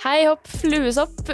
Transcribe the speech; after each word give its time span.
Hei 0.00 0.22
hopp, 0.24 0.46
fluesopp. 0.48 1.18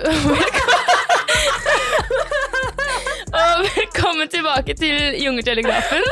Og 3.36 3.60
velkommen 3.62 4.26
tilbake 4.32 4.74
til 4.74 4.96
Jungeltelegrafen. 5.22 6.02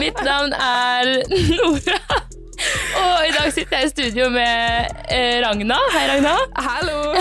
Mitt 0.00 0.16
navn 0.24 0.54
er 0.56 1.10
Nora. 1.50 1.98
Og 3.02 3.26
i 3.28 3.34
dag 3.36 3.52
sitter 3.52 3.76
jeg 3.76 3.90
i 3.90 3.92
studio 3.92 4.30
med 4.32 4.88
eh, 5.12 5.36
Ragna. 5.44 5.76
Hei, 5.92 6.06
Ragna. 6.14 6.32
Hallo! 6.56 7.12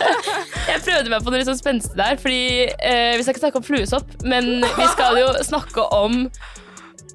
Jeg 0.70 0.80
prøvde 0.86 1.12
meg 1.12 1.20
på 1.20 1.28
noe 1.28 1.42
litt 1.42 1.50
sånn 1.50 1.60
spenstig 1.60 2.00
der, 2.00 2.16
fordi 2.22 2.42
eh, 2.72 3.18
vi 3.18 3.20
skal 3.20 3.34
ikke 3.34 3.44
snakke 3.44 3.60
om 3.60 3.68
fluesopp, 3.68 4.16
men 4.24 4.64
vi 4.64 4.86
skal 4.96 5.20
jo 5.20 5.28
snakke 5.44 5.84
om 5.92 6.22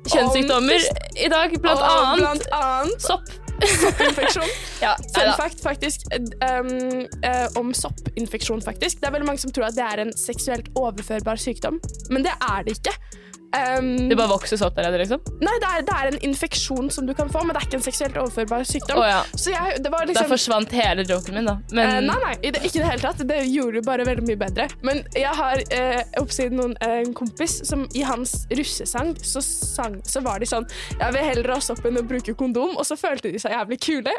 kjønnssykdommer 0.05 0.85
i 1.17 1.33
dag, 1.33 1.57
blant 1.65 1.81
annet 1.81 2.21
Blant 2.21 2.45
annet 2.61 3.09
sopp. 3.09 3.40
Soppinfeksjon. 3.67 4.53
Ja, 4.81 4.95
Fun 5.15 5.33
fact 5.37 5.63
faktisk 5.63 6.07
um, 6.11 7.05
om 7.59 7.73
soppinfeksjon, 7.77 8.63
faktisk. 8.65 9.01
Det 9.01 9.09
er 9.09 9.15
veldig 9.15 9.29
mange 9.29 9.43
som 9.43 9.53
tror 9.53 9.69
at 9.69 9.77
det 9.77 9.85
er 9.87 10.05
en 10.05 10.13
seksuelt 10.17 10.71
overførbar 10.75 11.41
sykdom, 11.41 11.81
men 12.09 12.25
det 12.25 12.33
er 12.37 12.65
det 12.67 12.79
ikke. 12.79 12.95
Um, 13.51 14.09
Det 14.09 14.15
bare 14.15 14.31
vokser 14.31 14.61
opp 14.63 14.77
der 14.77 14.87
nede, 14.87 15.01
liksom? 15.01 15.19
Nei, 15.43 15.53
det 15.59 15.69
er, 15.69 15.83
det 15.87 15.95
er 15.97 16.09
en 16.11 16.19
infeksjon 16.29 16.87
som 16.93 17.07
du 17.07 17.13
kan 17.17 17.31
få, 17.31 17.41
men 17.43 17.55
det 17.55 17.61
er 17.61 17.67
ikke 17.67 17.79
en 17.81 17.83
seksuelt 17.83 18.19
overførbar 18.21 18.63
sykdom. 18.67 19.01
Oh, 19.01 19.07
ja. 19.07 19.21
Så 19.35 19.51
jeg, 19.51 19.81
det 19.83 19.91
var 19.91 20.05
Da 20.05 20.13
liksom 20.13 20.31
forsvant 20.31 20.75
hele 20.75 21.05
joken 21.07 21.35
min, 21.39 21.49
da. 21.49 21.57
Men... 21.75 21.91
Uh, 21.91 21.99
nei, 22.07 22.19
nei, 22.25 22.33
det, 22.45 22.63
ikke 22.63 22.79
i 22.79 22.83
det 22.83 22.91
hele 22.93 23.03
tatt. 23.03 23.25
Det 23.31 23.41
gjorde 23.49 23.79
det 23.79 23.85
bare 23.87 24.07
veldig 24.07 24.27
mye 24.29 24.39
bedre. 24.39 24.69
Men 24.87 25.03
jeg 25.17 25.35
har 25.41 25.63
uh, 25.75 25.99
oppsiden 26.23 26.59
noen, 26.61 26.77
uh, 26.79 26.97
en 27.01 27.13
kompis 27.17 27.59
som 27.67 27.83
i 27.97 28.05
hans 28.07 28.37
russesang 28.55 29.13
så, 29.25 29.43
sang, 29.43 29.99
så 30.07 30.23
var 30.23 30.39
de 30.41 30.47
sånn 30.49 30.65
Jeg 30.95 31.15
vil 31.15 31.27
heller 31.27 31.55
ha 31.55 31.59
opp 31.75 31.85
enn 31.87 31.99
å 31.99 32.07
bruke 32.07 32.35
kondom. 32.39 32.77
Og 32.79 32.87
så 32.87 32.97
følte 32.99 33.33
de 33.33 33.41
seg 33.41 33.55
jævlig 33.57 33.81
kule. 33.83 34.15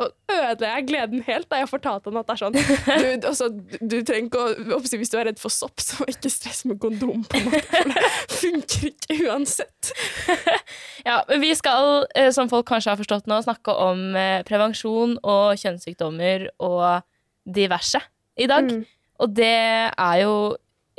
Og, 0.00 0.12
ødela 0.32 0.70
jeg 0.78 0.86
gleden 0.88 1.24
helt 1.26 1.48
da 1.50 1.60
jeg 1.60 1.68
fortalte 1.68 2.08
han 2.08 2.20
at 2.20 2.28
det 2.28 2.34
er 2.34 2.40
sånn 2.40 2.54
Du, 3.20 3.26
altså, 3.28 3.48
du, 3.80 3.96
trenger 4.06 4.28
ikke 4.28 4.76
å 4.76 4.80
Hvis 4.80 5.12
du 5.12 5.18
er 5.20 5.28
redd 5.28 5.40
for 5.42 5.52
sopp, 5.52 5.82
så 5.82 6.06
ikke 6.08 6.32
stress 6.32 6.62
med 6.68 6.80
kondom. 6.82 7.24
på 7.28 7.40
en 7.40 7.50
måte, 7.50 7.64
For 7.68 7.92
det 7.92 8.38
funker 8.40 8.88
ikke 8.92 9.18
uansett. 9.28 9.92
Ja, 11.08 11.22
men 11.30 11.40
vi 11.40 11.54
skal, 11.56 12.04
eh, 12.18 12.28
som 12.34 12.50
folk 12.52 12.66
kanskje 12.68 12.92
har 12.92 12.98
forstått 13.00 13.28
nå, 13.30 13.38
snakke 13.40 13.72
om 13.72 14.16
eh, 14.20 14.42
prevensjon 14.46 15.14
og 15.24 15.56
kjønnssykdommer 15.58 16.44
og 16.60 17.06
diverse 17.48 18.02
i 18.36 18.48
dag. 18.50 18.68
Mm. 18.68 18.82
Og 19.24 19.32
det 19.32 19.54
er 19.88 20.18
jo 20.20 20.34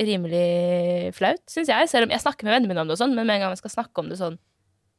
rimelig 0.02 1.14
flaut, 1.18 1.44
syns 1.50 1.70
jeg. 1.70 1.90
Selv 1.92 2.08
om 2.08 2.16
jeg 2.16 2.24
snakker 2.24 2.48
med 2.48 2.56
vennene 2.56 2.74
mine 2.74 2.84
om 2.84 2.90
det, 2.90 2.98
og 2.98 3.04
sånn, 3.04 3.14
men 3.14 3.30
med 3.30 3.38
en 3.38 3.46
gang 3.46 3.56
jeg 3.56 3.62
skal 3.62 3.76
snakke 3.78 4.02
om 4.04 4.10
det 4.10 4.18
sånn 4.20 4.40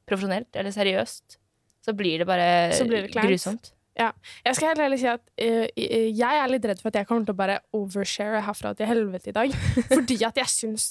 profesjonelt 0.08 0.58
eller 0.58 0.74
seriøst, 0.74 1.38
så 1.82 1.94
blir 1.98 2.22
det 2.22 2.28
bare 2.28 2.48
blir 2.86 3.08
det 3.08 3.14
kleint. 3.14 3.72
Grusomt. 3.96 4.34
Jeg 4.46 4.56
skal 4.56 4.68
helt 4.72 4.82
ærlig 4.86 4.98
si 5.02 5.08
at 5.10 5.22
eh, 5.36 5.68
jeg 5.76 6.42
er 6.42 6.50
litt 6.50 6.66
redd 6.68 6.82
for 6.82 6.92
at 6.92 7.00
jeg 7.00 7.08
kommer 7.08 7.26
til 7.26 7.34
å 7.34 7.38
bare 7.38 7.60
overshare 7.76 8.42
herfra 8.46 8.74
til 8.78 8.88
helvete 8.88 9.32
i 9.32 9.36
dag. 9.36 9.56
Fordi 9.94 10.18
at 10.24 10.38
jeg 10.40 10.52
syns, 10.52 10.86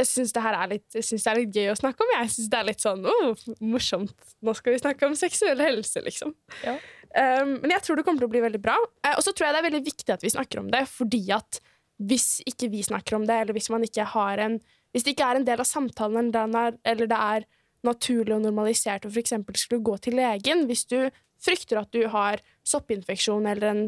jeg 0.00 0.10
syns 0.10 0.34
det 0.34 0.42
her 0.42 0.58
er 0.58 0.72
litt, 0.74 0.86
det 0.92 1.02
er 1.02 1.38
litt 1.38 1.56
gøy 1.56 1.72
å 1.72 1.78
snakke 1.78 2.04
om. 2.04 2.14
Jeg 2.18 2.32
syns 2.34 2.50
det 2.52 2.60
er 2.60 2.68
litt 2.70 2.84
sånn 2.84 3.06
oh, 3.06 3.46
morsomt. 3.60 4.34
Nå 4.42 4.56
skal 4.58 4.76
vi 4.76 4.82
snakke 4.82 5.08
om 5.08 5.18
seksuell 5.18 5.62
helse, 5.62 6.02
liksom. 6.04 6.34
Ja. 6.64 6.78
Um, 7.12 7.58
men 7.60 7.74
jeg 7.74 7.84
tror 7.84 7.98
det 7.98 8.06
kommer 8.06 8.22
til 8.22 8.30
å 8.30 8.32
bli 8.32 8.40
veldig 8.40 8.62
bra. 8.64 8.78
Uh, 9.04 9.14
og 9.18 9.24
så 9.24 9.34
tror 9.36 9.48
jeg 9.48 9.54
det 9.54 9.60
er 9.60 9.68
veldig 9.68 9.84
viktig 9.84 10.14
at 10.14 10.22
vi 10.24 10.32
snakker 10.32 10.62
om 10.62 10.70
det, 10.72 10.86
fordi 10.88 11.26
at 11.36 11.60
hvis 12.02 12.40
ikke 12.48 12.70
vi 12.72 12.80
snakker 12.82 13.18
om 13.18 13.26
det, 13.28 13.36
eller 13.36 13.54
hvis 13.54 13.70
man 13.70 13.84
ikke 13.86 14.08
har 14.16 14.40
en 14.42 14.62
Hvis 14.92 15.06
det 15.06 15.14
ikke 15.14 15.24
er 15.24 15.38
en 15.38 15.44
del 15.46 15.60
av 15.62 15.64
samtalen, 15.64 16.26
er, 16.36 16.74
eller 16.84 17.06
det 17.08 17.16
er 17.16 17.44
naturlig 17.86 18.34
og 18.34 18.42
normalisert 18.44 19.06
å 19.06 19.08
f.eks. 19.08 19.32
skulle 19.56 19.80
gå 19.80 19.94
til 20.04 20.18
legen 20.18 20.66
hvis 20.68 20.84
du 20.84 20.98
frykter 21.42 21.82
at 21.82 21.92
du 21.94 22.04
har 22.12 22.42
soppinfeksjon 22.68 23.46
eller 23.50 23.68
en, 23.68 23.84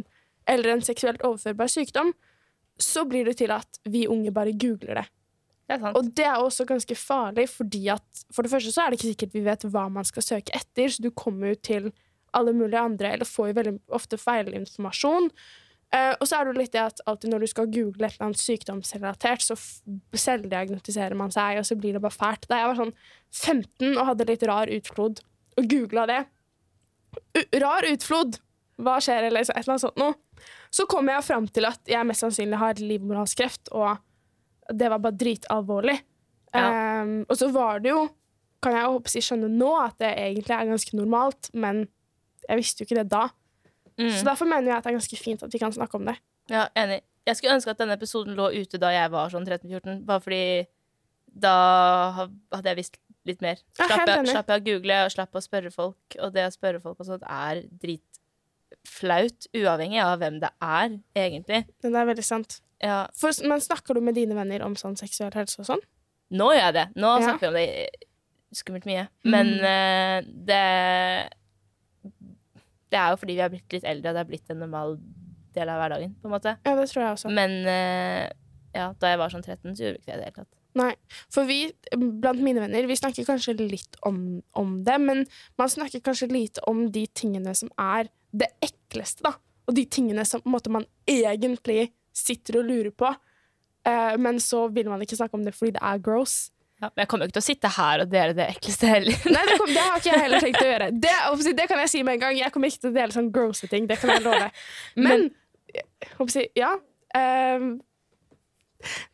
eller 0.50 0.74
en 0.74 0.84
seksuelt 0.84 1.22
overførbar 1.26 1.70
sykdom, 1.70 2.12
så 2.80 3.04
blir 3.06 3.28
det 3.28 3.38
til 3.38 3.54
at 3.54 3.78
vi 3.86 4.06
unge 4.10 4.32
bare 4.34 4.54
googler 4.58 5.02
det. 5.02 5.08
Det. 5.64 5.78
Og 5.96 6.10
det 6.12 6.26
er 6.28 6.42
også 6.42 6.66
ganske 6.68 6.94
farlig, 6.98 7.46
fordi 7.48 7.86
at 7.88 8.24
for 8.34 8.44
det 8.44 8.50
første 8.52 8.72
så 8.74 8.82
er 8.82 8.90
det 8.90 8.98
ikke 8.98 9.12
sikkert 9.14 9.36
vi 9.36 9.44
vet 9.46 9.62
hva 9.72 9.86
man 9.88 10.04
skal 10.04 10.26
søke 10.26 10.52
etter, 10.52 10.90
så 10.92 11.00
du 11.00 11.08
kommer 11.16 11.54
jo 11.54 11.60
til 11.70 11.86
alle 12.36 12.52
mulige 12.52 12.82
andre, 12.82 13.14
eller 13.14 13.28
får 13.28 13.48
jo 13.48 13.56
veldig 13.60 13.74
ofte 13.96 14.18
feilinformasjon. 14.20 15.30
Uh, 15.94 16.12
og 16.18 16.26
så 16.26 16.36
er 16.36 16.44
det 16.44 16.52
jo 16.52 16.58
litt 16.58 16.74
det 16.74 16.82
at 16.82 17.00
alltid 17.06 17.30
når 17.30 17.44
du 17.44 17.48
skal 17.52 17.70
google 17.70 18.08
et 18.08 18.16
eller 18.16 18.26
annet 18.28 18.42
sykdomsrelatert, 18.42 19.44
så 19.46 19.56
selvdiagnostiserer 20.18 21.16
man 21.16 21.32
seg, 21.32 21.60
og 21.60 21.68
så 21.68 21.78
blir 21.78 21.96
det 21.96 22.02
bare 22.02 22.16
fælt. 22.16 22.48
Da 22.50 22.60
jeg 22.60 22.70
var 22.72 22.80
sånn 22.82 22.94
15 23.30 23.92
og 23.94 24.08
hadde 24.10 24.28
litt 24.28 24.46
rar 24.50 24.72
utflod, 24.74 25.22
og 25.54 25.68
googla 25.70 26.08
det 26.10 26.24
Rar 27.62 27.86
utflod! 27.90 28.40
Hva 28.82 28.96
skjer, 29.02 29.28
eller 29.28 29.44
et 29.44 29.52
eller 29.54 29.70
annet 29.76 29.84
sånt 29.84 30.00
noe. 30.00 30.16
Så 30.74 30.88
kom 30.90 31.06
jeg 31.06 31.22
fram 31.22 31.46
til 31.54 31.68
at 31.68 31.86
jeg 31.86 32.06
mest 32.08 32.24
sannsynlig 32.24 32.58
har 32.58 32.80
livmorhalskreft, 32.82 33.70
og 33.70 34.00
det 34.74 34.90
var 34.90 35.02
bare 35.04 35.18
dritalvorlig. 35.20 35.94
Ja. 36.54 37.02
Um, 37.04 37.20
og 37.28 37.38
så 37.38 37.50
var 37.54 37.82
det 37.84 37.92
jo, 37.92 38.08
kan 38.64 38.74
jeg 38.74 38.90
håpe 38.96 39.12
si 39.12 39.22
skjønne 39.22 39.50
nå, 39.52 39.70
at 39.78 39.98
det 40.02 40.10
egentlig 40.10 40.56
er 40.56 40.70
ganske 40.72 40.98
normalt, 40.98 41.50
men 41.54 41.84
jeg 42.48 42.60
visste 42.60 42.82
jo 42.82 42.88
ikke 42.88 43.00
det 43.02 43.08
da. 43.12 43.28
Mm. 43.94 44.10
Så 44.10 44.24
derfor 44.26 44.50
mener 44.50 44.72
jeg 44.72 44.76
at 44.78 44.86
det 44.86 44.92
er 44.92 44.98
ganske 44.98 45.18
fint 45.20 45.42
at 45.46 45.54
vi 45.54 45.60
kan 45.62 45.74
snakke 45.74 46.00
om 46.00 46.08
det. 46.10 46.16
Ja, 46.50 46.66
enig. 46.78 47.02
Jeg 47.24 47.38
skulle 47.38 47.54
ønske 47.56 47.72
at 47.72 47.80
denne 47.80 47.96
episoden 47.96 48.34
lå 48.36 48.50
ute 48.52 48.80
da 48.80 48.90
jeg 48.92 49.12
var 49.14 49.30
sånn 49.32 49.46
13-14, 49.46 50.02
bare 50.08 50.24
fordi 50.24 50.44
da 51.44 51.54
hadde 52.18 52.68
jeg 52.68 52.78
visst 52.78 52.98
litt 53.26 53.40
mer. 53.44 53.56
Slapp 53.78 54.06
jeg, 54.08 54.26
slapp 54.28 54.48
jeg 54.52 54.60
å 54.60 54.64
google 54.64 54.98
og 55.06 55.10
slapp 55.14 55.34
å 55.34 55.42
spørre 55.44 55.70
folk, 55.72 56.16
og 56.20 56.32
det 56.34 56.44
å 56.46 56.52
spørre 56.54 56.80
folk 56.82 57.00
og 57.00 57.06
sånt 57.08 57.24
er 57.24 57.62
dritflaut, 57.82 59.46
uavhengig 59.56 60.00
av 60.04 60.18
hvem 60.20 60.40
det 60.42 60.50
er, 60.62 60.98
egentlig. 61.16 61.62
Men 61.82 61.92
det 61.96 62.00
er 62.02 62.10
veldig 62.12 62.24
sant. 62.26 62.60
Ja, 62.84 63.06
For, 63.16 63.32
men 63.48 63.62
snakker 63.64 63.94
du 63.96 64.00
med 64.04 64.14
dine 64.18 64.34
venner 64.36 64.64
om 64.66 64.74
sånn 64.76 64.96
seksuell 65.00 65.32
helse 65.34 65.60
og 65.62 65.66
sånn? 65.70 65.84
nå 66.34 66.48
gjør 66.50 66.64
jeg 66.66 66.74
det. 66.74 66.86
Nå 66.98 67.10
Ja. 67.20 67.24
snakker 67.28 67.40
vi 67.40 67.46
om 67.48 67.54
det 67.54 67.90
skummelt 68.58 68.86
mye. 68.88 69.08
Men 69.24 69.46
Mm. 69.58 69.64
eh, 69.64 70.20
det 70.50 71.30
Det 72.90 72.98
er 73.00 73.10
jo 73.10 73.16
fordi 73.16 73.34
vi 73.34 73.40
har 73.42 73.50
blitt 73.50 73.72
litt 73.72 73.84
eldre, 73.84 74.08
og 74.10 74.14
det 74.14 74.20
har 74.22 74.24
blitt 74.28 74.50
en 74.50 74.58
normal 74.60 74.98
del 75.54 75.68
av 75.68 75.80
hverdagen, 75.80 76.14
på 76.22 76.26
en 76.28 76.30
måte. 76.34 76.56
Ja, 76.64 76.74
det 76.76 76.88
tror 76.90 77.02
jeg 77.02 77.12
også. 77.16 77.30
Men 77.34 77.50
uh, 77.66 78.28
ja, 78.74 78.92
da 78.98 79.06
jeg 79.10 79.18
var 79.18 79.28
sånn 79.30 79.42
13, 79.44 79.74
så 79.74 79.82
gjorde 79.82 79.98
vi 79.98 80.02
ikke 80.02 80.06
det 80.06 80.14
i 80.14 80.18
det 80.18 80.24
hele 80.24 80.36
tatt. 80.36 80.52
Nei, 80.74 80.90
for 81.30 81.46
vi, 81.46 81.68
blant 81.94 82.40
mine 82.42 82.64
venner, 82.64 82.86
vi 82.90 82.96
snakker 82.98 83.26
kanskje 83.28 83.54
litt 83.60 83.98
om, 84.08 84.40
om 84.58 84.78
det, 84.86 84.96
men 84.98 85.22
man 85.60 85.70
snakker 85.70 86.02
kanskje 86.02 86.32
lite 86.32 86.64
om 86.70 86.88
de 86.92 87.04
tingene 87.14 87.54
som 87.54 87.70
er 87.78 88.10
det 88.34 88.50
ekleste, 88.64 89.22
da. 89.26 89.36
Og 89.68 89.76
de 89.78 89.84
tingene 89.86 90.24
som 90.28 90.42
måte, 90.50 90.72
man 90.74 90.86
egentlig 91.08 91.92
sitter 92.14 92.58
og 92.60 92.66
lurer 92.68 92.90
på, 92.90 93.12
eh, 93.86 94.16
men 94.18 94.40
så 94.42 94.66
vil 94.74 94.90
man 94.90 95.02
ikke 95.04 95.18
snakke 95.20 95.38
om 95.38 95.46
det 95.46 95.54
fordi 95.54 95.76
det 95.76 95.84
er 95.86 96.02
gross. 96.02 96.36
Ja, 96.82 96.90
men 96.90 97.04
jeg 97.04 97.10
kommer 97.10 97.24
jo 97.24 97.30
ikke 97.30 97.38
til 97.38 97.44
å 97.44 97.46
sitte 97.46 97.70
her 97.76 98.02
og 98.02 98.10
dele 98.10 98.34
det 98.36 98.48
ekleste 98.56 98.90
heller. 98.90 99.20
Nei, 99.30 99.44
det, 99.46 99.58
kom, 99.60 99.70
det 99.70 99.84
har 99.86 100.02
ikke 100.02 100.10
jeg 100.10 100.24
heller 100.24 100.42
tenkt 100.42 100.60
å 100.60 100.66
gjøre. 100.72 100.90
Det, 101.06 101.14
det 101.60 101.68
kan 101.70 101.84
jeg 101.84 101.92
si 101.94 102.02
med 102.02 102.18
en 102.18 102.24
gang. 102.26 102.38
Jeg 102.40 102.54
kommer 102.54 102.72
ikke 102.72 102.82
til 102.82 102.90
å 102.90 102.96
dele 102.98 103.14
sånn 103.14 103.30
grosse 103.34 103.70
ting, 103.70 103.86
det 103.88 104.00
kan 104.02 104.10
jeg 104.10 104.24
love. 104.26 104.50
Men, 105.06 105.28
jeg 105.74 106.10
håper 106.18 106.40
jeg, 106.42 106.50
ja 106.58 106.74
eh, 107.14 107.68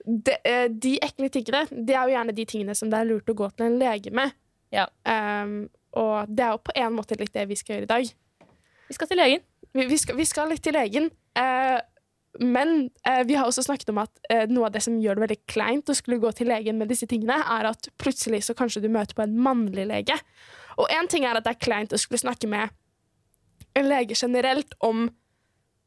De 0.04 0.94
ekle 1.02 1.30
tingene, 1.32 1.64
det 1.70 1.96
er 1.96 2.08
jo 2.08 2.14
gjerne 2.16 2.36
de 2.36 2.46
tingene 2.48 2.76
som 2.78 2.90
det 2.92 3.00
er 3.00 3.10
lurt 3.10 3.30
å 3.30 3.36
gå 3.38 3.50
til 3.54 3.68
en 3.68 3.78
lege 3.80 4.12
med. 4.14 4.34
Ja. 4.74 4.86
Um, 5.04 5.68
og 5.98 6.30
det 6.30 6.44
er 6.46 6.54
jo 6.54 6.64
på 6.64 6.74
en 6.78 6.96
måte 6.96 7.18
litt 7.18 7.34
det 7.34 7.46
vi 7.50 7.58
skal 7.58 7.76
gjøre 7.76 7.88
i 7.88 7.92
dag. 7.94 8.10
Vi 8.90 8.96
skal 8.96 9.10
til 9.10 9.20
legen. 9.20 9.46
Vi, 9.74 9.86
vi, 9.86 9.98
skal, 9.98 10.18
vi 10.18 10.26
skal 10.26 10.50
litt 10.50 10.62
til 10.66 10.74
legen. 10.74 11.10
Uh, 11.38 11.78
men 12.38 12.90
uh, 13.08 13.22
vi 13.26 13.34
har 13.38 13.48
også 13.48 13.64
snakket 13.66 13.90
om 13.90 14.00
at 14.02 14.12
uh, 14.30 14.44
noe 14.50 14.68
av 14.68 14.74
det 14.74 14.84
som 14.86 14.98
gjør 15.02 15.18
det 15.18 15.24
veldig 15.26 15.40
kleint 15.50 15.90
å 15.90 15.96
skulle 15.98 16.20
gå 16.22 16.30
til 16.38 16.50
legen 16.50 16.78
med 16.78 16.90
disse 16.90 17.08
tingene, 17.10 17.40
er 17.42 17.70
at 17.72 17.90
plutselig 17.98 18.44
så 18.46 18.54
kanskje 18.58 18.84
du 18.84 18.90
møter 18.92 19.18
på 19.18 19.26
en 19.26 19.38
mannlig 19.38 19.88
lege. 19.90 20.18
Og 20.78 20.90
én 20.94 21.10
ting 21.10 21.26
er 21.26 21.38
at 21.38 21.46
det 21.46 21.56
er 21.56 21.64
kleint 21.64 21.94
å 21.94 22.00
skulle 22.00 22.22
snakke 22.22 22.50
med 22.50 22.70
en 23.78 23.86
lege 23.90 24.16
generelt 24.18 24.74
om, 24.82 25.08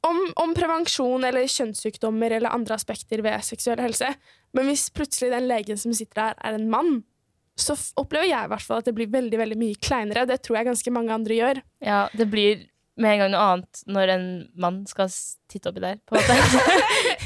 om, 0.08 0.20
om 0.42 0.54
prevensjon 0.58 1.24
eller 1.28 1.48
kjønnssykdommer 1.50 2.36
eller 2.38 2.54
andre 2.54 2.76
aspekter 2.76 3.24
ved 3.24 3.46
seksuell 3.46 3.82
helse, 3.84 4.10
men 4.54 4.70
hvis 4.70 4.90
plutselig 4.94 5.32
den 5.34 5.48
legen 5.50 5.80
som 5.80 5.96
sitter 5.96 6.20
der, 6.20 6.38
er 6.44 6.58
en 6.58 6.70
mann, 6.72 7.02
så 7.60 7.76
opplever 8.02 8.28
jeg 8.28 8.48
i 8.48 8.52
hvert 8.52 8.66
fall 8.66 8.82
at 8.82 8.90
det 8.90 8.96
blir 8.98 9.12
veldig 9.14 9.40
veldig 9.40 9.58
mye 9.62 9.80
kleinere. 9.82 10.26
Det 10.30 10.40
tror 10.42 10.60
jeg 10.60 10.72
ganske 10.72 10.94
mange 10.94 11.14
andre 11.14 11.38
gjør. 11.38 11.60
Ja, 11.86 12.06
det 12.18 12.28
blir 12.32 12.64
med 13.00 13.16
en 13.16 13.22
gang 13.24 13.32
noe 13.34 13.44
annet 13.50 13.84
når 13.90 14.12
en 14.14 14.26
mann 14.62 14.82
skal 14.90 15.10
titte 15.50 15.72
oppi 15.72 15.82
der, 15.82 16.02
på 16.06 16.18
en 16.18 16.24
måte. 16.24 16.64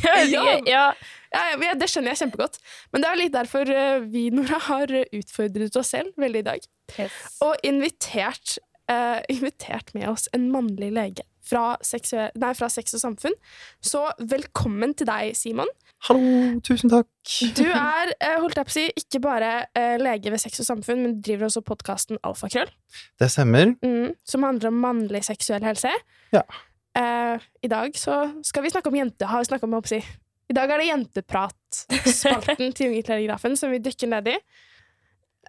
Ja. 0.08 0.42
ja. 0.66 0.84
Ja, 1.30 1.74
det 1.78 1.90
skjønner 1.92 2.14
jeg 2.14 2.22
kjempegodt. 2.24 2.58
Men 2.94 3.04
det 3.04 3.10
er 3.10 3.20
litt 3.20 3.34
derfor 3.36 3.70
eh, 3.70 4.06
vi, 4.10 4.24
Nora, 4.34 4.58
har 4.70 4.90
utfordret 4.90 5.76
oss 5.78 5.92
selv 5.94 6.16
veldig 6.18 6.42
i 6.42 6.46
dag. 6.48 6.68
Yes. 6.96 7.18
Og 7.46 7.68
invitert, 7.68 8.56
uh, 8.90 9.20
invitert 9.30 9.92
med 9.94 10.08
oss 10.10 10.26
en 10.34 10.48
mannlig 10.54 10.90
lege 10.96 11.28
fra, 11.48 11.78
nei, 12.40 12.54
fra 12.58 12.70
Sex 12.72 12.98
og 12.98 13.04
Samfunn. 13.04 13.36
Så 13.84 14.04
velkommen 14.20 14.94
til 14.98 15.10
deg, 15.10 15.34
Simon. 15.38 15.72
Hallo, 16.08 16.60
tusen 16.66 16.92
takk. 16.94 17.10
Du 17.58 17.64
er 17.74 18.14
eh, 18.20 18.38
holdt 18.38 18.60
jeg 18.60 18.68
på 18.68 18.74
å 18.74 18.76
si, 18.76 18.86
ikke 19.02 19.24
bare 19.24 19.52
eh, 19.78 19.96
lege 20.02 20.34
ved 20.34 20.42
Sex 20.44 20.62
og 20.62 20.70
Samfunn, 20.70 21.02
men 21.06 21.18
driver 21.26 21.50
også 21.50 21.64
podkasten 21.66 22.22
Alfakrøll, 22.28 22.70
Det 23.20 23.32
stemmer. 23.34 23.74
mm, 23.82 24.14
som 24.28 24.46
handler 24.46 24.70
om 24.70 24.80
mannlig 24.86 25.24
seksuell 25.28 25.66
helse. 25.66 25.92
Ja. 26.36 26.46
eh, 27.00 27.50
i 27.66 27.72
dag 27.72 27.98
så 27.98 28.22
skal 28.46 28.68
vi 28.68 28.74
snakke 28.76 28.94
om 28.94 29.00
jente... 29.00 29.28
Har 29.28 29.42
vi 29.42 29.50
snakket 29.50 29.70
om, 29.70 29.78
jeg 29.80 29.88
på 29.88 29.94
å 29.94 29.96
si. 29.98 30.02
I 30.48 30.56
dag 30.56 30.72
er 30.72 30.80
det 30.80 30.92
Jenteprat-spalten 30.92 32.72
til 32.76 32.88
Jungeltelegrafen 32.88 33.58
som 33.60 33.74
vi 33.74 33.82
dykker 33.84 34.12
ned 34.14 34.30
i. 34.32 34.38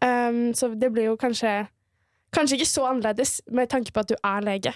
Um, 0.02 0.54
så 0.54 0.70
det 0.78 0.90
blir 0.94 1.08
jo 1.10 1.18
kanskje 1.18 1.66
Kanskje 2.34 2.58
ikke 2.58 2.68
så 2.68 2.84
annerledes 2.90 3.38
med 3.54 3.70
tanke 3.72 3.92
på 3.94 4.02
at 4.02 4.10
du 4.10 4.16
er 4.18 4.44
lege. 4.44 4.74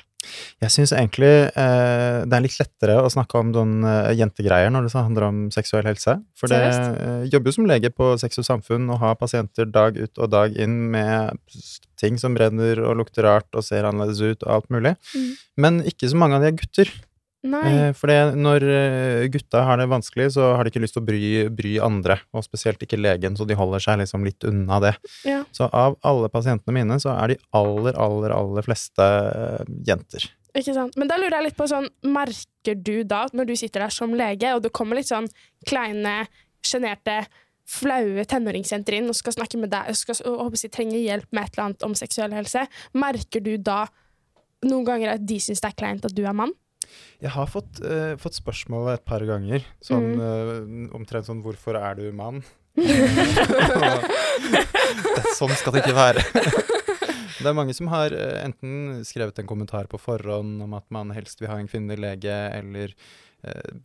Jeg 0.62 0.70
syns 0.70 0.92
egentlig 0.94 1.30
eh, 1.58 2.22
det 2.24 2.36
er 2.36 2.44
litt 2.44 2.56
lettere 2.60 2.96
å 3.02 3.10
snakke 3.12 3.40
om 3.40 3.50
noen 3.52 3.86
eh, 3.88 4.12
jentegreier 4.16 4.70
når 4.72 4.86
det 4.86 4.94
handler 4.94 5.26
om 5.26 5.40
seksuell 5.54 5.84
helse. 5.88 6.14
For 6.38 6.52
det 6.52 6.60
eh, 6.62 7.26
jobber 7.32 7.50
jo 7.50 7.56
som 7.58 7.68
lege 7.68 7.92
på 7.92 8.12
Sex 8.22 8.40
og 8.40 8.46
Samfunn 8.48 8.88
og 8.92 9.02
har 9.02 9.18
pasienter 9.20 9.68
dag 9.68 9.98
ut 9.98 10.22
og 10.22 10.32
dag 10.32 10.56
inn 10.56 10.78
med 10.94 11.36
ting 12.00 12.16
som 12.22 12.38
brenner 12.38 12.80
og 12.86 13.00
lukter 13.02 13.26
rart 13.26 13.50
og 13.52 13.66
ser 13.66 13.88
annerledes 13.88 14.22
ut 14.22 14.46
og 14.46 14.52
alt 14.56 14.70
mulig. 14.72 14.94
Mm. 15.12 15.32
Men 15.66 15.82
ikke 15.88 16.08
så 16.10 16.22
mange 16.22 16.38
av 16.38 16.46
de 16.46 16.52
er 16.52 16.60
gutter. 16.62 16.94
Nei. 17.42 17.62
Eh, 17.88 17.88
for 17.98 18.12
når 18.38 18.64
eh, 18.70 19.24
gutta 19.32 19.64
har 19.66 19.80
det 19.80 19.88
vanskelig, 19.90 20.28
så 20.36 20.52
har 20.54 20.62
de 20.62 20.70
ikke 20.70 20.82
lyst 20.84 20.94
til 20.94 21.02
å 21.02 21.06
bry, 21.06 21.22
bry 21.50 21.72
andre, 21.82 22.20
og 22.30 22.44
spesielt 22.46 22.82
ikke 22.84 23.00
legen, 23.00 23.34
så 23.38 23.46
de 23.48 23.56
holder 23.58 23.82
seg 23.82 23.98
liksom 23.98 24.26
litt 24.26 24.46
unna 24.46 24.78
det. 24.84 24.92
Ja. 25.26 25.40
Så 25.54 25.66
av 25.66 25.98
alle 26.06 26.30
pasientene 26.32 26.76
mine, 26.76 27.00
så 27.02 27.16
er 27.16 27.34
de 27.34 27.40
aller, 27.58 27.98
aller, 27.98 28.36
aller 28.36 28.66
fleste 28.66 29.08
eh, 29.08 29.74
jenter. 29.88 30.28
Ikke 30.54 30.74
sant? 30.76 30.94
Men 31.00 31.10
da 31.10 31.18
lurer 31.18 31.40
jeg 31.40 31.48
litt 31.48 31.58
på 31.58 31.66
sånn, 31.70 31.88
merker 32.06 32.78
du 32.78 33.02
da, 33.08 33.24
når 33.34 33.50
du 33.50 33.54
sitter 33.58 33.86
der 33.86 33.94
som 33.94 34.14
lege, 34.14 34.54
og 34.54 34.62
det 34.62 34.74
kommer 34.76 35.00
litt 35.00 35.10
sånn 35.10 35.26
kleine, 35.66 36.20
sjenerte, 36.62 37.24
flaue 37.72 38.24
tenåringsjenter 38.28 38.98
inn 38.98 39.10
og 39.10 39.16
skal 39.16 39.34
snakke 39.36 39.58
med 39.58 39.70
deg 39.72 39.90
og 39.90 39.96
skal 39.96 40.18
og 40.28 40.40
håper 40.48 40.64
jeg, 40.66 40.72
trenger 40.74 40.98
hjelp 40.98 41.28
med 41.30 41.46
et 41.46 41.54
eller 41.54 41.68
annet 41.68 41.86
om 41.86 41.94
seksuell 41.96 42.34
helse, 42.36 42.66
merker 42.98 43.42
du 43.42 43.54
da 43.56 43.84
noen 44.66 44.86
ganger 44.86 45.14
at 45.14 45.24
de 45.26 45.38
syns 45.42 45.62
det 45.62 45.70
er 45.70 45.78
kleint 45.78 46.04
at 46.06 46.14
du 46.14 46.22
er 46.26 46.36
mann? 46.36 46.52
Jeg 47.22 47.30
har 47.34 47.46
fått, 47.50 47.80
uh, 47.84 48.14
fått 48.20 48.34
spørsmålet 48.38 49.00
et 49.00 49.06
par 49.08 49.22
ganger, 49.26 49.60
sånn 49.84 50.08
eh, 50.16 50.52
omtrent 50.96 51.26
sånn 51.28 51.42
'Hvorfor 51.44 51.74
er 51.78 51.94
du 52.00 52.06
mann?' 52.12 52.42
det, 52.76 52.84
sånn 55.36 55.54
skal 55.58 55.72
det 55.74 55.80
ikke 55.84 55.98
være. 55.98 56.20
det 57.42 57.48
er 57.48 57.58
mange 57.58 57.74
som 57.76 57.86
har 57.92 58.08
uh, 58.14 58.44
enten 58.44 58.72
skrevet 59.08 59.38
en 59.38 59.50
kommentar 59.50 59.84
på 59.90 59.98
forhånd 60.00 60.52
om 60.64 60.72
at 60.78 60.86
man 60.94 61.06
helst 61.14 61.36
vil 61.42 61.52
ha 61.52 61.56
en 61.60 61.70
kvinnelig 61.70 62.00
lege, 62.02 62.36
eller 62.60 62.88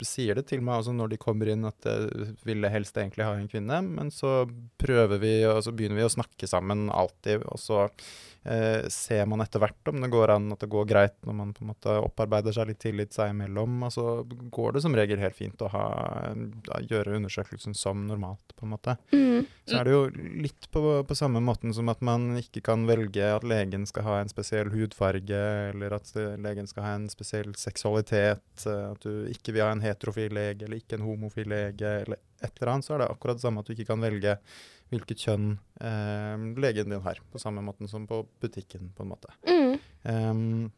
sier 0.06 0.38
det 0.38 0.44
til 0.46 0.60
meg 0.62 0.78
også 0.78 0.92
når 0.94 1.08
de 1.10 1.16
kommer 1.18 1.48
inn 1.50 1.66
at 1.66 1.82
jeg 1.82 2.30
ville 2.46 2.70
helst 2.70 2.94
egentlig 2.94 3.26
ha 3.26 3.34
en 3.34 3.50
kvinne, 3.50 3.82
men 3.82 4.06
så 4.14 4.46
prøver 4.78 5.18
vi, 5.18 5.42
og 5.50 5.58
så 5.66 5.74
begynner 5.74 5.98
vi 5.98 6.06
å 6.06 6.14
snakke 6.14 6.46
sammen 6.46 6.86
alltid, 6.94 7.42
og 7.42 7.58
så 7.58 7.90
eh, 8.48 8.88
ser 8.92 9.26
man 9.28 9.42
etter 9.44 9.62
hvert 9.62 9.90
om 9.90 10.00
det 10.02 10.10
går 10.12 10.32
an 10.34 10.52
at 10.54 10.62
det 10.62 10.70
går 10.72 10.86
greit 10.88 11.16
når 11.26 11.36
man 11.40 11.52
på 11.56 11.64
en 11.64 11.70
måte 11.72 11.94
opparbeider 12.00 12.54
seg 12.56 12.70
litt 12.70 12.80
tillit 12.82 13.14
seg 13.16 13.32
imellom. 13.34 13.76
Og 13.86 13.92
så 13.94 14.06
går 14.54 14.76
det 14.76 14.84
som 14.84 14.96
regel 14.96 15.20
helt 15.22 15.36
fint 15.38 15.64
å 15.64 15.70
ha, 15.72 15.84
gjøre 16.84 17.18
undersøkelsen 17.18 17.76
som 17.78 18.06
normalt, 18.08 18.54
på 18.56 18.66
en 18.66 18.74
måte. 18.74 18.96
Mm. 19.12 19.46
Så 19.68 19.78
er 19.78 19.88
det 19.88 19.94
jo 19.94 20.04
litt 20.46 20.70
på, 20.74 20.82
på 21.08 21.18
samme 21.18 21.42
måten 21.44 21.74
som 21.76 21.90
at 21.92 22.02
man 22.04 22.30
ikke 22.40 22.64
kan 22.70 22.86
velge 22.88 23.32
at 23.34 23.46
legen 23.46 23.86
skal 23.88 24.06
ha 24.08 24.16
en 24.22 24.32
spesiell 24.32 24.72
hudfarge, 24.72 25.42
eller 25.72 25.98
at 25.98 26.14
legen 26.16 26.70
skal 26.70 26.86
ha 26.86 26.94
en 26.98 27.10
spesiell 27.12 27.52
seksualitet, 27.58 28.64
eh, 28.64 28.86
at 28.92 29.04
du 29.04 29.28
ikke 29.32 29.54
vil 29.54 29.66
ha 29.66 29.74
en 29.74 29.84
heterofil 29.84 30.34
lege 30.34 30.66
eller 30.66 30.80
ikke 30.80 30.98
en 30.98 31.06
homofil 31.06 31.52
lege, 31.52 31.94
eller 32.06 32.20
et 32.40 32.52
eller 32.60 32.72
annet, 32.72 32.86
så 32.86 32.94
er 32.94 33.02
det 33.02 33.12
akkurat 33.12 33.38
det 33.38 33.44
samme 33.44 33.62
at 33.62 33.68
du 33.68 33.74
ikke 33.74 33.88
kan 33.88 34.02
velge 34.02 34.36
hvilket 34.90 35.24
kjønn 35.26 35.54
eh, 35.80 36.44
legen 36.60 36.92
din 36.92 37.04
har, 37.04 37.22
på 37.32 37.40
samme 37.42 37.64
måten 37.64 37.90
som 37.90 38.06
på 38.08 38.24
butikken, 38.40 38.92
på 38.96 39.04
en 39.04 39.14
måte. 39.14 39.32
Mm. 39.48 39.78
Um, 40.02 40.70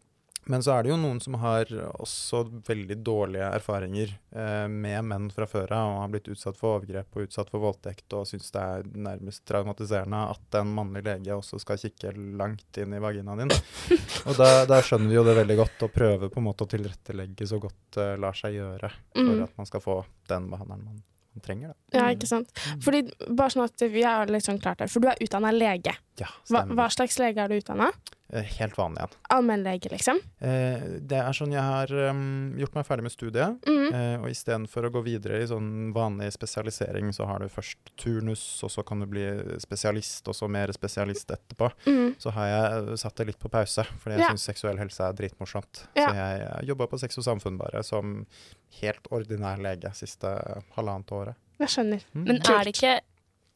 men 0.49 0.63
så 0.65 0.73
er 0.73 0.85
det 0.85 0.91
jo 0.91 0.99
noen 0.99 1.19
som 1.21 1.37
har 1.43 1.69
også 2.01 2.43
veldig 2.67 2.97
dårlige 3.05 3.49
erfaringer 3.59 4.15
eh, 4.33 4.67
med 4.73 5.05
menn 5.11 5.29
fra 5.35 5.47
før 5.51 5.75
av, 5.77 5.91
og 5.93 6.01
har 6.01 6.13
blitt 6.15 6.31
utsatt 6.33 6.57
for 6.59 6.79
overgrep 6.79 7.19
og 7.19 7.27
utsatt 7.27 7.53
for 7.53 7.63
voldtekt, 7.63 8.07
og 8.17 8.27
syns 8.29 8.49
det 8.55 8.63
er 8.63 8.89
nærmest 9.09 9.45
traumatiserende 9.49 10.23
at 10.33 10.59
en 10.63 10.73
mannlig 10.79 11.05
lege 11.07 11.37
også 11.37 11.61
skal 11.61 11.81
kikke 11.83 12.15
langt 12.41 12.81
inn 12.81 12.97
i 12.97 13.03
vaginaen 13.03 13.45
din. 13.45 13.55
Og 14.29 14.37
da, 14.37 14.65
da 14.69 14.81
skjønner 14.85 15.13
vi 15.13 15.17
jo 15.17 15.27
det 15.27 15.37
veldig 15.39 15.57
godt, 15.61 15.85
og 15.87 15.95
prøver 15.95 16.33
på 16.33 16.41
en 16.41 16.49
måte 16.49 16.67
å 16.67 16.71
tilrettelegge 16.71 17.47
så 17.49 17.61
godt 17.61 17.79
det 17.97 18.09
uh, 18.17 18.19
lar 18.21 18.37
seg 18.37 18.59
gjøre 18.59 18.91
for 18.91 19.31
Mm. 19.31 19.43
at 19.45 19.57
man 19.59 19.67
skal 19.69 19.83
få 19.85 19.95
den 20.31 20.47
behandleren 20.51 20.85
man, 20.87 20.99
man 21.01 21.10
trenger. 21.45 21.73
Da. 21.73 21.99
Ja, 21.99 22.11
ikke 22.15 22.29
sant. 22.31 22.53
Fordi, 22.85 23.03
bare 23.29 23.55
sånn 23.55 23.67
at 23.67 23.87
vi 23.93 24.05
er 24.07 24.33
litt 24.33 24.47
sånn 24.47 24.61
klart 24.63 24.85
her, 24.85 24.91
for 24.93 25.03
du 25.03 25.11
er 25.11 25.21
utdanna 25.25 25.53
lege. 25.55 25.95
Ja, 26.21 26.27
Hva, 26.51 26.61
stemmer. 26.63 26.75
hva 26.77 26.89
slags 26.93 27.19
lege 27.19 27.41
er 27.41 27.49
du 27.49 27.57
utdanna? 27.57 27.91
Eh, 28.33 28.45
Helt 28.61 28.77
vanlig 28.79 29.01
en. 29.03 29.15
Allmennlege, 29.35 29.89
liksom? 29.91 30.19
Eh, 30.39 30.83
det 31.03 31.17
er 31.19 31.33
sånn 31.35 31.51
jeg 31.51 31.65
har 31.67 31.91
um, 32.13 32.53
gjort 32.61 32.77
meg 32.77 32.87
ferdig 32.87 33.03
med 33.09 33.11
studiet, 33.15 33.57
Mm. 33.67 33.87
eh, 33.97 34.17
og 34.21 34.29
istedenfor 34.31 34.87
å 34.87 34.91
gå 34.95 35.03
videre 35.03 35.41
i 35.43 35.47
sånn 35.51 35.91
vanlig 35.97 36.29
spesialisering, 36.37 37.09
så 37.17 37.27
har 37.27 37.41
du 37.43 37.49
først 37.49 37.91
turnus, 37.99 38.45
og 38.63 38.71
så 38.71 38.85
kan 38.87 39.01
du 39.03 39.07
bli 39.11 39.25
spesialist, 39.59 40.29
og 40.29 40.35
så 40.39 40.49
mer 40.49 40.71
spesialist 40.77 41.27
etterpå. 41.35 41.73
Mm. 41.87 42.15
Så 42.23 42.31
har 42.37 42.47
jeg 42.53 42.99
satt 43.03 43.17
det 43.17 43.27
litt 43.33 43.41
på 43.41 43.51
pause, 43.51 43.83
fordi 43.99 44.19
jeg 44.19 44.21
Ja. 44.21 44.29
syns 44.31 44.47
seksuell 44.47 44.79
helse 44.79 45.01
er 45.09 45.13
dritmorsomt. 45.13 45.87
Ja. 45.97 46.07
Så 46.11 46.15
jeg 46.15 46.67
jobba 46.69 46.87
på 46.87 47.01
Sex 47.01 47.19
og 47.19 47.25
Samfunn 47.25 47.59
bare 47.59 47.83
som 47.83 48.27
helt 48.83 49.09
ordinær 49.11 49.59
lege 49.59 49.91
siste 49.95 50.29
halvannet 50.77 51.11
året. 51.11 51.35
Jeg 51.59 51.69
skjønner. 51.69 52.05
Mm. 52.15 52.25
Men 52.27 52.37
er 52.37 52.65
det 52.65 52.75
ikke 52.77 53.01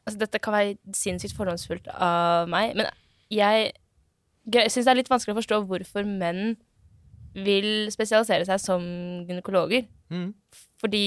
altså 0.05 0.21
Dette 0.21 0.41
kan 0.43 0.55
være 0.55 0.95
sinnssykt 0.95 1.35
fordomsfullt 1.37 1.89
av 1.91 2.49
meg, 2.51 2.75
men 2.77 2.89
jeg, 3.33 3.71
jeg 4.53 4.71
syns 4.71 4.85
det 4.85 4.93
er 4.93 4.99
litt 5.01 5.11
vanskelig 5.11 5.35
å 5.35 5.39
forstå 5.41 5.61
hvorfor 5.69 6.07
menn 6.07 6.55
vil 7.35 7.89
spesialisere 7.91 8.45
seg 8.47 8.61
som 8.63 8.83
gynekologer. 9.27 9.89
Mm. 10.13 10.29
Fordi 10.79 11.05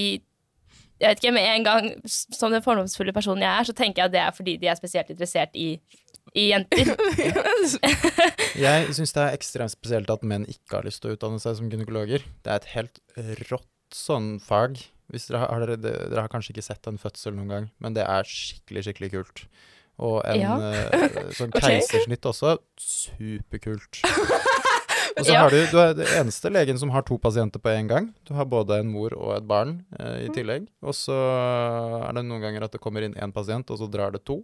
jeg 0.99 1.07
vet 1.07 1.21
ikke, 1.21 1.31
med 1.31 1.47
en 1.47 1.65
gang, 1.65 1.87
som 2.11 2.51
den 2.51 2.63
fordomsfulle 2.63 3.15
personen 3.15 3.45
jeg 3.45 3.49
er, 3.49 3.67
så 3.69 3.75
tenker 3.75 4.03
jeg 4.03 4.11
at 4.11 4.15
det 4.17 4.21
er 4.21 4.35
fordi 4.35 4.57
de 4.59 4.67
er 4.67 4.77
spesielt 4.77 5.09
interessert 5.13 5.55
i, 5.55 5.69
i 6.35 6.49
jenter. 6.51 6.91
Jeg 8.59 8.91
syns 8.97 9.15
det 9.15 9.23
er 9.23 9.37
ekstremt 9.37 9.71
spesielt 9.71 10.11
at 10.11 10.25
menn 10.27 10.43
ikke 10.51 10.75
har 10.75 10.87
lyst 10.87 10.99
til 11.01 11.13
å 11.13 11.15
utdanne 11.15 11.39
seg 11.39 11.55
som 11.55 11.69
gynekologer. 11.71 12.25
Det 12.43 12.51
er 12.51 12.59
et 12.59 12.71
helt 12.73 12.99
rått 13.47 13.95
sånn 13.95 14.33
fag. 14.43 14.75
Dere, 15.09 15.39
har, 15.41 15.59
dere, 15.65 15.77
dere 15.81 16.21
har 16.21 16.29
kanskje 16.29 16.53
ikke 16.53 16.63
sett 16.67 16.87
en 16.91 16.99
fødsel 17.01 17.33
noen 17.33 17.49
gang, 17.49 17.69
men 17.81 17.95
det 17.97 18.03
er 18.05 18.27
skikkelig, 18.29 18.83
skikkelig 18.87 19.09
kult. 19.15 19.43
Og 19.99 20.21
en 20.29 20.39
Ja. 20.39 20.53
eh, 20.69 21.31
sånn 21.39 21.51
keisersnitt 21.51 22.21
keisersnitt 22.21 22.27
også. 22.29 22.57
Superkult. 22.79 23.99
Og 25.19 25.25
så 25.25 25.33
Ja. 25.33 25.41
har 25.43 25.49
du, 25.51 25.57
du 25.67 25.77
er 25.81 25.93
den 25.97 26.07
eneste 26.21 26.47
legen 26.53 26.77
som 26.79 26.91
har 26.93 27.01
to 27.03 27.17
pasienter 27.19 27.59
på 27.59 27.67
en 27.73 27.87
gang. 27.89 28.05
Du 28.23 28.33
har 28.37 28.45
både 28.47 28.77
en 28.79 28.87
mor 28.93 29.11
og 29.17 29.33
et 29.35 29.47
barn 29.49 29.81
eh, 29.99 30.27
i 30.27 30.29
tillegg. 30.31 30.69
Og 30.85 30.93
så 30.95 31.17
er 32.05 32.13
det 32.15 32.23
noen 32.29 32.39
ganger 32.45 32.63
at 32.63 32.71
det 32.71 32.79
kommer 32.79 33.03
inn 33.03 33.17
én 33.19 33.33
pasient, 33.35 33.67
og 33.73 33.81
så 33.81 33.89
drar 33.91 34.13
det 34.15 34.21
to. 34.29 34.37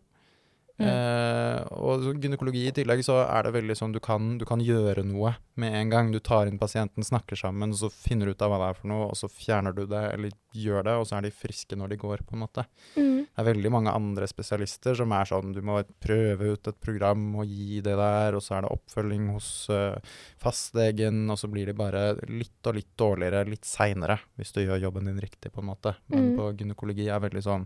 Mm. 0.75 0.88
Eh, 0.91 1.60
og 1.79 2.03
gynekologi 2.20 2.65
i 2.67 2.74
tillegg 2.75 3.00
så 3.08 3.22
er 3.24 3.48
det 3.48 3.53
veldig 3.55 3.75
sånn 3.79 3.94
du 3.96 4.01
kan, 4.03 4.34
du 4.38 4.44
kan 4.48 4.60
gjøre 4.60 5.05
noe 5.08 5.36
med 5.55 5.75
en 5.79 5.91
gang. 5.94 6.10
Du 6.12 6.20
tar 6.20 6.50
inn 6.50 6.60
pasienten, 6.60 7.05
snakker 7.05 7.39
sammen, 7.39 7.72
så 7.74 7.88
finner 7.94 8.27
du 8.27 8.36
ut 8.36 8.44
av 8.44 8.51
hva 8.51 8.60
det 8.60 8.67
er 8.74 8.79
for 8.82 8.91
noe, 8.91 9.05
og 9.13 9.15
så 9.15 9.29
fjerner 9.32 9.75
du 9.75 9.86
det, 9.88 10.03
eller 10.17 10.36
gjør 10.55 10.84
det, 10.88 10.96
og 11.00 11.08
så 11.08 11.17
er 11.17 11.27
de 11.27 11.32
friske 11.36 11.77
når 11.79 11.94
de 11.94 12.00
går, 12.01 12.25
på 12.27 12.36
en 12.36 12.44
måte. 12.44 12.65
Mm. 12.98 13.24
Det 13.24 13.41
er 13.44 13.48
veldig 13.50 13.72
mange 13.72 13.94
andre 13.96 14.27
spesialister 14.27 14.96
som 15.00 15.15
er 15.15 15.32
sånn 15.32 15.55
du 15.55 15.62
må 15.65 15.79
prøve 16.03 16.51
ut 16.55 16.70
et 16.72 16.82
program 16.84 17.24
og 17.39 17.48
gi 17.48 17.79
det 17.84 17.96
der, 18.00 18.36
og 18.36 18.44
så 18.44 18.58
er 18.58 18.65
det 18.67 18.74
oppfølging 18.75 19.32
hos 19.36 19.50
uh, 19.72 19.96
fastlegen, 20.44 21.24
og 21.32 21.39
så 21.39 21.50
blir 21.51 21.72
de 21.72 21.77
bare 21.77 22.03
litt 22.29 22.67
og 22.67 22.77
litt 22.77 22.91
dårligere 23.00 23.46
litt 23.50 23.67
seinere 23.67 24.20
hvis 24.36 24.53
du 24.55 24.62
gjør 24.63 24.84
jobben 24.88 25.08
din 25.10 25.20
riktig, 25.24 25.51
på 25.55 25.63
en 25.63 25.72
måte. 25.72 25.96
Men 26.12 26.25
Mm. 26.25 26.38
på 26.39 26.46
gynekologi 26.58 27.05
er 27.12 27.20
veldig 27.22 27.41
sånn 27.44 27.65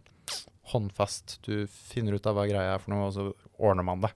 håndfast. 0.74 1.40
Du 1.46 1.66
finner 1.68 2.18
ut 2.18 2.28
av 2.30 2.36
hva 2.38 2.48
greia 2.50 2.76
er 2.76 2.84
for 2.84 2.94
noe, 2.94 3.08
og 3.10 3.16
så 3.16 3.30
ordner 3.60 3.86
man 3.88 4.02
det. 4.06 4.12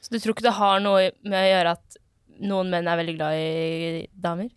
Så 0.00 0.14
du 0.14 0.18
tror 0.18 0.32
ikke 0.36 0.46
det 0.48 0.56
har 0.56 0.80
noe 0.80 1.10
med 1.22 1.36
å 1.40 1.50
gjøre 1.50 1.74
at 1.76 2.00
noen 2.40 2.70
menn 2.72 2.88
er 2.88 2.96
veldig 3.02 3.14
glad 3.18 3.36
i 3.36 4.06
damer? 4.16 4.48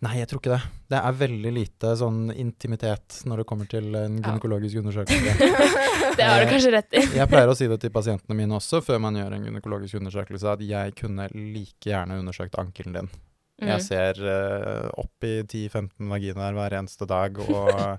Nei, 0.00 0.14
jeg 0.22 0.28
tror 0.30 0.40
ikke 0.40 0.54
det. 0.54 0.62
Det 0.94 0.98
er 1.04 1.16
veldig 1.20 1.50
lite 1.52 1.90
sånn 2.00 2.20
intimitet 2.32 3.18
når 3.28 3.42
det 3.42 3.46
kommer 3.50 3.68
til 3.68 3.90
en 3.98 4.14
Ja. 4.22 4.30
gynekologisk 4.30 4.78
undersøkelse. 4.80 5.34
Det 6.16 6.24
har 6.24 6.40
du 6.40 6.48
kanskje 6.48 6.70
rett 6.72 6.94
i. 6.96 7.02
Jeg 7.18 7.28
pleier 7.28 7.50
å 7.52 7.56
si 7.58 7.66
det 7.68 7.76
til 7.82 7.90
pasientene 7.92 8.32
mine 8.38 8.56
også 8.56 8.80
før 8.80 9.02
man 9.04 9.18
gjør 9.18 9.34
en 9.36 9.42
gynekologisk 9.50 9.98
undersøkelse, 10.00 10.48
at 10.54 10.62
jeg 10.64 10.94
kunne 10.96 11.26
like 11.34 11.90
gjerne 11.90 12.16
undersøkt 12.22 12.56
ankelen 12.62 12.94
din. 12.96 13.10
Mm. 13.56 13.68
Jeg 13.72 13.84
ser 13.86 14.18
uh, 14.20 14.88
opp 15.00 15.24
i 15.24 15.38
10-15 15.48 16.10
vaginaer 16.10 16.52
hver 16.58 16.74
eneste 16.76 17.06
dag, 17.08 17.38
og 17.40 17.70
uh, 17.72 17.96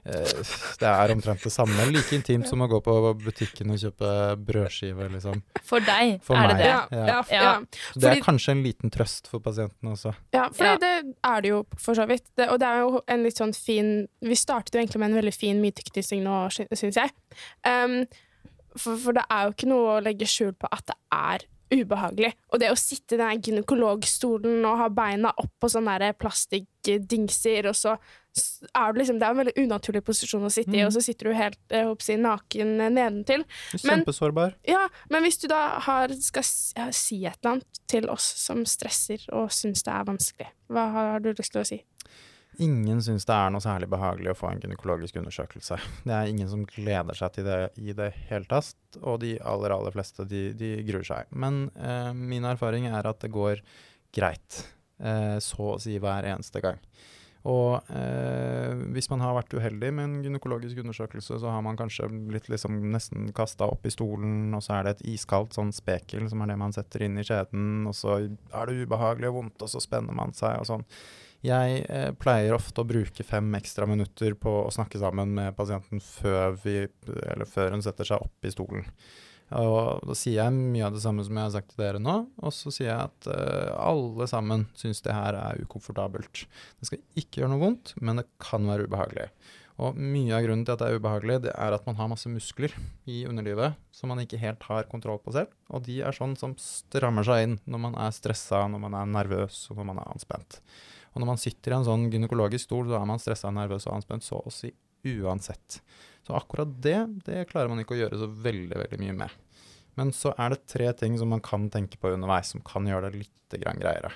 det 0.80 0.86
er 0.88 1.12
omtrent 1.12 1.42
det 1.42 1.50
samme. 1.52 1.88
Like 1.90 2.14
intimt 2.14 2.46
som 2.48 2.62
å 2.62 2.68
gå 2.70 2.78
på 2.86 2.94
butikken 3.20 3.72
og 3.74 3.80
kjøpe 3.82 4.12
brødskive, 4.48 5.08
liksom. 5.16 5.42
For 5.66 5.82
deg 5.84 6.20
For 6.24 6.38
er 6.38 6.46
meg. 6.46 6.54
det 6.56 6.62
det. 6.62 6.70
Ja, 6.70 7.02
Ja. 7.10 7.18
ja. 7.34 7.50
Så 7.58 7.98
det 8.00 8.06
Fordi- 8.06 8.14
er 8.20 8.24
kanskje 8.28 8.54
en 8.54 8.62
liten 8.64 8.94
trøst 8.94 9.26
for 9.32 9.42
pasientene 9.44 9.92
også. 9.96 10.14
Ja, 10.32 10.46
for 10.54 10.64
Ja. 10.70 10.76
det 10.78 10.94
er 11.26 11.40
det 11.42 11.50
jo 11.56 11.60
for 11.76 11.98
så 11.98 12.06
vidt. 12.08 12.24
Det, 12.38 12.48
og 12.48 12.60
det 12.62 12.68
er 12.70 12.78
jo 12.86 13.02
en 13.08 13.22
litt 13.26 13.36
sånn 13.36 13.54
fin 13.54 14.06
Vi 14.22 14.34
startet 14.38 14.74
jo 14.74 14.80
egentlig 14.80 15.00
med 15.02 15.10
en 15.10 15.20
veldig 15.22 15.34
fin 15.34 15.60
mytekryssing 15.60 16.22
nå, 16.22 16.46
syns 16.54 16.94
jeg. 17.02 17.10
Um, 17.66 18.04
for, 18.76 18.96
for 18.96 19.12
det 19.12 19.24
er 19.28 19.48
jo 19.48 19.52
ikke 19.58 19.68
noe 19.74 19.98
å 19.98 20.02
legge 20.04 20.26
skjul 20.30 20.54
på 20.54 20.68
at 20.70 20.86
det 20.86 20.96
er 21.12 21.48
ubehagelig. 21.70 22.32
Og 22.52 22.60
det 22.60 22.70
å 22.72 22.78
sitte 22.78 23.14
i 23.14 23.20
den 23.20 23.40
gynekologstolen 23.42 24.64
og 24.66 24.78
ha 24.78 24.88
beina 24.88 25.32
opp 25.38 25.52
på 25.60 25.68
sånne 25.70 25.98
der 26.02 26.12
plastikkdingser, 26.18 27.68
og 27.70 27.74
så 27.78 27.96
er 28.76 28.92
du 28.92 29.00
liksom 29.00 29.18
Det 29.18 29.26
er 29.26 29.30
en 29.34 29.40
veldig 29.40 29.56
unaturlig 29.58 30.04
posisjon 30.06 30.44
å 30.46 30.50
sitte 30.52 30.70
i, 30.70 30.80
Mm. 30.80 30.86
og 30.86 30.92
så 30.92 31.02
sitter 31.02 31.24
du 31.30 31.34
helt 31.34 31.58
håper 31.70 32.02
si, 32.02 32.16
naken 32.16 32.76
nedentil. 32.94 33.44
Men- 33.84 34.04
Kjempesårbar. 34.04 34.54
Ja, 34.66 34.88
men 35.10 35.22
hvis 35.24 35.40
du 35.40 35.48
da 35.48 35.80
har, 35.80 36.08
skal 36.20 36.42
si 36.44 37.24
et 37.26 37.36
eller 37.42 37.56
annet 37.56 37.80
til 37.88 38.08
oss 38.08 38.22
som 38.22 38.64
stresser 38.64 39.18
og 39.32 39.48
syns 39.50 39.82
det 39.82 39.92
er 39.92 40.04
vanskelig, 40.04 40.46
hva 40.70 40.92
har 40.92 41.18
du 41.20 41.32
lyst 41.34 41.52
til 41.52 41.60
å 41.62 41.66
si? 41.66 41.82
Ingen 42.60 42.98
syns 43.00 43.24
det 43.24 43.32
er 43.32 43.52
noe 43.52 43.64
særlig 43.64 43.88
behagelig 43.88 44.34
å 44.34 44.36
få 44.36 44.50
en 44.50 44.60
gynekologisk 44.60 45.16
undersøkelse. 45.16 45.78
Det 46.08 46.12
er 46.16 46.28
ingen 46.28 46.50
som 46.50 46.66
gleder 46.68 47.16
seg 47.16 47.32
til 47.36 47.48
det 47.48 47.60
i 47.80 47.94
det 47.96 48.10
hele 48.28 48.48
tatt, 48.50 48.76
og 49.00 49.22
de 49.22 49.36
aller, 49.40 49.72
aller 49.72 49.94
fleste 49.94 50.26
de, 50.28 50.50
de 50.58 50.74
gruer 50.88 51.06
seg. 51.06 51.30
Men 51.32 51.68
eh, 51.78 52.10
min 52.16 52.44
erfaring 52.48 52.90
er 52.90 53.08
at 53.08 53.22
det 53.24 53.32
går 53.32 53.62
greit, 54.12 54.64
eh, 55.00 55.38
så 55.40 55.72
å 55.72 55.80
si 55.80 55.96
hver 56.02 56.28
eneste 56.28 56.60
gang. 56.64 56.82
Og 57.48 57.80
eh, 57.96 58.74
hvis 58.92 59.08
man 59.08 59.22
har 59.24 59.32
vært 59.38 59.54
uheldig 59.56 59.88
med 59.96 60.04
en 60.04 60.18
gynekologisk 60.26 60.82
undersøkelse, 60.82 61.38
så 61.40 61.54
har 61.54 61.62
man 61.64 61.78
kanskje 61.78 62.10
blitt 62.28 62.50
liksom 62.52 62.76
nesten 62.92 63.30
kasta 63.36 63.70
opp 63.72 63.88
i 63.88 63.94
stolen, 63.94 64.52
og 64.52 64.60
så 64.66 64.76
er 64.76 64.84
det 64.84 64.98
et 64.98 65.06
iskaldt 65.14 65.56
sånn 65.56 65.72
spekel 65.72 66.28
som 66.28 66.44
er 66.44 66.52
det 66.52 66.58
man 66.60 66.76
setter 66.76 67.06
inn 67.06 67.16
i 67.16 67.24
skjeden, 67.24 67.86
og 67.88 67.96
så 67.96 68.18
er 68.20 68.68
det 68.68 68.84
ubehagelig 68.84 69.32
og 69.32 69.38
vondt, 69.38 69.64
og 69.64 69.72
så 69.72 69.80
spenner 69.80 70.16
man 70.16 70.36
seg 70.36 70.60
og 70.60 70.68
sånn. 70.68 70.84
Jeg 71.46 71.84
eh, 71.88 72.10
pleier 72.20 72.52
ofte 72.52 72.82
å 72.82 72.88
bruke 72.88 73.24
fem 73.24 73.48
ekstra 73.56 73.86
minutter 73.88 74.34
på 74.36 74.52
å 74.66 74.72
snakke 74.74 75.00
sammen 75.00 75.32
med 75.36 75.56
pasienten 75.56 76.02
før, 76.04 76.58
vi, 76.60 76.84
før 77.48 77.76
hun 77.76 77.84
setter 77.84 78.08
seg 78.10 78.26
opp 78.26 78.44
i 78.44 78.52
stolen. 78.52 78.84
Og 79.56 80.04
da 80.06 80.14
sier 80.14 80.44
jeg 80.44 80.54
mye 80.54 80.84
av 80.86 80.94
det 80.94 81.02
samme 81.02 81.24
som 81.26 81.34
jeg 81.34 81.48
har 81.48 81.54
sagt 81.56 81.72
til 81.72 81.82
dere 81.82 82.02
nå, 82.02 82.20
og 82.38 82.52
så 82.54 82.70
sier 82.70 82.92
jeg 82.92 83.08
at 83.08 83.30
eh, 83.32 83.72
alle 83.82 84.28
sammen 84.30 84.68
syns 84.78 85.02
det 85.02 85.16
her 85.16 85.38
er 85.38 85.64
ukomfortabelt. 85.64 86.44
Det 86.78 86.90
skal 86.90 87.02
ikke 87.18 87.42
gjøre 87.42 87.54
noe 87.54 87.64
vondt, 87.64 87.96
men 87.98 88.20
det 88.20 88.28
kan 88.42 88.68
være 88.68 88.86
ubehagelig. 88.86 89.26
Og 89.80 89.96
mye 89.96 90.36
av 90.36 90.44
grunnen 90.44 90.62
til 90.68 90.76
at 90.76 90.82
det 90.82 90.90
er 90.90 91.00
ubehagelig, 91.00 91.38
det 91.46 91.52
er 91.56 91.72
at 91.72 91.86
man 91.88 91.96
har 91.96 92.10
masse 92.12 92.28
muskler 92.30 92.74
i 93.08 93.22
underlivet 93.26 93.78
som 93.96 94.12
man 94.12 94.20
ikke 94.20 94.38
helt 94.42 94.62
har 94.68 94.88
kontroll 94.92 95.22
på 95.24 95.32
selv, 95.34 95.54
og 95.72 95.86
de 95.88 96.02
er 96.04 96.14
sånn 96.14 96.36
som 96.38 96.52
strammer 96.60 97.24
seg 97.26 97.46
inn 97.46 97.58
når 97.64 97.84
man 97.88 97.96
er 98.04 98.12
stressa, 98.14 98.66
når 98.68 98.84
man 98.84 98.98
er 99.00 99.12
nervøs 99.16 99.64
og 99.72 99.80
når 99.80 99.88
man 99.88 100.02
er 100.02 100.12
anspent. 100.12 100.60
Og 101.10 101.22
når 101.22 101.30
man 101.32 101.40
sitter 101.42 101.72
i 101.72 101.78
en 101.80 101.86
sånn 101.88 102.06
gynekologisk 102.12 102.68
stol, 102.68 102.86
så 102.90 103.00
er 103.00 103.08
man 103.08 103.20
stressa, 103.22 103.50
nervøs 103.54 103.88
og 103.88 103.96
anspent 103.98 104.26
så 104.26 104.38
å 104.38 104.52
si 104.54 104.70
uansett. 105.10 105.80
Så 106.26 106.36
akkurat 106.36 106.70
det, 106.84 106.98
det 107.26 107.46
klarer 107.50 107.72
man 107.72 107.82
ikke 107.82 107.96
å 107.96 108.00
gjøre 108.02 108.20
så 108.20 108.28
veldig, 108.30 108.76
veldig 108.84 109.00
mye 109.02 109.16
med. 109.24 109.36
Men 109.98 110.12
så 110.14 110.32
er 110.38 110.54
det 110.54 110.66
tre 110.70 110.90
ting 110.96 111.16
som 111.18 111.32
man 111.32 111.42
kan 111.44 111.66
tenke 111.72 111.98
på 112.00 112.12
underveis, 112.14 112.52
som 112.54 112.62
kan 112.64 112.86
gjøre 112.86 113.10
det 113.10 113.24
litt 113.24 113.60
greiere. 113.60 114.12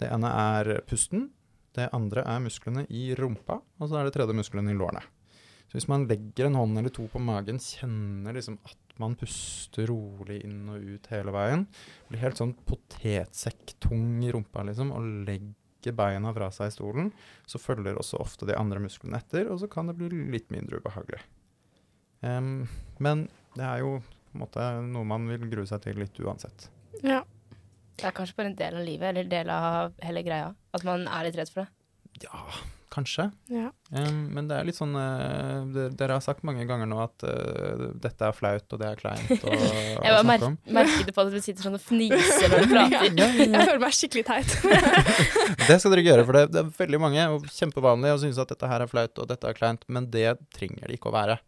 Det 0.00 0.10
ene 0.10 0.30
er 0.34 0.72
pusten, 0.88 1.28
det 1.74 1.90
andre 1.94 2.24
er 2.26 2.42
musklene 2.42 2.86
i 2.90 3.12
rumpa, 3.18 3.60
og 3.78 3.90
så 3.90 4.00
er 4.00 4.08
det 4.08 4.16
tredje 4.16 4.34
musklene 4.36 4.72
i 4.72 4.78
lårene. 4.78 5.04
Så 5.68 5.78
hvis 5.78 5.88
man 5.90 6.04
legger 6.06 6.48
en 6.48 6.58
hånd 6.58 6.78
eller 6.78 6.92
to 6.94 7.06
på 7.10 7.22
magen, 7.22 7.60
kjenner 7.62 8.36
liksom 8.36 8.58
at 8.66 8.98
man 9.02 9.16
puster 9.18 9.88
rolig 9.90 10.40
inn 10.46 10.68
og 10.70 10.82
ut 10.82 11.08
hele 11.10 11.34
veien, 11.34 11.64
blir 12.06 12.22
helt 12.22 12.38
sånn 12.38 12.54
potetsekktung 12.68 14.22
i 14.22 14.30
rumpa 14.34 14.62
liksom, 14.68 14.92
og 14.94 15.08
legger 15.26 15.54
beina 15.92 16.32
fra 16.32 16.48
seg 16.54 16.70
i 16.70 16.74
stolen, 16.74 17.12
så 17.44 17.60
følger 17.60 17.98
også 18.00 18.20
ofte 18.22 18.48
de 18.48 18.56
andre 18.56 18.80
musklene 18.80 19.20
etter, 19.20 19.50
og 19.52 19.60
så 19.60 19.68
kan 19.70 19.90
det 19.90 19.98
bli 19.98 20.08
litt 20.32 20.48
mindre 20.54 20.80
ubehagelig. 20.80 21.20
Um, 22.24 22.64
men 23.04 23.26
det 23.58 23.66
er 23.66 23.82
jo 23.84 23.98
på 24.00 24.38
en 24.38 24.44
måte 24.46 24.68
noe 24.88 25.06
man 25.06 25.28
vil 25.28 25.44
grue 25.50 25.68
seg 25.68 25.84
til 25.84 26.00
litt 26.00 26.16
uansett. 26.24 26.68
Ja. 27.04 27.20
Det 27.94 28.08
er 28.08 28.14
kanskje 28.16 28.38
bare 28.38 28.50
en 28.50 28.56
del 28.58 28.78
av 28.80 28.86
livet, 28.88 29.08
eller 29.10 29.28
del 29.30 29.50
av 29.54 29.92
hele 30.02 30.24
greia. 30.26 30.48
At 30.74 30.86
man 30.86 31.04
er 31.06 31.28
litt 31.28 31.36
redd 31.38 31.52
for 31.52 31.62
det. 31.62 32.24
Ja, 32.24 32.40
kanskje. 32.94 33.26
ja. 33.52 33.70
Um, 33.94 34.20
men 34.34 34.46
det 34.50 34.56
er 34.58 34.64
litt 34.66 34.74
sånn 34.78 34.94
uh, 34.96 35.68
Dere 35.94 36.16
har 36.16 36.22
sagt 36.24 36.42
mange 36.46 36.64
ganger 36.66 36.88
nå 36.90 36.96
at 37.04 37.22
uh, 37.28 37.84
dette 38.02 38.26
er 38.26 38.34
flaut, 38.34 38.64
og 38.74 38.80
det 38.80 38.88
er 38.88 38.98
kleint 38.98 39.44
å, 39.46 39.52
Jeg 40.04 40.14
bare 40.16 40.24
mer 40.26 40.46
om. 40.48 40.56
merket 40.74 41.10
det 41.10 41.14
på 41.14 41.22
at 41.22 41.30
du 41.30 41.36
sitter 41.44 41.68
sånn 41.68 41.76
og 41.78 41.84
fniser 41.84 42.48
når 42.50 42.64
du 42.64 42.72
prater. 42.72 43.04
Ja, 43.20 43.28
ja, 43.28 43.46
Jeg 43.52 43.68
føler 43.68 43.82
meg 43.84 43.94
skikkelig 43.98 44.24
teit. 44.30 44.56
Det 45.68 45.76
skal 45.78 45.92
dere 45.94 46.02
ikke 46.02 46.10
gjøre, 46.14 46.24
for 46.28 46.38
det, 46.40 46.44
det 46.56 46.62
er 46.64 46.72
veldig 46.80 47.00
mange 47.04 47.28
og 47.36 47.46
kjempevanlig 47.54 48.14
å 48.16 48.18
synes 48.24 48.40
at 48.42 48.50
dette 48.54 48.68
her 48.72 48.82
er 48.86 48.90
flaut 48.90 49.22
og 49.22 49.30
dette 49.30 49.48
er 49.52 49.56
kleint, 49.60 49.86
men 49.92 50.08
det 50.12 50.26
trenger 50.56 50.88
det 50.90 50.98
ikke 50.98 51.12
å 51.12 51.14
være. 51.14 51.38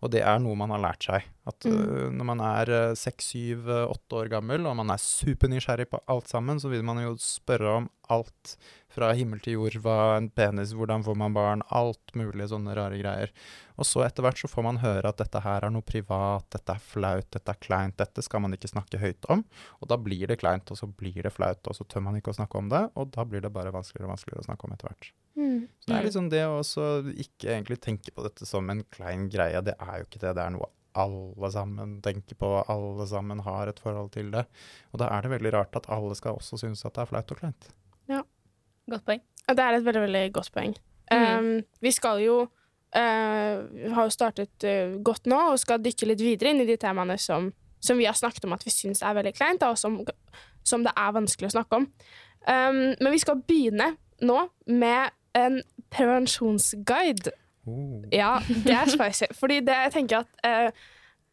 Og 0.00 0.08
det 0.14 0.22
er 0.24 0.38
noe 0.40 0.56
man 0.56 0.72
har 0.72 0.80
lært 0.80 1.04
seg. 1.04 1.26
At 1.50 1.66
Mm. 1.68 1.76
øh, 1.76 2.06
når 2.16 2.24
man 2.30 2.40
er 2.40 2.70
seks, 2.96 3.26
syv, 3.34 3.66
åtte 3.68 4.16
år 4.22 4.30
gammel, 4.32 4.64
og 4.70 4.78
man 4.78 4.88
er 4.94 5.02
supernysgjerrig 5.02 5.90
på 5.92 6.00
alt 6.08 6.30
sammen, 6.32 6.56
så 6.62 6.70
vil 6.72 6.82
man 6.86 7.02
jo 7.02 7.12
spørre 7.20 7.74
om 7.82 7.90
alt 8.08 8.54
fra 8.90 9.12
himmel 9.16 9.40
til 9.44 9.54
jord. 9.58 9.76
Hva 9.84 10.16
en 10.16 10.28
penis, 10.34 10.72
hvordan 10.76 11.04
får 11.06 11.16
man 11.20 11.34
barn, 11.36 11.62
alt 11.70 12.14
mulig 12.18 12.48
sånne 12.50 12.74
rare 12.76 12.98
greier. 13.00 13.30
Og 13.80 13.86
så 13.88 14.02
etter 14.04 14.26
hvert 14.26 14.40
så 14.42 14.50
får 14.50 14.66
man 14.66 14.80
høre 14.82 15.08
at 15.08 15.20
dette 15.22 15.40
her 15.40 15.64
er 15.64 15.72
noe 15.72 15.86
privat, 15.86 16.44
dette 16.52 16.74
er 16.74 16.82
flaut, 16.82 17.28
dette 17.32 17.54
er 17.54 17.60
kleint, 17.62 17.96
dette 17.96 18.22
skal 18.26 18.42
man 18.44 18.52
ikke 18.56 18.68
snakke 18.72 19.00
høyt 19.00 19.30
om. 19.32 19.44
Og 19.80 19.88
da 19.88 19.96
blir 19.96 20.26
det 20.28 20.40
kleint, 20.42 20.68
og 20.70 20.76
så 20.76 20.86
blir 20.90 21.22
det 21.22 21.32
flaut, 21.32 21.62
og 21.70 21.78
så 21.78 21.86
tør 21.88 22.04
man 22.08 22.18
ikke 22.18 22.34
å 22.34 22.38
snakke 22.40 22.58
om 22.60 22.68
det, 22.72 22.82
og 22.94 23.14
da 23.14 23.24
blir 23.24 23.40
det 23.46 23.52
bare 23.54 23.72
vanskeligere 23.72 24.10
og 24.10 24.16
vanskeligere 24.18 24.44
å 24.44 24.48
snakke 24.50 24.68
om 24.68 24.74
etter 24.76 24.90
hvert. 24.90 25.12
Mm. 25.38 25.60
Så 25.80 25.86
det 25.86 25.94
er 25.94 26.00
Mm. 26.02 26.06
liksom 26.10 26.28
det 26.30 26.44
å 26.44 26.60
ikke 27.14 27.48
egentlig 27.54 27.80
tenke 27.80 28.12
på 28.12 28.22
dette 28.26 28.44
som 28.46 28.68
en 28.68 28.82
klein 28.90 29.30
greie. 29.30 29.62
Det 29.64 29.74
er 29.80 29.98
jo 29.98 30.04
ikke 30.04 30.20
det. 30.20 30.34
Det 30.36 30.44
er 30.44 30.50
noe 30.50 30.68
alle 30.98 31.50
sammen 31.54 32.00
tenker 32.02 32.34
på, 32.34 32.48
alle 32.68 33.06
sammen 33.06 33.38
har 33.46 33.68
et 33.68 33.78
forhold 33.78 34.10
til 34.12 34.30
det. 34.32 34.44
Og 34.92 34.98
da 34.98 35.06
er 35.06 35.22
det 35.22 35.30
veldig 35.30 35.52
rart 35.54 35.76
at 35.76 35.86
alle 35.88 36.16
skal 36.18 36.34
også 36.34 36.58
synes 36.58 36.84
at 36.84 36.94
det 36.94 37.02
er 37.02 37.06
flaut 37.06 37.30
og 37.30 37.38
kleint. 37.38 37.70
Godt 38.90 39.06
poeng. 39.06 39.20
Ja, 39.46 39.54
Det 39.54 39.64
er 39.64 39.76
et 39.76 39.84
veldig, 39.84 40.02
veldig 40.06 40.24
godt 40.34 40.52
poeng. 40.54 40.74
Mm. 41.10 41.38
Um, 41.38 41.62
vi 41.82 41.90
skal 41.90 42.20
jo 42.22 42.36
uh, 42.96 43.92
har 43.94 44.06
jo 44.06 44.14
startet 44.14 44.66
uh, 44.66 44.98
godt 45.02 45.26
nå 45.30 45.38
og 45.52 45.58
skal 45.62 45.82
dykke 45.82 46.12
litt 46.12 46.22
videre 46.22 46.52
inn 46.52 46.62
i 46.62 46.68
de 46.68 46.76
temaene 46.80 47.18
som, 47.18 47.50
som 47.82 47.98
vi 47.98 48.06
har 48.06 48.18
snakket 48.18 48.46
om 48.46 48.54
at 48.56 48.66
vi 48.66 48.74
syns 48.74 49.02
er 49.02 49.16
veldig 49.18 49.34
kleint, 49.36 49.64
og 49.66 49.78
som, 49.78 50.00
som 50.66 50.86
det 50.86 50.94
er 50.96 51.16
vanskelig 51.16 51.50
å 51.50 51.56
snakke 51.58 51.80
om. 51.82 51.88
Um, 52.46 52.94
men 53.00 53.10
vi 53.12 53.22
skal 53.22 53.42
begynne 53.46 53.92
nå 54.24 54.38
med 54.70 55.16
en 55.38 55.60
prevensjonsguide. 55.90 57.34
Oh. 57.68 58.00
Ja, 58.14 58.38
det 58.64 58.74
er 58.74 58.90
spicy. 58.90 59.30
Fordi 59.40 59.60
det 59.66 59.76
jeg 59.86 59.94
tenker 59.98 60.24
at 60.24 60.46
uh, 60.46 60.70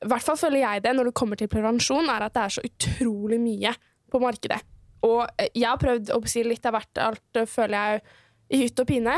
I 0.03 0.09
hvert 0.11 0.25
fall 0.25 0.37
føler 0.37 0.61
jeg 0.61 0.83
det 0.85 0.95
når 0.97 1.09
det 1.09 1.17
kommer 1.17 1.39
til 1.39 1.49
prevensjon, 1.51 2.09
er 2.13 2.27
at 2.27 2.35
det 2.35 2.43
er 2.43 2.57
så 2.57 2.65
utrolig 2.65 3.39
mye 3.41 3.73
på 4.11 4.21
markedet. 4.21 4.59
Og 5.05 5.27
eh, 5.37 5.51
jeg 5.53 5.69
har 5.69 5.81
prøvd 5.81 6.11
å 6.15 6.21
si 6.29 6.43
litt 6.45 6.65
av 6.67 6.77
hvert, 6.77 7.03
alt 7.03 7.39
eh, 7.39 7.49
føler 7.49 7.77
jeg 7.77 8.03
i 8.47 8.63
hytt 8.63 8.81
og 8.81 8.89
pine. 8.89 9.15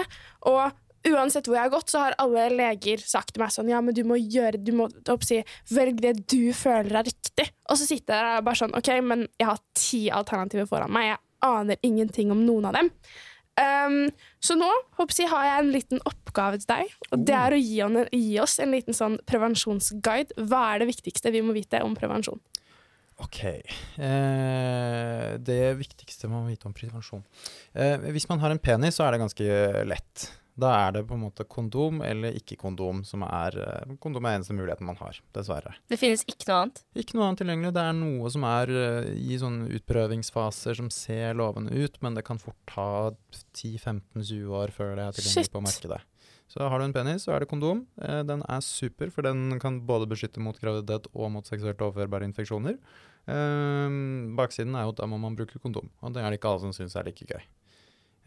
Og 0.50 1.10
uansett 1.10 1.48
hvor 1.48 1.60
jeg 1.60 1.68
har 1.68 1.74
gått, 1.74 1.94
så 1.94 2.04
har 2.04 2.18
alle 2.20 2.50
leger 2.52 3.02
sagt 3.04 3.34
til 3.36 3.44
meg 3.44 3.54
sånn 3.56 3.72
Ja, 3.72 3.80
men 3.84 3.96
du 3.96 4.02
må 4.04 4.18
gjøre 4.20 4.60
Du 4.60 4.74
må 4.76 4.90
oppsi, 5.12 5.40
velg 5.72 6.02
det 6.04 6.16
du 6.28 6.52
føler 6.56 7.02
er 7.02 7.08
riktig. 7.08 7.50
Og 7.70 7.80
så 7.80 7.88
sitter 7.88 8.16
jeg 8.18 8.36
der 8.36 8.46
bare 8.46 8.64
sånn 8.64 8.76
OK, 8.78 8.94
men 9.06 9.28
jeg 9.40 9.52
har 9.52 9.66
ti 9.78 10.06
alternativer 10.14 10.70
foran 10.70 10.94
meg. 10.94 11.14
Jeg 11.14 11.24
aner 11.50 11.84
ingenting 11.88 12.34
om 12.36 12.44
noen 12.44 12.68
av 12.70 12.80
dem. 12.80 12.94
Um, 13.60 14.06
så 14.40 14.56
nå 14.56 14.68
hoppsi, 14.96 15.26
har 15.28 15.44
jeg 15.44 15.62
en 15.62 15.72
liten 15.74 16.04
oppgave 16.08 16.62
til 16.62 16.70
deg, 16.70 16.94
og 17.12 17.26
det 17.28 17.36
er 17.36 17.56
å 17.56 17.60
gi 17.60 18.38
oss 18.40 18.56
en 18.64 18.72
liten 18.72 18.96
sånn 18.96 19.18
prevensjonsguide. 19.28 20.46
Hva 20.48 20.62
er 20.70 20.84
det 20.84 20.92
viktigste 20.94 21.34
vi 21.36 21.42
må 21.44 21.56
vite 21.58 21.82
om 21.84 21.98
prevensjon? 21.98 22.40
Ok. 23.20 23.40
Eh, 23.46 25.38
det 25.44 25.64
viktigste 25.80 26.30
man 26.32 26.46
må 26.46 26.54
vite 26.54 26.70
om 26.70 26.76
prevensjon. 26.76 27.24
Eh, 27.74 27.98
hvis 28.16 28.30
man 28.30 28.40
har 28.44 28.54
en 28.54 28.62
penis, 28.62 28.98
så 28.98 29.06
er 29.06 29.16
det 29.16 29.24
ganske 29.24 29.50
lett. 29.88 30.30
Da 30.60 30.72
er 30.88 30.96
det 30.98 31.06
på 31.08 31.16
en 31.16 31.24
måte 31.24 31.46
kondom 31.48 32.02
eller 32.04 32.36
ikke 32.36 32.58
kondom 32.60 33.04
som 33.08 33.24
er 33.28 33.56
eh, 33.64 33.96
Kondom 34.04 34.28
er 34.28 34.38
eneste 34.38 34.56
muligheten 34.56 34.88
man 34.88 35.00
har, 35.00 35.20
dessverre. 35.36 35.76
Det 35.92 36.00
finnes 36.02 36.26
ikke 36.28 36.50
noe 36.50 36.60
annet. 36.64 36.84
Ikke 37.00 37.18
noe 37.18 37.28
annet 37.30 37.44
tilgjengelig. 37.44 37.74
Det 37.78 37.86
er 37.86 37.98
noe 38.00 38.32
som 38.34 38.46
er 38.50 38.74
eh, 38.82 39.10
i 39.16 39.40
sånne 39.42 39.70
utprøvingsfaser 39.80 40.80
som 40.82 40.92
ser 40.94 41.38
lovende 41.40 41.76
ut, 41.76 42.00
men 42.04 42.18
det 42.18 42.26
kan 42.28 42.42
fort 42.42 42.60
ta 42.70 42.90
10-15-20 43.56 44.56
år 44.62 44.76
før 44.76 44.96
det 44.98 45.06
er 45.06 45.20
tilgjengelig 45.20 45.50
Shit. 45.50 45.56
på 45.56 45.64
markedet. 45.64 46.02
Så 46.50 46.66
har 46.66 46.82
du 46.82 46.88
en 46.88 46.96
penis, 46.96 47.28
så 47.28 47.36
er 47.36 47.44
det 47.44 47.52
kondom. 47.52 47.84
Eh, 48.02 48.24
den 48.26 48.42
er 48.42 48.64
super, 48.66 49.12
for 49.14 49.26
den 49.26 49.60
kan 49.62 49.84
både 49.88 50.10
beskytte 50.10 50.42
mot 50.42 50.58
graviditet 50.60 51.08
og 51.14 51.32
mot 51.36 51.48
seksuelt 51.48 51.82
overførbare 51.86 52.26
infeksjoner. 52.26 52.80
Eh, 53.30 53.96
baksiden 54.40 54.76
er 54.76 54.88
jo 54.88 54.96
at 54.96 55.02
da 55.04 55.08
må 55.10 55.22
man 55.22 55.38
bruke 55.38 55.62
kondom, 55.62 55.92
og 56.02 56.14
det 56.16 56.24
er 56.24 56.32
det 56.32 56.42
ikke 56.42 56.54
alle 56.54 56.66
som 56.68 56.76
syns 56.76 56.98
er 56.98 57.08
like 57.08 57.30
gøy. 57.30 57.46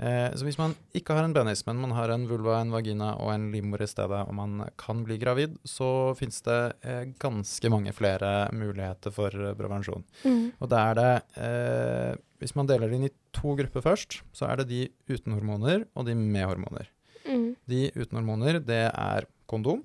Eh, 0.02 0.32
så 0.34 0.46
hvis 0.46 0.58
man 0.58 0.72
ikke 0.96 1.14
har 1.14 1.26
en 1.26 1.34
penis, 1.36 1.62
men 1.68 1.80
man 1.82 1.92
har 1.94 2.10
en 2.10 2.24
vulva, 2.26 2.56
en 2.60 2.72
vagina 2.74 3.12
og 3.22 3.32
en 3.34 3.50
livmor 3.52 3.84
i 3.84 3.88
stedet, 3.90 4.22
og 4.24 4.34
man 4.34 4.64
kan 4.80 5.04
bli 5.06 5.18
gravid, 5.20 5.54
så 5.68 6.14
finnes 6.18 6.40
det 6.46 6.60
eh, 6.82 7.04
ganske 7.22 7.70
mange 7.72 7.92
flere 7.94 8.48
muligheter 8.56 9.14
for 9.14 9.30
prevensjon. 9.30 10.02
prevensjon. 10.24 10.50
Og 10.58 10.72
da 10.72 10.82
er 10.90 10.98
det 10.98 11.12
eh, 11.38 12.12
Hvis 12.42 12.56
man 12.58 12.66
deler 12.66 12.90
det 12.90 12.98
inn 12.98 13.06
i 13.06 13.14
to 13.30 13.54
grupper 13.54 13.84
først, 13.84 14.22
så 14.34 14.48
er 14.50 14.58
det 14.58 14.70
de 14.72 14.80
uten 15.06 15.36
hormoner 15.36 15.84
og 15.94 16.08
de 16.08 16.16
med 16.18 16.48
hormoner. 16.48 16.88
Mm. 17.22 17.54
De 17.70 17.84
uten 17.94 18.18
hormoner, 18.18 18.58
det 18.58 18.88
er 18.90 19.28
kondom, 19.46 19.84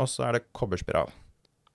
og 0.00 0.08
så 0.08 0.30
er 0.30 0.38
det 0.38 0.46
kobberspiral. 0.56 1.12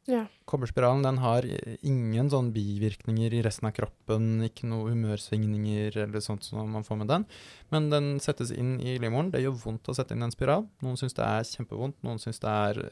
Ja. 0.05 0.27
Kobberspiralen 0.45 1.01
den 1.01 1.17
har 1.17 1.45
ingen 1.81 2.27
sånn 2.29 2.51
bivirkninger 2.53 3.33
i 3.33 3.41
resten 3.41 3.65
av 3.65 3.73
kroppen, 3.73 4.43
ikke 4.45 4.67
noe 4.69 4.91
humørsvingninger 4.93 5.97
eller 6.03 6.21
sånt 6.21 6.45
som 6.45 6.69
man 6.69 6.85
får 6.85 6.99
med 7.01 7.09
den. 7.09 7.25
Men 7.73 7.89
den 7.89 8.11
settes 8.21 8.53
inn 8.53 8.75
i 8.83 8.99
livmoren. 9.01 9.31
Det 9.33 9.41
gjør 9.41 9.57
vondt 9.63 9.89
å 9.89 9.95
sette 9.97 10.13
inn 10.13 10.21
en 10.21 10.33
spiral. 10.35 10.67
Noen 10.85 10.99
syns 11.01 11.17
det 11.17 11.25
er 11.25 11.49
kjempevondt, 11.49 11.97
noen 12.05 12.21
syns 12.21 12.39
det 12.43 12.53
er 12.53 12.83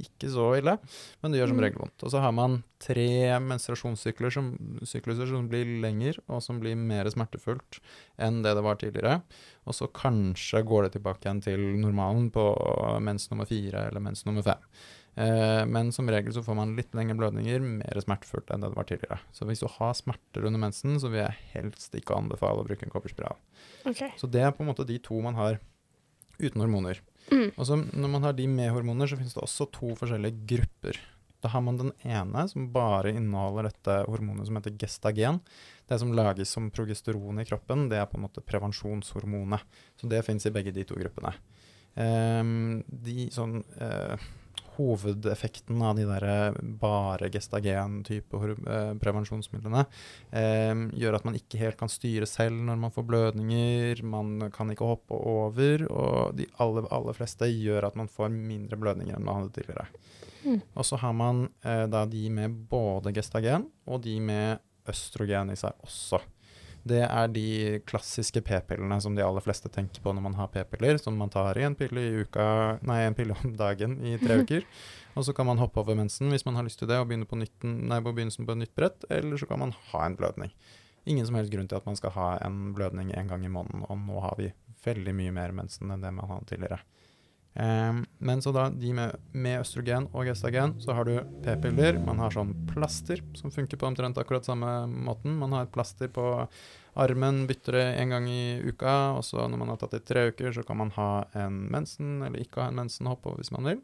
ikke 0.00 0.30
så 0.32 0.46
ille, 0.56 0.78
men 1.20 1.32
det 1.32 1.40
gjør 1.40 1.50
som 1.50 1.58
Mm. 1.58 1.64
regel 1.66 1.78
vondt. 1.82 2.02
Og 2.06 2.10
så 2.14 2.20
har 2.22 2.32
man 2.32 2.62
tre 2.78 3.38
menstruasjonssykler 3.42 4.32
som, 4.32 4.78
som 4.86 5.48
blir 5.48 5.82
lengre, 5.82 6.18
og 6.28 6.42
som 6.42 6.60
blir 6.60 6.76
mer 6.76 7.04
smertefullt 7.10 7.80
enn 8.18 8.42
det 8.42 8.54
det 8.54 8.62
var 8.62 8.76
tidligere. 8.76 9.22
Og 9.66 9.74
så 9.74 9.90
kanskje 9.92 10.64
går 10.64 10.84
det 10.84 10.92
tilbake 10.96 11.26
igjen 11.26 11.42
til 11.42 11.60
normalen 11.82 12.30
på 12.30 12.46
mens 13.02 13.28
nummer 13.30 13.46
fire 13.46 13.88
eller 13.88 14.00
mens 14.00 14.24
nummer 14.24 14.42
fem. 14.42 14.58
Eh, 15.14 15.62
men 15.68 15.92
som 15.92 16.08
regel 16.08 16.32
så 16.32 16.42
får 16.44 16.56
man 16.56 16.74
litt 16.78 16.94
lengre 16.96 17.18
blødninger, 17.18 17.60
mer 17.60 18.00
smertefullt 18.00 18.52
enn 18.52 18.64
det 18.64 18.72
var 18.72 18.88
tidligere. 18.88 19.20
Så 19.36 19.48
hvis 19.48 19.60
du 19.60 19.68
har 19.68 19.94
smerter 19.98 20.48
under 20.48 20.62
mensen, 20.62 20.96
så 21.00 21.10
vil 21.12 21.24
jeg 21.24 21.38
helst 21.52 21.96
ikke 21.98 22.16
anbefale 22.16 22.62
å 22.62 22.68
bruke 22.68 22.86
en 22.86 22.94
kobberspiral. 22.94 23.36
Okay. 23.84 24.14
Så 24.20 24.30
det 24.30 24.44
er 24.46 24.54
på 24.56 24.64
en 24.64 24.72
måte 24.72 24.88
de 24.88 24.98
to 25.04 25.20
man 25.24 25.36
har 25.36 25.60
uten 26.40 26.62
hormoner. 26.62 27.02
Mm. 27.30 27.52
Og 27.54 27.66
så 27.68 27.76
når 27.78 28.14
man 28.16 28.26
har 28.26 28.36
de 28.36 28.48
med 28.50 28.72
hormoner, 28.72 29.10
så 29.10 29.18
finnes 29.20 29.36
det 29.36 29.44
også 29.44 29.68
to 29.74 29.92
forskjellige 30.00 30.46
grupper. 30.54 30.98
Da 31.42 31.50
har 31.50 31.62
man 31.66 31.78
den 31.78 31.90
ene 32.06 32.44
som 32.48 32.68
bare 32.74 33.12
inneholder 33.12 33.66
dette 33.68 33.96
hormonet 34.06 34.46
som 34.46 34.58
heter 34.58 34.76
gestagen. 34.78 35.40
Det 35.90 35.98
som 35.98 36.12
lages 36.14 36.52
som 36.54 36.70
progesteron 36.72 37.42
i 37.42 37.46
kroppen, 37.46 37.88
det 37.90 37.98
er 37.98 38.06
på 38.08 38.18
en 38.18 38.28
måte 38.28 38.44
prevensjonshormonet. 38.46 39.64
Så 39.98 40.10
det 40.10 40.22
fins 40.26 40.46
i 40.46 40.54
begge 40.54 40.74
de 40.74 40.86
to 40.86 40.98
gruppene. 40.98 41.34
Um, 41.92 42.78
de 42.88 43.26
sånn 43.34 43.58
eh, 43.76 44.22
Hovedeffekten 44.76 45.82
av 45.84 45.98
de 45.98 46.06
der 46.08 46.26
eh, 46.28 46.58
bare 46.80 47.28
gestagen-type 47.32 48.40
eh, 48.52 48.92
prevensjonsmidlene 49.02 49.84
eh, 50.30 50.72
gjør 51.02 51.18
at 51.18 51.28
man 51.28 51.38
ikke 51.38 51.60
helt 51.60 51.78
kan 51.80 51.92
styre 51.92 52.28
selv 52.30 52.56
når 52.68 52.80
man 52.86 52.94
får 52.94 53.06
blødninger, 53.10 54.02
man 54.06 54.48
kan 54.54 54.72
ikke 54.72 54.88
hoppe 54.88 55.18
over, 55.18 55.86
og 55.90 56.36
de 56.38 56.48
aller, 56.62 56.88
aller 56.94 57.18
fleste 57.18 57.50
gjør 57.52 57.88
at 57.90 57.98
man 58.00 58.10
får 58.10 58.32
mindre 58.32 58.80
blødninger 58.80 59.18
enn 59.18 59.26
man 59.28 59.42
hadde 59.42 59.56
tidligere. 59.58 59.88
Mm. 60.42 60.60
Og 60.74 60.86
så 60.86 60.98
har 60.98 61.12
man 61.16 61.46
eh, 61.64 61.86
da 61.90 62.04
de 62.08 62.26
med 62.34 62.62
både 62.70 63.14
gestagen 63.14 63.68
og 63.86 64.02
de 64.06 64.18
med 64.20 64.62
østrogen 64.88 65.52
i 65.52 65.58
seg 65.58 65.84
også. 65.86 66.22
Det 66.82 67.02
er 67.04 67.28
de 67.30 67.78
klassiske 67.86 68.42
p-pillene 68.42 68.96
som 69.02 69.14
de 69.14 69.22
aller 69.22 69.44
fleste 69.44 69.70
tenker 69.70 70.02
på 70.02 70.14
når 70.14 70.24
man 70.24 70.34
har 70.34 70.50
p-piller, 70.50 70.98
som 70.98 71.14
man 71.18 71.30
tar 71.30 71.58
i 71.58 71.66
en 71.66 71.76
pille 71.78 72.02
i 72.02 72.24
uka, 72.24 72.46
nei, 72.82 73.04
en 73.06 73.16
pille 73.18 73.36
om 73.38 73.54
dagen 73.58 74.00
i 74.02 74.16
tre 74.18 74.38
uker. 74.42 74.66
Og 75.14 75.26
så 75.28 75.34
kan 75.36 75.46
man 75.46 75.60
hoppe 75.62 75.82
over 75.82 75.98
mensen 75.98 76.32
hvis 76.32 76.46
man 76.48 76.58
har 76.58 76.66
lyst 76.66 76.80
til 76.82 76.90
det 76.90 76.98
og 76.98 77.06
begynne 77.10 77.28
på, 77.28 77.38
nytten, 77.38 77.84
nei, 77.90 78.00
på 78.02 78.14
begynnelsen 78.16 78.48
på 78.48 78.56
et 78.56 78.64
nytt 78.64 78.74
brett, 78.78 79.06
eller 79.14 79.38
så 79.38 79.46
kan 79.50 79.62
man 79.62 79.76
ha 79.92 80.06
en 80.06 80.18
blødning. 80.18 80.50
Ingen 81.06 81.26
som 81.26 81.38
helst 81.38 81.52
grunn 81.54 81.70
til 81.70 81.78
at 81.78 81.86
man 81.86 81.98
skal 81.98 82.14
ha 82.16 82.28
en 82.46 82.72
blødning 82.74 83.14
en 83.14 83.30
gang 83.30 83.46
i 83.46 83.52
måneden, 83.52 83.86
og 83.86 84.02
nå 84.02 84.22
har 84.22 84.38
vi 84.38 84.50
veldig 84.82 85.14
mye 85.18 85.34
mer 85.34 85.54
mensen 85.54 85.90
enn 85.94 86.02
det 86.02 86.12
man 86.14 86.30
hadde 86.30 86.50
tidligere. 86.50 86.82
Ehm, 87.54 88.06
men 88.18 88.42
så 88.42 88.52
da 88.52 88.68
de 88.70 88.92
med, 88.96 89.16
med 89.32 89.60
østrogen 89.60 90.06
og 90.12 90.24
gestagen, 90.28 90.76
så 90.80 90.96
har 90.96 91.08
du 91.08 91.18
p-piller. 91.44 91.98
Man 92.06 92.22
har 92.22 92.32
sånn 92.32 92.54
plaster 92.70 93.20
som 93.36 93.52
funker 93.52 93.80
på 93.80 93.88
omtrent 93.90 94.20
akkurat 94.20 94.48
samme 94.48 94.86
måten. 94.88 95.36
Man 95.40 95.52
har 95.56 95.66
et 95.66 95.74
plaster 95.74 96.08
på 96.12 96.46
armen, 96.92 97.44
bytter 97.48 97.78
det 97.78 97.84
en 98.00 98.16
gang 98.16 98.26
i 98.28 98.60
uka, 98.64 98.96
og 99.16 99.24
så 99.24 99.46
når 99.48 99.60
man 99.60 99.72
har 99.72 99.80
tatt 99.80 99.94
det 99.96 100.02
i 100.02 100.08
tre 100.12 100.26
uker, 100.32 100.52
så 100.52 100.64
kan 100.66 100.80
man 100.80 100.92
ha 100.96 101.12
en 101.44 101.62
mensen, 101.72 102.18
eller 102.24 102.44
ikke 102.44 102.60
ha 102.60 102.72
en 102.72 102.82
mensen, 102.82 103.08
hoppe 103.08 103.30
over 103.30 103.40
hvis 103.40 103.52
man 103.54 103.68
vil. 103.70 103.80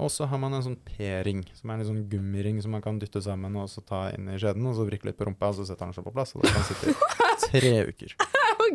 Og 0.00 0.08
så 0.08 0.24
har 0.24 0.40
man 0.40 0.54
en 0.56 0.64
sånn 0.64 0.78
p-ring, 0.86 1.42
som 1.58 1.70
er 1.70 1.82
en 1.82 1.90
sånn 1.90 2.04
gummiring 2.08 2.62
som 2.64 2.72
man 2.72 2.82
kan 2.84 2.98
dytte 2.98 3.20
sammen 3.22 3.58
og 3.60 3.68
så 3.68 3.82
ta 3.84 4.06
inn 4.14 4.30
i 4.32 4.38
skjeden, 4.40 4.64
og 4.70 4.78
så 4.78 4.86
vrikke 4.88 5.10
litt 5.10 5.18
på 5.18 5.28
rumpa, 5.28 5.52
og 5.52 5.58
så 5.58 5.68
setter 5.68 5.84
den 5.84 5.98
seg 5.98 6.06
på 6.06 6.14
plass, 6.14 6.32
og 6.34 6.46
da 6.46 6.54
kan 6.54 6.64
den 6.64 6.70
sitte 6.70 6.94
i 6.94 7.50
tre 7.50 7.74
uker. 7.90 8.16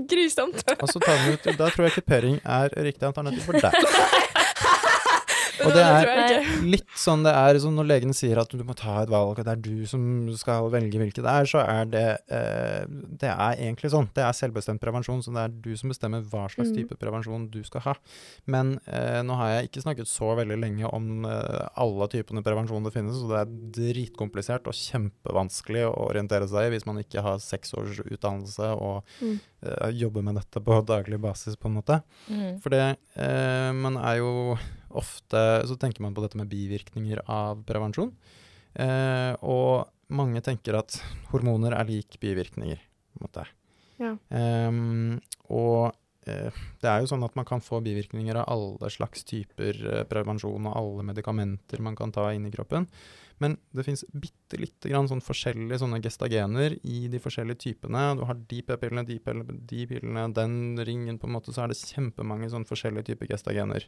Grusomt. 0.09 0.61
Og 0.77 0.89
så 0.91 1.01
tar 1.01 1.17
vi 1.25 1.35
ut 1.37 1.47
Da 1.57 1.69
tror 1.73 1.87
jeg 1.87 1.95
ikke 1.95 2.07
p-ring 2.11 2.39
er 2.43 2.73
riktig 2.85 3.07
alternativ 3.09 3.47
for 3.47 3.57
deg. 3.57 3.73
Og 5.67 5.73
det 5.75 5.83
er 5.83 6.47
litt 6.63 6.93
sånn 6.97 7.23
det 7.27 7.33
er 7.35 7.59
sånn 7.61 7.75
når 7.77 7.87
legene 7.91 8.15
sier 8.17 8.39
at 8.41 8.49
du 8.55 8.63
må 8.65 8.73
ta 8.77 9.01
et 9.03 9.11
valg, 9.11 9.35
og 9.37 9.43
det 9.45 9.53
er 9.53 9.61
du 9.61 9.85
som 9.89 10.01
skal 10.39 10.69
velge 10.73 10.97
hvilket 11.01 11.23
det 11.25 11.33
er, 11.33 11.49
så 11.51 11.61
er 11.63 11.85
det 11.91 12.05
eh, 12.33 12.85
Det 13.21 13.29
er 13.31 13.59
egentlig 13.59 13.91
sånn. 13.93 14.09
Det 14.15 14.23
er 14.25 14.35
selvbestemt 14.37 14.81
prevensjon, 14.81 15.21
så 15.25 15.33
det 15.35 15.43
er 15.43 15.55
du 15.67 15.71
som 15.79 15.91
bestemmer 15.93 16.23
hva 16.27 16.47
slags 16.49 16.67
Mm. 16.71 16.75
type 16.81 16.97
prevensjon 16.99 17.49
du 17.51 17.59
skal 17.63 17.81
ha. 17.85 17.93
Men 18.47 18.79
eh, 18.87 19.21
nå 19.23 19.35
har 19.39 19.49
jeg 19.57 19.69
ikke 19.69 19.83
snakket 19.85 20.07
så 20.09 20.33
veldig 20.39 20.57
lenge 20.59 20.89
om 20.93 21.25
eh, 21.25 21.67
alle 21.79 22.07
typene 22.11 22.43
prevensjon 22.43 22.83
det 22.87 22.93
finnes, 22.95 23.15
så 23.19 23.27
det 23.31 23.39
er 23.43 23.53
dritkomplisert 23.81 24.67
og 24.67 24.75
kjempevanskelig 24.77 25.85
å 25.87 25.93
orientere 26.09 26.47
seg 26.49 26.67
i 26.67 26.73
hvis 26.75 26.85
man 26.89 26.99
ikke 27.01 27.23
har 27.25 27.39
seks 27.43 27.73
års 27.77 27.99
utdannelse 28.05 28.71
og 28.77 29.03
Mm. 29.21 29.39
eh, 29.63 29.89
jobber 29.97 30.21
med 30.23 30.35
dette 30.35 30.59
på 30.63 30.81
daglig 30.85 31.17
basis, 31.21 31.55
på 31.55 31.65
en 31.69 31.77
måte. 31.79 32.01
Mm. 32.29 32.59
For 32.61 32.69
det, 32.69 32.97
eh, 33.15 33.71
man 33.73 33.97
er 33.97 34.17
jo 34.19 34.57
ofte 34.99 35.43
Så 35.69 35.77
tenker 35.79 36.03
man 36.05 36.15
på 36.17 36.23
dette 36.23 36.39
med 36.39 36.49
bivirkninger 36.51 37.23
av 37.25 37.63
prevensjon. 37.67 38.11
Eh, 38.77 39.33
og 39.41 39.87
mange 40.13 40.41
tenker 40.45 40.77
at 40.79 40.99
hormoner 41.31 41.75
er 41.75 41.87
lik 41.89 42.19
bivirkninger, 42.21 42.79
på 42.79 43.19
en 43.19 43.25
måte. 43.27 43.45
Ja. 43.97 44.13
Um, 44.29 45.17
og 45.49 45.95
det 46.27 46.89
er 46.89 47.01
jo 47.01 47.09
sånn 47.11 47.25
at 47.25 47.37
man 47.37 47.47
kan 47.47 47.63
få 47.63 47.79
bivirkninger 47.85 48.41
av 48.41 48.49
alle 48.53 48.91
slags 48.93 49.25
typer 49.27 49.79
eh, 49.87 50.03
prevensjon 50.09 50.67
og 50.69 50.75
alle 50.75 51.07
medikamenter 51.11 51.83
man 51.83 51.97
kan 51.97 52.13
ta 52.15 52.29
inn 52.35 52.47
i 52.47 52.53
kroppen. 52.53 52.87
Men 53.37 53.53
det 53.75 53.83
fins 53.85 54.01
bitte 54.09 54.57
lite 54.57 54.89
grann 54.89 55.07
sånn 55.09 55.21
forskjellige 55.21 55.77
sånne 55.83 55.99
gestagener 56.01 56.73
i 56.89 57.03
de 57.11 57.19
forskjellige 57.21 57.61
typene. 57.67 58.05
Du 58.17 58.23
har 58.25 58.39
de 58.49 58.61
p-pillene, 58.65 59.03
de, 59.05 59.19
pillene, 59.21 59.57
de 59.69 59.83
pillene, 59.91 60.23
den 60.33 60.55
ringen, 60.87 61.19
på 61.21 61.29
en 61.29 61.35
måte, 61.35 61.53
så 61.53 61.63
er 61.63 61.71
det 61.71 61.77
kjempemange 61.77 62.49
sånn 62.53 62.65
forskjellige 62.69 63.11
typer 63.11 63.29
gestagener. 63.29 63.85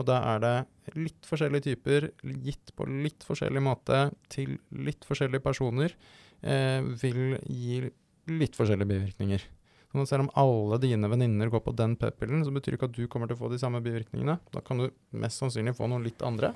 Og 0.00 0.08
da 0.08 0.22
er 0.32 0.40
det 0.44 0.54
litt 0.96 1.28
forskjellige 1.28 1.68
typer, 1.68 2.08
gitt 2.46 2.72
på 2.76 2.88
litt 2.88 3.26
forskjellig 3.28 3.64
måte, 3.68 4.06
til 4.32 4.56
litt 4.72 5.04
forskjellige 5.04 5.44
personer, 5.44 5.92
eh, 6.40 6.80
vil 7.04 7.36
gi 7.44 7.84
litt 8.32 8.56
forskjellige 8.56 8.94
bivirkninger. 8.94 9.44
Sånn 9.92 10.08
selv 10.08 10.26
om 10.26 10.32
alle 10.38 10.78
dine 10.82 11.08
venninner 11.08 11.50
går 11.52 11.62
på 11.64 11.74
den 11.76 11.94
p-pillen, 12.00 12.44
så 12.44 12.52
betyr 12.54 12.76
ikke 12.76 12.90
at 12.90 12.96
du 12.96 13.06
kommer 13.10 13.30
til 13.30 13.38
å 13.38 13.42
få 13.44 13.50
de 13.52 13.60
samme 13.62 13.80
bivirkningene. 13.84 14.38
Da 14.52 14.62
kan 14.64 14.82
du 14.82 14.88
mest 15.16 15.42
sannsynlig 15.42 15.76
få 15.78 15.88
noen 15.90 16.06
litt 16.06 16.24
andre. 16.26 16.52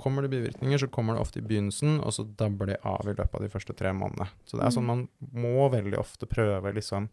Kommer 0.00 0.24
det 0.24 0.32
bivirkninger, 0.34 0.80
så 0.80 0.90
kommer 0.92 1.16
det 1.16 1.24
ofte 1.24 1.40
i 1.40 1.46
begynnelsen, 1.46 2.00
og 2.04 2.12
så 2.12 2.26
dabber 2.38 2.72
de 2.72 2.78
av 2.84 3.06
i 3.06 3.14
løpet 3.14 3.38
av 3.38 3.44
de 3.44 3.52
første 3.52 3.76
tre 3.76 3.92
månedene. 3.96 4.28
Så 4.44 4.58
det 4.58 4.66
er 4.66 4.74
sånn 4.74 4.88
man 4.88 5.06
må 5.36 5.68
veldig 5.72 6.00
ofte 6.00 6.28
prøve 6.28 6.74
liksom 6.76 7.08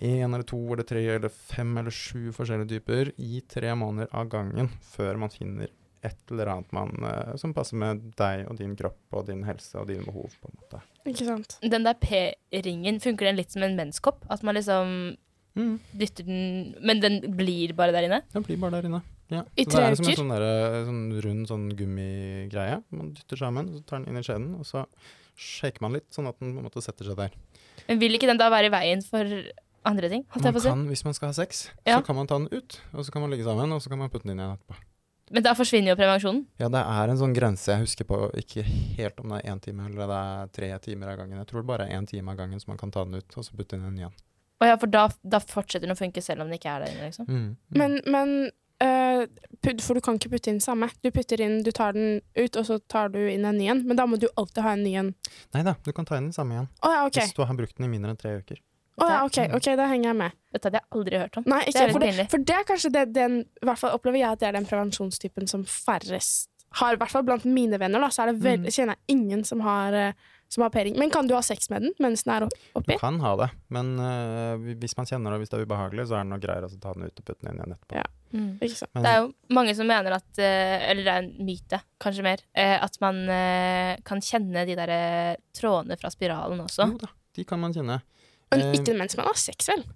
én 0.00 0.28
eller 0.28 0.44
to 0.44 0.58
eller 0.74 0.84
tre 0.84 1.02
eller 1.14 1.32
fem 1.32 1.70
eller 1.80 1.94
sju 1.94 2.32
forskjellige 2.36 2.74
typer 2.74 3.12
i 3.16 3.40
tre 3.48 3.72
måneder 3.78 4.10
av 4.12 4.28
gangen 4.28 4.68
før 4.84 5.22
man 5.22 5.32
finner 5.32 5.70
et 6.06 6.32
eller 6.32 6.50
annet 6.54 6.72
man, 6.76 6.92
eh, 7.10 7.34
som 7.40 7.52
passer 7.56 7.76
med 7.80 8.02
deg 8.18 8.46
og 8.50 8.56
din 8.60 8.74
kropp 8.78 8.98
og 9.18 9.26
din 9.28 9.42
helse 9.48 9.76
og 9.80 9.88
dine 9.90 10.06
behov. 10.06 10.30
på 10.40 10.50
en 10.50 10.58
måte. 10.62 10.82
Ikke 11.06 11.26
sant. 11.28 11.58
Den 11.62 11.84
der 11.86 11.94
P-ringen, 12.00 13.00
funker 13.02 13.28
den 13.30 13.36
litt 13.42 13.52
som 13.54 13.62
en 13.66 13.76
menskopp? 13.78 14.24
At 14.30 14.42
man 14.46 14.54
liksom 14.58 15.16
Mm, 15.56 15.78
dytter 15.96 16.26
den 16.26 16.74
Men 16.84 16.98
den 17.00 17.14
blir 17.32 17.72
bare 17.72 17.90
der 17.90 18.04
inne? 18.04 18.18
Den 18.32 18.42
blir 18.44 18.58
bare 18.60 18.76
der 18.76 18.88
inne. 18.90 18.98
Ja. 19.32 19.40
I 19.56 19.64
Så 19.64 19.70
tre 19.72 19.80
det 19.80 19.90
er 19.90 19.94
som 19.96 20.06
en 20.06 20.18
sånn, 20.18 20.32
der, 20.34 20.84
sånn 20.86 21.22
rund 21.24 21.48
sånn 21.48 21.64
gummigreie. 21.78 22.82
Man 22.92 23.14
dytter 23.16 23.40
sammen, 23.40 23.70
så 23.72 23.80
tar 23.88 24.02
den 24.02 24.10
inn 24.12 24.20
i 24.20 24.22
skjeden, 24.26 24.50
og 24.60 24.66
så 24.68 24.84
shaker 25.34 25.80
man 25.82 25.96
litt, 25.96 26.06
sånn 26.14 26.28
at 26.28 26.38
den 26.38 26.52
på 26.54 26.60
en 26.60 26.68
måte 26.68 26.82
setter 26.84 27.08
seg 27.08 27.16
der. 27.18 27.32
Men 27.88 27.98
vil 27.98 28.14
ikke 28.18 28.28
den 28.28 28.38
da 28.38 28.50
være 28.52 28.68
i 28.68 28.74
veien 28.76 29.02
for 29.02 29.24
andre 29.88 30.08
ting? 30.12 30.26
Holdt 30.30 30.44
Man 30.44 30.52
jeg 30.52 30.60
på 30.60 30.68
kan, 30.68 30.84
hvis 30.92 31.04
man 31.08 31.14
skal 31.18 31.32
ha 31.32 31.36
sex, 31.40 31.70
Ja. 31.86 31.98
så 31.98 32.04
kan 32.06 32.16
man 32.20 32.26
ta 32.30 32.38
den 32.38 32.48
ut, 32.52 32.78
og 32.92 33.04
så 33.04 33.10
kan 33.12 33.22
man 33.24 33.30
ligge 33.32 33.44
sammen, 33.48 33.72
og 33.72 33.80
så 33.82 33.88
kan 33.88 33.98
man 33.98 34.10
putte 34.10 34.28
den 34.28 34.36
inn 34.36 34.44
igjen 34.44 34.58
etterpå. 34.60 34.76
Men 35.30 35.42
da 35.42 35.54
forsvinner 35.58 35.90
jo 35.90 35.96
prevensjonen. 35.98 36.44
Ja, 36.60 36.68
det 36.70 36.82
er 36.82 37.10
en 37.10 37.18
sånn 37.18 37.34
grense 37.34 37.72
jeg 37.72 37.82
husker 37.82 38.06
på, 38.06 38.20
ikke 38.38 38.62
helt 38.66 39.18
om 39.22 39.32
det 39.32 39.40
er 39.40 39.54
én 39.54 39.62
time 39.62 39.88
eller 39.88 40.10
det 40.12 40.20
er 40.20 40.52
tre 40.58 40.68
timer 40.84 41.14
av 41.14 41.18
gangen. 41.22 41.40
Jeg 41.42 41.50
tror 41.50 41.64
det 41.64 41.70
bare 41.72 41.88
er 41.88 41.98
én 41.98 42.06
time 42.06 42.30
av 42.30 42.38
gangen, 42.38 42.62
så 42.62 42.70
man 42.70 42.78
kan 42.78 42.94
ta 42.94 43.02
den 43.06 43.18
ut, 43.18 43.34
og 43.34 43.46
så 43.46 43.56
putte 43.58 43.78
inn 43.78 43.88
en 43.88 43.98
igjen. 43.98 44.14
Å 44.62 44.70
ja, 44.70 44.76
for 44.80 44.88
da, 44.88 45.08
da 45.20 45.40
fortsetter 45.42 45.84
den 45.84 45.96
å 45.96 45.98
funke 45.98 46.22
selv 46.24 46.44
om 46.44 46.52
den 46.52 46.60
ikke 46.60 46.70
er 46.72 46.86
der 46.86 46.94
inne, 46.94 47.10
liksom. 47.10 47.26
Mm. 47.26 47.42
mm. 47.42 47.82
Men, 47.82 47.98
men 48.06 48.38
Uh, 48.76 49.24
For 49.80 49.96
du 49.96 50.02
kan 50.04 50.18
ikke 50.18 50.34
putte 50.34 50.52
inn 50.52 50.58
samme. 50.60 50.90
Du 51.00 51.08
putter 51.14 51.40
inn, 51.40 51.62
du 51.64 51.70
tar 51.72 51.94
den 51.96 52.18
ut, 52.36 52.58
og 52.60 52.66
så 52.68 52.76
tar 52.92 53.08
du 53.14 53.22
inn 53.24 53.46
en 53.48 53.56
ny 53.56 53.70
en. 53.72 53.80
Men 53.88 53.96
da 53.96 54.04
må 54.04 54.18
du 54.20 54.26
alltid 54.36 54.60
ha 54.66 54.74
en 54.76 54.82
ny 54.84 54.92
en. 55.00 55.12
Nei 55.56 55.62
da, 55.64 55.72
du 55.80 55.94
kan 55.96 56.04
ta 56.04 56.18
inn 56.18 56.28
den 56.28 56.36
samme 56.36 56.58
igjen. 56.58 56.68
Oh, 56.82 56.92
ja, 56.92 57.06
okay. 57.08 57.24
Hvis 57.24 57.32
du 57.36 57.40
har 57.48 57.56
brukt 57.56 57.78
den 57.78 57.88
i 57.88 57.92
mindre 57.94 58.12
enn 58.12 58.20
tre 58.20 58.34
uker. 58.36 58.60
Å 58.96 59.08
ja, 59.10 59.16
ok, 59.28 59.38
ok, 59.58 59.70
Da 59.76 59.86
henger 59.90 60.08
jeg 60.10 60.18
med. 60.22 60.36
Dette 60.54 60.70
hadde 60.70 60.80
jeg 60.80 60.88
aldri 60.96 61.18
hørt 61.20 61.36
om. 61.36 61.48
Nei, 61.52 61.62
ikke, 61.68 61.88
for, 61.92 62.04
det, 62.04 62.28
for 62.32 62.44
det 62.48 62.54
er 62.56 62.68
kanskje 62.68 62.90
det 62.94 63.02
den 63.12 63.40
I 63.44 63.68
hvert 63.68 63.82
fall 63.82 63.96
opplever 63.96 64.22
jeg 64.22 64.30
at 64.30 64.40
det 64.40 64.48
er 64.48 64.56
den 64.56 64.68
prevensjonstypen 64.68 65.50
som 65.50 65.66
færrest 65.68 66.48
har. 66.80 66.96
I 66.96 67.00
hvert 67.00 67.12
fall 67.12 67.26
blant 67.26 67.44
mine 67.48 67.78
venner 67.80 68.02
da, 68.02 68.08
så 68.12 68.24
er 68.24 68.32
det 68.32 68.40
vel, 68.44 68.64
Mm. 68.64 68.72
kjenner 68.72 68.96
jeg 68.96 69.16
ingen 69.16 69.44
som 69.44 69.60
har 69.64 69.92
eh, 69.94 70.12
som 70.48 70.62
har 70.62 70.70
p-ring. 70.70 70.94
Men 70.98 71.10
kan 71.10 71.26
du 71.26 71.34
ha 71.34 71.42
sex 71.42 71.70
med 71.70 71.82
den 71.82 71.94
mens 71.98 72.22
den 72.22 72.32
er 72.34 72.44
oppi? 72.46 72.92
Du 72.94 73.00
kan 73.00 73.18
ha 73.20 73.32
det, 73.40 73.48
men 73.74 73.96
uh, 73.98 74.54
hvis 74.78 74.94
man 74.96 75.08
kjenner 75.08 75.34
det, 75.34 75.40
hvis 75.42 75.50
det 75.50 75.58
er 75.58 75.64
ubehagelig, 75.66 76.04
så 76.06 76.20
er 76.20 76.26
det 76.26 76.30
nok 76.30 76.44
greiere 76.44 76.68
å 76.70 76.78
ta 76.78 76.92
den 76.94 77.08
ut 77.08 77.18
og 77.18 77.24
putte 77.24 77.40
den 77.42 77.50
inn 77.50 77.58
igjen 77.58 77.74
etterpå. 77.74 77.98
Ja. 77.98 78.04
Mm. 78.30 78.52
Ikke 78.60 78.78
sant? 78.78 78.92
Men, 78.94 79.02
Det 79.02 79.10
er 79.10 79.18
jo 79.24 79.56
mange 79.58 79.74
som 79.78 79.90
mener 79.90 80.16
at 80.16 80.38
eh, 80.42 80.90
Eller 80.90 81.02
det 81.06 81.12
er 81.12 81.24
en 81.24 81.46
myte, 81.46 81.80
kanskje 82.02 82.24
mer. 82.26 82.42
At 82.54 82.98
man 83.00 83.20
kan 84.06 84.22
kjenne 84.22 84.64
de 84.66 84.74
der 84.78 84.92
trådene 85.56 85.98
fra 85.98 86.10
spiralen 86.14 86.62
også. 86.62 86.86
Jo 86.92 87.00
da, 87.00 87.10
de 87.38 87.44
kan 87.48 87.62
man 87.62 87.74
kjenne. 87.74 88.00
Men 88.52 88.66
Eh, 88.66 88.74
ikke 88.78 88.96
mens 88.96 89.16
man 89.18 89.30
har 89.30 89.38
sex, 89.40 89.70
vel? 89.70 89.86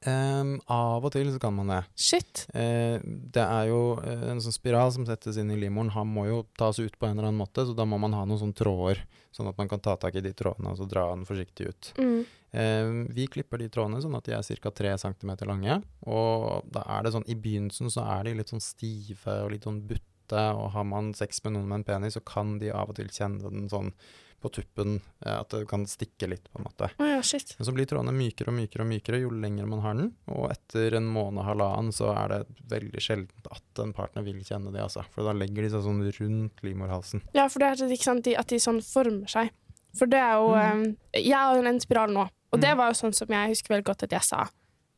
Um, 0.00 0.54
av 0.72 1.04
og 1.04 1.12
til 1.12 1.28
så 1.28 1.36
kan 1.36 1.52
man 1.52 1.68
det. 1.68 1.82
Shit. 2.00 2.46
Uh, 2.54 2.96
det 3.04 3.42
er 3.42 3.66
jo 3.68 3.98
eh, 4.00 4.22
en 4.32 4.40
sånn 4.40 4.54
spiral 4.54 4.88
som 4.94 5.04
settes 5.04 5.36
inn 5.40 5.50
i 5.52 5.58
livmoren. 5.60 5.92
Han 5.92 6.08
må 6.08 6.24
jo 6.24 6.38
tas 6.56 6.80
ut 6.80 6.96
på 6.96 7.08
en 7.08 7.18
eller 7.18 7.28
annen 7.28 7.42
måte, 7.42 7.66
så 7.68 7.76
da 7.76 7.84
må 7.84 7.98
man 8.00 8.16
ha 8.16 8.22
noen 8.24 8.40
sånne 8.40 8.56
tråder, 8.56 9.02
sånn 9.36 9.50
at 9.50 9.60
man 9.60 9.68
kan 9.68 9.82
ta 9.84 9.98
tak 10.00 10.16
i 10.16 10.22
de 10.24 10.32
trådene 10.36 10.72
og 10.72 10.80
så 10.80 10.86
dra 10.88 11.04
den 11.12 11.26
forsiktig 11.28 11.68
ut. 11.68 11.90
Mm. 12.00 12.22
Uh, 12.50 13.12
vi 13.12 13.28
klipper 13.30 13.60
de 13.60 13.68
trådene 13.72 14.00
sånn 14.00 14.16
at 14.16 14.24
de 14.24 14.38
er 14.38 14.62
ca. 14.64 14.72
3 14.80 14.96
cm 15.04 15.34
lange. 15.50 15.76
Og 16.08 16.64
da 16.72 16.86
er 16.96 17.04
det 17.04 17.12
sånn 17.18 17.28
i 17.28 17.36
begynnelsen 17.36 17.92
så 17.92 18.08
er 18.16 18.24
de 18.24 18.38
litt 18.40 18.54
sånn 18.54 18.64
stive 18.64 19.36
og 19.44 19.52
litt 19.52 19.68
sånn 19.68 19.84
butte, 19.84 20.48
og 20.56 20.72
har 20.72 20.88
man 20.88 21.12
sex 21.18 21.44
med 21.44 21.58
noen 21.58 21.68
med 21.68 21.82
en 21.82 21.88
penis, 21.92 22.16
så 22.16 22.24
kan 22.24 22.56
de 22.62 22.72
av 22.72 22.88
og 22.88 22.96
til 22.96 23.12
kjenne 23.12 23.52
den 23.52 23.68
sånn 23.68 23.92
på 24.40 24.50
tuppen, 24.52 25.00
eh, 25.24 25.34
at 25.40 25.50
det 25.52 25.66
kan 25.68 25.84
stikke 25.86 26.28
litt, 26.30 26.46
på 26.52 26.58
en 26.60 26.64
måte. 26.64 26.88
Oh, 26.98 27.06
ja, 27.06 27.20
shit. 27.22 27.54
Men 27.58 27.66
så 27.68 27.74
blir 27.76 27.86
trådene 27.90 28.14
mykere 28.16 28.48
og 28.48 28.56
mykere 28.56 28.84
og 28.86 28.88
mykere 28.88 29.20
jo 29.20 29.30
lenger 29.30 29.66
man 29.68 29.80
har 29.84 29.94
den, 29.98 30.10
og 30.32 30.50
etter 30.50 30.96
en 30.96 31.06
måned 31.12 31.44
halvannen 31.44 31.92
så 31.92 32.10
er 32.16 32.28
det 32.28 32.40
veldig 32.72 33.00
sjeldent 33.04 33.50
at 33.52 33.82
en 33.84 33.92
partner 33.92 34.22
vil 34.24 34.40
kjenne 34.46 34.72
det, 34.72 34.80
altså. 34.80 35.04
For 35.14 35.24
da 35.28 35.32
legger 35.36 35.62
de 35.66 35.70
seg 35.74 35.84
sånn 35.84 36.00
rundt 36.20 36.62
livmorhalsen. 36.64 37.22
Ja, 37.36 37.48
for 37.48 37.60
det 37.60 37.68
er 37.68 37.84
ikke 37.92 38.08
sant, 38.08 38.24
de- 38.24 38.36
at 38.36 38.48
de 38.48 38.56
sånn 38.56 38.80
former 38.82 39.28
seg. 39.28 39.50
For 39.98 40.06
det 40.06 40.20
er 40.22 40.32
jo 40.38 40.54
Mm. 40.54 40.96
eh, 41.12 41.20
Jeg 41.22 41.34
har 41.34 41.56
jo 41.56 41.64
en 41.66 41.80
spiral 41.80 42.08
nå, 42.10 42.28
og 42.52 42.60
det 42.60 42.70
Mm. 42.70 42.76
var 42.76 42.86
jo 42.90 42.94
sånn 42.94 43.14
som 43.14 43.28
jeg 43.28 43.48
husker 43.50 43.74
veldig 43.74 43.84
godt 43.84 44.02
at 44.04 44.10
jeg 44.12 44.22
sa 44.22 44.48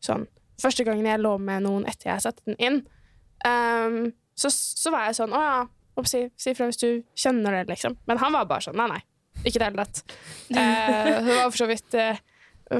sånn 0.00 0.26
Første 0.60 0.84
gangen 0.84 1.04
jeg 1.06 1.18
lå 1.18 1.40
med 1.40 1.62
noen 1.64 1.84
etter 1.88 2.12
jeg 2.12 2.20
satte 2.20 2.44
den 2.44 2.54
inn, 2.60 2.86
um, 3.44 4.12
så, 4.36 4.48
så 4.50 4.90
var 4.92 5.06
jeg 5.08 5.16
sånn 5.16 5.32
Å 5.32 5.40
ja, 5.40 5.66
oppsi, 5.98 6.30
si 6.36 6.54
fra 6.54 6.66
hvis 6.68 6.78
du 6.78 7.02
kjenner 7.16 7.50
det, 7.64 7.68
liksom. 7.72 7.96
Men 8.06 8.18
han 8.18 8.32
var 8.32 8.44
bare 8.46 8.60
sånn 8.60 8.76
Nei, 8.76 8.86
nei. 8.88 9.02
Ikke 9.42 9.56
i 9.56 9.60
det 9.60 9.70
hele 9.70 9.86
tatt. 9.86 10.04
Eh, 10.52 11.18
det 11.24 11.32
var 11.32 11.48
for 11.48 11.62
så 11.62 11.66
vidt 11.70 11.94
eh, 11.96 12.18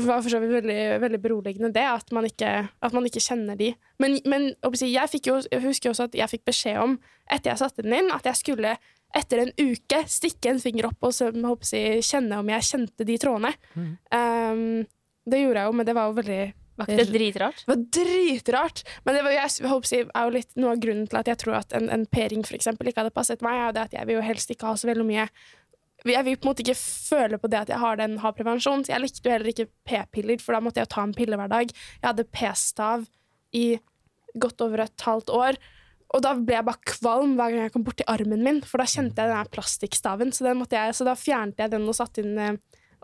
var 0.00 0.22
for 0.22 0.30
så 0.32 0.40
vidt 0.42 0.52
veldig, 0.52 0.80
veldig 1.00 1.20
beroligende, 1.22 1.72
det, 1.72 1.84
at 1.88 2.12
man 2.12 2.26
ikke, 2.28 2.50
at 2.68 2.96
man 2.96 3.06
ikke 3.08 3.22
kjenner 3.22 3.56
de. 3.58 3.72
Men, 4.00 4.18
men 4.28 4.50
jeg, 4.80 5.08
fikk 5.12 5.28
jo, 5.30 5.38
jeg 5.50 5.62
husker 5.64 5.92
også 5.92 6.08
at 6.10 6.16
jeg 6.16 6.32
fikk 6.32 6.44
beskjed 6.48 6.80
om, 6.80 6.96
etter 7.30 7.52
jeg 7.52 7.62
satte 7.62 7.84
den 7.84 7.96
inn, 7.96 8.10
at 8.14 8.28
jeg 8.28 8.40
skulle 8.40 8.76
etter 9.12 9.42
en 9.42 9.52
uke 9.60 10.00
stikke 10.08 10.54
en 10.54 10.62
finger 10.62 10.88
opp 10.88 11.04
og 11.04 11.12
så, 11.12 11.28
jeg, 11.28 12.00
kjenne 12.06 12.40
om 12.40 12.50
jeg 12.54 12.68
kjente 12.70 13.06
de 13.08 13.18
trådene. 13.20 13.52
Mm. 13.76 13.92
Um, 14.16 14.82
det 15.28 15.44
gjorde 15.44 15.62
jeg 15.62 15.70
jo, 15.70 15.78
men 15.78 15.88
det 15.88 15.94
var 15.96 16.08
jo 16.08 16.18
veldig 16.18 16.42
Var 16.80 16.88
ikke 16.88 16.98
det 17.02 17.12
dritrart? 17.12 17.62
det 17.62 17.70
var 17.70 17.82
dritrart! 17.98 18.84
Men 19.04 19.18
det 19.18 19.24
var, 19.26 19.34
jeg 19.36 19.70
håper 19.70 19.98
er 20.00 20.24
jo 20.24 20.36
litt 20.38 20.56
noe 20.56 20.72
av 20.72 20.80
grunnen 20.82 21.10
til 21.10 21.20
at 21.20 21.28
jeg 21.28 21.40
tror 21.44 21.58
at 21.60 21.76
en, 21.76 21.90
en 21.92 22.06
p-ring 22.08 22.46
for 22.48 22.56
eksempel 22.56 22.88
ikke 22.88 23.04
hadde 23.04 23.14
passet 23.14 23.44
meg, 23.44 23.58
er 23.58 23.68
jo 23.68 23.76
det 23.76 23.84
at 23.84 23.98
jeg 23.98 24.08
vil 24.08 24.18
jo 24.18 24.24
helst 24.24 24.54
ikke 24.54 24.70
ha 24.70 24.80
så 24.80 24.88
veldig 24.88 25.06
mye 25.06 25.28
Jeg 26.08 26.26
vil 26.26 26.38
på 26.38 26.48
en 26.48 26.50
måte 26.50 26.64
ikke 26.64 26.78
føle 26.78 27.38
på 27.38 27.50
det 27.52 27.60
at 27.60 27.70
jeg 27.70 27.78
har 27.82 28.00
den 28.00 28.16
har 28.22 28.34
prevensjon, 28.34 28.82
så 28.84 28.94
jeg 28.94 29.04
likte 29.04 29.28
jo 29.28 29.34
heller 29.34 29.52
ikke 29.52 29.68
p-piller, 29.86 30.42
for 30.42 30.56
da 30.56 30.62
måtte 30.64 30.82
jeg 30.82 30.90
ta 30.90 31.04
en 31.06 31.14
pille 31.14 31.38
hver 31.38 31.52
dag. 31.52 31.70
Jeg 31.70 32.08
hadde 32.08 32.26
p-stav 32.34 33.06
i 33.54 33.66
godt 34.42 34.64
over 34.64 34.82
et 34.86 35.06
halvt 35.06 35.32
år. 35.36 35.60
Og 36.12 36.20
da 36.24 36.34
ble 36.36 36.58
jeg 36.58 36.66
bare 36.66 36.90
kvalm 36.90 37.36
hver 37.38 37.54
gang 37.54 37.66
jeg 37.66 37.72
kom 37.74 37.84
borti 37.86 38.04
armen 38.10 38.42
min, 38.44 38.60
for 38.68 38.82
da 38.82 38.88
kjente 38.88 39.22
jeg 39.22 39.32
den 39.32 39.52
plastikkstaven. 39.54 40.32
Så, 40.36 40.44
så 40.44 41.06
da 41.08 41.16
fjernet 41.16 41.62
jeg 41.62 41.72
den 41.72 41.88
og 41.88 41.96
satte 41.96 42.24
inn 42.24 42.58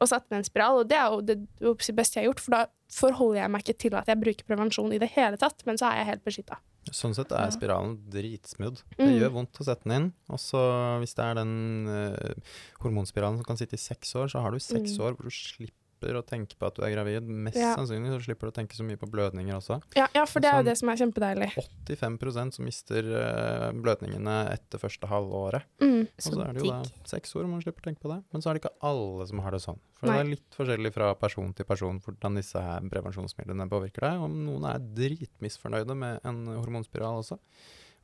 satt 0.06 0.28
inn 0.28 0.38
en 0.38 0.46
spiral. 0.46 0.82
Og 0.82 0.90
det 0.90 0.98
er 0.98 1.14
jo 1.14 1.22
det 1.24 1.94
beste 1.96 2.18
jeg 2.18 2.26
har 2.26 2.32
gjort, 2.32 2.42
for 2.44 2.56
da 2.56 2.64
forholder 2.94 3.42
jeg 3.42 3.52
meg 3.54 3.64
ikke 3.64 3.80
til 3.84 3.96
at 3.98 4.10
jeg 4.10 4.20
bruker 4.20 4.48
prevensjon 4.48 4.92
i 4.94 5.00
det 5.02 5.10
hele 5.16 5.40
tatt, 5.40 5.64
men 5.66 5.80
så 5.80 5.90
er 5.90 6.02
jeg 6.02 6.10
helt 6.12 6.26
beskytta. 6.28 6.60
Sånn 6.92 7.14
sett 7.14 7.32
er 7.32 7.50
spiralen 7.50 7.96
dritsmudd. 8.10 8.82
Det 8.96 9.06
Mm. 9.06 9.18
gjør 9.20 9.32
vondt 9.32 9.58
å 9.60 9.64
sette 9.64 9.84
den 9.84 9.92
inn. 9.96 10.12
Og 10.30 10.38
så 10.38 10.60
hvis 11.00 11.14
det 11.14 11.24
er 11.24 11.34
den 11.34 11.86
uh, 11.88 12.34
hormonspiralen 12.82 13.38
som 13.38 13.44
kan 13.44 13.56
sitte 13.56 13.74
i 13.74 13.82
seks 13.82 14.14
år, 14.14 14.28
så 14.32 14.40
har 14.42 14.50
du 14.52 14.58
seks 14.58 14.96
Mm. 14.96 15.04
år 15.04 15.16
hvor 15.16 15.24
du 15.24 15.30
slipper 15.30 15.74
å 16.00 16.22
tenke 16.24 16.54
på 16.58 16.66
at 16.66 16.74
du 16.76 16.82
er 16.82 16.90
gravid. 16.94 17.22
Mest 17.26 17.56
Ja. 17.56 17.74
sannsynlig 17.76 18.12
så 18.14 18.24
slipper 18.24 18.46
du 18.46 18.50
å 18.52 18.54
tenke 18.54 18.74
så 18.76 18.84
mye 18.84 18.96
på 18.96 19.10
blødninger 19.10 19.54
også. 19.58 19.82
Ja, 19.96 20.06
ja, 20.14 20.24
for 20.24 20.40
det 20.40 20.48
er 20.48 20.52
Sånn- 20.52 20.64
jo 20.64 20.70
det 20.70 20.78
som 20.78 20.88
er 20.88 20.96
kjempedeilig. 20.96 21.50
85% 21.88 22.54
som 22.54 22.64
mister 22.64 22.98
eh, 23.02 23.72
blødningene 23.72 24.52
etter 24.52 24.78
første 24.78 25.06
halvåret. 25.08 25.62
Mm. 25.80 26.02
Og 26.06 26.08
så 26.22 26.48
er 26.48 26.52
det 26.52 26.62
jo 26.64 26.70
da 26.70 26.82
seks 27.04 27.34
år 27.34 27.48
man 27.48 27.60
slipper 27.60 27.80
å 27.82 27.84
tenke 27.90 28.00
på 28.00 28.08
det. 28.14 28.22
Men 28.32 28.40
så 28.42 28.50
er 28.50 28.54
det 28.54 28.62
ikke 28.62 28.78
alle 28.82 29.26
som 29.26 29.38
har 29.40 29.50
det 29.50 29.60
sånn. 29.60 29.78
For 29.98 30.06
Nei. 30.06 30.14
det 30.16 30.20
er 30.26 30.30
litt 30.36 30.54
forskjellig 30.54 30.92
fra 30.94 31.14
person 31.14 31.52
til 31.52 31.64
person 31.66 31.98
hvordan 32.00 32.36
disse 32.36 32.54
her 32.54 32.80
prevensjonsmidlene 32.80 33.68
påvirker 33.68 34.00
deg. 34.00 34.20
Og 34.22 34.30
noen 34.30 34.64
er 34.72 34.78
dritmisfornøyde 34.78 35.96
med 35.96 36.20
en 36.24 36.46
hormonspiral 36.46 37.18
også. 37.24 37.38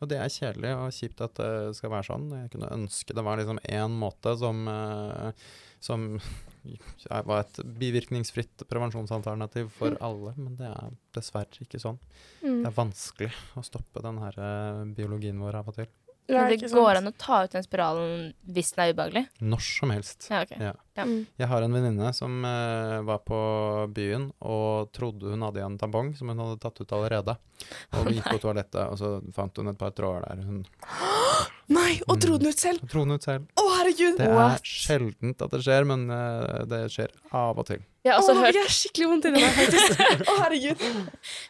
Og 0.02 0.08
det 0.10 0.18
er 0.20 0.32
kjedelig 0.32 0.72
og 0.76 0.90
kjipt 0.92 1.20
at 1.24 1.34
det 1.38 1.76
skal 1.78 1.90
være 1.94 2.08
sånn. 2.08 2.26
Jeg 2.42 2.50
kunne 2.52 2.72
ønske 2.74 3.14
det 3.14 3.24
var 3.24 3.38
liksom 3.40 3.60
én 3.62 3.94
måte 4.00 4.34
som, 4.40 4.64
eh, 4.68 5.32
som 5.80 6.18
var 7.30 7.40
et 7.44 7.60
bivirkningsfritt 7.78 8.64
prevensjonsalternativ 8.68 9.70
for 9.78 9.96
alle, 10.04 10.34
men 10.36 10.56
det 10.58 10.66
er 10.70 10.90
dessverre 11.16 11.62
ikke 11.64 11.80
sånn. 11.82 11.98
Det 12.42 12.50
Mm. 12.50 12.66
er 12.66 12.74
vanskelig 12.76 13.30
å 13.56 13.62
stoppe 13.64 14.02
den 14.04 14.18
her 14.20 14.34
eh, 14.36 14.84
biologien 14.96 15.38
vår 15.40 15.54
av 15.62 15.68
og 15.68 15.74
til. 15.78 15.86
Ja, 16.26 16.46
Men 16.48 16.58
det 16.58 16.70
går 16.72 16.98
an 17.00 17.10
å 17.10 17.12
ta 17.20 17.42
ut 17.44 17.52
den 17.52 17.64
spiralen 17.66 18.30
hvis 18.48 18.72
den 18.72 18.84
er 18.84 18.94
ubehagelig? 18.94 19.22
Når 19.44 19.64
som 19.66 19.90
helst. 19.92 20.24
Ja, 20.30 20.40
okay. 20.46 20.56
Ja. 20.70 20.72
Ja. 20.96 21.04
Mm. 21.04 21.26
Jeg 21.36 21.48
har 21.50 21.64
en 21.66 21.74
venninne 21.74 22.12
som 22.16 22.38
uh, 22.46 23.02
var 23.04 23.20
på 23.26 23.38
byen 23.92 24.28
og 24.40 24.92
trodde 24.94 25.32
hun 25.32 25.42
hadde 25.44 25.60
igjen 25.60 25.76
tampong 25.80 26.12
som 26.16 26.30
hun 26.30 26.40
hadde 26.40 26.60
tatt 26.62 26.80
ut 26.80 26.94
allerede. 26.96 27.34
Og 27.92 28.06
vi 28.08 28.16
gikk 28.16 28.30
på 28.30 28.40
toalettet, 28.46 28.80
og 28.86 28.96
så 29.00 29.10
fant 29.34 29.58
hun 29.60 29.72
et 29.72 29.80
par 29.80 29.92
tråder 29.96 30.24
der. 30.28 30.44
Hun 30.46 30.62
Nei, 31.74 31.98
og 32.08 32.20
dro 32.20 32.36
den 32.40 32.52
ut 32.52 32.60
selv! 32.60 32.84
dro 32.88 33.04
den 33.04 33.18
ut 33.18 33.26
selv. 33.26 33.48
Å, 33.60 33.64
herregud! 33.78 34.18
Det 34.20 34.28
er 34.28 34.36
What? 34.36 34.68
sjeldent 34.68 35.44
at 35.44 35.52
det 35.52 35.60
skjer, 35.64 35.88
men 35.88 36.06
uh, 36.12 36.64
det 36.68 36.86
skjer 36.94 37.12
av 37.34 37.60
og 37.60 37.68
til. 37.68 37.84
Jeg 38.04 38.12
har 38.12 38.20
også 38.20 38.34
nå 38.36 38.44
hørt, 38.44 38.56
jeg 38.56 38.66
jeg 38.66 38.76
skikkelig 38.76 39.08
vondt 39.08 39.28
inni 39.30 39.40
meg, 39.40 39.56
faktisk. 39.56 40.04
Å, 40.30 40.36
herregud. 40.42 40.84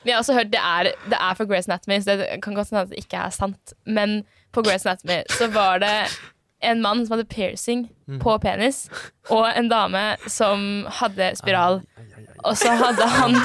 vi 0.07 0.15
har 0.15 0.23
også 0.23 0.39
hørt 0.39 0.55
det, 0.55 0.63
er, 0.63 0.95
det 1.11 1.19
er 1.19 1.39
for 1.39 1.51
Grace 1.51 1.71
Anatomy, 1.71 1.99
så 2.03 2.15
det 2.21 2.31
kan 2.47 2.57
godt 2.59 2.71
hende 2.71 2.87
at 2.87 2.95
det 2.95 3.03
ikke 3.03 3.27
er 3.27 3.35
sant. 3.35 3.75
Men 3.85 4.23
på 4.55 4.63
Grace 4.67 4.87
Anatomy 4.89 5.21
så 5.35 5.49
var 5.53 5.83
det 5.83 5.95
en 6.65 6.81
mann 6.81 7.03
som 7.07 7.19
hadde 7.19 7.29
piercing 7.29 7.89
Mm. 8.09 8.19
på 8.21 8.35
penis, 8.41 8.83
og 9.33 9.47
en 9.57 9.69
dame 9.71 10.01
som 10.29 10.85
hadde 11.01 11.31
spiral. 11.39 11.79
Og 12.45 12.57
så 12.61 12.75
hadde 12.77 13.07
han 13.09 13.37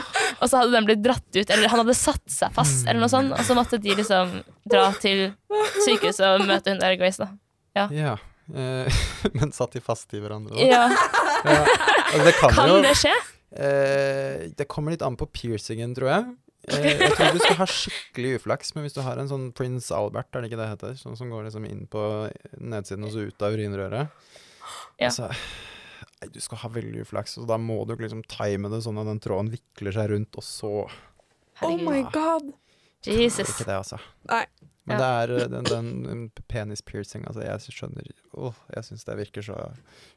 Og 0.41 0.49
så 0.51 0.57
hadde 0.59 0.71
den 0.71 0.85
blitt 0.87 1.01
dratt 1.03 1.35
ut, 1.35 1.49
eller 1.51 1.67
han 1.71 1.79
hadde 1.81 1.95
satt 1.95 2.23
seg 2.31 2.51
fast, 2.55 2.85
eller 2.87 2.99
noe 3.01 3.09
sånt. 3.11 3.31
Og 3.35 3.43
så 3.47 3.55
måtte 3.55 3.79
de 3.79 3.91
liksom 3.95 4.29
dra 4.71 4.85
til 4.99 5.33
sykehuset 5.85 6.23
og 6.27 6.45
møte 6.47 6.71
hun 6.71 6.79
der 6.79 6.95
Grace, 6.99 7.19
da. 7.19 7.27
Ja. 7.75 8.13
eh, 8.55 8.99
men 9.39 9.51
satt 9.55 9.75
de 9.75 9.81
fast 9.83 10.13
i 10.15 10.19
hverandre? 10.23 10.55
da? 10.55 10.63
Ja. 10.63 10.85
Ja. 11.43 11.65
Altså, 12.09 12.23
det 12.25 12.35
kan, 12.39 12.51
Kan 12.55 12.69
jo 12.71 12.77
det 12.83 12.95
skje? 12.99 13.15
eh, 13.55 14.47
Det 14.57 14.67
kommer 14.71 14.91
litt 14.95 15.03
an 15.07 15.15
på 15.19 15.27
piercingen, 15.31 15.95
tror 15.95 16.11
jeg. 16.13 16.25
Eh, 16.69 16.85
jeg 17.01 17.15
tror 17.15 17.33
du 17.33 17.41
skal 17.41 17.57
ha 17.61 17.67
skikkelig 17.79 18.35
uflaks, 18.39 18.73
men 18.75 18.85
hvis 18.85 18.95
du 18.97 19.01
har 19.05 19.19
en 19.21 19.29
sånn 19.31 19.49
Prince 19.57 19.89
Albert, 19.95 20.29
er 20.33 20.43
det 20.43 20.51
ikke 20.51 20.61
det 20.61 20.69
heter? 20.73 20.95
Sånn 20.99 21.17
som 21.19 21.31
går 21.33 21.47
liksom 21.47 21.65
inn 21.69 21.85
på 21.91 22.03
nedsiden 22.59 23.07
og 23.07 23.13
så 23.15 23.25
ut 23.29 23.45
av 23.45 23.57
urinrøret. 23.57 24.15
Ja. 24.99 25.09
Altså, 25.09 25.29
nei, 26.21 26.31
du 26.35 26.39
skal 26.43 26.61
ha 26.63 26.71
veldig 26.77 27.05
uflaks, 27.05 27.37
og 27.41 27.49
da 27.49 27.57
må 27.61 27.81
du 27.89 27.95
liksom 27.97 28.23
time 28.29 28.71
det 28.71 28.83
sånn 28.85 28.99
at 29.01 29.09
den 29.09 29.21
tråden 29.23 29.51
vikler 29.53 29.95
seg 29.95 30.11
rundt, 30.13 30.37
og 30.39 30.45
så 30.45 30.73
Oh 31.65 31.75
my 31.75 32.05
god. 32.13 32.53
Jesus. 33.03 33.49
Ikke 33.51 33.65
det, 33.67 33.79
altså. 33.81 33.97
Nei. 34.29 34.45
Men 34.89 34.97
Ja. 34.97 35.05
det 35.05 35.09
er 35.09 35.33
eh, 35.43 35.49
den, 35.51 35.67
den, 35.69 35.89
den 36.03 36.21
penis 36.49 36.81
piercing, 36.81 37.25
altså. 37.29 37.43
Jeg 37.45 37.75
skjønner 37.75 38.07
oh, 38.33 38.55
jeg 38.73 38.87
syns 38.87 39.05
det 39.05 39.17
virker 39.19 39.45
så 39.45 39.57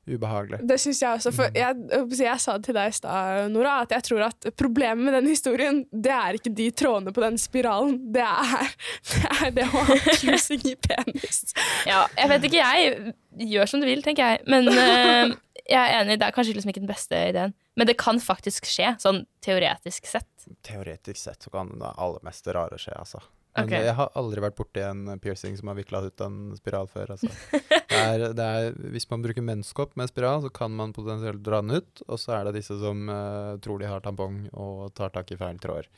ubehagelig. 0.08 0.62
Det 0.68 0.78
syns 0.80 1.02
jeg 1.02 1.18
også. 1.18 1.32
For 1.36 1.52
jeg, 1.56 1.76
jeg 2.16 2.40
sa 2.40 2.56
det 2.56 2.70
til 2.70 2.78
deg 2.78 2.88
i 2.88 2.96
stad, 2.96 3.50
Nora, 3.52 3.74
at 3.84 3.92
jeg 3.92 4.06
tror 4.08 4.24
at 4.30 4.48
problemet 4.56 5.04
med 5.04 5.16
den 5.20 5.30
historien, 5.30 5.82
det 5.92 6.14
er 6.16 6.38
ikke 6.38 6.54
de 6.56 6.70
trådene 6.72 7.12
på 7.12 7.24
den 7.24 7.36
spiralen. 7.40 7.98
Det 8.14 8.24
er 8.24 8.72
det, 9.12 9.22
er 9.36 9.54
det 9.60 9.68
å 9.68 9.84
ha 9.90 9.98
piercing 10.16 10.64
i 10.72 10.76
penis. 10.88 11.44
Ja, 11.88 12.06
jeg 12.16 12.32
vet 12.32 12.48
ikke, 12.48 12.64
jeg 12.72 13.14
gjør 13.52 13.70
som 13.70 13.84
du 13.84 13.88
vil, 13.88 14.02
tenker 14.04 14.34
jeg. 14.34 14.46
Men 14.48 14.72
eh, 14.86 15.36
jeg 15.68 15.78
er 15.78 16.00
enig, 16.00 16.18
det 16.20 16.26
er 16.26 16.34
kanskje 16.34 16.56
liksom 16.56 16.72
ikke 16.72 16.82
den 16.82 16.90
beste 16.90 17.20
ideen. 17.28 17.54
Men 17.78 17.88
det 17.88 17.96
kan 18.00 18.18
faktisk 18.20 18.66
skje, 18.68 18.94
sånn 19.02 19.22
teoretisk 19.44 20.08
sett. 20.10 20.28
Teoretisk 20.66 21.20
sett 21.20 21.44
så 21.46 21.52
kan 21.54 21.70
det 21.80 21.92
aller 21.96 22.24
meste 22.26 22.52
rare 22.56 22.80
skje, 22.80 22.96
altså. 22.98 23.22
Men 23.52 23.68
okay. 23.68 23.84
jeg 23.84 23.92
har 23.98 24.08
aldri 24.16 24.40
vært 24.40 24.56
borti 24.56 24.80
en 24.80 25.18
piercing 25.20 25.58
som 25.58 25.68
har 25.68 25.76
vikla 25.76 26.00
ut 26.06 26.22
en 26.24 26.36
spiral 26.56 26.88
før. 26.88 27.14
Altså. 27.16 27.28
Det 27.92 27.98
er, 28.08 28.22
det 28.34 28.44
er, 28.44 28.76
hvis 28.94 29.04
man 29.10 29.20
bruker 29.22 29.44
menskopp 29.44 29.92
med 30.00 30.08
spiral, 30.08 30.40
så 30.42 30.48
kan 30.50 30.72
man 30.74 30.94
potensielt 30.96 31.42
dra 31.44 31.58
den 31.62 31.76
ut. 31.76 32.00
Og 32.08 32.18
så 32.18 32.32
er 32.38 32.48
det 32.48 32.54
disse 32.56 32.74
som 32.80 33.04
uh, 33.12 33.58
tror 33.62 33.78
de 33.78 33.90
har 33.90 34.00
tampong 34.02 34.46
og 34.56 34.88
tar 34.96 35.12
tak 35.14 35.28
i 35.30 35.36
feil 35.38 35.60
tråder. 35.62 35.90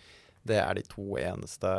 Det 0.45 0.59
er 0.59 0.75
de 0.77 0.83
to 0.91 1.15
eneste 1.23 1.71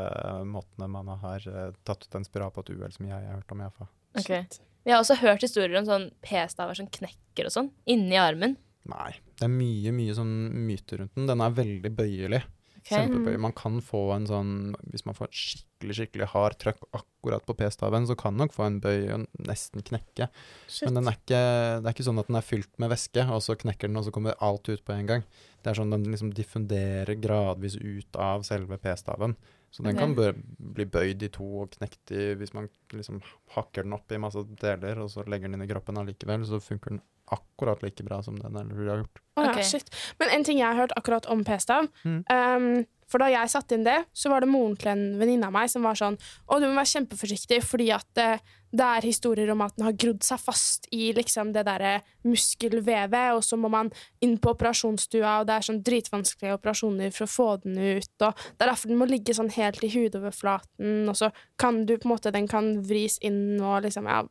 måtene 0.48 0.88
man 0.90 1.12
har 1.22 1.46
uh, 1.52 1.76
tatt 1.86 2.08
ut 2.08 2.18
en 2.18 2.26
spiral 2.26 2.56
på 2.56 2.64
et 2.64 2.72
uhell 2.74 2.96
som 2.96 3.10
jeg 3.12 3.14
har 3.14 3.36
hørt 3.36 3.52
om, 3.54 3.62
iallfall. 3.62 3.92
Okay. 4.18 4.48
Vi 4.88 4.96
har 4.96 5.04
også 5.04 5.20
hørt 5.20 5.44
historier 5.44 5.76
om 5.82 5.92
sånn 5.92 6.08
p-staver 6.26 6.80
som 6.80 6.90
knekker 6.96 7.52
og 7.52 7.54
sånn, 7.60 7.72
inni 7.92 8.18
armen. 8.22 8.56
Nei. 8.90 9.12
Det 9.36 9.50
er 9.50 9.52
mye, 9.52 9.94
mye 10.00 10.16
sånn 10.16 10.36
myter 10.66 11.04
rundt 11.04 11.16
den. 11.18 11.28
Den 11.28 11.44
er 11.44 11.56
veldig 11.60 11.92
bøyelig. 12.00 12.42
Ok? 12.86 12.92
Kjempebøy. 12.94 13.38
Man 13.42 13.54
kan 13.58 13.80
få 13.82 14.12
en 14.14 14.28
sånn 14.30 14.52
Hvis 14.94 15.08
man 15.08 15.18
får 15.18 15.32
skikkelig, 15.34 15.96
skikkelig 15.98 16.28
hard 16.36 16.58
trøkk 16.62 16.84
akkurat 16.94 17.46
på 17.48 17.56
p-staven, 17.58 18.06
så 18.06 18.14
kan 18.20 18.38
nok 18.38 18.54
få 18.54 18.68
en 18.68 18.78
bøy 18.84 19.10
og 19.16 19.26
nesten 19.42 19.82
knekke. 19.86 20.30
Shit. 20.70 20.86
Men 20.86 21.00
den 21.00 21.10
er 21.10 21.18
ikke, 21.18 21.42
det 21.82 21.90
er 21.90 21.96
ikke 21.96 22.06
sånn 22.06 22.22
at 22.22 22.30
den 22.30 22.38
er 22.38 22.46
fylt 22.46 22.70
med 22.82 22.94
væske, 22.94 23.26
og 23.26 23.42
så 23.42 23.58
knekker 23.58 23.90
den, 23.90 23.98
og 23.98 24.06
så 24.06 24.14
kommer 24.14 24.38
alt 24.46 24.70
ut 24.70 24.86
på 24.86 24.94
en 24.94 25.10
gang. 25.10 25.26
Det 25.66 25.72
er 25.72 25.80
sånn 25.80 25.94
Den 25.96 26.06
liksom 26.12 26.30
diffunderer 26.38 27.18
gradvis 27.18 27.80
ut 27.82 28.22
av 28.22 28.46
selve 28.46 28.78
p-staven. 28.82 29.34
Så 29.76 29.84
den 29.84 29.98
kan 30.00 30.14
bli 30.16 30.86
bøyd 30.88 31.24
i 31.26 31.28
to 31.36 31.46
og 31.66 31.74
knekt 31.74 32.14
i 32.16 32.30
Hvis 32.40 32.54
man 32.56 32.70
liksom 32.96 33.18
hakker 33.58 33.84
den 33.84 33.96
opp 33.98 34.14
i 34.16 34.20
masse 34.24 34.46
deler, 34.62 35.02
og 35.04 35.10
så 35.12 35.26
legger 35.28 35.50
den 35.50 35.58
inn 35.60 35.66
i 35.66 35.68
kroppen 35.68 36.00
allikevel, 36.00 36.46
så 36.48 36.62
funker 36.64 36.96
den 36.96 37.02
akkurat 37.34 37.82
like 37.84 38.06
bra 38.06 38.22
som 38.24 38.38
den 38.40 38.54
du 38.70 38.76
har 38.78 38.92
ha 38.94 38.98
gjort. 39.02 39.22
Okay. 39.36 39.82
Men 40.22 40.32
en 40.32 40.46
ting 40.48 40.62
jeg 40.62 40.68
har 40.70 40.78
hørt 40.80 40.94
akkurat 40.96 41.26
om 41.26 41.44
p-stav 41.44 41.90
Mm. 42.06 42.24
um, 42.30 42.86
For 43.12 43.22
da 43.22 43.30
jeg 43.30 43.52
satte 43.54 43.78
inn 43.78 43.86
det, 43.86 44.00
så 44.18 44.32
var 44.32 44.42
det 44.42 44.50
moren 44.50 44.76
til 44.80 44.92
en 44.92 45.04
venninne 45.20 45.50
av 45.50 45.54
meg 45.54 45.70
som 45.72 45.86
var 45.86 45.98
sånn 46.00 46.18
Å, 46.18 46.58
du 46.60 46.68
må 46.68 46.76
være 46.78 46.92
kjempeforsiktig, 46.96 47.60
fordi 47.66 47.92
at 47.94 48.08
det, 48.18 48.30
det 48.76 48.86
er 48.98 49.08
historier 49.08 49.52
om 49.54 49.62
at 49.66 49.76
den 49.78 49.86
har 49.88 49.98
grodd 50.02 50.26
seg 50.26 50.42
fast 50.42 50.88
i 50.96 51.12
liksom 51.16 51.54
det 51.56 51.66
derre 51.68 52.00
muskelvevet, 52.26 53.36
og 53.38 53.44
så 53.46 53.60
må 53.62 53.70
man 53.72 53.92
inn 54.26 54.38
på 54.42 54.56
operasjonsstua, 54.56 55.40
og 55.42 55.50
det 55.50 55.58
er 55.58 55.68
sånn 55.68 55.84
dritvanskelige 55.86 56.58
operasjoner 56.58 57.14
for 57.16 57.28
å 57.28 57.34
få 57.36 57.50
den 57.66 57.78
ut, 57.78 58.14
og 58.26 58.34
det 58.42 58.66
er 58.66 58.72
derfor 58.72 58.92
den 58.92 59.02
må 59.02 59.10
ligge 59.10 59.38
sånn 59.38 59.54
helt 59.56 59.86
i 59.86 59.92
hudoverflaten, 59.94 61.06
og 61.12 61.20
så 61.20 61.30
kan 61.62 61.84
du 61.86 61.96
på 61.96 62.10
en 62.10 62.16
måte 62.16 62.34
Den 62.36 62.50
kan 62.50 62.74
vris 62.84 63.20
inn 63.24 63.62
og 63.62 63.86
liksom 63.86 64.10
Ja, 64.10 64.24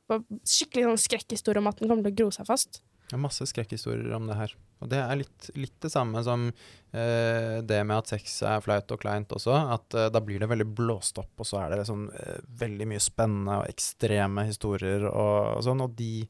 skikkelig 0.46 0.88
sånn 0.88 1.04
skrekkhistorie 1.04 1.62
om 1.62 1.70
at 1.70 1.78
den 1.80 1.90
kommer 1.90 2.04
til 2.06 2.14
å 2.14 2.18
gro 2.24 2.34
seg 2.34 2.50
fast. 2.50 2.82
Det 3.14 3.18
er 3.20 3.22
masse 3.22 3.46
skrekkhistorier 3.46 4.10
om 4.16 4.24
det 4.26 4.34
her. 4.34 4.52
Og 4.82 4.88
det 4.90 4.98
er 4.98 5.18
litt, 5.20 5.44
litt 5.54 5.76
det 5.84 5.92
samme 5.92 6.18
som 6.26 6.48
eh, 6.50 7.60
det 7.62 7.76
med 7.86 8.00
at 8.00 8.08
sex 8.10 8.40
er 8.42 8.64
flaut 8.64 8.90
og 8.90 8.98
kleint 9.04 9.30
også. 9.36 9.54
At 9.76 9.94
eh, 9.94 10.08
da 10.10 10.18
blir 10.18 10.42
det 10.42 10.48
veldig 10.50 10.66
blåst 10.74 11.20
opp, 11.22 11.30
og 11.38 11.46
så 11.46 11.60
er 11.60 11.76
det 11.76 11.84
sånn 11.86 12.08
eh, 12.10 12.40
veldig 12.58 12.88
mye 12.90 13.02
spennende 13.04 13.60
og 13.60 13.68
ekstreme 13.70 14.42
historier 14.48 15.06
og, 15.06 15.36
og 15.52 15.62
sånn, 15.62 15.84
og 15.86 15.94
de, 15.94 16.24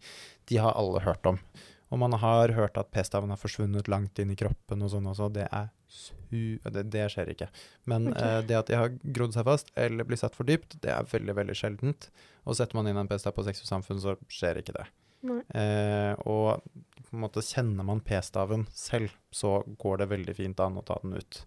de 0.52 0.58
har 0.60 0.76
alle 0.76 1.00
hørt 1.06 1.24
om. 1.30 1.40
Og 1.88 2.02
man 2.02 2.18
har 2.20 2.52
hørt 2.52 2.76
at 2.76 2.90
p-staven 2.92 3.32
har 3.32 3.40
forsvunnet 3.40 3.88
langt 3.88 4.20
inn 4.20 4.34
i 4.34 4.36
kroppen 4.36 4.84
og 4.84 4.92
sånn 4.92 5.08
også. 5.08 5.30
Det 5.32 5.46
er 5.48 5.70
su... 5.88 6.58
Det, 6.68 6.82
det 6.92 7.06
skjer 7.14 7.32
ikke. 7.32 7.48
Men 7.88 8.10
okay. 8.12 8.42
eh, 8.42 8.42
det 8.50 8.58
at 8.60 8.68
de 8.68 8.76
har 8.76 8.92
grodd 9.00 9.32
seg 9.38 9.48
fast 9.48 9.72
eller 9.72 10.04
blir 10.04 10.20
satt 10.20 10.36
for 10.36 10.44
dypt, 10.52 10.76
det 10.84 10.92
er 10.92 11.08
veldig, 11.08 11.38
veldig 11.40 11.56
sjeldent. 11.56 12.10
Og 12.44 12.60
setter 12.60 12.76
man 12.76 12.92
inn 12.92 13.00
en 13.00 13.08
p-stav 13.08 13.32
på 13.32 13.46
sex 13.48 13.64
og 13.64 13.72
samfunn, 13.72 14.04
så 14.04 14.18
skjer 14.28 14.60
ikke 14.60 14.76
det. 14.76 14.84
Eh, 15.54 16.12
og 16.28 16.62
på 17.04 17.16
en 17.16 17.22
måte 17.24 17.44
kjenner 17.44 17.86
man 17.86 18.02
p-staven 18.04 18.66
selv, 18.74 19.14
så 19.30 19.58
går 19.80 20.02
det 20.02 20.10
veldig 20.12 20.36
fint 20.36 20.60
an 20.60 20.78
å 20.80 20.84
ta 20.86 20.98
den 21.02 21.16
ut. 21.16 21.42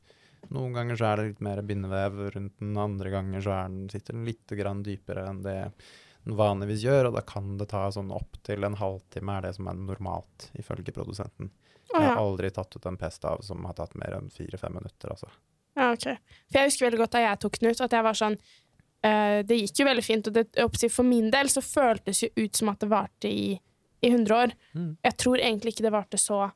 Noen 0.53 0.75
ganger 0.75 0.99
så 0.99 1.09
er 1.09 1.19
det 1.19 1.29
litt 1.31 1.43
mer 1.43 1.61
bindevev 1.67 2.19
rundt 2.35 2.59
den, 2.61 2.75
andre 2.79 3.11
ganger 3.11 3.43
så 3.43 3.55
er 3.55 3.71
den, 3.71 3.87
sitter 3.91 4.15
den 4.15 4.27
litt 4.27 4.53
grann 4.59 4.83
dypere 4.85 5.25
enn 5.29 5.41
det 5.45 5.57
den 6.27 6.35
vanligvis 6.35 6.83
gjør, 6.83 7.09
og 7.09 7.17
da 7.17 7.23
kan 7.23 7.55
det 7.59 7.69
ta 7.71 7.85
sånn 7.93 8.11
opp 8.11 8.35
til 8.43 8.67
en 8.67 8.75
halvtime 8.79 9.37
er 9.37 9.47
det 9.47 9.53
som 9.55 9.69
er 9.71 9.77
normalt, 9.79 10.49
ifølge 10.59 10.91
produsenten. 10.95 11.51
Jeg 11.87 12.03
har 12.03 12.19
aldri 12.19 12.49
tatt 12.51 12.75
ut 12.75 12.85
en 12.89 12.97
p-stav 12.99 13.43
som 13.47 13.63
har 13.65 13.77
tatt 13.77 13.95
mer 13.95 14.17
enn 14.17 14.27
fire-fem 14.33 14.75
minutter, 14.75 15.13
altså. 15.13 15.29
Ja, 15.77 15.93
ok. 15.93 16.09
For 16.49 16.59
jeg 16.59 16.71
husker 16.71 16.87
veldig 16.87 16.99
godt 17.03 17.15
da 17.15 17.21
jeg 17.23 17.39
tok 17.43 17.59
den 17.61 17.71
ut, 17.71 17.83
at 17.85 17.95
jeg 17.95 18.05
var 18.07 18.17
sånn 18.17 18.35
eh, 19.05 19.39
Det 19.45 19.59
gikk 19.59 19.81
jo 19.81 19.87
veldig 19.87 20.03
fint, 20.03 20.27
og 20.27 20.35
det, 20.35 20.89
for 20.91 21.07
min 21.07 21.29
del 21.31 21.51
så 21.53 21.63
føltes 21.63 22.23
jo 22.25 22.31
ut 22.35 22.59
som 22.59 22.73
at 22.73 22.81
det 22.83 22.89
varte 22.91 23.31
i, 23.31 23.53
i 24.01 24.11
100 24.11 24.35
år. 24.35 24.55
Mm. 24.73 24.91
Jeg 25.03 25.17
tror 25.17 25.41
egentlig 25.41 25.75
ikke 25.75 25.87
det 25.87 25.95
varte 25.95 26.19
så, 26.21 26.49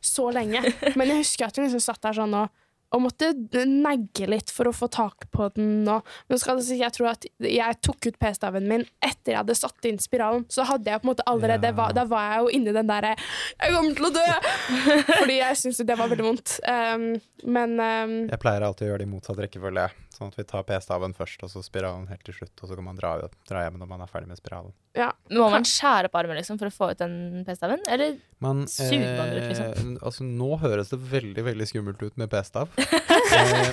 så 0.00 0.30
lenge, 0.34 0.64
men 0.98 1.12
jeg 1.12 1.22
husker 1.24 1.48
at 1.48 1.58
vi 1.58 1.68
liksom 1.68 1.84
satt 1.84 2.02
der 2.04 2.18
sånn 2.20 2.36
og, 2.36 2.52
og 2.92 3.00
måtte 3.06 3.30
negge 3.64 4.26
litt 4.28 4.50
for 4.52 4.68
å 4.68 4.74
få 4.76 4.88
tak 4.92 5.24
på 5.32 5.46
den. 5.56 5.86
Og, 5.88 6.08
men 6.28 6.40
skal 6.40 6.58
jeg, 6.60 6.66
si, 6.66 6.76
jeg 6.82 6.92
tror 6.92 7.12
at 7.14 7.24
jeg 7.40 7.78
tok 7.80 8.08
ut 8.10 8.18
p-staven 8.20 8.68
min 8.68 8.84
etter 9.00 9.32
jeg 9.32 9.38
hadde 9.38 9.56
satt 9.56 9.88
inn 9.88 10.00
spiralen. 10.02 10.44
Så 10.52 10.66
hadde 10.68 10.92
jeg 10.92 11.00
på 11.00 11.08
en 11.08 11.12
måte 11.14 11.26
allerede 11.30 11.72
Ja. 11.72 11.88
Da 11.96 12.04
var 12.04 12.26
jeg 12.28 12.42
jo 12.42 12.50
inni 12.58 12.74
den 12.76 12.90
derre 12.90 13.14
'Jeg 13.16 13.72
kommer 13.72 13.94
til 13.96 14.06
å 14.06 14.12
dø!' 14.12 14.40
Fordi 15.22 15.38
jeg 15.38 15.56
syntes 15.56 15.80
jo 15.80 15.86
det 15.88 15.96
var 15.98 16.12
veldig 16.12 16.26
vondt. 16.26 16.58
Um, 16.68 17.06
men 17.48 17.80
um, 17.80 18.16
Jeg 18.28 18.42
pleier 18.44 18.66
alltid 18.66 18.86
å 18.86 18.90
gjøre 18.92 19.04
det 19.04 19.08
i 19.08 19.12
motsatt 19.14 19.40
rekkefølge, 19.40 19.88
sånn 20.18 20.30
at 20.32 20.38
vi 20.38 20.44
tar 20.48 20.62
p-staven 20.68 21.14
først, 21.16 21.42
og 21.46 21.50
så 21.52 21.62
spiralen 21.64 22.06
helt 22.10 22.22
til 22.26 22.34
slutt, 22.36 22.54
og 22.62 22.70
så 22.70 22.76
kan 22.78 22.86
man 22.86 22.98
dra, 22.98 23.14
dra 23.48 23.64
hjem 23.64 23.78
når 23.80 23.90
man 23.90 24.04
er 24.04 24.10
ferdig 24.10 24.28
med 24.30 24.40
spiralen. 24.40 24.72
Ja, 24.98 25.08
Må 25.32 25.46
man 25.48 25.64
skjære 25.64 26.10
opp 26.10 26.16
armen 26.20 26.36
liksom, 26.36 26.58
for 26.60 26.68
å 26.68 26.74
få 26.74 26.90
ut 26.92 27.00
den 27.00 27.44
p-staven? 27.46 27.80
Eller 27.88 28.18
Man, 28.44 28.66
Suger 28.68 29.16
man 29.16 29.30
ut, 29.32 29.46
liksom? 29.48 29.70
eh, 29.96 30.04
altså 30.04 30.26
nå 30.28 30.50
høres 30.60 30.90
det 30.92 30.98
veldig 31.12 31.44
veldig 31.46 31.68
skummelt 31.70 32.02
ut 32.04 32.18
med 32.20 32.28
p-stav. 32.32 32.68
eh, 33.38 33.70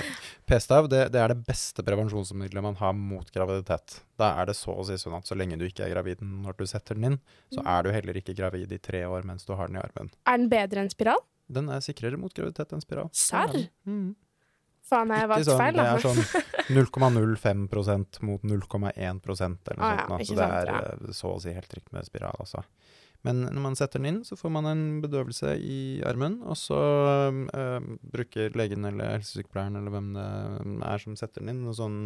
p-stav 0.48 0.88
det, 0.88 1.02
det 1.12 1.20
er 1.20 1.34
det 1.34 1.42
beste 1.48 1.84
prevensjonsmiddelet 1.84 2.64
man 2.64 2.78
har 2.80 2.94
mot 2.96 3.28
graviditet. 3.34 3.98
Da 4.20 4.32
er 4.40 4.48
det 4.48 4.56
så 4.56 4.72
å 4.72 4.86
si 4.88 4.96
sånn 5.00 5.18
at 5.18 5.28
så 5.28 5.36
lenge 5.36 5.58
du 5.60 5.66
ikke 5.68 5.84
er 5.86 5.92
gravid 5.92 6.24
når 6.24 6.56
du 6.56 6.64
setter 6.70 6.96
den 6.96 7.10
inn, 7.12 7.18
så 7.52 7.62
er 7.68 7.84
du 7.84 7.92
heller 7.92 8.16
ikke 8.22 8.36
gravid 8.38 8.72
i 8.72 8.80
tre 8.80 9.04
år 9.08 9.28
mens 9.28 9.44
du 9.44 9.52
har 9.58 9.68
den 9.68 9.76
i 9.76 9.84
armen. 9.84 10.08
er 10.24 10.40
den 10.40 10.48
bedre 10.52 10.86
enn 10.86 10.90
spiral? 10.92 11.20
Den 11.50 11.68
er 11.68 11.82
sikrere 11.84 12.16
mot 12.20 12.32
graviditet 12.32 12.72
enn 12.76 12.82
spiral. 12.84 13.08
Serr? 13.12 13.66
Mm. 13.84 14.14
Faen, 14.90 15.12
jeg 15.14 15.22
Ikke 15.22 15.32
valgt 15.32 15.48
sånn, 15.48 15.60
feil, 15.60 15.76
det 15.78 15.88
er 15.88 16.04
sånn 16.04 16.22
0,05% 16.80 18.22
mot 18.26 18.46
0,1% 18.46 18.96
eller 18.96 19.20
noe 19.22 19.26
sånt. 19.36 19.68
Ah, 19.80 20.00
ja, 20.02 20.24
så 20.24 20.34
det 20.34 20.40
sant, 20.40 20.56
er 20.56 20.72
ja. 20.72 20.80
eh, 20.80 21.12
så 21.16 21.34
å 21.34 21.42
si 21.42 21.54
helt 21.54 21.70
trygt 21.70 21.92
med 21.94 22.08
spiral, 22.08 22.40
altså. 22.42 22.64
Men 23.26 23.42
når 23.44 23.60
man 23.60 23.76
setter 23.76 24.00
den 24.00 24.08
inn, 24.08 24.20
så 24.24 24.36
får 24.38 24.52
man 24.54 24.66
en 24.70 24.82
bedøvelse 25.02 25.52
i 25.60 26.00
armen, 26.08 26.38
og 26.40 26.56
så 26.56 26.78
øh, 27.52 27.90
bruker 28.14 28.56
legen 28.56 28.88
eller 28.88 29.18
helsesykepleieren 29.18 29.76
eller 29.76 29.92
hvem 29.92 30.08
det 30.16 30.24
er 30.88 31.04
som 31.04 31.18
setter 31.20 31.44
den 31.44 31.52
inn, 31.52 31.66
en 31.68 31.76
sånn 31.76 32.00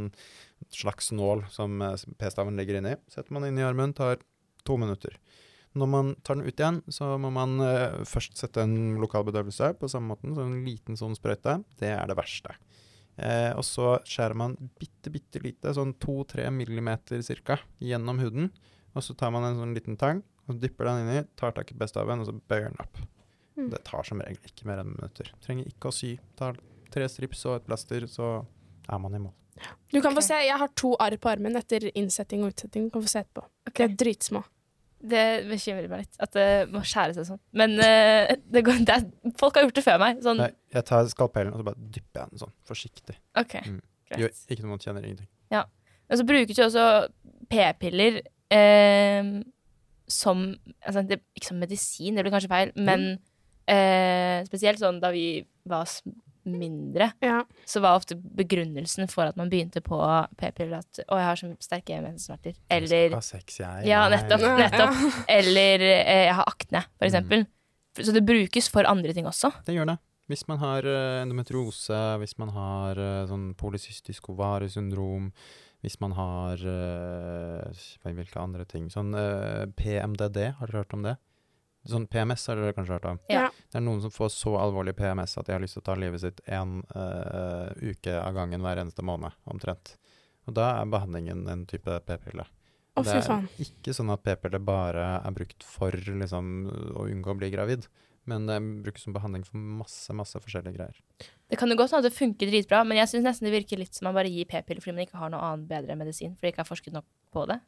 slags 0.75 1.13
nål 1.15 1.47
som 1.55 1.79
eh, 1.87 1.95
p-staven 2.19 2.59
legger 2.59 2.81
inn 2.81 2.91
i. 2.91 2.97
Setter 3.15 3.37
man 3.37 3.47
inn 3.47 3.61
i 3.63 3.67
armen, 3.67 3.95
tar 3.95 4.19
to 4.67 4.79
minutter. 4.81 5.15
Når 5.79 5.91
man 5.91 6.13
tar 6.27 6.39
den 6.39 6.47
ut 6.51 6.61
igjen, 6.61 6.83
så 6.91 7.15
må 7.19 7.31
man 7.35 7.63
øh, 7.63 8.03
først 8.07 8.39
sette 8.39 8.67
en 8.67 8.97
lokal 9.03 9.27
bedøvelse 9.27 9.71
på 9.79 9.91
samme 9.91 10.15
måten, 10.15 10.35
så 10.35 10.47
en 10.47 10.61
liten 10.67 10.99
sånn 10.99 11.15
sprøyte. 11.19 11.61
Det 11.79 11.95
er 11.95 12.11
det 12.11 12.19
verste. 12.19 12.59
Eh, 13.17 13.51
og 13.55 13.63
så 13.67 13.97
skjærer 14.09 14.35
man 14.39 14.57
bitte, 14.81 15.13
bitte 15.15 15.43
lite, 15.43 15.75
sånn 15.77 15.95
to-tre 16.03 16.49
millimeter 16.51 17.23
cirka, 17.27 17.61
gjennom 17.83 18.21
huden. 18.23 18.51
Og 18.95 19.05
så 19.07 19.17
tar 19.19 19.33
man 19.35 19.47
en 19.47 19.61
sånn 19.61 19.75
liten 19.77 19.99
tang 20.01 20.23
og 20.49 20.59
dypper 20.61 20.91
den 20.91 21.05
inni, 21.05 21.23
tar 21.41 21.55
tak 21.57 21.71
i 21.73 21.79
bestaven 21.79 22.21
og 22.21 22.29
så 22.29 22.35
bøyer 22.37 22.69
den 22.69 22.83
opp. 22.83 23.01
Mm. 23.55 23.71
Det 23.73 23.81
tar 23.87 24.07
som 24.07 24.21
regel 24.23 24.51
ikke 24.51 24.67
mer 24.69 24.83
enn 24.83 24.93
minutter. 24.93 25.31
Trenger 25.45 25.71
ikke 25.71 25.91
å 25.91 25.95
sy. 25.95 26.17
Tar 26.39 26.59
tre 26.95 27.07
strips 27.11 27.47
og 27.49 27.61
et 27.61 27.67
plaster, 27.69 28.07
så 28.11 28.37
er 28.91 29.01
man 29.01 29.17
i 29.17 29.23
mål. 29.23 29.35
Du 29.93 30.01
kan 30.03 30.15
få 30.15 30.23
se, 30.27 30.35
Jeg 30.43 30.59
har 30.59 30.71
to 30.75 30.97
arr 31.01 31.17
på 31.17 31.31
armen 31.31 31.57
etter 31.57 31.87
innsetting 31.95 32.43
og 32.43 32.53
utsetting. 32.53 32.89
Du 32.89 32.97
kan 32.97 33.05
få 33.05 33.13
se 33.13 33.23
etterpå. 33.23 33.47
De 33.71 33.85
er 33.87 33.95
dritsmå. 34.03 34.43
Det 35.05 35.25
bekymrer 35.51 35.89
meg 35.91 36.05
litt 36.07 36.21
at 36.25 36.33
det 36.33 36.47
må 36.73 36.81
skjære 36.87 37.13
seg 37.19 37.27
sånn. 37.29 37.41
Men 37.61 37.75
uh, 37.77 38.31
det 38.55 38.63
går, 38.65 38.79
det 38.89 38.95
er, 38.97 39.03
folk 39.41 39.59
har 39.59 39.67
gjort 39.67 39.77
det 39.77 39.85
før 39.85 39.99
meg. 40.01 40.23
Sånn, 40.25 40.41
Nei, 40.41 40.51
jeg 40.73 40.87
tar 40.89 41.11
skalpellen 41.13 41.53
og 41.53 41.61
så 41.61 41.67
bare 41.67 41.89
dypper 41.97 42.23
jeg 42.23 42.33
den 42.33 42.43
sånn, 42.47 42.55
forsiktig. 42.71 43.19
OK, 43.41 43.59
Mm. 43.65 43.83
Gjør 44.21 44.31
ikke 44.53 44.67
noe, 44.69 44.79
kjenner 44.79 45.05
ingenting. 45.09 45.27
Ja. 45.51 45.65
Og 46.13 46.21
så 46.21 46.25
bruker 46.29 46.55
du 46.55 46.61
også 46.63 46.85
p-piller 47.51 48.21
eh, 48.53 49.31
som 50.07 50.45
altså, 50.85 51.03
det, 51.09 51.19
Ikke 51.35 51.49
som 51.49 51.59
medisin, 51.59 52.15
det 52.15 52.23
blir 52.23 52.35
kanskje 52.35 52.53
feil, 52.53 52.73
men 52.77 53.07
eh, 53.67 54.45
spesielt 54.47 54.79
sånn 54.83 55.01
da 55.03 55.11
vi 55.15 55.41
var 55.69 55.89
mindre, 56.45 57.13
Ja. 57.23 57.43
så 57.67 57.81
var 57.81 57.97
ofte 57.99 58.15
begrunnelsen 58.17 59.09
for 59.11 59.25
at 59.25 59.37
man 59.37 59.51
begynte 59.51 59.81
på 59.85 59.99
p-piller 60.37 60.79
at 60.79 61.01
'Å, 61.09 61.17
jeg 61.19 61.27
har 61.27 61.37
så 61.37 61.57
sterke 61.61 62.01
mensensmerter'. 62.03 62.57
Eller 62.71 63.21
sex, 63.21 63.59
jeg. 63.59 63.87
Ja, 63.87 64.09
nettopp. 64.09 64.41
Ja. 64.41 64.57
nettopp. 64.57 64.95
Eller 65.29 65.81
eh, 65.81 66.27
'jeg 66.27 66.35
har 66.35 66.45
akne', 66.45 66.85
for 66.99 67.07
eksempel. 67.09 67.47
Så 67.97 68.13
det 68.13 68.25
brukes 68.27 68.69
for 68.69 68.85
andre 68.85 69.13
ting 69.13 69.27
også. 69.27 69.53
Det 69.65 69.75
gjør 69.75 69.87
det. 69.95 69.99
Hvis 70.29 70.47
man 70.49 70.59
har 70.59 70.87
eh, 70.89 71.23
endometriose, 71.23 71.99
hvis 72.19 72.39
man 72.41 72.49
har 72.55 72.97
eh, 72.97 73.27
sånn 73.29 73.55
polycystisk 73.61 74.31
ovariesyndrom, 74.33 75.31
hvis 75.85 75.99
man 76.01 76.13
har 76.17 76.55
eh, 76.65 77.83
hvilke 78.09 78.41
andre 78.41 78.65
ting 78.65 78.89
Sånn 78.89 79.13
PMDD, 79.77 80.55
har 80.57 80.67
dere 80.67 80.81
hørt 80.81 80.95
om 80.97 81.03
det? 81.05 81.17
Sånn 81.85 82.07
PMS 82.09 82.47
har 82.49 82.57
dere 82.57 82.73
kanskje 82.77 82.97
hørt 82.97 83.09
om? 83.11 83.19
Ja. 83.29 83.51
Det 83.53 83.77
er 83.81 83.85
noen 83.85 84.01
som 84.01 84.13
får 84.15 84.31
så 84.33 84.55
alvorlig 84.57 84.95
PMS 84.97 85.37
at 85.41 85.49
de 85.49 85.53
har 85.53 85.61
lyst 85.61 85.77
til 85.77 85.83
å 85.85 85.89
ta 85.91 85.97
livet 86.01 86.23
sitt 86.23 86.41
én 86.49 86.79
uke 87.85 88.15
av 88.17 88.33
gangen 88.37 88.65
hver 88.65 88.81
eneste 88.81 89.05
måned, 89.05 89.37
omtrent. 89.51 89.97
Og 90.49 90.57
da 90.57 90.71
er 90.79 90.89
behandlingen 90.93 91.47
en 91.49 91.67
type 91.69 91.99
p-pille. 92.09 92.47
Oh, 92.95 93.03
Det 93.03 93.17
er 93.19 93.47
ikke 93.59 93.95
sånn 93.97 94.13
at 94.15 94.23
p-piller 94.23 94.63
bare 94.63 95.05
er 95.19 95.35
brukt 95.35 95.65
for 95.67 95.91
liksom, 95.93 96.51
å 96.95 97.09
unngå 97.11 97.33
å 97.33 97.39
bli 97.41 97.49
gravid, 97.51 97.89
men 98.31 98.47
det 98.49 98.57
brukes 98.85 99.03
som 99.05 99.13
behandling 99.17 99.43
for 99.45 99.59
masse, 99.81 100.15
masse 100.17 100.39
forskjellige 100.41 100.79
greier. 100.79 101.01
Det 101.51 101.59
kan 101.61 101.69
jo 101.69 101.77
godt 101.77 101.93
hende 101.93 102.07
at 102.07 102.13
det 102.13 102.17
funker 102.17 102.49
dritbra, 102.49 102.85
men 102.87 103.01
jeg 103.01 103.11
syns 103.11 103.27
nesten 103.27 103.49
det 103.49 103.57
virker 103.57 103.81
litt 103.83 103.99
som 103.99 104.07
man 104.09 104.17
bare 104.17 104.31
gir 104.33 104.47
p-piller 104.49 104.81
fordi 104.81 104.95
man 104.97 105.09
ikke 105.09 105.21
har 105.21 105.33
noe 105.35 105.43
annet 105.51 105.69
bedre 105.69 105.99
medisin, 106.01 106.33
fordi 106.39 106.49
det 106.49 106.55
ikke 106.55 106.65
er 106.65 106.71
forsket 106.71 106.97
nok 106.97 107.09
på 107.35 107.45
det. 107.51 107.59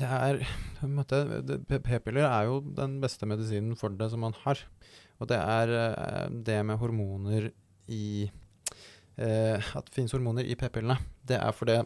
Det 0.00 0.08
er 0.08 0.40
P-piller 1.84 2.24
er 2.24 2.46
jo 2.48 2.60
den 2.64 2.98
beste 3.02 3.28
medisinen 3.28 3.76
for 3.76 3.92
det 3.92 4.10
som 4.12 4.22
man 4.24 4.36
har. 4.44 4.62
Og 5.20 5.28
det 5.28 5.36
er 5.36 5.74
eh, 5.76 6.30
det 6.32 6.60
med 6.64 6.80
hormoner 6.80 7.50
i 7.92 8.30
eh, 9.20 9.58
At 9.76 9.90
det 9.90 9.94
finnes 9.94 10.14
hormoner 10.16 10.46
i 10.48 10.56
p-pillene. 10.56 10.96
Det 11.26 11.36
er 11.36 11.52
fordi 11.52 11.76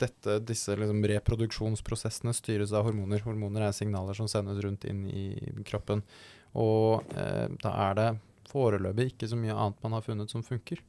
dette, 0.00 0.38
disse 0.44 0.76
liksom, 0.76 1.04
reproduksjonsprosessene 1.12 2.32
styres 2.36 2.72
av 2.76 2.88
hormoner. 2.88 3.22
Hormoner 3.24 3.66
er 3.66 3.76
signaler 3.76 4.16
som 4.16 4.28
sendes 4.30 4.60
rundt 4.64 4.88
inn 4.88 5.04
i 5.08 5.26
kroppen. 5.68 6.04
Og 6.56 7.04
eh, 7.16 7.46
da 7.60 7.76
er 7.90 8.00
det 8.00 8.10
foreløpig 8.48 9.10
ikke 9.12 9.28
så 9.28 9.38
mye 9.40 9.56
annet 9.56 9.82
man 9.84 9.96
har 9.98 10.04
funnet 10.06 10.32
som 10.32 10.44
funker. 10.46 10.80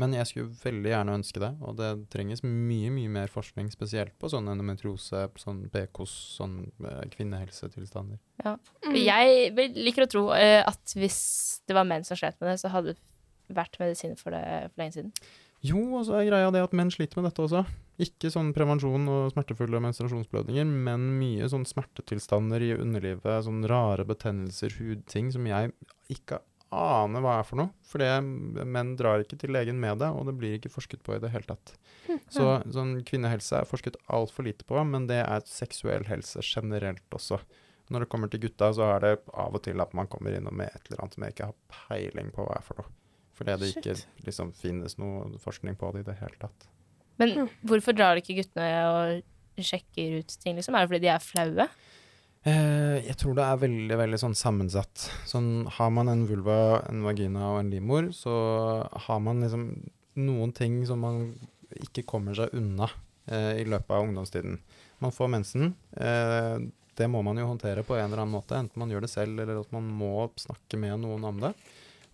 Men 0.00 0.14
jeg 0.16 0.26
skulle 0.26 0.56
veldig 0.58 0.90
gjerne 0.90 1.16
ønske 1.20 1.42
det, 1.42 1.52
og 1.62 1.76
det 1.78 1.90
trenges 2.10 2.42
mye 2.42 2.90
mye 2.94 3.12
mer 3.14 3.30
forskning, 3.30 3.70
spesielt 3.70 4.14
på 4.18 4.30
sånn 4.32 4.50
endometriose, 4.50 5.28
sånn 5.38 5.64
BKOS, 5.70 6.14
sånn 6.40 6.58
eh, 6.82 7.04
kvinnehelsetilstander. 7.14 8.18
Ja. 8.42 8.56
Jeg 8.90 9.70
liker 9.78 10.06
å 10.06 10.10
tro 10.10 10.24
eh, 10.34 10.60
at 10.66 10.96
hvis 10.98 11.20
det 11.68 11.78
var 11.78 11.86
menn 11.88 12.06
som 12.06 12.18
slet 12.18 12.40
med 12.40 12.50
det, 12.50 12.58
så 12.64 12.72
hadde 12.74 12.96
det 12.96 13.54
vært 13.54 13.78
medisiner 13.78 14.18
for 14.18 14.34
det 14.34 14.44
for 14.72 14.82
lenge 14.82 14.96
siden. 14.98 15.14
Jo, 15.64 15.80
og 15.96 16.02
så 16.04 16.18
er 16.18 16.28
greia 16.28 16.50
det 16.52 16.60
at 16.60 16.74
menn 16.76 16.90
sliter 16.92 17.20
med 17.20 17.30
dette 17.30 17.40
også. 17.40 17.62
Ikke 18.04 18.28
sånn 18.32 18.50
prevensjon 18.56 19.06
og 19.08 19.30
smertefulle 19.32 19.80
menstruasjonsblødninger, 19.80 20.66
men 20.66 21.06
mye 21.20 21.46
sånn 21.48 21.64
smertetilstander 21.68 22.64
i 22.66 22.74
underlivet, 22.74 23.46
sånn 23.46 23.62
rare 23.70 24.04
betennelser, 24.08 24.74
hudting, 24.80 25.30
som 25.32 25.46
jeg 25.48 25.72
ikke 26.12 26.42
aner 26.74 27.22
hva 27.24 27.38
er 27.40 27.46
for 27.48 27.60
noe. 27.60 27.70
For 27.86 28.02
menn 28.66 28.94
drar 28.98 29.22
ikke 29.24 29.38
til 29.40 29.52
legen 29.54 29.78
med 29.80 29.98
det, 30.02 30.08
og 30.10 30.26
det 30.28 30.34
blir 30.40 30.56
ikke 30.58 30.72
forsket 30.74 31.02
på 31.06 31.14
i 31.16 31.20
det 31.22 31.30
hele 31.34 31.46
tatt. 31.48 31.74
Så 32.34 32.46
sånn 32.74 32.96
kvinnehelse 33.06 33.60
er 33.60 33.68
forsket 33.70 33.96
altfor 34.12 34.46
lite 34.48 34.66
på, 34.68 34.78
men 34.86 35.06
det 35.10 35.20
er 35.22 35.46
seksuell 35.48 36.04
helse 36.10 36.42
generelt 36.44 37.16
også. 37.16 37.38
Når 37.92 38.04
det 38.04 38.08
kommer 38.12 38.30
til 38.32 38.40
gutta, 38.46 38.70
så 38.72 38.86
er 38.94 39.00
det 39.04 39.14
av 39.36 39.54
og 39.58 39.62
til 39.66 39.80
at 39.84 39.92
man 39.96 40.06
kommer 40.08 40.32
innom 40.34 40.56
med 40.56 40.70
et 40.72 40.86
eller 40.88 41.02
annet 41.04 41.16
som 41.18 41.24
jeg 41.26 41.34
ikke 41.34 41.48
har 41.50 41.58
peiling 41.88 42.30
på 42.32 42.46
hva 42.46 42.56
er 42.56 42.64
for 42.64 42.80
noe. 42.80 42.92
Fordi 43.34 43.56
det 43.60 43.72
ikke 43.74 43.96
liksom 44.24 44.52
finnes 44.56 44.94
noe 44.96 45.36
forskning 45.42 45.76
på 45.76 45.90
det 45.92 46.04
i 46.04 46.08
det 46.08 46.14
hele 46.22 46.38
tatt. 46.40 46.68
Men 47.20 47.34
Mm. 47.44 47.48
hvorfor 47.68 47.94
drar 47.94 48.16
ikke 48.18 48.34
guttene 48.40 48.70
og 48.90 49.22
sjekker 49.62 50.18
ut 50.20 50.32
ting, 50.42 50.56
liksom? 50.56 50.74
Er 50.74 50.86
det 50.86 50.90
fordi 50.90 51.04
de 51.04 51.12
er 51.12 51.22
flaue? 51.22 51.68
Eh, 52.44 52.98
jeg 53.06 53.16
tror 53.16 53.36
det 53.38 53.44
er 53.44 53.60
veldig 53.62 53.96
veldig 53.96 54.20
sånn 54.20 54.36
sammensatt. 54.36 55.06
Sånn, 55.28 55.64
har 55.78 55.92
man 55.96 56.10
en 56.12 56.26
vulva, 56.28 56.82
en 56.90 57.04
vagina 57.06 57.54
og 57.54 57.62
en 57.62 57.70
livmor, 57.72 58.10
så 58.12 58.34
har 59.06 59.20
man 59.24 59.40
liksom 59.44 59.68
noen 60.20 60.52
ting 60.54 60.82
som 60.86 61.00
man 61.00 61.22
ikke 61.80 62.04
kommer 62.06 62.36
seg 62.36 62.52
unna 62.54 62.90
eh, 63.32 63.62
i 63.62 63.64
løpet 63.64 63.94
av 63.96 64.04
ungdomstiden. 64.04 64.58
Man 65.02 65.14
får 65.14 65.30
mensen. 65.32 65.72
Eh, 65.96 66.58
det 66.94 67.08
må 67.10 67.24
man 67.26 67.40
jo 67.40 67.48
håndtere 67.48 67.82
på 67.82 67.96
en 67.96 68.06
eller 68.06 68.22
annen 68.22 68.36
måte, 68.36 68.58
enten 68.60 68.78
man 68.78 68.92
gjør 68.92 69.06
det 69.06 69.10
selv 69.14 69.40
eller 69.40 69.64
at 69.64 69.72
man 69.74 69.88
må 69.96 70.28
snakke 70.38 70.78
med 70.78 71.00
noen 71.02 71.24
om 71.26 71.40
det. 71.42 71.54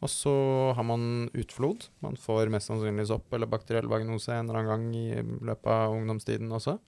Og 0.01 0.09
så 0.09 0.33
har 0.79 0.87
man 0.87 1.27
utflod. 1.37 1.91
Man 2.01 2.15
får 2.17 2.49
mest 2.55 2.71
sannsynlig 2.71 3.11
sopp 3.11 3.35
eller 3.37 3.51
bakteriell 3.51 3.91
vagnose 3.91 4.33
en 4.33 4.49
eller 4.49 4.63
annen 4.63 4.71
gang 4.71 4.87
i 4.97 5.45
løpet 5.51 5.75
av 5.75 5.97
ungdomstiden 5.99 6.55
også. 6.57 6.79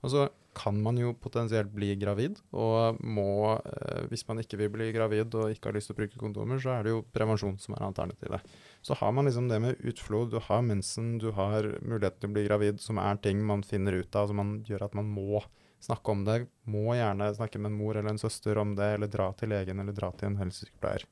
Og 0.00 0.14
så 0.14 0.24
kan 0.54 0.76
man 0.84 0.98
jo 1.00 1.14
potensielt 1.16 1.70
bli 1.72 1.94
gravid, 1.96 2.36
og 2.52 2.98
må, 3.00 3.56
eh, 3.56 4.02
hvis 4.10 4.26
man 4.28 4.42
ikke 4.42 4.58
vil 4.60 4.70
bli 4.74 4.90
gravid 4.92 5.34
og 5.38 5.52
ikke 5.52 5.70
har 5.70 5.76
lyst 5.76 5.88
til 5.90 5.96
å 5.96 6.00
bruke 6.02 6.20
kondomer, 6.20 6.60
så 6.60 6.74
er 6.74 6.84
det 6.84 6.92
jo 6.92 7.04
prevensjon 7.14 7.58
som 7.60 7.76
er 7.76 7.86
alternativet. 7.86 8.44
Så 8.84 8.96
har 9.00 9.12
man 9.12 9.28
liksom 9.28 9.48
det 9.48 9.60
med 9.64 9.80
utflod, 9.80 10.30
du 10.30 10.38
har 10.38 10.62
mensen, 10.62 11.18
du 11.18 11.30
har 11.32 11.62
muligheten 11.80 12.20
til 12.20 12.30
å 12.30 12.36
bli 12.36 12.46
gravid, 12.46 12.80
som 12.84 13.00
er 13.00 13.16
ting 13.24 13.42
man 13.44 13.64
finner 13.64 13.96
ut 13.96 14.16
av, 14.16 14.28
som 14.28 14.36
man 14.36 14.54
gjør 14.68 14.84
at 14.88 14.94
man 14.98 15.08
må 15.08 15.42
snakke 15.82 16.12
om 16.12 16.24
det. 16.28 16.38
Må 16.68 16.92
gjerne 16.94 17.32
snakke 17.34 17.58
med 17.58 17.72
en 17.72 17.78
mor 17.80 17.96
eller 17.96 18.14
en 18.14 18.22
søster 18.22 18.58
om 18.60 18.76
det, 18.78 18.94
eller 18.96 19.10
dra 19.10 19.32
til 19.38 19.52
legen 19.54 19.80
eller 19.82 19.96
dra 19.96 20.12
til 20.12 20.30
en 20.30 20.40
helsesykepleier. 20.42 21.06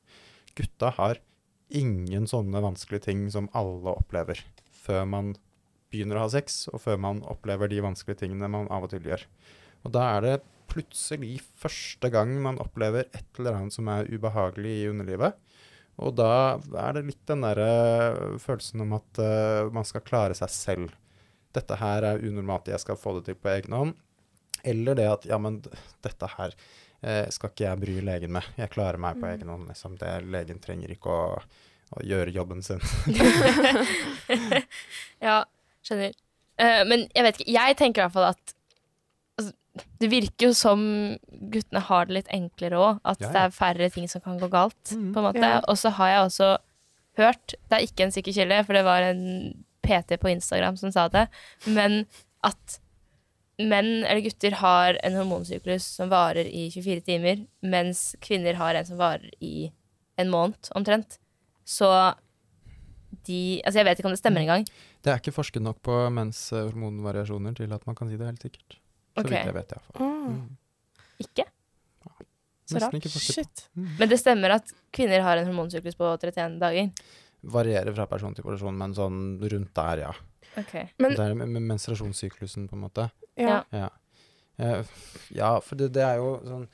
Gutta 0.55 0.93
har 0.97 1.21
ingen 1.71 2.27
sånne 2.27 2.61
vanskelige 2.63 3.07
ting 3.07 3.25
som 3.31 3.49
alle 3.57 3.95
opplever 3.95 4.43
før 4.81 5.05
man 5.07 5.33
begynner 5.91 6.19
å 6.19 6.25
ha 6.25 6.31
sex, 6.31 6.65
og 6.71 6.81
før 6.83 6.99
man 7.03 7.21
opplever 7.29 7.69
de 7.71 7.81
vanskelige 7.83 8.23
tingene 8.23 8.49
man 8.51 8.69
av 8.71 8.87
og 8.87 8.93
til 8.93 9.05
gjør. 9.11 9.25
Og 9.85 9.93
da 9.95 10.07
er 10.15 10.25
det 10.25 10.35
plutselig 10.71 11.41
første 11.59 12.07
gang 12.13 12.31
man 12.43 12.59
opplever 12.63 13.09
et 13.11 13.39
eller 13.39 13.57
annet 13.59 13.75
som 13.75 13.89
er 13.91 14.07
ubehagelig 14.07 14.75
i 14.81 14.89
underlivet. 14.91 15.35
Og 16.01 16.15
da 16.17 16.57
er 16.79 16.95
det 16.95 17.03
litt 17.09 17.25
den 17.29 17.43
derre 17.43 18.37
følelsen 18.41 18.85
om 18.85 18.95
at 18.97 19.19
uh, 19.21 19.67
man 19.75 19.85
skal 19.85 20.05
klare 20.07 20.37
seg 20.37 20.53
selv. 20.53 20.93
Dette 21.51 21.75
her 21.81 22.07
er 22.07 22.23
unormalt, 22.23 22.71
jeg 22.71 22.79
skal 22.81 22.97
få 22.97 23.17
det 23.17 23.25
til 23.27 23.35
på 23.35 23.51
egen 23.51 23.75
hånd. 23.75 23.97
Eller 24.63 24.95
det 24.95 25.09
at 25.09 25.27
ja, 25.27 25.37
men 25.41 25.59
dette 26.05 26.27
her 26.37 26.53
eh, 27.01 27.25
skal 27.33 27.49
ikke 27.51 27.65
jeg 27.65 27.81
bry 27.81 27.95
legen 28.05 28.31
med. 28.37 28.45
Jeg 28.61 28.71
klarer 28.71 29.01
meg 29.01 29.17
på 29.19 29.25
Mm. 29.25 29.31
egen 29.33 29.49
hånd. 29.49 29.67
Liksom. 29.67 29.97
Det, 29.97 30.11
legen 30.31 30.61
trenger 30.61 30.93
ikke 30.93 31.09
å, 31.11 31.41
å 31.97 32.03
gjøre 32.05 32.31
jobben 32.35 32.61
sin. 32.63 32.79
ja, 35.27 35.41
skjønner. 35.85 36.15
Uh, 36.61 36.81
men 36.89 37.07
jeg 37.15 37.25
vet 37.27 37.39
ikke. 37.39 37.51
Jeg 37.55 37.77
tenker 37.79 38.01
i 38.01 38.05
hvert 38.05 38.15
fall 38.17 38.29
at 38.31 38.53
altså, 39.39 39.53
Det 40.03 40.09
virker 40.11 40.47
jo 40.49 40.53
som 40.57 40.83
guttene 41.53 41.81
har 41.87 42.05
det 42.09 42.17
litt 42.19 42.33
enklere 42.33 42.81
òg. 42.81 42.99
At 43.03 43.21
Ja, 43.23 43.27
ja. 43.27 43.31
det 43.33 43.41
er 43.45 43.55
færre 43.55 43.89
ting 43.93 44.09
som 44.11 44.21
kan 44.21 44.39
gå 44.41 44.49
galt. 44.51 44.81
mm, 44.91 45.09
på 45.13 45.19
en 45.23 45.27
måte. 45.29 45.41
Ja. 45.41 45.61
Og 45.67 45.77
så 45.81 45.89
har 45.97 46.13
jeg 46.15 46.27
også 46.27 46.51
hørt, 47.19 47.55
det 47.69 47.75
er 47.77 47.87
ikke 47.87 48.05
en 48.05 48.11
sikker 48.15 48.33
kilde, 48.35 48.63
for 48.63 48.73
det 48.77 48.85
var 48.87 49.03
en 49.03 49.25
PT 49.83 50.19
på 50.21 50.29
Instagram 50.31 50.77
som 50.77 50.91
sa 50.93 51.07
det, 51.11 51.25
men 51.65 52.05
at 52.47 52.77
menn 53.59 54.05
eller 54.05 54.21
gutter 54.25 54.55
har 54.61 54.97
en 55.03 55.17
hormonsyklus 55.19 55.83
som 55.97 56.09
varer 56.09 56.47
i 56.47 56.69
24 56.71 57.01
timer, 57.05 57.43
mens 57.61 58.15
kvinner 58.23 58.57
har 58.57 58.77
en 58.77 58.87
som 58.87 58.97
varer 59.01 59.29
i 59.43 59.71
en 60.21 60.29
måned 60.31 60.71
omtrent. 60.77 61.17
Så 61.67 61.89
de 63.27 63.61
Altså, 63.65 63.79
jeg 63.79 63.87
vet 63.87 64.01
ikke 64.01 64.09
om 64.09 64.15
det 64.15 64.21
stemmer 64.21 64.43
engang. 64.43 64.67
Det 65.03 65.13
er 65.13 65.21
ikke 65.21 65.33
forsket 65.35 65.63
nok 65.63 65.81
på 65.85 65.97
menns 66.13 66.41
eh, 66.53 66.69
til 67.57 67.73
at 67.73 67.87
man 67.87 67.95
kan 67.95 68.09
si 68.09 68.17
det 68.17 68.27
helt 68.27 68.41
sikkert. 68.41 68.77
Så 68.77 69.25
okay. 69.25 69.29
vidt 69.29 69.49
jeg 69.51 69.55
vet, 69.55 69.73
iallfall. 69.75 70.01
Mm. 70.01 70.35
Mm. 70.35 70.57
Ikke? 71.25 71.45
Så 72.71 72.79
rart. 72.79 73.07
Shit. 73.11 73.65
Mm. 73.75 73.87
Men 73.99 74.09
det 74.09 74.19
stemmer 74.19 74.55
at 74.55 74.75
kvinner 74.95 75.21
har 75.25 75.37
en 75.37 75.49
hormonsyklus 75.49 75.97
på 75.99 76.11
31 76.17 76.59
dager. 76.61 76.91
Varierer 77.41 77.93
fra 77.95 78.05
person 78.07 78.35
til 78.37 78.45
person, 78.45 78.77
men 78.77 78.93
sånn 78.95 79.41
rundt 79.41 79.73
der, 79.75 80.05
ja. 80.05 80.11
Okay. 80.59 80.87
Men 80.99 81.15
det 81.15 81.25
er 81.25 81.35
med, 81.35 81.63
menstruasjonssyklusen, 81.63 82.69
på 82.69 82.77
en 82.77 82.85
måte. 82.85 83.09
ja. 83.35 83.63
Ja. 83.71 83.87
Ja, 83.87 83.89
Eh, 84.61 84.85
ja 85.29 85.51
for 85.63 85.79
det, 85.79 85.91
det 85.95 86.03
er 86.05 86.19
jo 86.21 86.33
sånn 86.45 86.65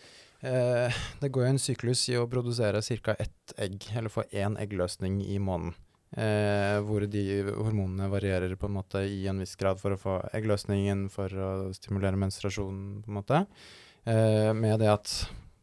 eh, 0.46 0.98
Det 1.22 1.30
går 1.34 1.46
jo 1.46 1.52
en 1.54 1.62
syklus 1.62 2.04
i 2.12 2.18
å 2.20 2.28
produsere 2.30 2.82
ca. 2.82 3.16
ett 3.20 3.54
egg, 3.58 3.90
eller 3.96 4.14
få 4.14 4.26
én 4.32 4.58
eggløsning 4.60 5.22
i 5.24 5.40
måneden. 5.40 5.76
Eh, 6.15 6.78
hvor 6.88 7.04
de 7.04 7.24
hormonene 7.52 8.08
varierer 8.08 8.54
på 8.56 8.70
en 8.70 8.78
måte 8.78 9.02
i 9.04 9.26
en 9.28 9.41
viss 9.43 9.58
grad 9.60 9.82
for 9.82 9.91
å 9.91 10.00
få 10.00 10.13
eggløsningen, 10.38 11.10
for 11.12 11.28
å 11.28 11.50
stimulere 11.76 12.20
menstruasjonen, 12.20 13.02
på 13.04 13.12
en 13.12 13.17
måte. 13.17 13.41
Eh, 14.08 14.54
med 14.56 14.80
det 14.80 14.88
at 14.93 15.15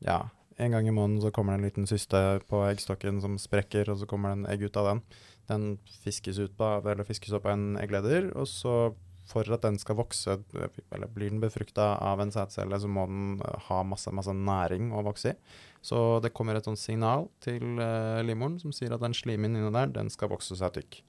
ja, 0.04 0.18
en 0.60 0.76
gang 0.76 0.88
i 0.88 0.94
måneden 0.94 1.22
så 1.24 1.32
kommer 1.32 1.54
det 1.54 1.62
en 1.62 1.68
liten 1.70 1.88
syste 1.88 2.20
på 2.50 2.60
eggstokken 2.68 3.22
som 3.24 3.38
sprekker, 3.40 3.88
og 3.88 4.02
så 4.02 4.08
kommer 4.10 4.34
det 4.34 4.38
en 4.38 4.50
egg 4.52 4.66
ut 4.68 4.76
av 4.76 4.90
den. 4.90 5.02
Den 5.48 5.64
fiskes, 6.04 6.38
ut 6.38 6.52
på, 6.58 6.68
eller 6.84 7.08
fiskes 7.08 7.32
opp 7.36 7.48
av 7.48 7.56
en 7.56 7.80
eggleder, 7.80 8.28
og 8.36 8.48
så 8.50 8.76
for 9.28 9.48
at 9.56 9.64
den 9.64 9.78
skal 9.80 9.96
vokse, 9.98 10.36
eller 10.92 11.10
blir 11.12 11.32
den 11.32 11.40
befrukta 11.42 11.94
av 12.04 12.20
en 12.20 12.32
sædcelle, 12.34 12.78
så 12.80 12.90
må 12.90 13.06
den 13.08 13.38
eh, 13.40 13.68
ha 13.68 13.80
masse, 13.86 14.12
masse 14.14 14.34
næring 14.36 14.92
å 14.92 15.04
vokse 15.06 15.32
i. 15.32 15.38
Så 15.84 15.98
det 16.24 16.32
kommer 16.36 16.56
et 16.56 16.64
sånt 16.68 16.80
signal 16.80 17.26
til 17.44 17.76
uh, 17.76 18.22
livmoren 18.24 18.56
som 18.56 18.72
sier 18.72 18.94
at 18.94 19.02
den 19.02 19.12
slimen 19.16 19.52
inni 19.52 19.72
der, 19.74 19.90
den 19.92 20.08
skal 20.12 20.30
vokse 20.32 20.56
seg 20.56 20.78
tykk. 20.78 21.02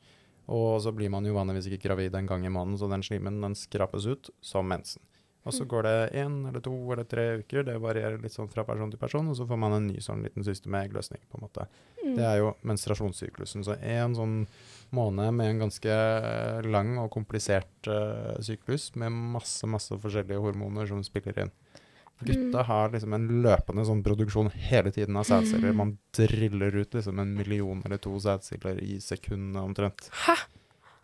Og 0.51 0.81
så 0.83 0.91
blir 0.91 1.09
man 1.13 1.25
jo 1.25 1.37
vanligvis 1.37 1.69
ikke 1.69 1.87
gravid 1.87 2.17
en 2.19 2.27
gang 2.27 2.43
i 2.43 2.51
måneden, 2.51 2.77
så 2.81 2.89
den 2.91 3.05
slimen 3.05 3.39
den 3.43 3.55
skrapes 3.55 4.07
ut 4.07 4.29
som 4.43 4.67
mensen. 4.67 4.99
Og 5.45 5.53
så 5.53 5.65
går 5.69 5.85
det 5.85 5.97
én 6.17 6.39
eller 6.49 6.61
to 6.65 6.73
eller 6.91 7.05
tre 7.05 7.23
uker, 7.37 7.67
det 7.67 7.75
varierer 7.77 8.17
litt 8.17 8.33
sånn 8.33 8.49
fra 8.49 8.63
person 8.65 8.89
til 8.89 8.97
person, 8.97 9.27
og 9.29 9.35
så 9.37 9.45
får 9.45 9.59
man 9.61 9.75
en 9.75 9.87
ny 9.91 9.99
sånn 10.01 10.23
liten 10.25 10.45
syste 10.45 10.71
med 10.73 10.87
eggløsning, 10.87 11.21
på 11.29 11.37
en 11.37 11.45
måte. 11.45 11.67
Mm. 11.99 12.15
Det 12.17 12.25
er 12.25 12.39
jo 12.39 12.47
menstruasjonssyklusen. 12.65 13.65
Så 13.67 13.75
en 13.77 14.15
sånn 14.17 14.39
måned 14.95 15.37
med 15.37 15.51
en 15.51 15.61
ganske 15.67 15.91
eh, 15.91 16.65
lang 16.65 16.95
og 17.01 17.11
komplisert 17.13 17.89
uh, 17.91 18.33
syklus 18.45 18.89
med 18.97 19.13
masse, 19.13 19.69
masse 19.69 19.93
forskjellige 20.01 20.41
hormoner 20.41 20.89
som 20.89 21.05
spiller 21.05 21.45
inn. 21.45 21.53
Gutta 22.25 22.63
har 22.63 22.93
liksom 22.93 23.13
en 23.13 23.27
løpende 23.43 23.83
sånn 23.85 24.01
produksjon 24.05 24.49
hele 24.69 24.91
tiden 24.95 25.17
av 25.19 25.27
sædceller. 25.27 25.75
Man 25.75 25.97
driller 26.15 26.77
ut 26.79 26.95
liksom 26.95 27.19
en 27.19 27.33
million 27.35 27.81
eller 27.85 27.99
to 28.01 28.13
sædceller 28.23 28.79
i 28.81 29.01
sekundet 29.03 29.59
omtrent. 29.61 30.07
Hæ? 30.25 30.37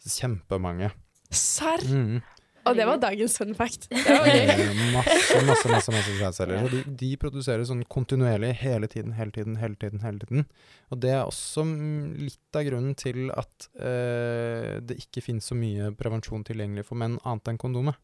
Kjempemange. 0.07 0.93
Serr? 1.29 1.83
Mm. 1.85 2.21
Og 2.67 2.77
det 2.77 2.85
var 2.85 2.99
dagens 3.01 3.37
fun 3.39 3.55
fact. 3.57 3.87
Det 3.89 4.03
var 4.05 4.27
gøy. 4.29 4.49
Eh, 4.53 4.81
masse, 4.93 5.39
masse, 5.47 5.93
masse, 5.93 6.13
masse. 6.19 6.47
Og 6.61 6.69
de, 6.73 6.81
de 7.01 7.09
produserer 7.21 7.65
sånn 7.67 7.83
kontinuerlig 7.91 8.53
hele 8.61 8.89
tiden, 8.91 9.15
hele 9.17 9.33
tiden, 9.35 9.57
hele 9.61 9.77
tiden. 9.81 10.03
hele 10.05 10.21
tiden. 10.21 10.45
Og 10.93 11.01
det 11.01 11.13
er 11.15 11.23
også 11.23 11.65
litt 12.19 12.59
av 12.59 12.67
grunnen 12.67 12.95
til 12.99 13.31
at 13.33 13.69
eh, 13.79 14.77
det 14.85 14.99
ikke 15.01 15.25
finnes 15.25 15.49
så 15.49 15.57
mye 15.57 15.91
prevensjon 15.97 16.45
tilgjengelig 16.47 16.85
for 16.89 17.01
menn 17.01 17.17
annet 17.23 17.53
enn 17.53 17.61
kondomet. 17.61 17.99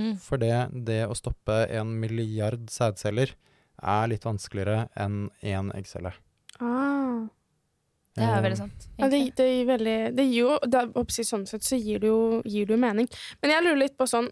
Mm. 0.00 0.14
For 0.22 0.40
det, 0.40 0.54
det 0.86 1.04
å 1.10 1.16
stoppe 1.18 1.64
en 1.70 1.94
milliard 2.02 2.68
sædceller 2.72 3.34
er 3.80 4.10
litt 4.10 4.26
vanskeligere 4.26 4.88
enn 4.98 5.28
én 5.40 5.70
eggcelle. 5.76 6.14
Ah. 6.60 6.89
Det 8.16 8.24
er 8.26 8.36
Eh, 8.36 8.42
veldig 8.42 8.58
sant. 8.58 8.86
Ja, 8.98 9.08
det, 9.08 9.20
det 9.38 9.46
gir 9.46 9.66
veldig 9.68 10.16
Det 10.16 10.24
gir 10.26 10.40
jo 10.40 10.58
det, 10.66 10.80
Sånn 11.24 11.46
sett 11.46 11.62
så 11.62 11.76
gir 11.78 12.00
det, 12.02 12.08
jo, 12.10 12.42
gir 12.44 12.66
det 12.66 12.74
jo 12.74 12.80
mening. 12.80 13.08
Men 13.42 13.50
jeg 13.54 13.64
lurer 13.64 13.78
litt 13.84 13.96
på 13.96 14.06
sånn 14.10 14.30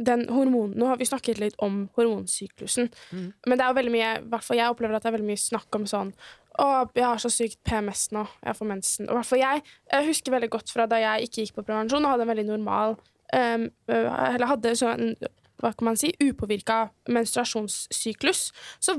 den 0.00 0.26
hormon, 0.32 0.72
Nå 0.74 0.86
har 0.88 0.96
vi 0.96 1.04
snakket 1.04 1.38
litt 1.38 1.54
om 1.58 1.88
hormonsyklusen, 1.96 2.88
Mm. 3.12 3.32
men 3.46 3.58
det 3.58 3.64
er 3.64 3.68
jo 3.68 3.76
veldig 3.76 3.92
mye 3.92 4.10
hvert 4.30 4.42
fall 4.44 4.56
Jeg 4.56 4.70
opplever 4.72 4.96
at 4.96 5.02
det 5.02 5.10
er 5.10 5.16
veldig 5.18 5.28
mye 5.28 5.42
snakk 5.42 5.74
om 5.76 5.84
sånn 5.84 6.12
Å, 6.58 6.88
jeg 6.96 7.04
har 7.04 7.18
så 7.20 7.28
sykt 7.28 7.58
PMS 7.68 8.08
nå. 8.16 8.26
Jeg 8.42 8.56
får 8.56 8.66
mensen. 8.66 9.08
Og 9.10 9.18
hvert 9.18 9.26
fall 9.28 9.38
jeg, 9.42 9.62
jeg 9.92 10.06
husker 10.06 10.32
veldig 10.32 10.48
godt 10.50 10.70
fra 10.72 10.86
da 10.88 10.96
jeg 10.96 11.28
ikke 11.28 11.42
gikk 11.44 11.54
på 11.58 11.64
prevensjon 11.68 12.04
og 12.04 12.10
hadde 12.14 12.24
en 12.24 12.30
veldig 12.32 12.46
normal 12.48 12.96
um, 13.36 13.66
Eller 13.92 14.46
hadde 14.48 14.72
sånn 14.74 15.12
hva 15.60 15.70
kan 15.72 15.86
man 15.88 15.96
si, 15.96 16.10
upåvirka 16.20 16.90
menstruasjonssyklus, 17.08 18.52
så 18.80 18.96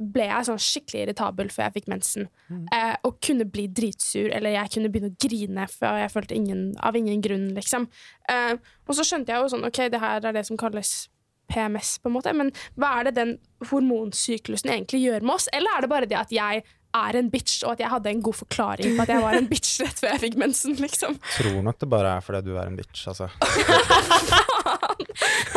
ble 0.00 0.26
jeg 0.30 0.48
sånn 0.48 0.60
skikkelig 0.64 1.02
irritabel 1.04 1.50
før 1.52 1.66
jeg 1.66 1.76
fikk 1.78 1.88
mensen. 1.92 2.28
Eh, 2.72 2.94
og 3.04 3.20
kunne 3.24 3.44
bli 3.44 3.66
dritsur, 3.68 4.30
eller 4.32 4.56
jeg 4.56 4.72
kunne 4.74 4.90
begynne 4.92 5.12
å 5.12 5.20
grine 5.20 5.66
for 5.68 6.00
jeg 6.00 6.12
følte 6.14 6.38
ingen, 6.38 6.66
av 6.80 6.96
ingen 6.96 7.20
grunn, 7.24 7.50
liksom. 7.56 7.86
Eh, 8.32 8.54
og 8.56 8.96
så 8.96 9.06
skjønte 9.06 9.34
jeg 9.34 9.44
jo 9.44 9.52
sånn, 9.54 9.66
ok, 9.68 9.82
det 9.92 10.00
her 10.00 10.24
er 10.24 10.36
det 10.36 10.46
som 10.48 10.60
kalles 10.60 11.08
PMS, 11.50 11.98
på 11.98 12.08
en 12.08 12.14
måte, 12.14 12.32
men 12.36 12.52
hva 12.78 12.92
er 12.98 13.08
det 13.08 13.16
den 13.18 13.32
hormonsyklusen 13.70 14.70
egentlig 14.70 15.02
gjør 15.02 15.26
med 15.26 15.36
oss? 15.36 15.48
Eller 15.52 15.76
er 15.76 15.84
det 15.84 15.92
bare 15.92 16.08
det 16.10 16.18
at 16.18 16.34
jeg 16.34 16.64
er 16.96 17.16
en 17.20 17.30
bitch, 17.30 17.62
og 17.64 17.74
at 17.74 17.80
jeg 17.84 17.90
hadde 17.92 18.10
en 18.10 18.22
god 18.24 18.36
forklaring 18.40 18.96
på 18.96 19.04
at 19.04 19.12
jeg 19.14 19.22
var 19.22 19.36
en 19.38 19.48
bitch 19.50 19.80
rett 19.84 20.00
før 20.00 20.14
jeg 20.14 20.22
fikk 20.24 20.36
mensen, 20.40 20.76
liksom? 20.80 21.18
Tror 21.36 21.60
nok 21.66 21.78
det 21.80 21.88
bare 21.90 22.16
er 22.16 22.24
fordi 22.24 22.40
du 22.48 22.56
er 22.56 22.66
en 22.66 22.78
bitch, 22.78 23.06
altså. 23.10 23.30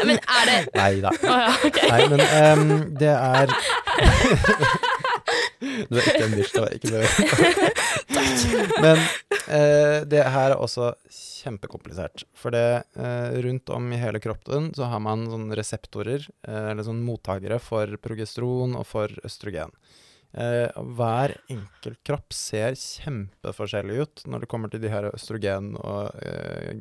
Men 0.08 0.18
er 0.20 0.50
det 0.50 0.58
Nei 0.76 0.94
da. 1.04 1.12
Oh, 1.14 1.40
ja, 1.46 1.54
okay. 1.68 1.90
Nei, 1.90 2.04
men 2.12 2.20
um, 2.60 2.72
det 3.00 3.14
er 3.14 3.54
Du 5.64 5.98
er 5.98 6.08
ikke 6.10 6.26
en 6.26 6.36
bitch, 6.36 6.54
det 6.54 6.64
var 6.64 6.72
ikke 6.76 6.92
det. 6.92 7.06
Men 8.84 8.98
uh, 9.00 10.00
det 10.12 10.24
her 10.36 10.54
er 10.54 10.60
også 10.60 10.92
kjempekomplisert. 11.44 12.26
For 12.38 12.54
det 12.56 12.84
uh, 13.00 13.30
rundt 13.46 13.72
om 13.74 13.92
i 13.94 14.00
hele 14.02 14.20
kroppen 14.24 14.72
så 14.76 14.90
har 14.92 15.02
man 15.04 15.26
sånne 15.32 15.58
reseptorer, 15.60 16.28
uh, 16.48 16.72
eller 16.74 16.84
sånne 16.86 17.08
mottakere 17.08 17.60
for 17.64 17.96
progesteron 18.04 18.76
og 18.80 18.88
for 18.90 19.08
østrogen. 19.24 19.72
Eh, 20.34 20.82
hver 20.98 21.36
enkelt 21.54 22.00
kropp 22.08 22.34
ser 22.34 22.74
kjempeforskjellig 22.80 24.00
ut 24.02 24.24
når 24.26 24.44
det 24.44 24.50
kommer 24.50 24.72
til 24.74 24.82
de 24.82 24.90
her 24.90 25.12
østrogen- 25.12 25.76
og 25.78 26.10
eh, 26.26 26.74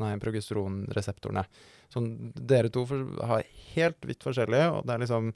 nei, 0.00 0.14
progesteronreseptorene. 0.22 1.44
Så 1.92 2.00
dere 2.34 2.72
to 2.72 2.86
har 2.88 3.44
helt 3.74 4.08
vidt 4.08 4.24
forskjellige, 4.24 4.70
og 4.72 4.86
det 4.88 4.94
er 4.94 5.04
liksom 5.04 5.34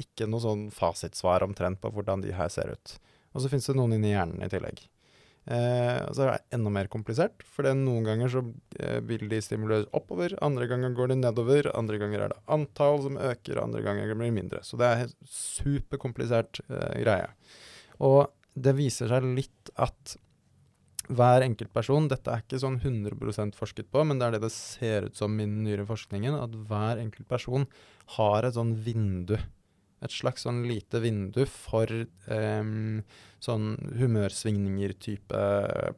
ikke 0.00 0.28
noe 0.30 0.42
sånn 0.42 0.64
fasitsvar 0.72 1.44
omtrent 1.44 1.82
på 1.82 1.90
hvordan 1.92 2.24
de 2.24 2.32
her 2.32 2.48
ser 2.52 2.72
ut. 2.72 2.96
Og 3.34 3.42
så 3.42 3.50
finnes 3.52 3.68
det 3.68 3.76
noen 3.76 3.98
inni 3.98 4.14
hjernen 4.14 4.44
i 4.44 4.50
tillegg. 4.50 4.80
Eh, 5.48 6.00
så 6.12 6.24
er 6.26 6.28
det 6.34 6.56
enda 6.58 6.70
mer 6.72 6.90
komplisert, 6.92 7.40
for 7.48 7.64
noen 7.72 8.04
ganger 8.04 8.28
så 8.32 8.42
eh, 8.76 8.98
vil 9.08 9.30
de 9.30 9.40
stimuleres 9.40 9.88
oppover, 9.96 10.34
andre 10.44 10.68
ganger 10.68 10.92
går 10.96 11.14
de 11.14 11.16
nedover, 11.22 11.70
andre 11.72 12.00
ganger 12.02 12.24
er 12.24 12.34
det 12.34 12.42
antall 12.52 13.00
som 13.06 13.16
øker, 13.16 13.62
andre 13.62 13.80
ganger 13.86 14.12
blir 14.12 14.28
det 14.28 14.36
mindre. 14.36 14.60
Så 14.66 14.76
det 14.80 14.90
er 14.90 15.06
en 15.06 15.14
superkomplisert 15.32 16.60
eh, 16.68 16.98
greie. 17.00 17.30
Og 18.04 18.26
det 18.58 18.76
viser 18.76 19.08
seg 19.08 19.24
litt 19.38 19.72
at 19.80 20.18
hver 21.08 21.40
enkelt 21.46 21.72
person, 21.72 22.10
dette 22.10 22.28
er 22.28 22.42
ikke 22.44 22.60
sånn 22.60 22.76
100% 22.82 23.56
forsket 23.56 23.88
på, 23.88 24.02
men 24.04 24.20
det 24.20 24.26
er 24.26 24.36
det 24.36 24.44
det 24.44 24.52
ser 24.52 25.08
ut 25.08 25.16
som 25.16 25.38
i 25.40 25.46
den 25.46 25.62
nyere 25.64 25.88
forskningen, 25.88 26.36
at 26.36 26.56
hver 26.68 27.00
enkelt 27.00 27.28
person 27.30 27.64
har 28.18 28.44
et 28.44 28.58
sånn 28.58 28.74
vindu. 28.84 29.38
Et 30.02 30.12
slags 30.14 30.44
sånn 30.46 30.62
lite 30.68 31.00
vindu 31.02 31.42
for 31.50 31.90
um, 32.30 33.00
sånn 33.42 33.72
humørsvingninger-type 33.98 35.40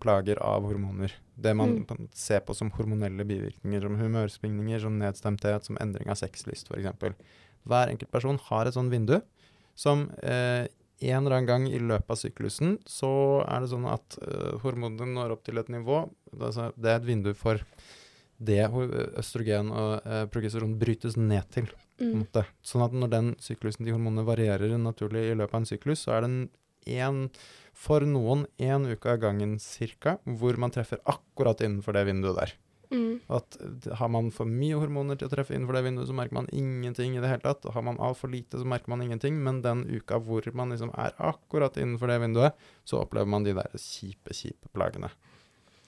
plager 0.01 0.41
av 0.45 0.65
hormoner. 0.69 1.13
Det 1.37 1.55
man 1.57 1.85
Mm. 1.85 2.09
ser 2.13 2.41
på 2.41 2.55
som 2.55 2.71
hormonelle 2.71 3.25
bivirkninger, 3.25 3.83
som 3.83 3.97
humørsvingninger, 3.97 4.81
som 4.81 4.99
nedstemthet, 4.99 5.65
som 5.65 5.77
endring 5.81 6.09
av 6.09 6.17
sexlyst 6.17 6.71
f.eks. 6.71 7.15
Hver 7.67 7.89
enkelt 7.93 8.11
person 8.11 8.39
har 8.49 8.67
et 8.67 8.75
sånn 8.75 8.91
vindu 8.91 9.21
som 9.77 10.11
uh, 10.25 10.67
en 11.01 11.27
eller 11.27 11.37
annen 11.37 11.47
gang 11.47 11.69
i 11.69 11.79
løpet 11.79 12.11
av 12.11 12.17
syklusen 12.21 12.79
så 12.89 13.45
er 13.49 13.61
det 13.61 13.71
sånn 13.73 13.87
at 13.89 14.19
uh, 14.21 14.59
hormonene 14.61 15.15
når 15.15 15.33
opp 15.37 15.45
til 15.45 15.59
et 15.61 15.69
nivå. 15.73 16.03
Det 16.33 16.53
er 16.57 16.97
et 16.99 17.07
vindu 17.09 17.33
for 17.35 17.61
det 18.41 18.65
østrogen 19.21 19.71
og 19.73 20.05
uh, 20.05 20.25
progesteron 20.33 20.79
brytes 20.81 21.17
ned 21.17 21.49
til. 21.53 21.69
Mm. 22.01 22.25
Sånn 22.65 22.85
at 22.87 22.97
når 22.97 23.13
den 23.13 23.31
syklusen, 23.43 23.85
de 23.87 23.95
hormonene 23.95 24.25
varierer 24.29 24.77
naturlig 24.81 25.27
i 25.29 25.37
løpet 25.37 25.55
av 25.55 25.61
en 25.63 25.69
syklus, 25.69 26.07
så 26.07 26.17
er 26.17 26.27
det 26.27 26.33
en, 26.97 27.23
for 27.77 28.07
noen 28.09 28.47
én 28.61 28.89
uke 28.89 29.13
av 29.13 29.21
gangen 29.23 29.59
cirka, 29.61 30.17
hvor 30.25 30.57
man 30.61 30.73
treffer 30.75 31.03
akkurat 31.05 31.61
innenfor 31.61 31.97
det 31.97 32.07
vinduet 32.09 32.41
der. 32.41 32.57
Mm. 32.91 33.21
At 33.31 33.57
Har 34.01 34.09
man 34.11 34.33
for 34.35 34.51
mye 34.51 34.75
hormoner 34.75 35.19
til 35.19 35.29
å 35.29 35.33
treffe 35.33 35.55
innenfor 35.55 35.79
det 35.79 35.85
vinduet, 35.87 36.09
så 36.09 36.17
merker 36.17 36.41
man 36.41 36.51
ingenting 36.51 37.15
i 37.15 37.23
det 37.23 37.31
hele 37.31 37.45
tatt. 37.45 37.65
Og 37.69 37.75
har 37.77 37.85
man 37.87 38.01
altfor 38.03 38.33
lite, 38.33 38.59
så 38.59 38.67
merker 38.67 38.91
man 38.91 39.05
ingenting. 39.05 39.39
Men 39.45 39.63
den 39.63 39.85
uka 39.87 40.19
hvor 40.19 40.47
man 40.57 40.75
liksom 40.75 40.93
er 40.99 41.15
akkurat 41.17 41.79
innenfor 41.79 42.11
det 42.11 42.21
vinduet, 42.25 42.65
så 42.85 43.05
opplever 43.05 43.31
man 43.31 43.47
de 43.47 43.55
der 43.61 43.71
kjipe, 43.79 44.35
kjipe 44.35 44.73
plagene. 44.75 45.13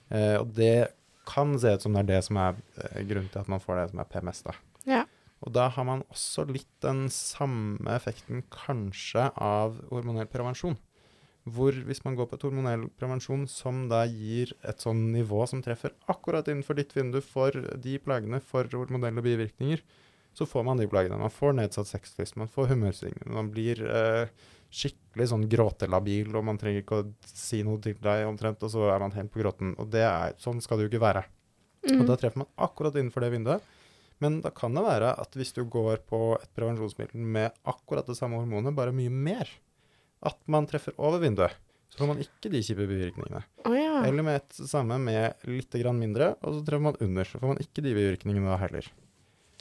Eh, 0.09 0.37
og 0.39 0.53
det 0.55 0.93
kan 1.27 1.57
se 1.59 1.75
ut 1.75 1.83
som 1.83 1.95
det 1.95 2.05
er 2.05 2.11
det 2.13 2.21
som 2.27 2.39
er 2.39 2.55
eh, 2.79 3.03
grunnen 3.07 3.31
til 3.31 3.43
at 3.43 3.51
man 3.51 3.63
får 3.63 3.81
det 3.81 3.89
som 3.91 4.03
er 4.03 4.09
PMS. 4.11 4.43
da. 4.47 4.55
Ja. 4.87 5.03
Og 5.43 5.51
da 5.55 5.67
har 5.75 5.85
man 5.87 6.05
også 6.13 6.45
litt 6.49 6.69
den 6.83 7.05
samme 7.11 7.91
effekten 7.97 8.45
kanskje 8.53 9.27
av 9.35 9.75
hormonell 9.91 10.29
prevensjon. 10.31 10.77
Hvor 11.43 11.75
hvis 11.75 11.99
man 12.05 12.15
går 12.15 12.29
på 12.31 12.37
et 12.37 12.45
hormonell 12.47 12.85
prevensjon 12.95 13.43
som 13.51 13.89
da 13.91 14.05
gir 14.07 14.53
et 14.63 14.79
sånn 14.79 15.09
nivå 15.11 15.43
som 15.51 15.59
treffer 15.65 15.91
akkurat 16.07 16.47
innenfor 16.47 16.79
ditt 16.79 16.95
vindu 16.95 17.19
for 17.19 17.51
de 17.51 17.97
plagene 17.99 18.39
for 18.39 18.69
hormonelle 18.71 19.23
bivirkninger, 19.25 19.83
så 20.33 20.47
får 20.49 20.63
man 20.65 20.79
de 20.79 20.87
plagene. 20.89 21.19
Man 21.19 21.29
får 21.33 21.53
nedsatt 21.59 21.91
sexlyst, 21.91 22.39
man 22.39 22.47
får 22.49 22.71
humørsvingninger, 22.71 23.35
man 23.35 23.51
blir 23.53 23.83
eh, 23.85 24.31
skikkelig 24.73 25.27
sånn 25.29 25.43
gråtelabil, 25.51 26.31
og 26.33 26.47
man 26.47 26.57
trenger 26.57 26.81
ikke 26.81 27.01
å 27.03 27.09
si 27.27 27.59
noe 27.67 27.83
til 27.83 27.99
deg 28.01 28.23
omtrent, 28.25 28.63
og 28.65 28.71
så 28.73 28.87
er 28.89 29.03
man 29.03 29.13
helt 29.13 29.29
på 29.35 29.43
gråten. 29.43 29.75
Og 29.77 29.91
det 29.93 30.01
er, 30.07 30.33
sånn 30.41 30.63
skal 30.63 30.79
det 30.79 30.87
jo 30.87 30.93
ikke 30.95 31.03
være. 31.05 31.27
Og 31.83 31.99
Mm. 31.99 32.07
da 32.07 32.15
treffer 32.15 32.39
man 32.39 32.47
akkurat 32.57 32.95
innenfor 32.95 33.21
det 33.21 33.33
vinduet. 33.35 33.61
Men 34.23 34.39
da 34.45 34.51
kan 34.55 34.75
det 34.77 34.85
være 34.85 35.11
at 35.19 35.35
hvis 35.37 35.51
du 35.57 35.63
går 35.67 35.99
på 36.07 36.21
et 36.39 36.49
prevensjonsmiddel 36.55 37.19
med 37.35 37.51
akkurat 37.67 38.07
det 38.07 38.15
samme 38.19 38.39
hormonet, 38.39 38.75
bare 38.77 38.95
mye 38.95 39.11
mer, 39.11 39.49
at 40.23 40.39
man 40.47 40.67
treffer 40.69 40.95
over 40.97 41.19
vinduet, 41.23 41.51
så 41.91 41.99
får 42.01 42.09
man 42.13 42.21
ikke 42.23 42.49
de 42.53 42.61
kjipe 42.65 42.85
bivirkningene. 42.89 43.43
Oh, 43.67 43.75
ja. 43.77 43.99
Eller 44.07 44.25
med 44.25 44.39
et 44.39 44.55
samme 44.69 44.95
med 45.03 45.43
litt 45.45 45.75
grann 45.77 45.99
mindre, 46.01 46.31
og 46.41 46.55
så 46.55 46.63
treffer 46.65 46.87
man 46.87 46.97
under, 47.03 47.27
så 47.27 47.41
får 47.41 47.51
man 47.51 47.61
ikke 47.61 47.83
de 47.85 47.91
bivirkningene 47.99 48.49
da 48.49 48.57
heller. 48.63 48.87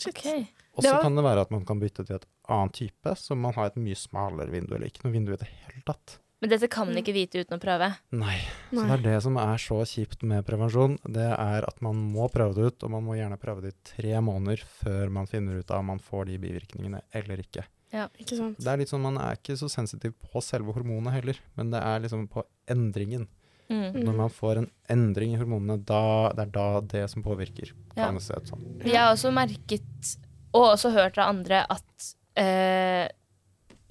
Okay. 0.09 0.47
Og 0.73 0.83
så 0.87 0.95
var- 0.95 1.03
kan 1.05 1.15
det 1.19 1.25
være 1.27 1.41
at 1.45 1.51
man 1.53 1.65
kan 1.69 1.81
bytte 1.83 2.07
til 2.07 2.17
et 2.17 2.25
annet 2.49 2.73
type, 2.79 3.13
så 3.21 3.37
man 3.37 3.53
har 3.59 3.67
et 3.69 3.77
mye 3.77 3.99
smalere 3.99 4.49
vindu, 4.51 4.75
eller 4.75 4.89
ikke 4.89 5.05
noe 5.05 5.13
vindu 5.13 5.33
i 5.35 5.37
det 5.43 5.49
hele 5.51 5.83
tatt. 5.87 6.19
Men 6.43 6.51
dette 6.51 6.67
kan 6.67 6.89
man 6.89 6.99
ikke 6.99 7.15
vite 7.15 7.45
uten 7.45 7.55
å 7.55 7.63
prøve. 7.63 7.87
Nei. 8.19 8.41
Så 8.73 8.83
det 8.83 8.95
er 8.97 9.03
det 9.05 9.19
som 9.23 9.37
er 9.39 9.61
så 9.63 9.77
kjipt 9.87 10.25
med 10.27 10.43
prevensjon. 10.43 10.97
Det 11.07 11.29
er 11.31 11.67
at 11.69 11.77
man 11.87 12.01
må 12.11 12.27
prøve 12.35 12.57
det 12.57 12.65
ut, 12.67 12.83
og 12.83 12.91
man 12.97 13.05
må 13.07 13.15
gjerne 13.15 13.39
prøve 13.39 13.63
det 13.63 13.71
i 13.71 13.93
tre 13.93 14.17
måneder 14.27 14.65
før 14.81 15.13
man 15.15 15.31
finner 15.31 15.61
ut 15.63 15.71
av 15.71 15.85
om 15.85 15.93
man 15.93 16.03
får 16.03 16.33
de 16.33 16.41
bivirkningene 16.43 17.05
eller 17.15 17.45
ikke. 17.45 17.63
Ja, 17.93 18.09
Ikke 18.19 18.39
sant? 18.39 18.59
Det 18.59 18.73
er 18.73 18.81
litt 18.81 18.91
sånn, 18.91 19.05
Man 19.05 19.21
er 19.21 19.37
ikke 19.37 19.55
så 19.61 19.69
sensitiv 19.71 20.17
på 20.25 20.43
selve 20.43 20.75
hormonet 20.75 21.15
heller, 21.15 21.39
men 21.61 21.71
det 21.75 21.83
er 21.85 22.03
liksom 22.03 22.27
på 22.33 22.43
endringen. 22.73 23.29
Mm. 23.69 23.85
Mm. 23.93 24.03
Når 24.09 24.17
man 24.19 24.33
får 24.33 24.61
en 24.65 24.69
endring 24.91 25.37
i 25.37 25.41
hormonene, 25.41 25.79
da, 25.87 26.33
det 26.35 26.49
er 26.49 26.53
da 26.57 26.67
det 26.95 27.05
som 27.13 27.23
påvirker. 27.25 27.71
Ja. 27.95 28.07
Kan 28.09 28.19
det 28.19 28.25
se 28.27 28.35
ut 28.35 28.51
sånn. 28.51 28.65
Jeg 28.83 28.99
har 28.99 29.13
også 29.13 29.31
merket, 29.37 30.17
og 30.51 30.73
også 30.73 30.93
hørt 30.97 31.21
av 31.21 31.31
andre, 31.37 31.63
at 31.71 32.09
eh, 32.41 33.07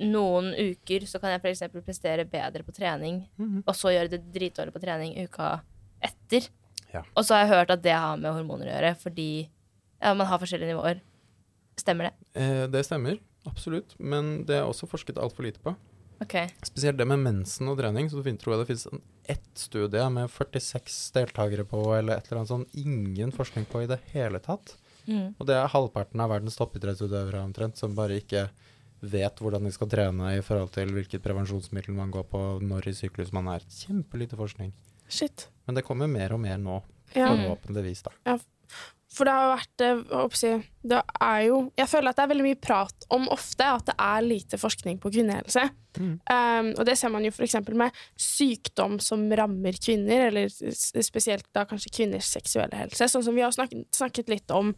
noen 0.01 0.51
uker 0.57 1.05
så 1.09 1.19
kan 1.21 1.31
jeg 1.35 1.41
f.eks. 1.43 1.63
prestere 1.85 2.25
bedre 2.29 2.63
på 2.65 2.73
trening, 2.75 3.23
Mhm. 3.37 3.63
og 3.67 3.75
så 3.77 3.91
gjøre 3.93 4.09
det 4.15 4.21
dritdårlig 4.33 4.73
på 4.73 4.81
trening 4.81 5.13
uka 5.23 5.61
etter. 6.01 6.49
Ja. 6.93 7.03
Og 7.15 7.23
så 7.23 7.35
har 7.35 7.45
jeg 7.45 7.53
hørt 7.53 7.69
at 7.71 7.81
det 7.83 7.93
har 7.95 8.17
med 8.17 8.33
hormoner 8.33 8.67
å 8.67 8.73
gjøre, 8.75 8.95
fordi 8.99 9.49
ja, 10.01 10.13
man 10.13 10.27
har 10.27 10.39
forskjellige 10.41 10.73
nivåer. 10.73 11.01
Stemmer 11.77 12.09
det? 12.09 12.13
Eh, 12.41 12.67
det 12.67 12.83
stemmer, 12.85 13.19
absolutt. 13.47 13.95
Men 13.99 14.43
det 14.45 14.57
er 14.57 14.65
også 14.67 14.89
forsket 14.89 15.15
altfor 15.21 15.43
lite 15.45 15.59
på. 15.63 15.75
Ok. 16.21 16.35
Spesielt 16.63 16.97
det 16.97 17.07
med 17.07 17.19
mensen 17.19 17.69
og 17.71 17.77
trening. 17.79 18.09
Så 18.09 18.21
tror 18.21 18.53
jeg 18.53 18.59
det 18.61 18.67
finnes 18.67 19.01
ett 19.29 19.57
studie 19.57 20.09
med 20.09 20.29
46 20.29 21.11
deltakere 21.15 21.63
på, 21.65 21.79
eller 21.97 22.17
et 22.17 22.27
eller 22.29 22.41
annet 22.41 22.51
sånn. 22.51 22.67
Ingen 22.77 23.31
forskning 23.31 23.65
på 23.65 23.83
i 23.83 23.87
det 23.87 23.99
hele 24.13 24.39
tatt. 24.39 24.75
Mm. 25.07 25.33
Og 25.39 25.47
det 25.47 25.55
er 25.55 25.71
halvparten 25.73 26.21
av 26.21 26.29
verdens 26.29 26.57
toppidrettsutøvere 26.59 27.41
omtrent, 27.41 27.77
som 27.77 27.95
bare 27.95 28.19
ikke 28.21 28.49
vet 29.01 29.41
hvordan 29.41 29.65
de 29.65 29.73
skal 29.73 29.89
trene 29.91 30.35
i 30.37 30.45
forhold 30.45 30.71
til 30.75 30.93
hvilket 30.95 31.23
prevensjonsmiddel 31.25 31.97
man 31.97 32.13
går 32.13 32.27
på, 32.31 32.41
når 32.61 32.91
i 32.91 32.95
syklus 32.97 33.33
man 33.35 33.49
er. 33.51 33.65
Kjempelite 33.65 34.39
forskning. 34.39 34.73
Shit. 35.11 35.49
Men 35.67 35.77
det 35.77 35.85
kommer 35.87 36.09
mer 36.11 36.33
og 36.37 36.43
mer 36.43 36.57
nå, 36.61 36.81
Ja. 37.11 37.27
Forhåpentligvis, 37.27 38.05
da. 38.07 38.37
For 39.11 39.27
det 39.27 39.33
har 39.35 39.49
vært 39.51 39.83
eh, 39.83 40.61
Det 40.87 40.99
er 41.19 41.39
jo 41.49 41.57
Jeg 41.75 41.89
føler 41.91 42.11
at 42.11 42.19
det 42.19 42.23
er 42.23 42.31
veldig 42.31 42.45
mye 42.45 42.59
prat 42.63 43.07
om 43.11 43.27
ofte 43.33 43.67
at 43.67 43.89
det 43.89 43.95
er 43.99 44.23
lite 44.23 44.59
forskning 44.61 45.01
på 45.03 45.11
kvinnehelse. 45.11 45.65
Mm. 45.99 46.13
Um, 46.23 46.69
og 46.79 46.85
det 46.87 46.95
ser 46.95 47.11
man 47.11 47.25
jo 47.27 47.33
f.eks. 47.33 47.57
med 47.75 47.97
sykdom 48.15 48.99
som 49.03 49.25
rammer 49.35 49.75
kvinner, 49.75 50.29
eller 50.29 50.47
spesielt 51.03 51.49
da 51.51 51.65
kanskje 51.67 51.91
kvinners 51.91 52.31
seksuelle 52.31 52.77
helse. 52.79 53.09
Sånn 53.11 53.25
som 53.25 53.35
vi 53.35 53.43
har 53.43 53.51
snakket, 53.51 53.89
snakket 53.91 54.31
litt 54.31 54.55
om, 54.55 54.71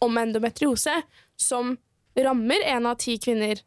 om 0.00 0.22
endometriose, 0.22 0.96
som 1.36 1.76
rammer 2.22 2.62
én 2.62 2.86
av 2.86 2.94
ti 3.02 3.16
kvinner. 3.18 3.58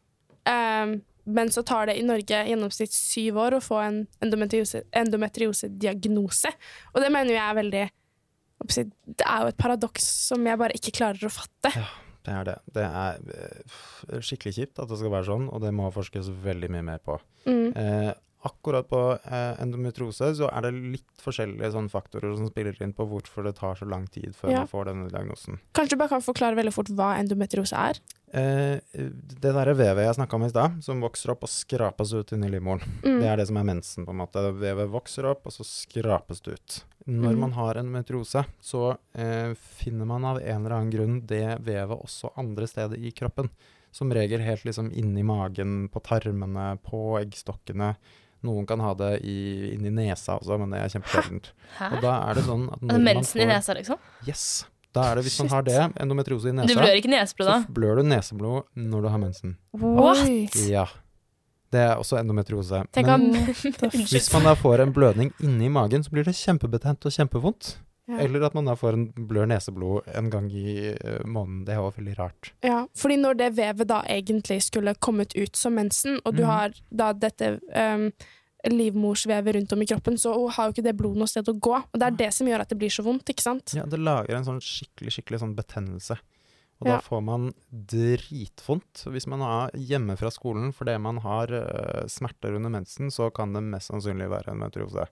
Um, 0.48 1.02
men 1.28 1.50
så 1.52 1.60
tar 1.62 1.90
det 1.90 1.98
i 2.00 2.04
Norge 2.06 2.40
gjennomsnitt 2.48 2.94
syv 2.94 3.36
år 3.36 3.58
å 3.58 3.60
få 3.60 3.82
en 3.84 3.98
endometriose- 4.24 4.86
endometriosediagnose. 4.96 6.52
Og 6.94 7.02
det 7.04 7.10
mener 7.12 7.34
jeg 7.34 7.44
er 7.44 7.58
veldig 7.58 7.86
Det 8.68 9.26
er 9.26 9.42
jo 9.44 9.50
et 9.52 9.58
paradoks 9.60 10.06
som 10.28 10.46
jeg 10.46 10.58
bare 10.58 10.74
ikke 10.74 10.94
klarer 10.96 11.28
å 11.28 11.30
fatte. 11.30 11.70
Ja, 11.76 11.84
Det 12.24 12.32
er 12.34 12.44
det. 12.48 12.56
Det 12.74 12.84
er 12.84 13.20
eh, 13.36 14.16
skikkelig 14.24 14.54
kjipt 14.56 14.80
at 14.82 14.88
det 14.90 14.98
skal 14.98 15.12
være 15.12 15.28
sånn, 15.28 15.46
og 15.52 15.62
det 15.62 15.70
må 15.72 15.86
forskes 15.94 16.26
veldig 16.42 16.68
mye 16.74 16.86
mer 16.88 16.98
på. 17.04 17.14
Mm. 17.46 17.68
Eh, 17.76 18.10
akkurat 18.48 18.88
på 18.90 19.00
eh, 19.20 19.54
endometriose 19.62 20.32
så 20.38 20.48
er 20.50 20.66
det 20.66 20.72
litt 20.98 21.22
forskjellige 21.24 21.70
sånne 21.74 21.92
faktorer 21.92 22.34
som 22.38 22.48
spiller 22.50 22.76
inn 22.84 22.94
på 22.96 23.06
hvorfor 23.08 23.44
det 23.46 23.54
tar 23.60 23.78
så 23.78 23.88
lang 23.88 24.06
tid 24.10 24.34
før 24.36 24.50
Ja. 24.54 24.58
man 24.64 24.70
får 24.72 24.88
denne 24.90 25.08
diagnosen. 25.12 25.60
Kanskje 25.76 25.96
du 25.96 26.00
bare 26.02 26.14
kan 26.16 26.24
forklare 26.24 26.56
veldig 26.58 26.72
fort 26.74 26.90
hva 26.98 27.12
endometrose 27.20 27.76
er? 27.76 28.00
Eh, 28.34 28.80
det 28.92 29.52
derre 29.54 29.72
vevet 29.78 30.04
jeg 30.04 30.18
snakka 30.18 30.36
om 30.36 30.44
i 30.44 30.50
stad, 30.52 30.82
som 30.84 31.00
vokser 31.00 31.30
opp 31.32 31.46
og 31.46 31.48
skrapes 31.48 32.12
ut 32.12 32.32
inni 32.36 32.50
livmoren, 32.52 32.82
Mm. 33.04 33.20
det 33.22 33.28
er 33.30 33.36
det 33.40 33.46
som 33.48 33.56
er 33.56 33.64
mensen, 33.64 34.04
på 34.04 34.10
en 34.12 34.18
måte. 34.20 34.42
Vevet 34.52 34.90
vokser 34.92 35.24
opp, 35.30 35.46
og 35.46 35.52
så 35.52 35.64
skrapes 35.64 36.42
det 36.44 36.52
ut. 36.58 36.84
Når 37.08 37.32
Mm. 37.34 37.38
man 37.40 37.52
har 37.52 37.74
endometrose, 37.80 38.44
så 38.60 38.98
eh, 39.14 39.54
finner 39.54 40.04
man 40.04 40.24
av 40.26 40.36
en 40.42 40.60
eller 40.66 40.76
annen 40.76 40.90
grunn 40.92 41.26
det 41.26 41.58
vevet 41.64 41.96
også 42.04 42.32
andre 42.36 42.66
steder 42.66 42.98
i 42.98 43.10
kroppen. 43.12 43.48
Som 43.90 44.10
regel 44.12 44.40
helt 44.44 44.64
liksom 44.64 44.92
inni 44.92 45.22
magen, 45.24 45.88
på 45.88 46.02
tarmene, 46.04 46.78
på 46.84 47.16
eggstokkene. 47.22 47.96
Noen 48.46 48.66
kan 48.68 48.80
ha 48.84 48.92
det 48.94 49.12
i, 49.26 49.36
inni 49.74 49.90
nesa 49.90 50.36
også, 50.38 50.58
men 50.60 50.70
det 50.74 50.82
er 50.84 50.92
kjempesjeldent. 50.94 51.50
Og 51.88 51.98
da 52.04 52.12
er 52.28 52.38
det 52.38 52.44
sånn 52.46 52.68
at 52.70 52.84
Altså 52.84 53.00
mensen 53.02 53.42
i 53.42 53.48
nesa, 53.50 53.74
liksom? 53.78 53.98
Yes. 54.28 54.44
Da 54.94 55.10
er 55.10 55.18
det, 55.18 55.24
hvis 55.26 55.40
man 55.42 55.50
har 55.52 55.66
det, 55.66 55.80
endometriose 56.00 56.52
i 56.52 56.54
nesa, 56.56 56.70
Du 56.70 56.78
blør 56.78 57.00
ikke 57.00 57.10
neseblod 57.12 57.50
da? 57.50 57.58
så 57.66 57.74
blør 57.76 58.00
du 58.00 58.06
neseblod 58.08 58.70
når 58.78 59.04
du 59.04 59.08
har 59.12 59.20
mensen. 59.20 59.56
What? 59.74 60.56
Ja. 60.70 60.86
Det 61.68 61.82
er 61.82 61.98
også 62.00 62.16
endometriose. 62.22 62.84
Tenk 62.96 63.10
Men 63.10 63.34
hvis 64.14 64.30
man 64.32 64.46
da 64.48 64.54
får 64.56 64.86
en 64.86 64.94
blødning 64.96 65.34
inni 65.44 65.68
magen, 65.68 66.06
så 66.06 66.14
blir 66.14 66.24
det 66.24 66.32
kjempebetent 66.38 67.04
og 67.04 67.12
kjempevondt. 67.12 67.74
Ja. 68.08 68.22
Eller 68.24 68.46
at 68.46 68.54
man 68.56 68.64
da 68.64 68.72
får 68.78 68.96
en 68.96 69.04
blør 69.28 69.50
neseblod 69.50 70.06
en 70.16 70.30
gang 70.32 70.46
i 70.48 70.94
eh, 70.94 71.20
måneden. 71.28 71.66
Det 71.66 71.74
er 71.74 71.82
også 71.82 72.00
veldig 72.00 72.14
rart. 72.16 72.50
Ja, 72.64 72.78
fordi 72.96 73.18
når 73.20 73.36
det 73.36 73.48
vevet 73.58 73.90
da 73.90 74.00
egentlig 74.08 74.62
skulle 74.64 74.96
kommet 74.96 75.36
ut 75.36 75.56
som 75.60 75.76
mensen, 75.76 76.16
og 76.24 76.38
du 76.38 76.42
mm. 76.46 76.48
har 76.48 76.78
da 76.88 77.10
dette 77.12 77.50
um, 77.68 78.08
livmorsvevet 78.72 79.58
rundt 79.58 79.76
om 79.76 79.84
i 79.84 79.90
kroppen, 79.92 80.16
så 80.18 80.32
har 80.56 80.70
jo 80.70 80.76
ikke 80.76 80.86
det 80.88 80.96
blodet 80.96 81.20
noe 81.20 81.30
sted 81.30 81.52
å 81.52 81.56
gå. 81.68 81.76
Og 81.76 82.00
det 82.00 82.08
er 82.08 82.18
det 82.24 82.30
som 82.38 82.48
gjør 82.48 82.64
at 82.64 82.72
det 82.72 82.80
blir 82.80 82.96
så 82.96 83.04
vondt, 83.04 83.28
ikke 83.28 83.44
sant? 83.44 83.76
Ja, 83.76 83.84
det 83.84 84.00
lager 84.00 84.38
en 84.38 84.48
sånn 84.48 84.64
skikkelig, 84.64 85.18
skikkelig 85.18 85.44
sånn 85.44 85.54
betennelse. 85.58 86.16
Og 86.78 86.86
da 86.86 86.96
Ja. 86.96 87.00
får 87.04 87.22
man 87.26 87.52
dritvondt. 87.70 89.04
Hvis 89.04 89.26
man 89.26 89.42
er 89.42 89.70
hjemme 89.76 90.16
fra 90.16 90.30
skolen 90.30 90.72
fordi 90.72 90.96
man 90.96 91.18
har 91.18 91.52
uh, 91.52 92.06
smerter 92.06 92.54
under 92.54 92.70
mensen, 92.70 93.10
så 93.10 93.28
kan 93.34 93.52
det 93.52 93.66
mest 93.66 93.92
sannsynlig 93.92 94.30
være 94.30 94.54
en 94.54 94.62
meteorose. 94.64 95.08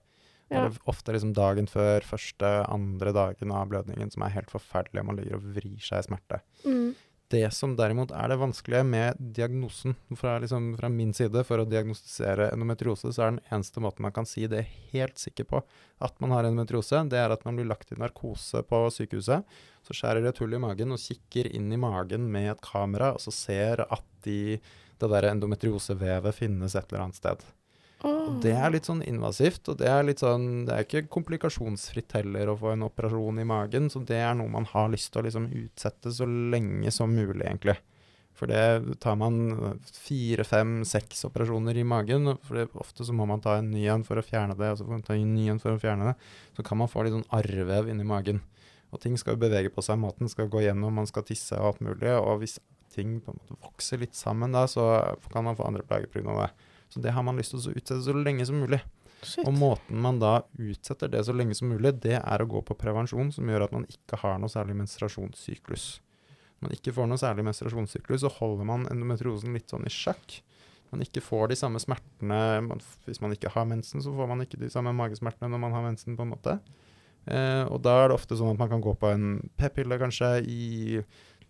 Ja. 0.47 0.63
er 0.63 0.77
ofte 0.87 1.11
liksom 1.11 1.33
dagen 1.35 1.67
før, 1.67 2.05
første, 2.07 2.51
andre 2.71 3.11
dagen 3.15 3.51
av 3.51 3.67
blødningen 3.71 4.13
som 4.13 4.23
er 4.23 4.35
helt 4.37 4.53
forferdelig, 4.53 5.03
man 5.03 5.19
ligger 5.19 5.41
og 5.41 5.49
vrir 5.57 5.83
seg 5.83 5.99
i 5.99 6.07
smerte. 6.07 6.39
Mm. 6.63 6.95
Det 7.27 7.49
som 7.51 7.73
derimot 7.75 8.13
er 8.15 8.29
det 8.31 8.37
vanskelige 8.39 8.85
med 8.87 9.17
diagnosen, 9.35 9.97
fra, 10.15 10.37
liksom, 10.39 10.69
fra 10.79 10.87
min 10.87 11.11
side, 11.15 11.41
for 11.43 11.59
å 11.59 11.67
diagnostisere 11.67 12.47
endometriose, 12.53 13.11
så 13.11 13.25
er 13.25 13.33
den 13.33 13.41
eneste 13.51 13.83
måten 13.83 14.05
man 14.05 14.13
kan 14.15 14.27
si 14.29 14.45
det 14.47 14.63
helt 14.93 15.19
sikker 15.19 15.49
på 15.49 15.59
at 16.07 16.15
man 16.23 16.31
har 16.31 16.47
endometriose, 16.47 17.03
det 17.11 17.19
er 17.19 17.35
at 17.35 17.43
man 17.43 17.59
blir 17.59 17.67
lagt 17.67 17.91
i 17.91 17.99
narkose 17.99 18.63
på 18.69 18.79
sykehuset. 18.95 19.43
Så 19.83 19.95
skjærer 19.97 20.23
de 20.23 20.31
et 20.31 20.39
hull 20.39 20.55
i 20.55 20.63
magen 20.63 20.95
og 20.95 21.03
kikker 21.03 21.51
inn 21.51 21.67
i 21.75 21.81
magen 21.81 22.31
med 22.31 22.53
et 22.53 22.63
kamera, 22.63 23.11
og 23.17 23.23
så 23.23 23.35
ser 23.35 23.83
at 23.83 24.07
de, 24.23 24.55
det 24.95 25.11
der 25.11 25.31
endometriosevevet 25.33 26.39
finnes 26.39 26.79
et 26.79 26.87
eller 26.87 27.09
annet 27.09 27.19
sted. 27.19 27.43
Og 28.05 28.37
det 28.43 28.53
er 28.53 28.69
litt 28.69 28.85
sånn 28.85 29.01
invasivt, 29.01 29.71
og 29.71 29.79
det 29.79 29.87
er 29.89 30.03
litt 30.05 30.21
sånn 30.21 30.67
Det 30.67 30.73
er 30.75 30.85
ikke 30.85 31.07
komplikasjonsfritt 31.15 32.13
heller 32.19 32.51
å 32.51 32.57
få 32.59 32.75
en 32.75 32.85
operasjon 32.85 33.41
i 33.41 33.47
magen, 33.47 33.89
så 33.89 34.03
det 34.05 34.19
er 34.21 34.35
noe 34.37 34.51
man 34.53 34.67
har 34.69 34.91
lyst 34.93 35.09
til 35.13 35.23
å 35.23 35.25
liksom 35.25 35.47
utsette 35.63 36.13
så 36.13 36.27
lenge 36.27 36.93
som 36.93 37.09
mulig, 37.09 37.41
egentlig. 37.41 37.79
For 38.37 38.45
det 38.51 38.99
tar 39.01 39.15
man 39.17 39.79
fire, 39.89 40.45
fem, 40.45 40.83
seks 40.85 41.25
operasjoner 41.25 41.79
i 41.81 41.87
magen, 41.87 42.35
for 42.45 42.77
ofte 42.77 43.07
så 43.07 43.15
må 43.17 43.25
man 43.25 43.41
ta 43.41 43.55
en 43.57 43.71
ny 43.73 43.87
en 43.89 44.05
for 44.05 44.21
å 44.21 44.25
fjerne 44.25 44.53
det, 44.59 44.69
og 44.75 44.77
så 44.77 44.85
får 44.85 44.93
man 44.93 45.07
ta 45.07 45.17
en 45.17 45.33
ny 45.33 45.47
en 45.55 45.61
for 45.63 45.73
å 45.73 45.81
fjerne 45.81 46.11
det. 46.11 46.15
Så 46.53 46.65
kan 46.67 46.77
man 46.77 46.91
få 46.91 47.07
litt 47.07 47.17
sånn 47.17 47.25
arrvev 47.33 47.89
inni 47.89 48.05
magen. 48.05 48.43
Og 48.93 49.01
ting 49.01 49.17
skal 49.19 49.35
jo 49.35 49.41
bevege 49.41 49.73
på 49.73 49.81
seg, 49.83 49.97
maten 49.99 50.29
skal 50.29 50.51
gå 50.53 50.61
gjennom, 50.67 50.93
man 51.01 51.09
skal 51.09 51.25
tisse 51.25 51.57
og 51.57 51.71
alt 51.71 51.81
mulig, 51.89 52.13
og 52.13 52.43
hvis 52.43 52.59
ting 52.93 53.17
på 53.25 53.33
en 53.33 53.41
måte 53.41 53.57
vokser 53.65 54.05
litt 54.05 54.15
sammen 54.15 54.53
da, 54.53 54.67
så 54.69 54.85
kan 55.33 55.45
man 55.49 55.57
få 55.57 55.65
andre 55.67 55.85
plager 55.85 56.09
pga. 56.13 56.37
det. 56.37 56.66
Så 56.89 57.01
det 57.03 57.13
har 57.15 57.25
man 57.25 57.37
lyst 57.39 57.53
til 57.53 57.61
å 57.61 57.75
utsette 57.75 58.01
så 58.05 58.15
lenge 58.15 58.45
som 58.47 58.59
mulig. 58.61 58.81
Shit. 59.21 59.43
Og 59.47 59.53
måten 59.57 59.97
man 60.01 60.19
da 60.21 60.39
utsetter 60.61 61.09
det 61.09 61.23
så 61.25 61.33
lenge 61.33 61.55
som 61.57 61.71
mulig, 61.71 61.95
det 62.03 62.19
er 62.19 62.41
å 62.43 62.49
gå 62.49 62.61
på 62.65 62.77
prevensjon 62.77 63.31
som 63.33 63.49
gjør 63.49 63.65
at 63.65 63.73
man 63.73 63.87
ikke 63.89 64.19
har 64.21 64.37
noe 64.41 64.51
særlig 64.51 64.77
menstruasjonssyklus. 64.83 65.87
Når 66.57 66.67
man 66.67 66.75
ikke 66.77 66.93
får 66.93 67.09
noe 67.09 67.21
særlig 67.21 67.45
menstruasjonssyklus, 67.47 68.21
så 68.23 68.33
holder 68.37 68.69
man 68.69 68.85
endometriosen 68.91 69.57
litt 69.57 69.73
sånn 69.73 69.89
i 69.89 69.93
sjakk. 69.93 70.39
Man 70.93 71.03
ikke 71.03 71.21
får 71.21 71.51
de 71.51 71.57
samme 71.59 71.81
smertene 71.83 72.39
man, 72.63 72.81
Hvis 73.05 73.19
man 73.21 73.33
ikke 73.35 73.51
har 73.51 73.67
mensen, 73.67 74.01
så 74.01 74.13
får 74.15 74.29
man 74.29 74.45
ikke 74.45 74.59
de 74.61 74.69
samme 74.71 74.93
magesmertene 74.95 75.49
når 75.51 75.63
man 75.65 75.75
har 75.75 75.85
mensen, 75.89 76.15
på 76.17 76.23
en 76.23 76.31
måte. 76.31 76.59
Eh, 77.27 77.65
og 77.67 77.81
da 77.83 77.97
er 77.99 78.07
det 78.09 78.15
ofte 78.15 78.37
sånn 78.39 78.53
at 78.53 78.61
man 78.61 78.71
kan 78.71 78.83
gå 78.83 78.93
på 78.95 79.09
en 79.11 79.25
p-pille 79.59 79.97
kanskje 79.99 80.29
i 80.47 81.01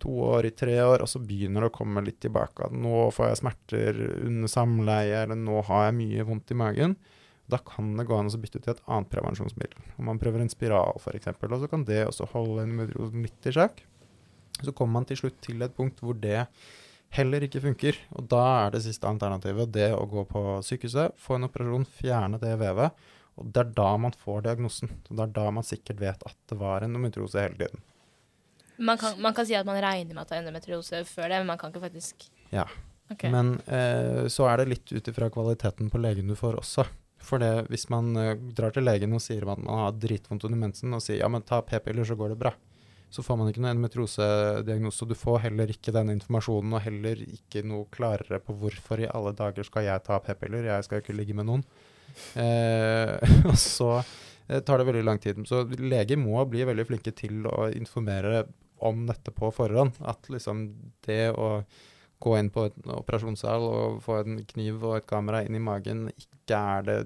to 0.02 0.14
år, 0.30 0.48
i 0.48 0.54
tre 0.56 0.76
år, 0.84 1.02
og 1.04 1.10
så 1.10 1.20
begynner 1.22 1.64
det 1.64 1.70
å 1.70 1.76
komme 1.78 2.02
litt 2.06 2.20
tilbake. 2.24 2.68
At 2.68 2.74
nå 2.74 3.08
får 3.14 3.30
jeg 3.30 3.40
smerter 3.42 4.00
under 4.26 4.52
samleie, 4.52 5.22
eller 5.24 5.38
nå 5.38 5.62
har 5.68 5.88
jeg 5.88 5.98
mye 5.98 6.26
vondt 6.28 6.54
i 6.54 6.58
magen. 6.58 6.96
Da 7.48 7.60
kan 7.64 7.94
det 7.96 8.04
gå 8.08 8.16
an 8.16 8.28
å 8.28 8.40
bytte 8.40 8.60
til 8.60 8.74
et 8.74 8.82
annet 8.84 9.08
prevensjonsmiddel. 9.12 9.86
Om 9.96 10.10
man 10.10 10.20
prøver 10.20 10.44
en 10.44 10.52
spiral 10.52 10.98
f.eks., 11.00 11.30
og 11.32 11.60
så 11.62 11.70
kan 11.70 11.86
det 11.88 12.02
også 12.06 12.28
holde 12.34 12.66
endometriosen 12.66 13.24
litt 13.24 13.48
i 13.48 13.54
sjakk. 13.56 13.80
Så 14.58 14.74
kommer 14.74 14.98
man 14.98 15.08
til 15.08 15.20
slutt 15.22 15.38
til 15.44 15.62
et 15.64 15.74
punkt 15.76 16.02
hvor 16.02 16.18
det 16.18 16.42
heller 17.14 17.44
ikke 17.46 17.62
funker. 17.64 17.96
Og 18.18 18.26
da 18.28 18.42
er 18.66 18.74
det 18.74 18.82
siste 18.84 19.08
alternativet 19.08 19.72
det 19.72 19.92
å 19.96 20.04
gå 20.10 20.26
på 20.28 20.42
sykehuset, 20.66 21.16
få 21.16 21.38
en 21.38 21.48
operasjon, 21.48 21.88
fjerne 22.00 22.40
det 22.42 22.52
vevet. 22.60 23.06
Og 23.38 23.52
det 23.54 23.62
er 23.62 23.76
da 23.78 23.92
man 24.02 24.16
får 24.18 24.44
diagnosen. 24.48 24.92
Så 25.06 25.14
det 25.14 25.24
er 25.24 25.36
da 25.38 25.46
man 25.54 25.66
sikkert 25.66 26.02
vet 26.02 26.26
at 26.26 26.36
det 26.50 26.58
var 26.60 26.82
en 26.82 26.90
endometriose 26.90 27.46
hele 27.46 27.60
tiden. 27.60 27.84
Man 28.78 28.98
kan, 29.00 29.16
man 29.20 29.34
kan 29.34 29.46
si 29.46 29.56
at 29.58 29.66
man 29.66 29.80
regner 29.82 30.14
med 30.14 30.22
at 30.22 30.30
det 30.30 30.36
er 30.38 30.44
endometriose 30.44 31.02
før 31.08 31.32
det, 31.32 31.40
men 31.42 31.50
man 31.52 31.58
kan 31.60 31.74
ikke 31.74 31.86
faktisk 31.88 32.28
Ja. 32.54 32.68
Okay. 33.08 33.30
Men 33.32 33.54
eh, 33.66 34.26
så 34.28 34.44
er 34.50 34.60
det 34.60 34.68
litt 34.68 34.92
ut 34.92 35.08
ifra 35.08 35.30
kvaliteten 35.32 35.88
på 35.88 36.00
legen 36.00 36.28
du 36.28 36.36
får 36.36 36.58
også. 36.60 36.84
For 37.24 37.40
det, 37.42 37.68
hvis 37.72 37.88
man 37.92 38.12
eh, 38.20 38.34
drar 38.56 38.74
til 38.74 38.84
legen 38.86 39.16
og 39.16 39.22
sier 39.24 39.46
at 39.48 39.60
man 39.64 39.84
har 39.86 39.96
dritvondt 39.96 40.44
under 40.46 40.60
mensen, 40.60 40.94
og 40.94 41.02
sier 41.04 41.22
ja, 41.22 41.30
men 41.32 41.46
ta 41.46 41.62
p-piller, 41.64 42.06
så 42.06 42.18
går 42.18 42.34
det 42.34 42.40
bra, 42.44 42.52
så 43.10 43.24
får 43.24 43.40
man 43.40 43.50
ikke 43.50 43.62
noen 43.64 43.72
endometriosediagnose. 43.72 45.02
og 45.04 45.12
Du 45.12 45.16
får 45.18 45.42
heller 45.46 45.72
ikke 45.72 45.94
den 45.96 46.12
informasjonen, 46.18 46.76
og 46.76 46.84
heller 46.84 47.24
ikke 47.24 47.64
noe 47.66 47.88
klarere 47.94 48.40
på 48.44 48.56
hvorfor 48.60 49.02
i 49.02 49.08
alle 49.08 49.32
dager 49.36 49.66
skal 49.66 49.88
jeg 49.88 50.04
ta 50.06 50.20
p-piller. 50.22 50.68
Jeg 50.68 50.86
skal 50.86 51.00
jo 51.00 51.06
ikke 51.06 51.16
ligge 51.16 51.36
med 51.38 51.48
noen. 51.48 51.64
Eh, 52.36 53.16
og 53.50 53.56
så 53.60 53.94
eh, 53.98 54.60
tar 54.60 54.78
det 54.78 54.88
veldig 54.92 55.04
lang 55.08 55.20
tid. 55.24 55.40
Så 55.48 55.64
leger 55.80 56.20
må 56.20 56.44
bli 56.50 56.68
veldig 56.68 56.86
flinke 56.92 57.16
til 57.16 57.48
å 57.48 57.70
informere 57.72 58.44
om 58.80 59.06
dette 59.08 59.32
på 59.34 59.50
forhånd. 59.54 59.98
At 60.06 60.28
liksom 60.32 60.68
det 61.06 61.32
å 61.34 61.64
gå 62.18 62.32
inn 62.38 62.48
på 62.50 62.64
en 62.66 62.90
operasjonssal 62.98 63.62
og 63.62 64.00
få 64.02 64.16
en 64.24 64.40
kniv 64.44 64.82
og 64.82 64.96
et 64.96 65.06
kamera 65.06 65.44
inn 65.46 65.54
i 65.54 65.62
magen 65.62 66.08
ikke 66.10 66.56
er 66.58 66.82
det 66.88 66.96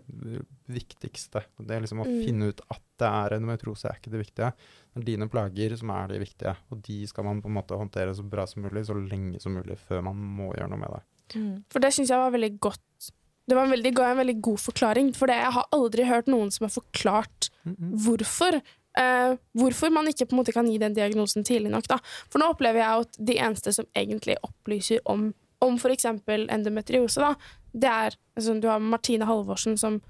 viktigste. 0.72 1.42
Det 1.60 1.70
er 1.76 1.80
liksom 1.84 2.00
å 2.00 2.06
Mm. 2.08 2.24
finne 2.24 2.48
ut 2.48 2.60
at 2.70 2.80
det 2.98 3.08
er 3.08 3.34
en 3.36 3.44
metrose, 3.46 3.84
er 3.84 3.98
ikke 3.98 4.10
det 4.10 4.22
viktige. 4.24 4.52
Det 4.94 5.02
er 5.02 5.04
dine 5.04 5.28
plager 5.28 5.76
som 5.76 5.90
er 5.90 6.08
det 6.08 6.20
viktige, 6.20 6.56
og 6.70 6.82
de 6.82 7.06
skal 7.06 7.24
man 7.24 7.42
på 7.42 7.48
en 7.48 7.54
måte 7.58 7.76
håndtere 7.76 8.14
så 8.14 8.22
bra 8.28 8.46
som 8.46 8.62
mulig, 8.62 8.86
så 8.86 8.94
lenge 8.94 9.40
som 9.40 9.52
mulig, 9.54 9.76
før 9.76 10.02
man 10.04 10.16
må 10.16 10.54
gjøre 10.54 10.70
noe 10.70 10.78
med 10.78 10.90
det. 10.96 11.02
Mm. 11.36 11.64
For 11.68 11.80
det 11.80 11.92
syns 11.92 12.08
jeg 12.08 12.18
var 12.18 12.30
veldig 12.32 12.60
godt. 12.60 13.12
Det 13.48 13.56
var 13.56 13.64
en 13.64 13.72
veldig, 13.72 13.94
ga 13.94 14.10
en 14.12 14.16
veldig 14.18 14.40
god 14.40 14.58
forklaring, 14.58 15.14
for 15.14 15.26
det, 15.26 15.34
jeg 15.36 15.52
har 15.52 15.66
aldri 15.72 16.04
hørt 16.06 16.26
noen 16.26 16.50
som 16.50 16.64
har 16.68 16.72
forklart 16.82 17.50
hvorfor. 17.66 18.62
Eh, 18.98 19.34
hvorfor 19.58 19.92
man 19.94 20.08
ikke 20.10 20.28
på 20.28 20.36
en 20.36 20.42
måte 20.42 20.54
kan 20.54 20.68
gi 20.70 20.78
den 20.80 20.96
diagnosen 20.96 21.46
tidlig 21.46 21.72
nok. 21.72 21.88
Da. 21.90 21.98
For 22.32 22.42
nå 22.42 22.50
opplever 22.52 22.82
jeg 22.82 23.06
at 23.06 23.20
de 23.30 23.38
eneste 23.38 23.74
som 23.76 23.88
egentlig 23.98 24.38
opplyser 24.46 25.02
om, 25.10 25.30
om 25.64 25.78
f.eks. 25.78 26.08
endometriose, 26.08 27.22
da, 27.22 27.34
det 27.72 27.90
er 27.90 28.18
altså, 28.36 28.58
Du 28.60 28.68
har 28.68 28.82
Martine 28.82 29.28
Halvorsen, 29.28 29.78
som, 29.80 30.00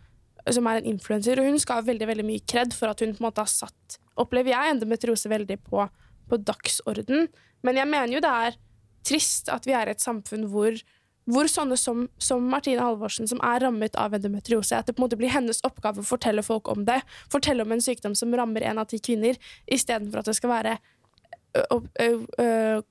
som 0.48 0.66
er 0.66 0.80
en 0.80 0.90
influenser, 0.94 1.38
og 1.38 1.50
hun 1.50 1.60
skal 1.62 1.80
ha 1.80 1.86
veldig 1.86 2.10
veldig 2.10 2.26
mye 2.26 2.46
kred 2.48 2.74
for 2.76 2.92
at 2.92 3.04
hun 3.04 3.14
på 3.14 3.22
en 3.22 3.28
måte 3.28 3.44
har 3.44 3.52
satt, 3.52 4.00
opplever 4.20 4.54
jeg, 4.54 4.74
endometriose 4.74 5.30
veldig 5.32 5.60
på, 5.68 5.86
på 6.28 6.42
dagsorden. 6.42 7.28
Men 7.62 7.78
jeg 7.78 7.90
mener 7.90 8.16
jo 8.16 8.24
det 8.24 8.34
er 8.48 8.58
trist 9.06 9.50
at 9.50 9.66
vi 9.66 9.74
er 9.76 9.90
i 9.90 9.94
et 9.96 10.02
samfunn 10.02 10.48
hvor, 10.50 10.74
hvor 11.30 11.46
sånne 11.50 11.76
som, 11.78 12.06
som 12.18 12.42
Martine 12.50 12.82
Halvorsen, 12.82 13.28
som 13.30 13.40
er 13.46 13.62
rammet 13.62 13.94
av 14.00 14.14
endometriose, 14.16 14.74
at 14.74 14.88
det 14.88 14.96
på 14.96 15.02
en 15.02 15.06
måte 15.06 15.18
blir 15.20 15.30
hennes 15.30 15.62
oppgave 15.66 16.02
å 16.02 16.06
fortelle 16.06 16.42
folk 16.42 16.70
om 16.72 16.86
det. 16.88 16.98
Fortelle 17.30 17.62
om 17.62 17.74
en 17.74 17.84
sykdom 17.84 18.16
som 18.18 18.34
rammer 18.34 18.64
en 18.66 18.82
av 18.82 18.90
ti 18.90 18.98
kvinner, 18.98 19.38
istedenfor 19.70 20.22
at 20.22 20.30
det 20.30 20.34
skal 20.38 20.50
være 20.50 20.76
ø, 21.60 21.62
ø, 21.78 22.08
ø, 22.42 22.48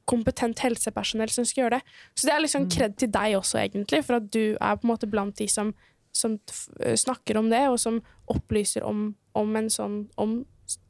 kompetent 0.07 0.63
helsepersonell 0.63 1.34
som 1.34 1.47
skal 1.47 1.65
gjøre 1.65 1.79
det. 1.82 1.97
Så 2.15 2.29
det 2.29 2.36
er 2.36 2.45
liksom 2.45 2.69
kred 2.71 2.95
til 3.01 3.11
deg 3.11 3.36
også, 3.41 3.59
egentlig, 3.65 4.03
for 4.07 4.21
at 4.21 4.32
du 4.32 4.43
er 4.53 4.79
på 4.79 4.88
en 4.88 4.93
måte 4.93 5.11
blant 5.11 5.36
de 5.41 5.49
som, 5.51 5.73
som 6.15 6.39
snakker 6.79 7.41
om 7.41 7.51
det, 7.51 7.65
og 7.67 7.79
som 7.84 7.99
opplyser 8.32 8.88
om, 8.88 9.09
om 9.36 9.59
en 9.59 9.69
sånn 9.71 10.05
om 10.21 10.41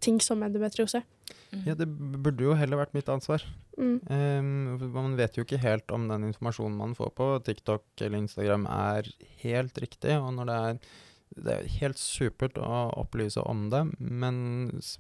ting 0.03 0.21
som 0.21 0.43
endometriose. 0.45 1.01
Ja, 1.67 1.75
det 1.75 1.87
burde 1.91 2.45
jo 2.45 2.55
heller 2.55 2.79
vært 2.79 2.95
mitt 2.95 3.09
ansvar. 3.11 3.43
Mm. 3.75 3.97
Um, 4.07 4.89
man 4.95 5.15
vet 5.19 5.35
jo 5.37 5.45
ikke 5.45 5.59
helt 5.61 5.91
om 5.91 6.07
den 6.11 6.29
informasjonen 6.29 6.77
man 6.79 6.97
får 6.97 7.13
på 7.17 7.29
TikTok 7.47 8.03
eller 8.05 8.23
Instagram 8.23 8.67
er 8.71 9.09
helt 9.43 9.79
riktig, 9.83 10.15
og 10.17 10.35
når 10.37 10.51
det 10.51 10.59
er 10.65 10.83
det 11.31 11.53
er 11.53 11.67
helt 11.79 11.99
supert 11.99 12.57
å 12.59 12.89
opplyse 12.99 13.39
om 13.47 13.69
det, 13.71 13.85
men 13.99 14.35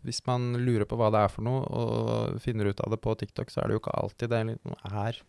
hvis 0.05 0.21
man 0.27 0.53
lurer 0.63 0.87
på 0.87 0.95
hva 0.99 1.09
det 1.11 1.25
er 1.25 1.33
for 1.33 1.43
noe, 1.43 1.65
og 1.67 2.39
finner 2.43 2.69
ut 2.71 2.79
av 2.83 2.93
det 2.93 3.01
på 3.03 3.15
TikTok, 3.19 3.51
så 3.51 3.61
er 3.61 3.67
det 3.67 3.75
jo 3.75 3.81
ikke 3.81 3.97
alltid 3.99 4.31
det 4.31 4.41
er 4.87 5.19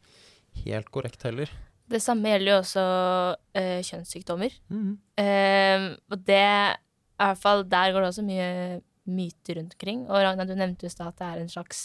helt 0.63 0.93
korrekt 0.95 1.27
heller. 1.27 1.51
Det 1.91 2.01
samme 2.01 2.31
gjelder 2.31 2.53
jo 2.53 2.61
også 2.61 2.85
eh, 3.59 3.81
kjønnssykdommer. 3.85 4.55
Mm. 4.73 4.93
Eh, 5.19 5.89
og 6.07 6.23
det 6.23 6.39
er 6.39 6.79
i 6.79 7.27
hvert 7.27 7.39
fall 7.39 7.61
Der 7.71 7.93
går 7.93 8.03
det 8.03 8.09
også 8.09 8.25
mye 8.27 8.47
myter 9.09 9.55
rundt 9.59 9.75
omkring. 9.75 10.05
Og 10.09 10.23
Ragna, 10.23 10.45
du 10.47 10.55
nevnte 10.55 10.87
jo 10.87 10.91
i 10.91 10.95
stad 10.95 11.09
at 11.13 11.19
det 11.19 11.27
er 11.33 11.41
en 11.43 11.49
slags 11.53 11.83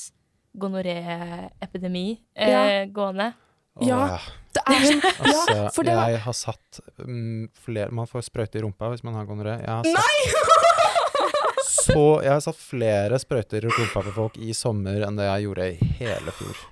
gonoré-epidemi 0.57 2.18
eh, 2.36 2.49
Ja. 2.51 2.86
gående. 2.86 3.34
Ja, 3.82 3.97
Åh, 4.18 4.28
Det 4.57 4.61
er 4.65 4.86
sånn, 4.88 5.01
altså, 5.22 5.53
ja, 5.53 5.65
for 5.70 5.86
det 5.86 5.93
var 5.93 6.09
jeg 6.09 6.22
har 6.24 6.34
satt 6.34 6.80
um, 7.05 7.43
flere 7.61 7.91
Man 7.93 8.07
får 8.09 8.24
sprøyte 8.26 8.57
i 8.57 8.63
rumpa 8.65 8.89
hvis 8.89 9.03
man 9.05 9.13
har 9.13 9.28
gonoré. 9.30 9.59
Jeg 9.61 9.70
har 9.70 9.84
satt 9.86 9.93
Nei! 9.93 10.18
så 11.68 12.05
Jeg 12.26 12.32
har 12.34 12.41
satt 12.41 12.57
flere 12.57 13.20
sprøyter 13.22 13.68
i 13.68 13.70
rumpa 13.70 14.01
på 14.07 14.13
folk 14.15 14.39
i 14.41 14.53
sommer 14.57 15.05
enn 15.05 15.20
det 15.20 15.28
jeg 15.30 15.45
gjorde 15.45 15.68
i 15.76 15.91
hele 16.01 16.34
fjor. 16.39 16.63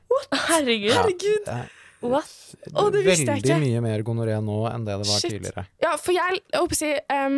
Herregud. 0.49 0.89
Ja. 0.89 1.01
Herregud. 1.03 1.45
Det 1.45 1.57
er 1.59 1.73
What? 2.05 2.33
Oh, 2.75 2.89
det 2.93 3.01
visste 3.05 3.23
jeg 3.23 3.39
Veldig 3.39 3.49
ikke. 3.53 3.61
mye 3.63 3.79
mer 3.81 4.01
gonoré 4.05 4.35
nå 4.43 4.57
enn 4.69 4.83
det 4.85 4.97
det 5.01 5.07
var 5.09 5.21
Shit. 5.21 5.31
tidligere. 5.37 5.63
Ja, 5.81 5.93
for 5.97 6.13
jeg, 6.13 6.41
jeg 6.51 6.59
håper 6.61 6.75
å 6.75 6.81
si, 6.81 6.89
eh, 6.93 7.37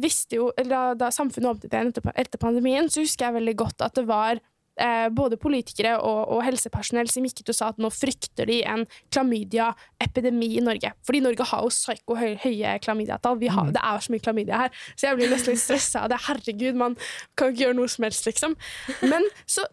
visste 0.00 0.40
jo 0.40 0.50
da, 0.56 0.90
da 0.98 1.10
samfunnet 1.14 1.54
åpnet 1.54 1.72
igjen 1.72 1.92
etter, 1.92 2.14
etter 2.20 2.42
pandemien, 2.42 2.90
så 2.92 3.04
husker 3.04 3.28
jeg 3.28 3.38
veldig 3.40 3.56
godt 3.62 3.86
at 3.86 3.96
det 3.96 4.06
var 4.08 4.40
eh, 4.80 5.08
både 5.14 5.38
politikere 5.40 5.96
og, 5.98 6.20
og 6.34 6.42
helsepersonell 6.44 7.10
som 7.10 7.26
gikk 7.26 7.42
ut 7.42 7.52
og 7.52 7.58
sa 7.58 7.70
at 7.72 7.80
nå 7.82 7.90
frykter 7.94 8.48
de 8.50 8.60
en 8.68 8.86
klamydia-epidemi 9.12 10.50
i 10.58 10.64
Norge. 10.64 10.92
Fordi 11.06 11.22
Norge 11.24 11.46
har 11.52 11.64
jo 11.64 11.72
psyko 11.72 12.16
høy, 12.18 12.32
høye 12.44 12.76
klamydiatall. 12.84 13.40
Vi 13.40 13.50
har, 13.52 13.72
Det 13.74 13.82
er 13.82 13.98
jo 13.98 14.06
så 14.06 14.14
mye 14.14 14.26
klamydia 14.26 14.62
her. 14.64 14.80
Så 14.94 15.08
jeg 15.08 15.20
blir 15.20 15.32
nesten 15.32 15.54
litt 15.54 15.64
stressa 15.64 16.04
av 16.04 16.12
det. 16.12 16.20
Herregud, 16.28 16.80
man 16.80 16.96
kan 17.38 17.52
ikke 17.52 17.66
gjøre 17.66 17.78
noe 17.80 17.92
som 17.92 18.08
helst, 18.08 18.28
liksom. 18.28 18.56
Men 19.02 19.28
så 19.48 19.66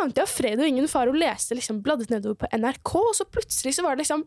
ante 0.00 0.22
jeg 0.24 0.32
fred 0.32 0.62
og 0.62 0.68
ingen 0.68 0.90
fare 0.90 1.12
og 1.12 1.20
leste 1.20 1.58
liksom, 1.58 1.82
bladdet 1.84 2.12
nedover 2.12 2.42
på 2.42 2.52
NRK, 2.56 2.96
og 3.02 3.14
så 3.18 3.28
plutselig 3.28 3.76
så 3.76 3.86
var 3.86 3.96
det 3.96 4.06
liksom 4.06 4.26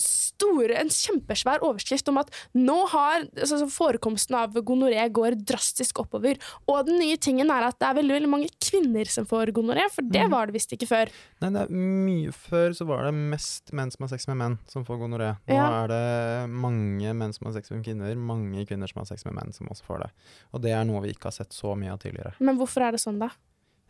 store, 0.00 0.74
en 0.80 0.88
kjempesvær 0.92 1.62
overskrift 1.66 2.08
om 2.10 2.18
at 2.22 2.30
nå 2.56 2.76
har 2.92 3.26
altså, 3.36 3.66
forekomsten 3.70 4.36
av 4.38 4.54
gonoré 4.66 5.04
går 5.14 5.36
drastisk 5.46 6.00
oppover. 6.04 6.38
Og 6.70 6.86
den 6.88 6.98
nye 7.02 7.16
tingen 7.20 7.50
er 7.52 7.68
at 7.68 7.78
det 7.78 7.88
er 7.90 7.98
veldig, 8.00 8.14
veldig 8.18 8.30
mange 8.32 8.48
kvinner 8.64 9.08
som 9.12 9.26
får 9.28 9.52
gonoré, 9.56 9.86
for 9.92 10.02
det 10.02 10.22
Mhm. 10.24 10.30
var 10.30 10.46
det 10.46 10.54
visst 10.54 10.72
ikke 10.72 10.88
før. 10.88 11.10
Nei, 11.40 11.50
det 11.50 11.62
er 11.62 11.74
mye 11.74 12.32
Før 12.34 12.70
så 12.74 12.86
var 12.86 13.04
det 13.04 13.14
mest 13.14 13.72
menn 13.72 13.90
som 13.90 14.04
har 14.04 14.08
sex 14.08 14.26
med 14.28 14.36
menn, 14.36 14.58
som 14.68 14.84
får 14.84 14.98
gonoré. 14.98 15.36
Nå 15.48 15.54
Ja. 15.54 15.84
er 15.84 15.88
det 15.88 16.50
mange 16.50 17.14
menn 17.14 17.32
som 17.32 17.46
har 17.46 17.54
sex 17.54 17.70
med 17.70 17.84
kvinner, 17.84 18.14
mange 18.16 18.66
kvinner 18.66 18.88
som 18.88 19.00
har 19.00 19.06
sex 19.06 19.24
med 19.24 19.34
menn, 19.34 19.52
som 19.52 19.66
også 19.68 19.82
får 19.84 19.98
det. 20.02 20.10
Og 20.52 20.62
det 20.62 20.72
er 20.72 20.84
noe 20.84 21.00
vi 21.02 21.12
ikke 21.12 21.24
har 21.24 21.32
sett 21.32 21.50
så 21.50 21.76
mye 21.76 21.92
av 21.92 21.98
tidligere. 22.00 22.34
Men 22.40 22.56
hvorfor 22.58 22.82
er 22.86 22.92
det 22.92 23.00
sånn, 23.00 23.18
da? 23.18 23.30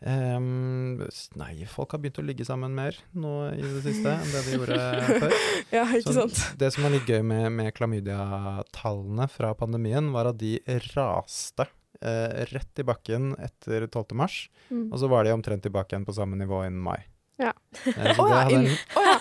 S- 0.05 1.31
nei, 1.35 1.65
folk 1.69 1.91
har 1.95 1.99
begynt 2.03 2.19
å 2.21 2.25
ligge 2.25 2.45
sammen 2.45 2.75
mer 2.77 2.97
nå 3.17 3.31
i 3.55 3.61
det 3.63 3.81
siste 3.87 4.11
enn 4.13 4.29
det 4.33 4.43
de 4.45 4.57
gjorde 4.59 4.77
før. 5.23 5.33
Ja, 5.73 5.85
ikke 5.89 6.11
Så 6.11 6.13
sant? 6.19 6.41
Det 6.61 6.69
som 6.75 6.85
var 6.85 6.93
litt 6.93 7.09
gøy 7.09 7.23
med, 7.25 7.47
med 7.57 7.73
klamydia-tallene 7.77 9.27
fra 9.33 9.53
pandemien, 9.57 10.11
var 10.13 10.29
at 10.31 10.37
de 10.41 10.59
raste 10.93 11.65
eh, 12.01 12.45
rett 12.53 12.81
i 12.81 12.85
bakken 12.87 13.33
etter 13.41 13.87
12. 13.89 14.13
mars, 14.21 14.45
Mm. 14.65 14.87
og 14.91 14.97
så 14.97 15.05
var 15.11 15.21
de 15.27 15.29
omtrent 15.29 15.61
tilbake 15.61 15.93
igjen 15.93 16.05
på 16.07 16.13
samme 16.17 16.33
nivå 16.39 16.63
innen 16.65 16.81
mai. 16.81 16.97
Ja. 17.37 17.51
Eh, 17.85 18.17
oh, 18.17 18.29
ja, 18.31 18.39
inn- 18.49 18.65
oh, 18.97 19.03
ja. 19.05 19.17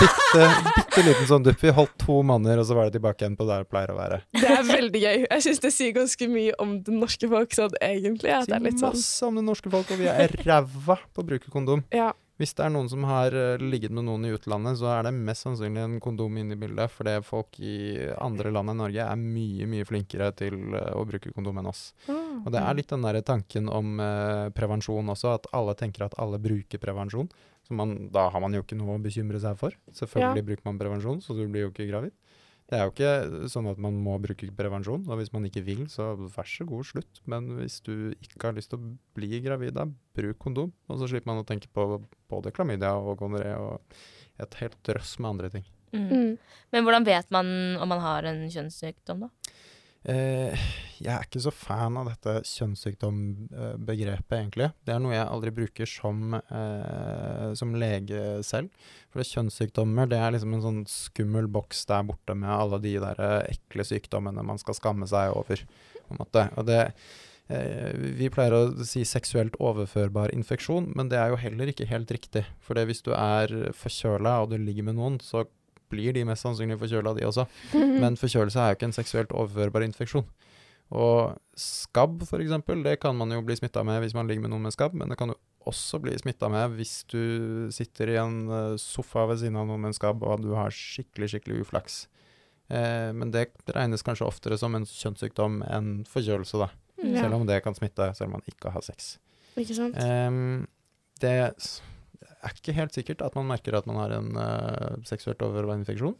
Bitte, 0.00 0.48
bitte 0.78 1.04
liten 1.06 1.28
sånn 1.28 1.46
dupp. 1.46 1.60
Vi 1.62 1.72
holdt 1.74 1.94
to 2.02 2.18
måneder, 2.26 2.62
og 2.62 2.68
så 2.68 2.78
var 2.78 2.88
det 2.88 2.96
tilbake 2.98 3.24
igjen 3.24 3.38
på 3.38 3.46
der 3.48 3.64
det 3.64 3.70
pleier 3.72 3.94
å 3.94 3.98
være. 3.98 4.20
Det 4.34 4.50
er 4.50 4.66
veldig 4.68 5.04
gøy. 5.04 5.22
Jeg 5.24 5.46
syns 5.46 5.62
det 5.64 5.72
sier 5.76 5.94
ganske 5.96 6.28
mye 6.30 6.58
om 6.62 6.76
det 6.86 6.98
norske 6.98 7.30
folk 7.30 7.56
sånn 7.56 7.78
egentlig. 7.80 8.34
At 8.34 8.50
det 8.50 8.58
er 8.58 8.68
Sier 8.68 8.80
sånn 8.80 8.98
masse 8.98 9.30
om 9.30 9.40
det 9.40 9.46
norske 9.46 9.72
folk, 9.72 9.94
og 9.94 10.00
vi 10.00 10.10
er 10.10 10.36
ræva 10.44 11.00
på 11.12 11.24
å 11.24 11.32
bruke 11.32 11.52
kondom. 11.54 11.84
Ja. 11.94 12.12
Hvis 12.40 12.50
det 12.58 12.64
er 12.64 12.72
noen 12.74 12.88
som 12.90 13.04
har 13.06 13.34
eh, 13.38 13.62
ligget 13.62 13.92
med 13.94 14.08
noen 14.08 14.24
i 14.26 14.32
utlandet, 14.34 14.80
så 14.80 14.88
er 14.90 15.04
det 15.06 15.12
mest 15.14 15.46
sannsynlig 15.46 15.84
en 15.84 16.00
kondom 16.02 16.34
inne 16.40 16.56
i 16.56 16.58
bildet, 16.58 16.90
fordi 16.90 17.14
folk 17.22 17.60
i 17.62 18.08
andre 18.18 18.50
land 18.50 18.72
enn 18.72 18.80
Norge 18.82 19.04
er 19.06 19.20
mye, 19.20 19.68
mye 19.70 19.86
flinkere 19.86 20.32
til 20.34 20.56
eh, 20.74 20.90
å 20.98 21.04
bruke 21.06 21.30
kondom 21.30 21.60
enn 21.62 21.70
oss. 21.70 21.84
Og 22.10 22.50
det 22.50 22.58
er 22.58 22.74
litt 22.74 22.90
den 22.90 23.06
der 23.06 23.20
tanken 23.22 23.70
om 23.70 24.02
eh, 24.02 24.48
prevensjon 24.56 25.14
også, 25.14 25.36
at 25.38 25.46
alle 25.54 25.76
tenker 25.78 26.08
at 26.08 26.18
alle 26.18 26.42
bruker 26.42 26.82
prevensjon. 26.82 27.30
Så 27.64 27.76
man, 27.76 27.94
da 28.12 28.26
har 28.32 28.42
man 28.44 28.52
jo 28.52 28.60
ikke 28.64 28.76
noe 28.76 28.98
å 28.98 29.02
bekymre 29.02 29.40
seg 29.40 29.56
for. 29.60 29.76
Selvfølgelig 29.96 30.44
bruker 30.50 30.68
man 30.68 30.80
prevensjon, 30.80 31.22
så 31.24 31.36
du 31.36 31.46
blir 31.48 31.66
jo 31.66 31.72
ikke 31.72 31.88
gravid. 31.88 32.12
Det 32.64 32.78
er 32.78 32.86
jo 32.86 32.92
ikke 32.94 33.48
sånn 33.52 33.66
at 33.68 33.80
man 33.80 33.96
må 34.00 34.14
bruke 34.22 34.48
prevensjon, 34.56 35.02
og 35.04 35.18
hvis 35.20 35.32
man 35.34 35.44
ikke 35.44 35.62
vil, 35.66 35.82
så 35.92 36.14
vær 36.16 36.48
så 36.48 36.64
god, 36.68 36.86
slutt. 36.88 37.20
Men 37.28 37.50
hvis 37.58 37.76
du 37.84 37.92
ikke 38.14 38.48
har 38.48 38.56
lyst 38.56 38.72
til 38.72 38.80
å 38.80 38.92
bli 39.16 39.40
gravid, 39.44 39.76
da 39.76 39.84
bruk 40.16 40.40
kondom. 40.40 40.72
Og 40.88 41.00
så 41.00 41.10
slipper 41.10 41.32
man 41.32 41.42
å 41.42 41.48
tenke 41.48 41.68
på 41.72 42.00
både 42.32 42.52
klamydia 42.56 42.94
og 42.96 43.18
gonoré 43.20 43.52
og 43.60 44.00
et 44.40 44.56
helt 44.62 44.78
drøss 44.88 45.18
med 45.20 45.34
andre 45.34 45.52
ting. 45.52 45.68
Mm. 45.94 46.08
Mm. 46.08 46.30
Men 46.74 46.86
hvordan 46.86 47.06
vet 47.06 47.28
man 47.36 47.46
om 47.80 47.92
man 47.92 48.02
har 48.02 48.26
en 48.32 48.42
kjønnssykdom, 48.50 49.28
da? 49.28 49.52
Eh, 50.04 50.64
jeg 51.00 51.08
er 51.08 51.24
ikke 51.24 51.40
så 51.40 51.50
fan 51.54 51.96
av 51.96 52.10
dette 52.10 52.42
kjønnssykdombegrepet, 52.44 54.34
egentlig. 54.36 54.68
Det 54.84 54.92
er 54.92 55.00
noe 55.00 55.14
jeg 55.14 55.24
aldri 55.24 55.52
bruker 55.56 55.88
som, 55.88 56.34
eh, 56.36 57.54
som 57.56 57.72
lege 57.74 58.42
selv. 58.44 58.68
For 59.12 59.24
kjønnssykdommer 59.24 60.08
det 60.08 60.20
er 60.20 60.32
liksom 60.36 60.54
en 60.54 60.64
sånn 60.64 60.82
skummel 60.90 61.48
boks 61.48 61.86
der 61.88 62.04
borte 62.04 62.36
med 62.36 62.52
alle 62.52 62.80
de 62.84 62.98
der 63.00 63.20
eh, 63.20 63.56
ekle 63.56 63.84
sykdommene 63.88 64.44
man 64.44 64.60
skal 64.60 64.76
skamme 64.76 65.08
seg 65.08 65.32
over. 65.32 65.64
På 66.04 66.12
en 66.12 66.20
måte. 66.20 66.46
Og 66.60 66.68
det, 66.68 66.92
eh, 67.48 67.92
vi 67.96 68.28
pleier 68.28 68.52
å 68.52 68.84
si 68.84 69.04
seksuelt 69.08 69.56
overførbar 69.56 70.34
infeksjon, 70.36 70.92
men 70.94 71.08
det 71.08 71.16
er 71.16 71.32
jo 71.32 71.40
heller 71.40 71.72
ikke 71.72 71.88
helt 71.88 72.12
riktig. 72.12 72.44
For 72.60 72.74
hvis 72.76 73.02
du 73.02 73.14
er 73.16 73.72
forkjøla 73.72 74.42
og 74.42 74.50
du 74.52 74.58
ligger 74.58 74.84
med 74.84 75.00
noen, 75.00 75.20
så 75.20 75.46
blir 75.92 76.14
de 76.16 76.24
mest 76.28 76.46
sannsynlig 76.46 76.78
forkjøla, 76.80 77.14
de 77.18 77.26
også. 77.28 77.46
Men 78.02 78.18
forkjølelse 78.20 78.60
er 78.60 78.72
jo 78.72 78.78
ikke 78.78 78.90
en 78.90 78.96
seksuelt 78.96 79.34
overførbar 79.34 79.86
infeksjon. 79.86 80.26
Og 80.94 81.34
skabb, 81.58 82.22
eksempel, 82.36 82.82
det 82.84 82.98
kan 83.02 83.16
man 83.16 83.32
jo 83.32 83.42
bli 83.44 83.56
smitta 83.56 83.82
med 83.86 84.02
hvis 84.02 84.14
man 84.14 84.28
ligger 84.28 84.44
med 84.44 84.52
noen 84.52 84.66
med 84.68 84.74
skabb, 84.74 84.92
men 84.98 85.10
det 85.10 85.16
kan 85.18 85.32
du 85.32 85.36
også 85.64 85.98
bli 86.04 86.12
smitta 86.20 86.50
med 86.52 86.76
hvis 86.76 86.98
du 87.08 87.22
sitter 87.72 88.12
i 88.12 88.18
en 88.20 88.36
eh, 88.52 88.74
sofa 88.80 89.24
ved 89.30 89.40
siden 89.40 89.56
av 89.58 89.66
noen 89.70 89.80
med 89.80 89.94
en 89.94 89.96
skabb, 89.96 90.22
og 90.22 90.44
du 90.44 90.52
har 90.58 90.74
skikkelig, 90.74 91.32
skikkelig 91.32 91.64
uflaks. 91.64 92.04
Eh, 92.68 93.10
men 93.16 93.32
det 93.34 93.48
regnes 93.74 94.04
kanskje 94.04 94.28
oftere 94.28 94.60
som 94.60 94.76
en 94.76 94.86
kjønnssykdom 94.88 95.62
enn 95.66 95.90
forkjølelse, 96.10 96.60
da. 96.66 96.70
Ja. 97.00 97.24
Selv 97.24 97.40
om 97.40 97.48
det 97.48 97.62
kan 97.64 97.76
smitte, 97.76 98.12
selv 98.14 98.30
om 98.30 98.38
man 98.38 98.46
ikke 98.52 98.72
har 98.76 98.84
sex. 98.84 99.16
Ikke 99.60 99.76
sant? 99.76 99.98
Eh, 99.98 100.68
det 101.24 101.36
er 102.44 102.58
ikke 102.58 102.76
helt 102.76 102.96
sikkert 102.96 103.24
at 103.24 103.36
man 103.38 103.48
merker 103.48 103.76
at 103.78 103.86
man 103.88 104.00
har 104.00 104.14
en 104.16 104.34
uh, 104.36 105.00
seksuelt 105.08 105.42
overførbar 105.44 105.80
infeksjon. 105.80 106.16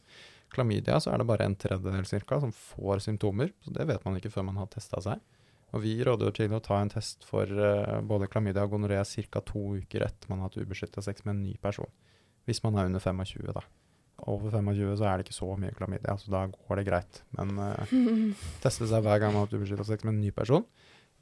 Klamydia 0.55 1.01
så 1.03 1.13
er 1.13 1.21
det 1.21 1.29
bare 1.29 1.47
en 1.49 1.57
tredjedel 1.59 2.07
cirka 2.09 2.39
som 2.43 2.53
får 2.55 3.03
symptomer, 3.07 3.51
så 3.65 3.75
det 3.75 3.87
vet 3.91 4.05
man 4.07 4.19
ikke 4.19 4.33
før 4.35 4.47
man 4.51 4.61
har 4.61 4.71
testa 4.73 5.01
seg. 5.03 5.23
Og 5.75 5.83
vi 5.83 5.97
råder 6.07 6.29
jo 6.29 6.35
til 6.37 6.53
å 6.55 6.63
ta 6.63 6.79
en 6.79 6.93
test 6.93 7.27
for 7.27 7.51
uh, 7.51 8.01
både 8.07 8.31
klamydia 8.31 8.67
og 8.67 8.77
gonoré 8.77 9.01
ca. 9.03 9.43
to 9.43 9.65
uker 9.81 10.07
etter 10.07 10.31
man 10.31 10.43
har 10.43 10.53
hatt 10.53 10.61
ubeskytta 10.61 11.03
sex 11.03 11.25
med 11.27 11.35
en 11.35 11.43
ny 11.49 11.57
person. 11.63 11.91
Hvis 12.47 12.63
man 12.63 12.77
er 12.79 12.91
under 12.91 13.03
25, 13.03 13.51
da. 13.57 13.65
Over 14.31 14.53
25 14.55 14.95
så 15.01 15.09
er 15.09 15.19
det 15.19 15.27
ikke 15.27 15.37
så 15.41 15.49
mye 15.59 15.75
klamydia, 15.75 16.15
så 16.21 16.31
da 16.31 16.45
går 16.53 16.79
det 16.79 16.87
greit. 16.87 17.23
Men 17.35 17.57
uh, 17.59 17.95
teste 18.65 18.87
seg 18.87 19.03
hver 19.03 19.19
gang 19.19 19.35
man 19.35 19.43
har 19.43 19.49
hatt 19.49 19.59
ubeskytta 19.59 19.89
sex 19.89 20.07
med 20.07 20.15
en 20.15 20.23
ny 20.23 20.31
person. 20.37 20.69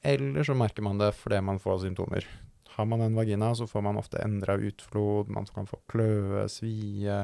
Eller 0.03 0.45
så 0.45 0.55
merker 0.59 0.85
man 0.85 1.01
det 1.01 1.13
fordi 1.17 1.41
man 1.41 1.63
får 1.63 1.87
symptomer. 1.87 2.27
Har 2.77 2.87
man 2.89 3.01
en 3.05 3.17
vagina, 3.19 3.55
så 3.55 3.67
får 3.69 3.83
man 3.85 3.99
ofte 4.01 4.23
endra 4.25 4.57
utflod, 4.57 5.29
man 5.33 5.49
kan 5.51 5.67
få 5.69 5.79
kløe, 5.93 6.47
svie, 6.49 7.19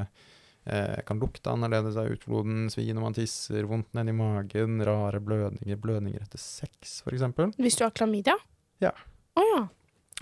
eh, 0.65 0.99
kan 1.07 1.21
lukte 1.21 1.51
annerledes 1.51 1.97
av 1.97 2.11
utfloden, 2.13 2.67
svi 2.69 2.87
når 2.93 3.05
man 3.07 3.17
tisser, 3.17 3.65
vondt 3.69 3.93
nedi 3.97 4.13
magen, 4.15 4.81
rare 4.85 5.21
blødninger, 5.23 5.79
blødninger 5.81 6.27
etter 6.27 6.41
sex 6.41 7.01
f.eks. 7.05 7.25
Hvis 7.57 7.79
du 7.79 7.85
har 7.87 7.95
klamydia? 7.95 8.37
Ja. 8.83 8.93
Å 9.39 9.47
ja. 9.55 9.65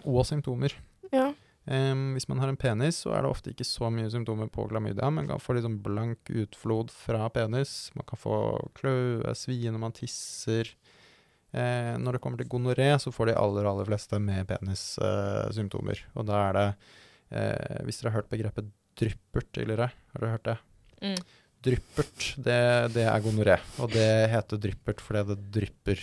Og 0.06 0.24
symptomer. 0.30 0.78
ja. 1.12 1.34
Em, 1.68 2.14
hvis 2.16 2.30
man 2.32 2.40
har 2.40 2.48
en 2.48 2.56
penis, 2.56 3.02
så 3.04 3.12
er 3.12 3.26
det 3.26 3.30
ofte 3.34 3.52
ikke 3.52 3.66
så 3.68 3.90
mye 3.92 4.08
symptomer 4.12 4.48
på 4.48 4.70
klamydia. 4.72 5.10
Man 5.12 5.28
kan 5.28 5.42
få 5.44 5.58
litt 5.58 5.66
sånn 5.66 5.82
blank 5.84 6.30
utflod 6.32 6.94
fra 6.96 7.28
penis. 7.36 7.90
Man 7.98 8.08
kan 8.08 8.20
få 8.22 8.38
kløe, 8.78 9.34
svie 9.36 9.74
når 9.74 9.82
man 9.82 9.96
tisser. 9.98 10.72
Eh, 11.58 11.94
når 12.02 12.18
det 12.18 12.22
kommer 12.24 12.42
til 12.42 12.50
gonoré, 12.52 12.90
så 13.02 13.10
får 13.14 13.32
de 13.32 13.38
aller, 13.42 13.66
aller 13.70 13.88
fleste 13.90 14.20
med 14.22 14.46
penissymptomer. 14.50 16.04
eh. 16.04 16.14
Og 16.20 16.28
da 16.30 16.42
er 16.50 16.58
det 16.58 16.66
eh, 17.34 17.82
Hvis 17.88 18.02
dere 18.02 18.12
har 18.14 18.20
hørt 18.22 18.32
begrepet 18.34 18.70
dryppert 18.98 19.50
tidligere, 19.54 19.90
har 20.14 20.24
dere 20.24 20.36
hørt 20.36 20.48
det? 20.48 20.58
Mm. 21.06 21.18
Dryppert, 21.68 22.24
det, 22.46 22.60
det 22.96 23.04
er 23.10 23.22
gonoré. 23.26 23.58
Og 23.82 23.92
det 23.94 24.08
heter 24.32 24.62
dryppert 24.62 25.02
fordi 25.04 25.24
det 25.32 25.38
drypper 25.58 26.02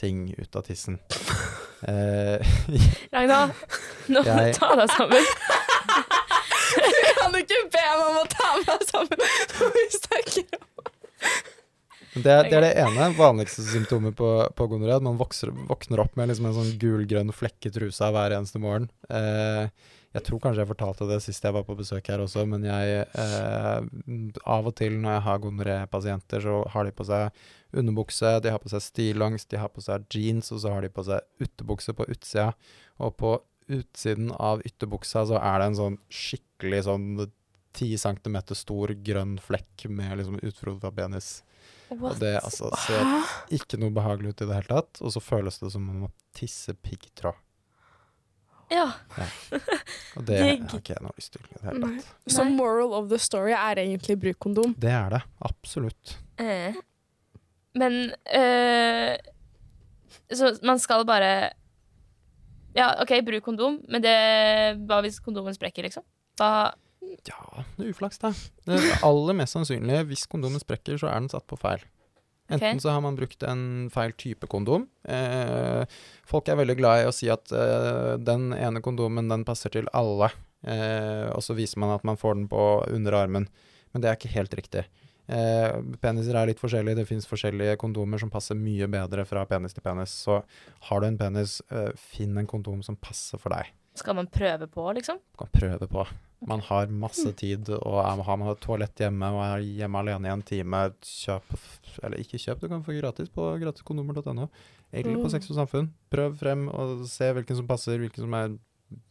ting 0.00 0.26
ut 0.38 0.56
av 0.60 0.68
tissen. 0.68 1.00
Eh, 1.82 2.38
Ragna, 3.10 3.48
nå 4.06 4.20
må 4.22 4.34
du 4.38 4.52
ta 4.54 4.68
deg 4.78 4.92
sammen. 4.92 5.24
Du 6.78 7.08
Kan 7.18 7.34
ikke 7.40 7.58
be 7.74 7.80
meg 7.82 8.02
om 8.04 8.18
å 8.20 8.22
ta 8.30 8.50
meg 8.60 8.84
sammen 8.86 9.18
når 9.24 9.72
vi 9.74 9.82
snakker 9.96 10.60
om 10.60 10.92
det, 12.14 12.34
det 12.50 12.56
er 12.58 12.64
det 12.66 12.74
ene 12.82 13.08
vanligste 13.16 13.64
symptomet 13.64 14.16
på, 14.18 14.28
på 14.56 14.68
gonoré. 14.68 14.98
At 14.98 15.06
man 15.06 15.20
vokser, 15.20 15.52
våkner 15.70 16.02
opp 16.04 16.18
med 16.18 16.28
liksom 16.28 16.50
en 16.50 16.58
sånn 16.58 16.76
gulgrønn 16.82 17.32
flekk 17.32 17.70
i 17.70 17.72
trusa 17.72 18.10
hver 18.12 18.34
eneste 18.36 18.60
morgen. 18.60 18.90
Eh, 19.08 19.70
jeg 20.12 20.26
tror 20.26 20.42
kanskje 20.44 20.60
jeg 20.60 20.68
fortalte 20.68 21.08
det 21.08 21.22
sist 21.24 21.44
jeg 21.46 21.56
var 21.56 21.64
på 21.64 21.76
besøk 21.78 22.10
her 22.12 22.20
også, 22.20 22.44
men 22.48 22.66
jeg 22.68 23.04
eh, 23.08 23.86
Av 24.44 24.68
og 24.68 24.74
til 24.76 24.98
når 25.00 25.16
jeg 25.16 25.24
har 25.28 25.40
gonoré-pasienter, 25.46 26.44
så 26.44 26.58
har 26.74 26.84
de 26.84 26.92
på 26.98 27.06
seg 27.08 27.44
underbukse, 27.80 28.34
de 28.44 28.52
har 28.52 28.60
på 28.60 28.72
seg 28.74 28.84
stillongs, 28.84 29.48
de 29.48 29.60
har 29.62 29.72
på 29.72 29.84
seg 29.84 30.04
jeans, 30.12 30.52
og 30.52 30.60
så 30.60 30.74
har 30.74 30.84
de 30.84 30.92
på 30.92 31.06
seg 31.06 31.24
utebukse 31.40 31.96
på 31.96 32.08
utsida. 32.12 32.50
Og 33.00 33.16
på 33.16 33.38
utsiden 33.72 34.34
av 34.36 34.60
ytterbuksa 34.68 35.24
så 35.30 35.40
er 35.40 35.62
det 35.62 35.70
en 35.70 35.78
sånn 35.80 35.96
skikkelig 36.12 36.82
sånn 36.90 37.08
10 37.72 37.96
cm 38.02 38.36
stor 38.58 38.92
grønn 39.06 39.38
flekk 39.40 39.86
med 39.88 40.18
liksom 40.20 40.42
utflod 40.44 40.82
fra 40.82 40.92
penis. 41.88 42.02
Og 42.02 42.20
det 42.20 42.34
altså, 42.40 42.70
ser 42.86 43.56
ikke 43.58 43.80
noe 43.80 43.94
behagelig 43.94 44.34
ut 44.34 44.44
i 44.44 44.48
det 44.48 44.58
hele 44.60 44.70
tatt. 44.70 45.00
Og 45.02 45.14
så 45.14 45.22
føles 45.22 45.58
det 45.62 45.72
som 45.74 45.86
om 45.86 45.88
man 45.92 46.04
må 46.06 46.12
tisse 46.36 46.74
piggtråd. 46.74 47.38
Ja. 48.72 48.86
Og 50.16 50.24
det 50.28 50.38
har 50.38 50.78
ikke 50.78 50.94
jeg 50.94 51.04
noe 51.04 51.12
lyst 51.18 51.34
til 51.34 51.44
i 51.44 51.58
det 51.58 51.66
hele 51.66 51.90
tatt. 51.90 52.14
Så 52.32 52.46
moral 52.48 52.94
of 52.96 53.10
the 53.12 53.18
story 53.20 53.52
er 53.56 53.82
egentlig 53.82 54.16
bruk 54.22 54.38
kondom. 54.40 54.72
Det 54.80 54.92
er 54.92 55.18
det. 55.18 55.20
Absolutt. 55.44 56.16
Eh. 56.40 56.78
Men 57.76 58.12
øh, 58.12 59.16
Så 60.32 60.58
man 60.62 60.78
skal 60.78 61.06
bare 61.08 61.52
Ja, 62.76 63.02
OK, 63.02 63.12
bruk 63.24 63.44
kondom, 63.44 63.78
men 63.88 64.00
det 64.00 64.16
hva 64.88 65.02
hvis 65.04 65.20
kondomen 65.20 65.52
sprekker, 65.52 65.84
liksom? 65.84 66.04
Da 66.40 66.72
Ja, 67.02 67.64
det 67.76 67.86
er 67.86 67.90
uflaks, 67.92 68.20
da. 68.22 68.32
Det 68.66 68.78
aller 69.04 69.36
mest 69.38 69.56
sannsynlige, 69.56 70.06
hvis 70.10 70.28
kondomen 70.30 70.62
sprekker, 70.62 70.96
så 71.00 71.10
er 71.10 71.20
den 71.20 71.32
satt 71.32 71.46
på 71.50 71.58
feil. 71.60 71.82
Enten 72.50 72.76
okay. 72.76 72.80
så 72.82 72.92
har 72.92 73.02
man 73.04 73.16
brukt 73.16 73.44
en 73.46 73.90
feil 73.92 74.12
type 74.18 74.48
kondom. 74.50 74.88
Eh, 75.08 75.84
folk 76.28 76.48
er 76.50 76.58
veldig 76.58 76.76
glad 76.80 77.02
i 77.02 77.06
å 77.08 77.14
si 77.14 77.30
at 77.32 77.52
eh, 77.54 78.16
den 78.20 78.50
ene 78.56 78.82
kondomen, 78.84 79.30
den 79.30 79.46
passer 79.48 79.72
til 79.72 79.88
alle. 79.96 80.32
Eh, 80.62 81.28
og 81.32 81.40
så 81.44 81.56
viser 81.58 81.80
man 81.82 81.94
at 81.94 82.04
man 82.06 82.18
får 82.20 82.36
den 82.36 82.48
på 82.50 82.64
under 82.90 83.16
armen. 83.22 83.48
Men 83.92 84.02
det 84.02 84.10
er 84.10 84.18
ikke 84.18 84.34
helt 84.34 84.56
riktig. 84.58 84.84
Eh, 85.32 85.76
peniser 86.02 86.36
er 86.36 86.50
litt 86.50 86.60
forskjellige. 86.60 86.98
Det 87.00 87.06
finnes 87.08 87.28
forskjellige 87.30 87.78
kondomer 87.80 88.20
som 88.20 88.32
passer 88.32 88.58
mye 88.58 88.88
bedre 88.90 89.24
fra 89.28 89.46
penis 89.48 89.76
til 89.76 89.84
penis. 89.86 90.14
Så 90.26 90.42
har 90.88 91.00
du 91.00 91.08
en 91.08 91.20
penis, 91.20 91.60
eh, 91.70 91.92
finn 91.96 92.36
en 92.36 92.50
kondom 92.50 92.82
som 92.84 92.98
passer 92.98 93.38
for 93.38 93.54
deg. 93.54 93.72
skal 93.94 94.14
man 94.16 94.26
prøve 94.26 94.66
på, 94.72 94.86
liksom. 94.96 95.18
Man 95.36 95.46
kan 95.46 95.60
prøve 95.60 95.86
på. 95.86 96.06
Man 96.48 96.62
har 96.66 96.90
masse 96.90 97.30
tid, 97.38 97.68
og 97.76 97.98
har 98.02 98.36
man 98.36 98.50
et 98.50 98.60
toalett 98.64 98.98
hjemme 98.98 99.28
og 99.30 99.42
er 99.44 99.62
hjemme 99.62 100.00
alene 100.02 100.26
i 100.26 100.32
en 100.32 100.42
time, 100.42 100.80
kjøp 101.06 101.52
Eller 102.02 102.22
ikke 102.22 102.40
kjøp, 102.40 102.62
du 102.62 102.68
kan 102.72 102.82
få 102.82 102.96
gratis 102.96 103.28
på 103.30 103.44
gratiskondomer.no. 103.62 104.48
Eller 104.92 105.16
på 105.16 105.28
Mm. 105.28 105.30
Sex 105.30 105.50
og 105.52 105.58
Samfunn. 105.60 105.90
Prøv 106.10 106.34
frem 106.40 106.68
og 106.68 107.04
se 107.08 107.30
hvilken 107.32 107.56
som 107.56 107.68
passer, 107.68 107.98
hvilken 108.00 108.24
som 108.26 108.34
er 108.34 108.56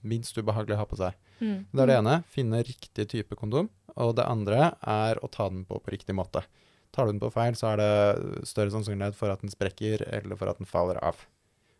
minst 0.03 0.38
ubehagelig 0.38 0.75
å 0.75 0.82
ha 0.82 0.86
på 0.89 0.97
seg. 0.99 1.15
Mm. 1.41 1.65
Det 1.71 1.82
er 1.82 1.89
det 1.89 1.97
ene. 2.01 2.15
Finne 2.29 2.63
riktig 2.65 3.07
type 3.09 3.38
kondom. 3.39 3.69
Og 3.95 4.15
det 4.17 4.25
andre 4.25 4.73
er 4.82 5.19
å 5.21 5.29
ta 5.32 5.47
den 5.49 5.63
på 5.65 5.79
på 5.82 5.93
riktig 5.93 6.15
måte. 6.15 6.43
Tar 6.91 7.07
du 7.07 7.13
den 7.13 7.21
på 7.23 7.32
feil, 7.32 7.55
så 7.55 7.71
er 7.71 7.77
det 7.79 8.47
større 8.49 8.73
sannsynlighet 8.73 9.15
for 9.15 9.32
at 9.32 9.41
den 9.41 9.51
sprekker, 9.53 10.03
eller 10.11 10.36
for 10.36 10.51
at 10.51 10.59
den 10.59 10.67
faller 10.69 10.99
av. 11.01 11.23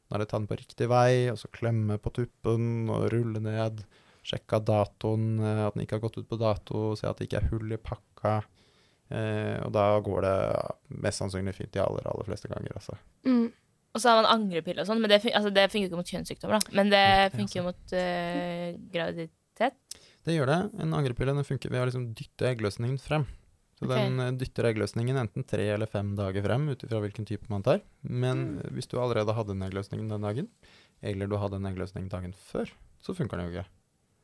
Nå 0.07 0.15
er 0.15 0.23
det 0.23 0.29
ta 0.31 0.39
den 0.39 0.47
på 0.47 0.57
riktig 0.59 0.87
vei, 0.91 1.29
og 1.31 1.37
så 1.39 1.51
klemme 1.51 1.97
på 1.99 2.13
tuppen 2.15 2.89
og 2.91 3.09
rulle 3.13 3.39
ned. 3.43 3.83
Sjekke 4.24 4.59
datoen, 4.63 5.39
eh, 5.41 5.63
at 5.67 5.74
den 5.74 5.84
ikke 5.86 5.97
har 5.97 6.03
gått 6.07 6.17
ut 6.22 6.28
på 6.30 6.38
dato, 6.39 6.95
se 6.95 7.07
at 7.09 7.17
det 7.17 7.28
ikke 7.30 7.39
er 7.41 7.49
hull 7.53 7.72
i 7.74 7.80
pakka. 7.82 8.36
Eh, 9.11 9.57
og 9.65 9.72
da 9.76 9.86
går 10.05 10.22
det 10.24 10.36
mest 11.03 11.19
sannsynlig 11.24 11.55
fint 11.57 11.72
de 11.74 11.82
aller, 11.84 12.05
aller 12.07 12.28
fleste 12.30 12.47
ganger, 12.51 12.72
altså. 12.78 12.95
Mm. 13.28 13.49
Og 13.91 13.99
så 13.99 14.07
har 14.13 14.22
man 14.22 14.30
angrepille 14.32 14.80
og 14.80 14.88
sånn, 14.88 15.01
men 15.03 15.09
det, 15.11 15.17
fun- 15.24 15.34
altså, 15.36 15.49
det 15.51 15.65
funker 15.67 15.84
jo 15.84 15.89
ikke 15.91 15.99
mot 15.99 16.11
kjønnssykdommer, 16.13 16.61
da. 16.61 16.76
Men 16.80 16.93
det 16.93 17.01
er 17.01 17.34
funker 17.34 17.57
jo 17.59 17.63
mot 17.65 17.93
eh, 17.97 18.78
graviditet. 18.93 19.76
Det 20.24 20.36
gjør 20.38 20.47
det. 20.53 20.59
En 20.86 20.93
angrepille 20.95 21.34
den 21.36 21.43
funker 21.47 21.74
ved 21.74 21.82
å 21.82 21.89
liksom 21.89 22.05
dytte 22.15 22.47
eggløsningen 22.53 23.01
frem. 23.01 23.26
Så 23.82 23.89
okay. 23.89 24.05
den 24.05 24.22
eh, 24.22 24.32
dytter 24.39 24.69
eggløsningen 24.69 25.17
enten 25.17 25.43
tre 25.49 25.65
eller 25.74 25.89
fem 25.91 26.13
dager 26.15 26.45
frem, 26.45 26.69
ut 26.72 26.86
ifra 26.88 27.01
hvilken 27.03 27.28
type 27.28 27.49
man 27.51 27.65
tar. 27.67 27.82
Men 28.05 28.45
Mm. 28.61 28.72
hvis 28.78 28.88
du 28.88 28.95
allerede 29.01 29.34
hadde 29.36 29.57
en 29.57 29.65
eggløsning 29.67 30.07
den 30.07 30.22
dagen, 30.24 30.47
eller 31.01 31.28
du 31.28 31.36
hadde 31.41 31.57
en 31.59 31.67
eggløsning 31.74 32.07
dagen 32.07 32.32
før, 32.38 32.69
så 33.01 33.15
funker 33.17 33.41
den 33.41 33.49
jo 33.49 33.57
ikke. 33.59 33.67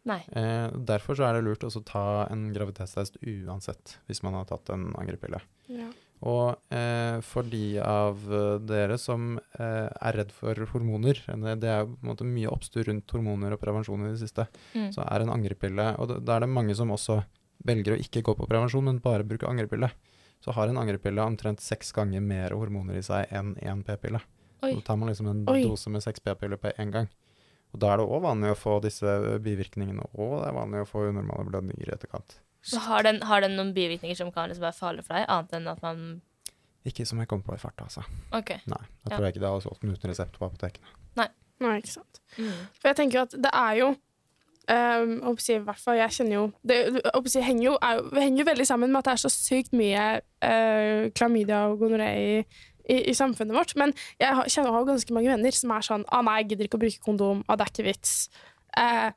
Nei. 0.08 0.22
Eh, 0.32 0.70
derfor 0.88 1.18
så 1.20 1.28
er 1.28 1.38
det 1.38 1.44
lurt 1.48 1.66
å 1.68 1.84
ta 1.84 2.04
en 2.32 2.48
graviditetstest 2.56 3.18
uansett, 3.28 3.98
hvis 4.08 4.22
man 4.24 4.38
har 4.40 4.46
tatt 4.50 4.70
en 4.72 4.94
angrepille. 4.96 5.42
Ja. 5.68 5.90
Og 6.26 6.56
eh, 6.74 7.20
for 7.22 7.44
de 7.46 7.78
av 7.84 8.24
eh, 8.34 8.58
dere 8.66 8.96
som 8.98 9.36
eh, 9.60 9.86
er 9.92 10.16
redd 10.18 10.32
for 10.34 10.56
hormoner, 10.72 11.20
eh, 11.28 11.56
det 11.62 11.70
er 11.70 11.86
måte 12.08 12.26
mye 12.26 12.50
oppstyr 12.50 12.88
rundt 12.90 13.12
hormoner 13.14 13.54
og 13.54 13.62
prevensjon 13.62 14.08
i 14.08 14.14
det 14.16 14.22
siste, 14.24 14.48
Mm. 14.74 14.90
så 14.96 15.04
er 15.06 15.22
en 15.26 15.30
angrepille 15.36 15.86
Og 16.00 16.08
da- 16.26 16.36
er 16.38 16.40
det 16.46 16.50
mange 16.50 16.74
som 16.76 16.90
også 16.90 17.20
velger 17.66 17.96
å 17.96 18.00
ikke 18.02 18.22
gå 18.24 18.36
på 18.38 18.48
prevensjon, 18.48 18.84
men 18.84 19.00
bare 19.00 19.24
bruke 19.28 19.46
angrepille. 19.50 19.92
Så 20.42 20.54
har 20.54 20.68
en 20.70 20.78
angrepille 20.78 21.20
omtrent 21.26 21.60
seks 21.60 21.92
ganger 21.92 22.22
mer 22.22 22.50
hormoner 22.54 22.96
i 22.98 23.02
seg 23.02 23.28
enn 23.32 23.56
én 23.62 23.84
p-pille. 23.84 24.22
Så 24.62 24.84
tar 24.84 24.96
man 24.98 25.10
liksom 25.10 25.28
en 25.30 25.46
Oi. 25.50 25.64
dose 25.64 25.90
med 25.90 26.02
seks 26.02 26.20
p-piller 26.20 26.58
på 26.58 26.72
én 26.78 26.92
gang. 26.92 27.08
Og 27.76 27.82
da 27.84 27.94
er 27.94 28.02
det 28.02 28.08
òg 28.08 28.24
vanlig 28.24 28.54
å 28.54 28.58
få 28.60 28.78
disse 28.84 29.16
bivirkningene, 29.44 30.06
og 30.16 30.38
det 30.42 30.52
er 30.52 30.56
vanlig 30.58 30.84
å 30.84 30.90
få 30.90 31.08
unormale 31.10 31.50
blødninger 31.50 31.90
i 31.90 31.96
etterkant. 31.96 32.38
Så 32.68 32.80
har 32.84 33.04
den, 33.06 33.22
har 33.28 33.44
den 33.44 33.56
noen 33.60 33.74
bivirkninger 33.76 34.18
som 34.18 34.32
kan 34.36 34.50
liksom 34.50 34.66
være 34.66 34.80
farlige 34.80 35.08
for 35.08 35.20
deg, 35.20 35.28
annet 35.32 35.54
enn 35.60 35.70
at 35.72 35.84
man 35.86 36.08
Ikke 36.88 37.04
som 37.06 37.20
jeg 37.20 37.28
kommer 37.28 37.44
på 37.44 37.56
i 37.58 37.60
farta, 37.60 37.84
altså. 37.84 38.04
OK. 38.32 38.54
Nei, 38.72 38.84
Ja. 39.04 39.12
tror 39.12 39.26
jeg 39.28 39.36
ikke 39.36 39.44
det 39.44 39.50
hadde 39.52 39.66
solgt 39.68 39.82
den 39.84 39.92
uten 39.92 40.12
resept 40.12 40.40
på 40.40 40.48
apotekene. 40.48 40.96
Nei, 41.60 41.80
ikke 41.82 41.96
sant. 41.96 42.20
Mm. 42.38 42.54
For 42.78 42.92
jeg 42.92 42.98
tenker 43.00 43.18
jo 43.18 43.24
at 43.26 43.36
det 43.48 43.52
er 43.52 43.78
jo 43.80 43.88
um, 43.90 45.14
jeg 45.32 45.44
si, 45.44 45.56
i 45.56 45.64
hvert 45.66 45.82
fall, 45.82 45.98
jeg 45.98 46.16
kjenner 46.18 46.36
jo 46.36 46.46
Det 46.68 46.78
jeg 46.86 47.32
si, 47.34 47.42
henger, 47.42 47.64
jo, 47.66 47.76
er, 47.82 48.02
henger 48.22 48.44
jo 48.44 48.48
veldig 48.52 48.68
sammen 48.70 48.94
med 48.94 49.00
at 49.02 49.10
det 49.10 49.14
er 49.16 49.24
så 49.24 49.32
sykt 49.34 49.74
mye 49.78 50.04
uh, 50.22 51.08
klamydia 51.18 51.64
og 51.72 51.80
gonoré 51.82 52.10
i, 52.22 52.36
i, 52.90 52.98
i 53.12 53.14
samfunnet 53.18 53.56
vårt. 53.56 53.76
Men 53.80 53.94
jeg 54.20 54.36
har, 54.40 54.50
kjenner 54.50 54.76
har 54.76 54.88
ganske 54.88 55.14
mange 55.16 55.32
venner 55.34 55.56
som 55.56 55.72
er 55.76 55.86
sånn 55.88 56.06
ah, 56.08 56.22
'Nei, 56.26 56.42
jeg 56.42 56.50
gidder 56.52 56.70
ikke 56.70 56.80
å 56.80 56.84
bruke 56.86 57.06
kondom. 57.06 57.44
Ah, 57.48 57.56
det 57.60 57.68
er 57.68 57.74
ikke 57.74 57.88
vits.' 57.92 58.18
Eh, 58.78 59.10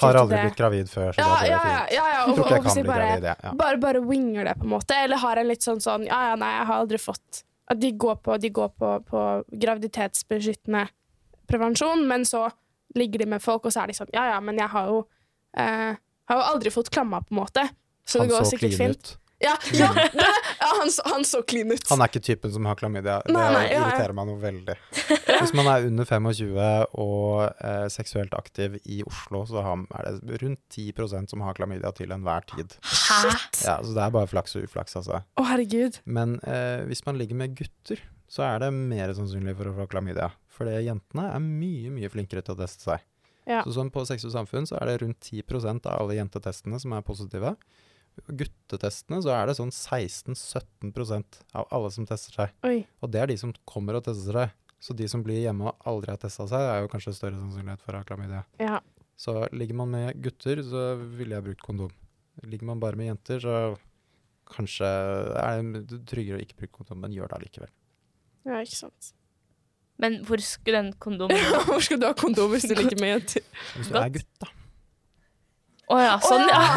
Har 0.00 0.18
aldri 0.18 0.38
blitt 0.42 0.58
gravid 0.58 0.88
før, 0.90 1.12
så 1.14 1.20
ja, 1.22 1.26
da 1.26 1.46
ja, 1.46 1.56
ja, 1.56 1.80
ja, 1.94 2.04
ja, 2.10 2.20
og, 2.26 2.38
og, 2.38 2.52
og, 2.58 2.86
bare, 2.86 3.08
gravid. 3.20 3.56
Bare, 3.58 3.78
bare 3.82 4.00
winger 4.02 4.44
det, 4.48 4.54
på 4.58 4.66
en 4.66 4.72
måte. 4.72 4.94
Eller 5.04 5.20
har 5.22 5.38
en 5.38 5.46
litt 5.46 5.62
sånn 5.62 5.82
sånn 5.82 6.06
Ja, 6.08 6.20
ja, 6.32 6.36
nei, 6.40 6.48
jeg 6.56 6.66
har 6.70 6.82
aldri 6.82 6.98
fått 6.98 7.42
At 7.70 7.80
de 7.82 7.90
går 7.94 8.16
på, 8.22 8.36
de 8.42 8.50
går 8.54 8.72
på, 8.78 8.90
på 9.06 9.22
graviditetsbeskyttende 9.64 10.86
prevensjon, 11.50 12.02
men 12.08 12.24
så 12.26 12.48
ligger 12.98 13.22
de 13.22 13.26
med 13.36 13.42
folk, 13.42 13.66
og 13.66 13.74
så 13.74 13.84
er 13.84 13.92
de 13.92 13.98
sånn 13.98 14.10
Ja, 14.14 14.26
ja, 14.34 14.40
men 14.42 14.58
jeg 14.58 14.68
har 14.72 14.90
jo 14.90 15.00
eh, 15.58 15.94
Har 16.30 16.40
jo 16.40 16.46
aldri 16.50 16.72
fått 16.74 16.90
klamma, 16.90 17.22
på 17.22 17.34
en 17.34 17.40
måte. 17.42 17.68
Så 18.06 18.20
Han 18.20 18.28
det 18.28 18.34
går 18.34 18.44
så 18.44 18.50
sikkert 18.56 18.78
fint. 18.78 18.96
ut. 18.96 19.18
Ja, 19.42 19.52
ja, 19.76 19.90
det, 19.92 20.24
ja 20.60 20.68
han, 20.78 20.90
han 21.04 21.24
så 21.28 21.42
clean 21.44 21.72
ut. 21.72 21.84
Han 21.90 22.00
er 22.00 22.08
ikke 22.08 22.22
typen 22.24 22.52
som 22.54 22.64
har 22.68 22.78
klamydia. 22.80 23.18
Det 23.26 23.34
Nei, 23.36 23.44
nei, 23.52 23.64
ja, 23.68 23.74
ja. 23.74 23.82
irriterer 23.84 24.14
meg 24.16 24.30
noe 24.30 24.40
veldig. 24.40 24.76
Hvis 25.42 25.52
man 25.58 25.68
er 25.72 25.88
under 25.90 26.08
25 26.08 26.56
og 27.02 27.42
eh, 27.44 27.84
seksuelt 27.92 28.32
aktiv 28.38 28.78
i 28.84 29.02
Oslo, 29.04 29.42
så 29.50 29.64
har, 29.66 29.84
er 30.00 30.08
det 30.22 30.40
rundt 30.40 30.62
10% 30.72 31.32
som 31.34 31.44
har 31.44 31.58
klamydia 31.58 31.92
til 31.96 32.14
enhver 32.16 32.48
tid. 32.48 32.78
Shit. 32.88 33.60
Ja, 33.66 33.76
Så 33.84 33.92
det 33.92 34.06
er 34.06 34.14
bare 34.16 34.30
flaks 34.30 34.56
og 34.56 34.64
uflaks, 34.68 34.96
altså. 35.02 35.20
Å, 35.20 35.48
herregud. 35.50 36.00
Men 36.08 36.38
eh, 36.48 36.86
hvis 36.88 37.04
man 37.08 37.20
ligger 37.20 37.36
med 37.42 37.58
gutter, 37.58 38.00
så 38.32 38.46
er 38.48 38.64
det 38.64 38.72
mer 38.74 39.12
sannsynlig 39.14 39.54
for 39.58 39.68
å 39.70 39.76
få 39.76 39.88
klamydia. 39.92 40.30
Fordi 40.56 40.78
jentene 40.86 41.28
er 41.34 41.44
mye, 41.44 41.92
mye 41.92 42.10
flinkere 42.10 42.42
til 42.46 42.56
å 42.56 42.60
teste 42.64 42.88
seg. 42.88 43.04
Ja. 43.46 43.60
Så 43.62 43.76
sånn 43.76 43.92
på 43.94 44.02
Sex 44.08 44.24
og 44.26 44.32
samfunn 44.34 44.66
så 44.66 44.78
er 44.80 44.88
det 44.90 45.00
rundt 45.04 45.28
10% 45.28 45.86
av 45.86 46.00
alle 46.00 46.16
jentetestene 46.16 46.80
som 46.82 46.96
er 46.96 47.04
positive. 47.06 47.52
Guttetestene 48.26 49.20
så 49.24 49.32
er 49.36 49.50
det 49.50 49.56
sånn 49.58 49.72
16-17% 49.74 51.40
av 51.56 51.66
alle 51.74 51.90
som 51.94 52.06
tester 52.08 52.38
seg. 52.40 52.54
Oi. 52.66 52.78
Og 53.04 53.12
det 53.12 53.22
er 53.22 53.30
de 53.30 53.36
som 53.40 53.52
kommer 53.68 53.98
og 53.98 54.06
tester 54.06 54.40
seg. 54.40 54.54
Så 54.82 54.94
de 54.96 55.08
som 55.08 55.22
blir 55.24 55.40
hjemme 55.40 55.70
og 55.70 55.88
aldri 55.88 56.12
har 56.12 56.20
testa 56.20 56.46
seg, 56.50 56.62
er 56.62 56.84
jo 56.84 56.90
kanskje 56.92 57.14
større 57.16 57.38
sannsynlighet 57.40 57.82
for 57.84 57.96
å 57.96 58.02
ha 58.02 58.08
klamydia. 58.08 58.42
Ja. 58.62 58.80
Så 59.16 59.38
ligger 59.56 59.78
man 59.80 59.92
med 59.94 60.20
gutter, 60.24 60.60
så 60.64 60.88
ville 61.00 61.36
jeg 61.36 61.46
brukt 61.46 61.64
kondom. 61.64 61.92
Ligger 62.44 62.68
man 62.68 62.82
bare 62.82 62.98
med 63.00 63.08
jenter, 63.08 63.40
så 63.40 63.54
kanskje 64.52 64.88
er 65.40 65.62
det 65.88 66.02
tryggere 66.06 66.38
å 66.38 66.44
ikke 66.44 66.60
bruke 66.60 66.76
kondom, 66.82 67.00
men 67.02 67.16
gjør 67.16 67.32
det 67.32 67.38
allikevel. 67.40 67.72
Ja, 68.46 68.60
ikke 68.60 68.78
sant. 68.78 69.14
Men 70.02 70.20
hvor 70.28 70.42
skulle 70.44 70.82
den 70.82 70.92
kondomen 71.00 71.40
Hvor 71.70 71.80
skal 71.80 71.98
du 72.02 72.04
ha 72.04 72.12
kondom 72.16 72.52
hvis 72.52 72.68
du 72.68 72.74
ligger 72.76 73.00
med 73.00 73.14
jenter? 73.14 73.46
Hvis 73.78 73.88
du 73.88 73.96
er 73.96 74.12
gutt, 74.12 74.28
da. 74.44 74.50
Å 75.86 75.96
ja, 76.02 76.16
sånn, 76.24 76.48
ja. 76.50 76.62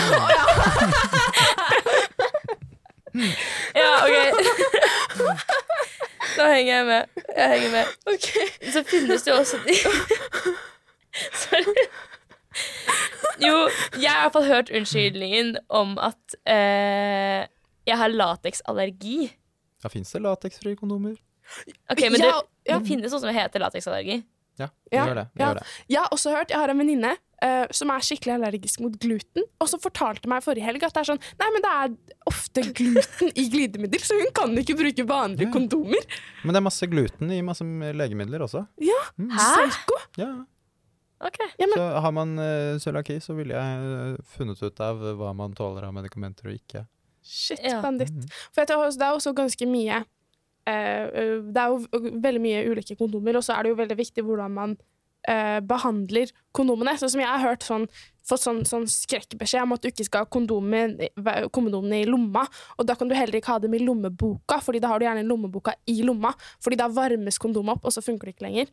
Ja, 3.76 4.06
OK. 4.06 4.20
Da 6.38 6.46
henger 6.54 6.72
jeg 6.72 6.86
med. 6.88 7.04
Jeg 7.36 7.48
henger 7.52 7.70
med. 7.74 7.86
Så 8.72 8.84
finnes 8.88 9.24
det 9.26 9.32
jo 9.34 9.38
også 9.42 9.58
de 9.66 9.76
Sorry. 11.42 11.84
Jo, 13.42 13.56
jeg 13.98 14.12
har 14.12 14.20
i 14.22 14.24
hvert 14.28 14.36
fall 14.36 14.46
hørt 14.48 14.70
unnskyldningen 14.76 15.48
om 15.74 15.98
at 16.04 16.36
eh, 16.48 17.42
jeg 17.90 17.98
har 18.00 18.10
lateksallergi. 18.14 19.18
Ja, 19.84 19.88
fins 19.92 20.12
det 20.16 20.22
lateksfrie 20.24 20.76
kondomer. 20.80 21.16
Ok, 21.90 22.02
men 22.12 22.20
Ja, 22.22 22.26
det, 22.30 22.34
ja. 22.70 22.78
det 22.78 22.88
finnes 22.88 23.12
noe 23.16 23.22
som 23.24 23.34
heter 23.36 23.60
lateksallergi. 23.66 24.18
Ja, 24.60 24.68
vi 24.92 24.98
Ja, 24.98 25.06
gjør 25.08 25.16
det. 25.22 25.26
Vi 25.34 25.42
ja. 25.42 25.48
gjør 25.50 25.60
det. 25.60 25.66
Jeg 25.90 26.00
har 26.04 26.10
også 26.16 26.36
hørt, 26.36 26.50
jeg 26.54 26.60
har 26.60 26.70
en 26.74 26.78
venninne 26.82 27.12
uh, 27.44 27.66
som 27.72 27.90
er 27.94 28.00
skikkelig 28.04 28.34
allergisk 28.36 28.82
mot 28.84 28.98
gluten, 29.00 29.44
og 29.62 29.70
som 29.72 29.80
fortalte 29.80 30.28
meg 30.32 30.44
forrige 30.44 30.66
helg 30.68 30.84
at 30.84 30.94
det 30.94 31.02
er 31.04 31.10
sånn 31.14 31.22
Nei, 31.40 31.50
men 31.56 31.64
det 31.66 31.72
er 31.80 31.96
ofte 32.28 32.64
gluten 32.76 33.32
i 33.36 33.48
glidemiddel, 33.54 34.04
så 34.04 34.18
hun 34.20 34.32
kan 34.36 34.56
ikke 34.60 34.76
bruke 34.80 35.06
vanlige 35.08 35.48
Ja. 35.48 35.54
kondomer. 35.56 36.04
Men 36.44 36.54
det 36.54 36.60
er 36.62 36.68
masse 36.68 36.88
gluten 36.92 37.32
i 37.32 37.42
masse 37.42 37.64
legemidler 37.64 38.44
også. 38.48 38.66
Ja, 38.84 39.00
Mm. 39.18 39.32
Hæ? 39.32 39.68
psyko. 39.70 40.00
Ja. 40.18 40.32
Okay. 41.22 41.48
Ja, 41.60 41.66
men, 41.68 41.76
Så 41.76 42.00
har 42.02 42.12
man 42.16 42.30
uh, 42.40 42.78
cøliaki, 42.80 43.18
så 43.20 43.34
ville 43.36 43.52
jeg 43.52 44.16
uh, 44.16 44.16
funnet 44.38 44.62
ut 44.64 44.80
av 44.80 45.02
hva 45.20 45.34
man 45.36 45.52
tåler 45.54 45.84
av 45.84 45.94
medikamenter 45.94 46.48
og 46.48 46.54
ikke. 46.56 46.86
shit, 47.24 47.60
Ja. 47.64 47.82
banditt. 47.82 48.10
Mhm. 48.16 48.30
For 48.56 48.66
det 48.66 48.72
er 49.04 49.12
også 49.14 49.34
ganske 49.36 49.68
mye 49.68 50.06
Det 50.70 51.62
er 51.62 51.74
jo 51.74 52.04
veldig 52.24 52.42
mye 52.44 52.64
ulike 52.70 52.98
kondomer, 53.00 53.40
og 53.40 53.46
så 53.46 53.56
er 53.56 53.66
det 53.66 53.74
jo 53.74 53.80
veldig 53.80 53.98
viktig 54.00 54.26
hvordan 54.28 54.56
man 54.56 54.78
eh, 55.28 55.60
behandler 55.66 56.32
kondomene. 56.56 56.96
Sånn 57.00 57.14
som 57.16 57.24
jeg 57.24 57.30
har 57.30 57.44
hørt 57.44 57.66
sånn, 57.66 57.88
fått 58.30 58.44
sånn, 58.44 58.62
sånn 58.68 58.88
skrekkbeskjed 58.90 59.66
om 59.66 59.76
at 59.76 59.84
du 59.84 59.90
ikke 59.92 60.08
skal 60.08 60.26
ha 60.26 60.30
kondomen, 60.32 60.98
kondomene 61.56 62.04
i 62.04 62.10
lomma. 62.10 62.46
Og 62.78 62.90
da 62.90 62.96
kan 63.00 63.10
du 63.10 63.18
heller 63.18 63.40
ikke 63.40 63.56
ha 63.56 63.64
dem 63.64 63.76
i 63.78 63.82
lommeboka, 63.84 64.60
Fordi 64.66 64.82
da 64.84 64.92
har 64.94 65.00
du 65.00 65.08
gjerne 65.08 65.26
lommeboka 65.28 65.76
i 65.90 66.02
lomma. 66.06 66.34
Fordi 66.64 66.80
da 66.80 66.90
varmes 66.94 67.42
kondomet 67.42 67.78
opp, 67.78 67.90
og 67.90 67.96
så 67.96 68.06
funker 68.06 68.30
det 68.30 68.38
ikke 68.38 68.48
lenger. 68.48 68.72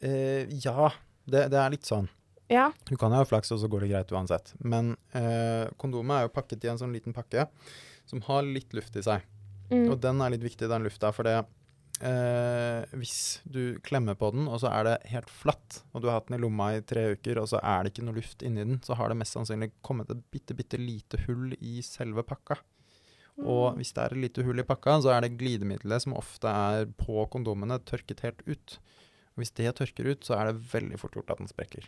Eh, 0.00 0.48
ja, 0.64 0.90
det, 1.28 1.50
det 1.52 1.60
er 1.60 1.76
litt 1.76 1.88
sånn. 1.88 2.08
Ja, 2.50 2.72
Du 2.88 2.96
kan 2.98 3.12
ha 3.14 3.22
flaks, 3.22 3.52
og 3.54 3.60
så 3.62 3.68
går 3.70 3.84
det 3.84 3.92
greit 3.92 4.10
uansett. 4.10 4.54
Men 4.58 4.96
eh, 5.14 5.68
kondomet 5.78 6.16
er 6.16 6.24
jo 6.26 6.34
pakket 6.34 6.64
i 6.66 6.72
en 6.72 6.80
sånn 6.80 6.96
liten 6.96 7.14
pakke 7.14 7.46
som 8.10 8.22
har 8.26 8.42
litt 8.42 8.74
luft 8.74 8.96
i 8.98 9.04
seg. 9.06 9.22
Mm. 9.70 9.88
Og 9.90 9.96
den 10.02 10.20
er 10.22 10.34
litt 10.34 10.44
viktig, 10.44 10.68
den 10.70 10.86
lufta, 10.86 11.12
for 11.14 11.28
det 11.28 11.36
eh, 12.06 12.96
Hvis 12.98 13.40
du 13.44 13.78
klemmer 13.86 14.18
på 14.18 14.32
den, 14.34 14.48
og 14.50 14.60
så 14.62 14.72
er 14.72 14.88
det 14.88 14.96
helt 15.12 15.30
flatt, 15.30 15.80
og 15.92 16.02
du 16.02 16.10
har 16.10 16.20
hatt 16.20 16.30
den 16.30 16.38
i 16.38 16.42
lomma 16.42 16.72
i 16.76 16.82
tre 16.86 17.10
uker, 17.14 17.42
og 17.42 17.48
så 17.52 17.62
er 17.62 17.84
det 17.84 17.94
ikke 17.94 18.08
noe 18.08 18.18
luft 18.18 18.44
inni 18.46 18.66
den, 18.66 18.82
så 18.86 18.98
har 18.98 19.12
det 19.12 19.20
mest 19.22 19.38
sannsynlig 19.38 19.72
kommet 19.86 20.12
et 20.12 20.22
bitte, 20.34 20.56
bitte 20.58 20.80
lite 20.80 21.22
hull 21.26 21.54
i 21.58 21.80
selve 21.86 22.26
pakka. 22.26 22.60
Og 23.40 23.78
hvis 23.78 23.94
det 23.96 24.02
er 24.02 24.12
et 24.12 24.22
lite 24.26 24.44
hull 24.44 24.60
i 24.60 24.66
pakka, 24.66 24.98
så 25.04 25.14
er 25.14 25.24
det 25.24 25.36
glidemiddelet 25.40 26.04
som 26.04 26.16
ofte 26.18 26.50
er 26.50 26.90
på 27.00 27.24
kondomene, 27.32 27.78
tørket 27.88 28.24
helt 28.26 28.42
ut. 28.48 28.76
Og 29.32 29.42
hvis 29.42 29.54
det 29.56 29.72
tørker 29.78 30.10
ut, 30.10 30.26
så 30.26 30.36
er 30.36 30.50
det 30.50 30.66
veldig 30.72 30.98
fort 31.00 31.16
gjort 31.16 31.32
at 31.32 31.40
den 31.40 31.48
sprekker. 31.48 31.86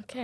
Ok. 0.00 0.16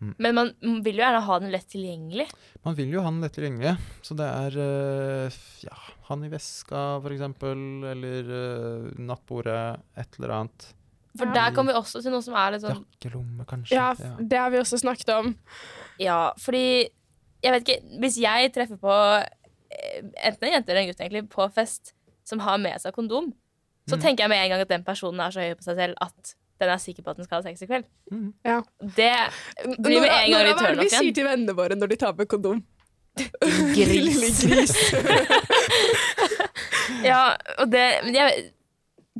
Mm. 0.00 0.14
Men 0.18 0.34
man 0.34 0.50
vil 0.82 0.96
jo 0.96 1.02
gjerne 1.04 1.20
ha 1.26 1.38
den 1.42 1.50
lett 1.52 1.66
tilgjengelig. 1.68 2.24
Man 2.64 2.74
vil 2.78 2.92
jo 2.94 3.02
ha 3.04 3.10
den 3.10 3.20
lett 3.20 3.34
tilgjengelig, 3.36 3.74
så 4.06 4.14
det 4.16 4.28
er 4.32 4.54
eh, 4.64 5.34
ja, 5.66 5.76
han 6.08 6.24
i 6.24 6.30
veska 6.32 6.84
eksempel, 7.12 7.64
eller 7.90 8.30
uh, 8.32 8.86
nattbordet, 8.96 9.80
et 10.00 10.16
eller 10.18 10.32
annet. 10.38 10.70
For 11.18 11.26
Ja. 11.26 11.32
der 11.34 11.54
kommer 11.54 11.72
vi 11.74 11.78
også 11.82 12.00
til 12.02 12.12
noe 12.14 12.22
som 12.22 12.34
er 12.38 12.52
litt 12.54 12.62
sånn 12.64 12.80
Jakkelomme, 12.80 13.44
kanskje. 13.50 13.74
ja, 13.76 13.90
f- 13.92 14.20
det 14.30 14.38
har 14.38 14.50
vi 14.54 14.58
også 14.62 14.78
snakket 14.80 15.08
om. 15.18 15.34
Ja, 15.98 16.32
fordi 16.38 16.88
Jeg 17.42 17.52
vet 17.52 17.62
ikke 17.68 18.00
Hvis 18.00 18.16
jeg 18.20 18.52
treffer 18.52 18.76
på 18.80 18.92
eh, 19.24 20.02
enten 20.28 20.44
en 20.48 20.52
jente 20.54 20.70
eller 20.72 20.82
en 20.82 20.88
gutt 20.90 21.00
egentlig 21.00 21.28
på 21.32 21.46
fest 21.52 21.92
som 22.24 22.38
har 22.44 22.58
med 22.58 22.80
seg 22.80 22.92
kondom, 22.94 23.32
så 23.88 23.96
Mm. 23.96 24.00
tenker 24.02 24.22
jeg 24.24 24.28
med 24.30 24.38
en 24.44 24.50
gang 24.50 24.60
at 24.62 24.68
den 24.68 24.84
personen 24.84 25.20
er 25.20 25.30
så 25.34 25.40
høy 25.40 25.54
på 25.56 25.64
seg 25.64 25.76
selv 25.76 25.94
at 26.00 26.34
den 26.60 26.74
er 26.74 26.82
sikker 26.82 27.06
på 27.06 27.14
at 27.14 27.20
den 27.20 27.26
skal 27.28 27.40
ha 27.40 27.46
sex 27.48 27.64
i 27.64 27.70
kveld. 27.70 27.88
Mm. 28.12 28.28
Ja. 28.46 28.60
Det 28.80 29.14
blir 29.78 30.00
med 30.04 30.12
en 30.12 30.30
gang 30.34 30.46
litt 30.46 30.60
hva 30.60 30.68
er 30.68 30.76
det 30.76 30.84
vi 30.84 30.92
sier 30.92 31.08
igjen. 31.08 31.16
til 31.18 31.28
vennene 31.30 31.56
våre 31.58 31.78
når 31.78 31.92
de 31.92 32.00
tar 32.04 32.14
med 32.18 32.30
kondom? 32.30 32.62
Gris. 33.76 33.90
Lille 33.90 34.30
gris. 34.54 34.76
Ja, 37.00 37.36
og 37.62 37.70
det 37.72 37.84
jeg, 38.12 38.50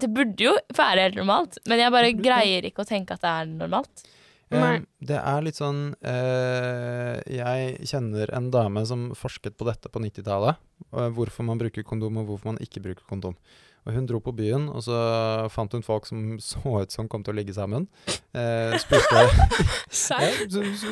Det 0.00 0.08
burde 0.12 0.42
jo 0.44 0.54
være 0.76 1.06
helt 1.06 1.18
normalt, 1.18 1.58
men 1.70 1.80
jeg 1.80 1.94
bare 1.94 2.10
det. 2.10 2.22
greier 2.24 2.66
ikke 2.66 2.84
å 2.84 2.88
tenke 2.88 3.16
at 3.16 3.24
det 3.24 3.30
er 3.30 3.52
normalt. 3.52 4.04
Eh, 4.50 4.80
det 5.06 5.18
er 5.18 5.44
litt 5.46 5.58
sånn 5.60 5.92
uh, 5.94 7.16
Jeg 7.30 7.86
kjenner 7.86 8.32
en 8.34 8.48
dame 8.50 8.82
som 8.88 9.10
forsket 9.14 9.54
på 9.54 9.66
dette 9.68 9.92
på 9.92 10.02
90-tallet. 10.02 10.58
Uh, 10.90 11.06
hvorfor 11.14 11.46
man 11.46 11.60
bruker 11.60 11.86
kondom, 11.86 12.18
og 12.18 12.32
hvorfor 12.32 12.52
man 12.52 12.62
ikke 12.64 12.82
bruker 12.82 13.06
kondom. 13.06 13.36
Og 13.86 13.94
Hun 13.96 14.08
dro 14.08 14.20
på 14.20 14.34
byen, 14.36 14.68
og 14.68 14.82
så 14.84 14.96
fant 15.52 15.72
hun 15.72 15.84
folk 15.84 16.08
som 16.08 16.34
så 16.50 16.82
ut 16.82 16.92
som 16.92 17.08
kom 17.10 17.24
til 17.24 17.34
å 17.34 17.38
ligge 17.38 17.54
sammen. 17.56 17.88
Eh, 18.36 18.76
spurte 18.82 19.22
ja, 20.20 20.30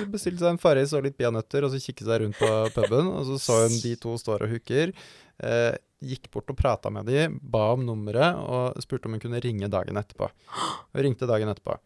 Bestilte 0.08 0.40
seg 0.40 0.52
en 0.54 0.62
Farris 0.62 0.94
og 0.96 1.04
litt 1.04 1.18
peanøtter, 1.18 1.66
og 1.66 1.74
så 1.74 1.82
kikket 1.82 2.08
seg 2.08 2.24
rundt 2.24 2.40
på 2.40 2.52
puben. 2.76 3.12
Og 3.12 3.28
så 3.28 3.40
så 3.42 3.60
hun 3.66 3.76
de 3.82 3.94
to 4.00 4.16
står 4.20 4.46
og 4.46 4.56
hooker. 4.56 4.94
Eh, 5.38 5.74
gikk 6.08 6.28
bort 6.34 6.50
og 6.52 6.58
prata 6.58 6.90
med 6.94 7.08
de, 7.10 7.26
ba 7.42 7.72
om 7.74 7.84
nummeret 7.86 8.38
og 8.38 8.78
spurte 8.82 9.08
om 9.08 9.16
hun 9.16 9.22
kunne 9.22 9.40
ringe 9.42 9.70
dagen 9.70 9.98
etterpå. 9.98 10.30
Og 10.94 11.02
ringte 11.04 11.28
dagen 11.28 11.50
etterpå. 11.50 11.78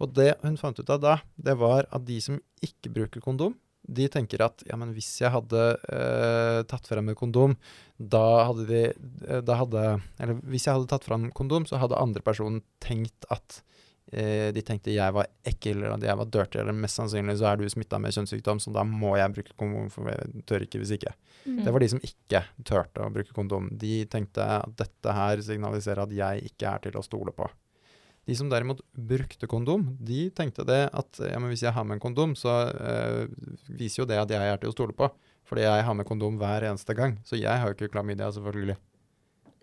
Og 0.00 0.14
det 0.16 0.32
hun 0.42 0.56
fant 0.60 0.78
ut 0.80 0.90
av 0.90 1.00
da, 1.02 1.16
det 1.36 1.54
var 1.60 1.86
at 1.92 2.04
de 2.08 2.18
som 2.24 2.38
ikke 2.64 2.92
bruker 2.92 3.24
kondom, 3.24 3.54
de 3.90 4.06
tenker 4.12 4.42
at 4.44 4.62
ja, 4.68 4.78
men 4.80 4.92
hvis 4.96 5.10
jeg 5.22 5.32
hadde 5.34 5.64
eh, 5.90 6.60
tatt 6.70 6.86
frem 6.90 7.10
et 7.12 7.18
kondom, 7.18 7.56
da 7.98 8.24
hadde 8.48 8.66
de 8.68 8.82
eh, 8.90 9.42
da 9.44 9.58
hadde, 9.60 9.84
Eller 10.20 10.38
hvis 10.48 10.68
jeg 10.68 10.76
hadde 10.76 10.90
tatt 10.90 11.08
frem 11.08 11.28
kondom, 11.36 11.66
så 11.68 11.80
hadde 11.82 11.98
andre 11.98 12.22
personen 12.24 12.62
tenkt 12.82 13.26
at 13.34 13.60
eh, 14.12 14.50
de 14.54 14.62
tenkte 14.66 14.94
jeg 14.94 15.16
var 15.16 15.30
ekkel, 15.46 15.82
eller 15.82 15.96
at 15.96 16.06
jeg 16.06 16.20
var 16.22 16.30
dirty, 16.36 16.60
eller 16.62 16.76
mest 16.76 17.00
sannsynlig 17.00 17.38
så 17.40 17.50
er 17.50 17.60
du 17.60 17.66
smitta 17.72 18.00
med 18.02 18.14
kjønnssykdom, 18.16 18.62
så 18.62 18.74
da 18.74 18.84
må 18.86 19.16
jeg 19.18 19.34
bruke 19.36 19.56
kondom, 19.60 19.90
for 19.92 20.10
jeg 20.12 20.44
tør 20.50 20.66
ikke 20.66 20.82
hvis 20.82 20.94
ikke. 20.98 21.14
Mm. 21.46 21.64
Det 21.66 21.74
var 21.74 21.84
de 21.84 21.90
som 21.94 22.04
ikke 22.10 22.44
turte 22.68 23.04
å 23.04 23.10
bruke 23.14 23.34
kondom. 23.36 23.72
De 23.80 24.04
tenkte 24.12 24.46
at 24.60 24.76
dette 24.78 25.16
her 25.16 25.42
signaliserer 25.44 26.06
at 26.06 26.14
jeg 26.14 26.52
ikke 26.52 26.76
er 26.76 26.86
til 26.86 27.00
å 27.00 27.04
stole 27.06 27.34
på. 27.36 27.48
De 28.30 28.36
som 28.38 28.50
derimot 28.50 28.78
brukte 28.94 29.48
kondom, 29.50 29.88
de 29.98 30.28
tenkte 30.30 30.62
det 30.68 30.84
at 30.94 31.18
ja, 31.24 31.38
men 31.42 31.50
hvis 31.50 31.64
jeg 31.64 31.74
har 31.74 31.86
med 31.86 31.96
en 31.98 32.02
kondom, 32.04 32.36
så 32.38 32.60
eh, 32.70 33.24
viser 33.66 34.04
jo 34.04 34.06
det 34.06 34.20
at 34.22 34.30
jeg 34.30 34.52
er 34.52 34.60
til 34.62 34.70
å 34.70 34.74
stole 34.76 34.94
på. 34.94 35.08
Fordi 35.50 35.64
jeg 35.64 35.82
har 35.82 35.96
med 35.98 36.06
kondom 36.06 36.36
hver 36.38 36.68
eneste 36.68 36.94
gang. 36.94 37.16
Så 37.26 37.34
jeg 37.40 37.50
har 37.50 37.66
jo 37.66 37.74
ikke 37.74 37.90
klamydia, 37.90 38.30
selvfølgelig. 38.30 38.76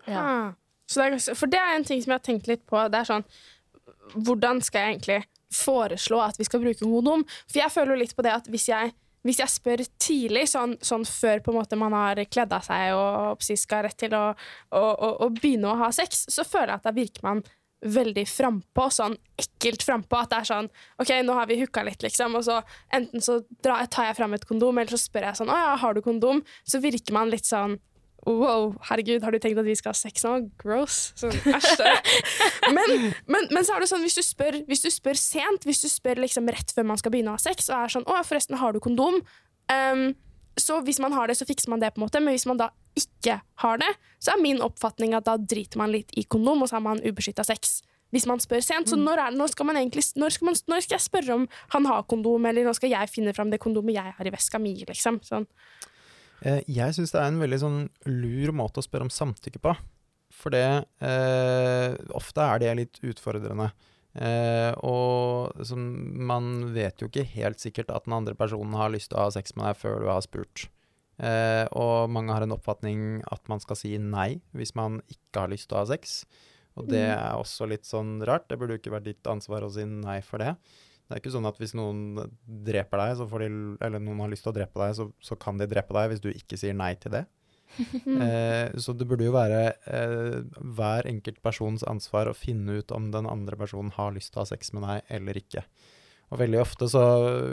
Ja. 0.04 0.52
Så 0.88 1.00
det 1.00 1.08
er, 1.08 1.34
for 1.36 1.48
det 1.48 1.60
er 1.60 1.76
en 1.76 1.88
ting 1.88 2.02
som 2.04 2.12
jeg 2.12 2.20
har 2.20 2.26
tenkt 2.28 2.48
litt 2.50 2.66
på. 2.68 2.80
Det 2.92 3.00
er 3.00 3.08
sånn 3.08 3.26
Hvordan 4.14 4.62
skal 4.64 4.84
jeg 4.84 4.94
egentlig 4.94 5.18
foreslå 5.52 6.20
at 6.24 6.38
vi 6.40 6.46
skal 6.48 6.62
bruke 6.62 6.80
kondom? 6.80 7.24
For 7.48 7.60
jeg 7.60 7.72
føler 7.72 7.92
jo 7.94 8.02
litt 8.02 8.14
på 8.16 8.24
det 8.24 8.32
at 8.32 8.46
hvis 8.48 8.68
jeg, 8.70 8.94
hvis 9.24 9.40
jeg 9.42 9.52
spør 9.52 9.82
tidlig, 10.00 10.46
sånn, 10.48 10.78
sånn 10.84 11.04
før 11.08 11.42
på 11.44 11.52
en 11.52 11.58
måte 11.58 11.76
man 11.80 11.96
har 11.96 12.20
kledd 12.32 12.52
av 12.56 12.64
seg 12.64 12.96
og 12.96 13.34
oppsi 13.34 13.56
skal 13.60 13.84
rett 13.84 13.98
til 14.00 14.16
å, 14.16 14.30
å, 14.32 14.80
å, 14.80 15.10
å 15.24 15.28
begynne 15.32 15.72
å 15.72 15.80
ha 15.82 15.90
sex, 15.92 16.24
så 16.32 16.44
føler 16.48 16.72
jeg 16.72 16.80
at 16.80 16.88
da 16.88 16.94
virker 16.96 17.28
man 17.28 17.44
veldig 17.84 18.24
frampå, 18.26 18.88
sånn 18.90 19.16
ekkelt 19.38 19.84
frampå. 19.86 20.18
At 20.18 20.32
det 20.32 20.38
er 20.40 20.48
sånn 20.50 20.70
OK, 21.02 21.12
nå 21.24 21.36
har 21.38 21.50
vi 21.50 21.60
hooka 21.60 21.84
litt, 21.86 22.02
liksom, 22.02 22.34
og 22.38 22.46
så 22.46 22.60
enten 22.94 23.22
så 23.24 23.40
drar, 23.64 23.86
tar 23.92 24.10
jeg 24.10 24.18
fram 24.18 24.34
et 24.34 24.46
kondom, 24.48 24.80
eller 24.80 24.94
så 24.94 25.00
spør 25.00 25.28
jeg 25.30 25.40
sånn 25.42 25.52
Å 25.52 25.60
ja, 25.60 25.76
har 25.82 25.94
du 25.94 26.02
kondom? 26.04 26.42
Så 26.66 26.82
virker 26.82 27.14
man 27.16 27.30
litt 27.32 27.48
sånn 27.48 27.78
Wow, 28.26 28.74
herregud, 28.90 29.22
har 29.22 29.32
du 29.32 29.38
tenkt 29.40 29.60
at 29.60 29.64
vi 29.64 29.76
skal 29.78 29.94
ha 29.94 29.96
sex 29.96 30.24
nå? 30.26 30.32
Gross. 30.60 31.12
Sånn, 31.16 31.32
æsj. 31.54 31.84
Men, 32.76 32.90
men, 33.30 33.46
men 33.54 33.64
så 33.64 33.72
er 33.72 33.80
det 33.80 33.88
sånn, 33.88 34.02
hvis 34.04 34.18
du, 34.18 34.20
spør, 34.26 34.58
hvis 34.68 34.82
du 34.84 34.90
spør 34.92 35.16
sent, 35.16 35.64
hvis 35.64 35.80
du 35.80 35.86
spør 35.88 36.20
liksom 36.20 36.50
rett 36.52 36.74
før 36.74 36.84
man 36.90 36.98
skal 37.00 37.14
begynne 37.14 37.32
å 37.32 37.38
ha 37.38 37.40
sex, 37.40 37.70
og 37.70 37.78
er 37.78 37.94
sånn 37.94 38.04
'Å, 38.04 38.18
forresten, 38.28 38.58
har 38.60 38.74
du 38.76 38.82
kondom?' 38.84 39.22
Ehm, 39.72 40.10
så 40.62 40.78
hvis 40.86 41.00
man 41.02 41.14
har 41.16 41.30
det, 41.30 41.38
så 41.38 41.46
fikser 41.48 41.72
man 41.72 41.82
det, 41.82 41.92
på 41.94 42.00
en 42.00 42.06
måte. 42.06 42.22
Men 42.22 42.36
hvis 42.36 42.46
man 42.48 42.60
da 42.60 42.70
ikke 42.98 43.38
har 43.62 43.82
det, 43.82 43.90
så 44.22 44.34
er 44.34 44.42
min 44.42 44.62
oppfatning 44.64 45.14
at 45.16 45.26
da 45.28 45.36
driter 45.38 45.80
man 45.80 45.92
litt 45.94 46.14
i 46.18 46.24
kondom, 46.24 46.62
og 46.62 46.70
så 46.70 46.78
har 46.78 46.84
man 46.86 47.02
ubeskytta 47.04 47.46
sex. 47.46 47.80
Hvis 48.14 48.24
man 48.28 48.40
spør 48.40 48.62
sent. 48.64 48.88
Så 48.88 48.96
når, 48.96 49.20
er, 49.20 49.36
når, 49.36 49.52
skal 49.52 49.68
man 49.68 49.76
egentlig, 49.76 50.06
når, 50.16 50.32
skal 50.32 50.48
man, 50.48 50.56
når 50.70 50.86
skal 50.86 50.96
jeg 50.96 51.04
spørre 51.04 51.34
om 51.36 51.44
han 51.74 51.88
har 51.90 52.06
kondom, 52.08 52.48
eller 52.48 52.64
når 52.64 52.78
skal 52.78 52.94
jeg 52.94 53.12
finne 53.12 53.34
fram 53.36 53.52
det 53.52 53.60
kondomet 53.60 53.98
jeg 53.98 54.16
har 54.16 54.30
i 54.30 54.32
veska 54.32 54.60
mi, 54.62 54.72
liksom? 54.88 55.20
Sånn. 55.26 55.44
Eh, 56.46 56.62
jeg 56.70 56.96
syns 56.96 57.12
det 57.12 57.20
er 57.20 57.30
en 57.32 57.42
veldig 57.42 57.60
sånn 57.60 57.78
lur 58.08 58.54
måte 58.56 58.80
å 58.80 58.86
spørre 58.86 59.08
om 59.08 59.12
samtykke 59.12 59.60
på. 59.60 59.74
For 60.38 60.54
det 60.54 60.64
eh, 61.04 61.94
Ofte 62.16 62.44
er 62.44 62.62
det 62.62 62.74
litt 62.78 63.00
utfordrende. 63.02 63.70
Eh, 64.14 64.72
og 64.82 65.52
som, 65.68 65.82
man 66.26 66.72
vet 66.74 67.00
jo 67.02 67.08
ikke 67.10 67.26
helt 67.36 67.60
sikkert 67.62 67.90
at 67.94 68.06
den 68.08 68.16
andre 68.16 68.34
personen 68.34 68.74
har 68.78 68.90
lyst 68.90 69.10
til 69.12 69.18
å 69.20 69.26
ha 69.28 69.34
sex 69.34 69.54
med 69.56 69.68
deg 69.68 69.76
før 69.82 70.00
du 70.02 70.08
har 70.10 70.24
spurt. 70.24 70.68
Eh, 71.18 71.66
og 71.76 72.10
mange 72.14 72.32
har 72.32 72.42
en 72.46 72.54
oppfatning 72.54 73.22
at 73.30 73.42
man 73.50 73.60
skal 73.60 73.76
si 73.78 73.96
nei 73.98 74.40
hvis 74.54 74.74
man 74.78 75.00
ikke 75.10 75.42
har 75.44 75.52
lyst 75.52 75.68
til 75.68 75.78
å 75.78 75.82
ha 75.84 75.88
sex. 75.92 76.24
Og 76.78 76.86
det 76.88 77.02
Mm. 77.08 77.18
er 77.18 77.34
også 77.42 77.66
litt 77.68 77.84
sånn 77.84 78.20
rart. 78.24 78.48
Det 78.48 78.58
burde 78.58 78.76
jo 78.76 78.78
ikke 78.78 78.94
vært 78.94 79.08
ditt 79.10 79.26
ansvar 79.26 79.62
å 79.66 79.70
si 79.72 79.84
nei 79.84 80.20
for 80.22 80.38
det. 80.38 80.54
Det 81.08 81.16
er 81.16 81.20
ikke 81.20 81.32
sånn 81.34 81.48
at 81.48 81.56
hvis 81.58 81.74
noen 81.74 82.30
dreper 82.46 82.98
deg, 82.98 83.16
så 83.18 83.26
får 83.28 83.38
de, 83.40 83.76
eller 83.80 83.98
noen 83.98 84.20
har 84.20 84.28
lyst 84.30 84.44
til 84.44 84.52
å 84.52 84.58
drepe 84.58 84.78
deg, 84.78 84.94
så, 84.94 85.12
så 85.20 85.34
kan 85.40 85.56
de 85.58 85.66
drepe 85.66 85.92
deg 85.96 86.10
hvis 86.12 86.20
du 86.20 86.28
ikke 86.30 86.56
sier 86.60 86.74
nei 86.74 86.94
til 86.94 87.10
det. 87.16 87.26
Eh, 88.08 88.72
så 88.80 88.92
det 88.96 89.06
burde 89.06 89.26
jo 89.26 89.34
være 89.34 89.60
eh, 89.86 90.38
hver 90.74 91.06
enkelt 91.06 91.38
persons 91.44 91.84
ansvar 91.86 92.30
å 92.30 92.36
finne 92.36 92.80
ut 92.80 92.90
om 92.94 93.10
den 93.14 93.28
andre 93.30 93.58
personen 93.60 93.92
har 93.94 94.14
lyst 94.14 94.32
til 94.32 94.40
å 94.40 94.46
ha 94.46 94.50
sex 94.50 94.72
med 94.74 94.86
deg 94.86 95.12
eller 95.18 95.38
ikke. 95.38 95.62
Og 96.28 96.40
veldig 96.42 96.58
ofte 96.60 96.88
så, 96.92 97.02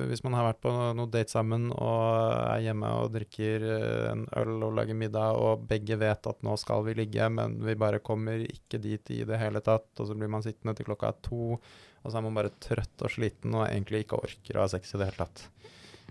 hvis 0.09 0.23
man 0.25 0.35
har 0.35 0.49
vært 0.49 0.59
på 0.65 0.71
noe 0.71 1.07
date 1.11 1.31
sammen 1.31 1.69
og 1.71 1.99
er 2.41 2.65
hjemme 2.65 2.89
og 2.99 3.13
drikker 3.13 3.63
eh, 3.69 4.07
en 4.11 4.25
øl 4.41 4.65
og 4.67 4.75
lager 4.81 4.97
middag, 4.99 5.39
og 5.39 5.63
begge 5.69 5.95
vet 6.01 6.27
at 6.31 6.43
nå 6.43 6.57
skal 6.59 6.83
vi 6.87 6.97
ligge, 6.99 7.29
men 7.31 7.55
vi 7.63 7.77
bare 7.79 8.03
kommer 8.03 8.43
ikke 8.43 8.81
dit 8.83 9.13
i 9.15 9.21
det 9.27 9.39
hele 9.39 9.63
tatt, 9.63 9.87
og 9.95 10.09
så 10.09 10.17
blir 10.17 10.31
man 10.31 10.43
sittende 10.43 10.75
til 10.75 10.89
klokka 10.89 11.13
er 11.13 11.21
to, 11.23 11.55
og 11.55 12.09
så 12.09 12.19
er 12.19 12.25
man 12.27 12.35
bare 12.35 12.51
trøtt 12.61 13.05
og 13.07 13.15
sliten 13.15 13.55
og 13.55 13.67
egentlig 13.69 14.03
ikke 14.03 14.19
orker 14.27 14.59
å 14.59 14.65
ha 14.65 14.73
sex 14.75 14.91
i 14.91 14.99
det 14.99 15.07
hele 15.07 15.23
tatt. 15.23 15.47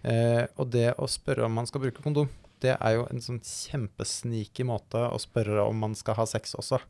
Eh, 0.05 0.43
og 0.57 0.73
det 0.73 0.89
å 0.97 1.09
spørre 1.09 1.45
om 1.45 1.61
man 1.61 1.69
skal 1.69 1.85
bruke 1.85 2.05
kondom, 2.05 2.33
det 2.65 2.75
er 2.79 2.97
jo 2.97 3.07
en 3.13 3.23
sånn 3.23 3.41
kjempesniky 3.45 4.67
måte 4.67 5.05
å 5.13 5.21
spørre 5.23 5.67
om 5.69 5.79
man 5.85 5.95
skal 5.99 6.17
ha 6.19 6.27
sex 6.29 6.57
også. 6.59 6.81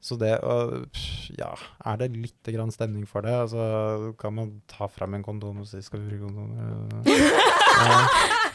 Så 0.00 0.14
det 0.20 0.36
å 0.46 0.84
Ja, 1.34 1.50
er 1.90 1.96
det 1.98 2.12
litt 2.14 2.50
grann 2.54 2.70
stemning 2.70 3.06
for 3.10 3.26
det, 3.26 3.34
altså 3.34 4.12
kan 4.20 4.36
man 4.36 4.52
ta 4.70 4.86
fram 4.86 5.16
en 5.18 5.26
kondom 5.26 5.60
og 5.64 5.66
si 5.66 5.82
'skal 5.82 6.00
vi 6.00 6.14
bruke 6.14 6.30
kondom'? 6.30 6.54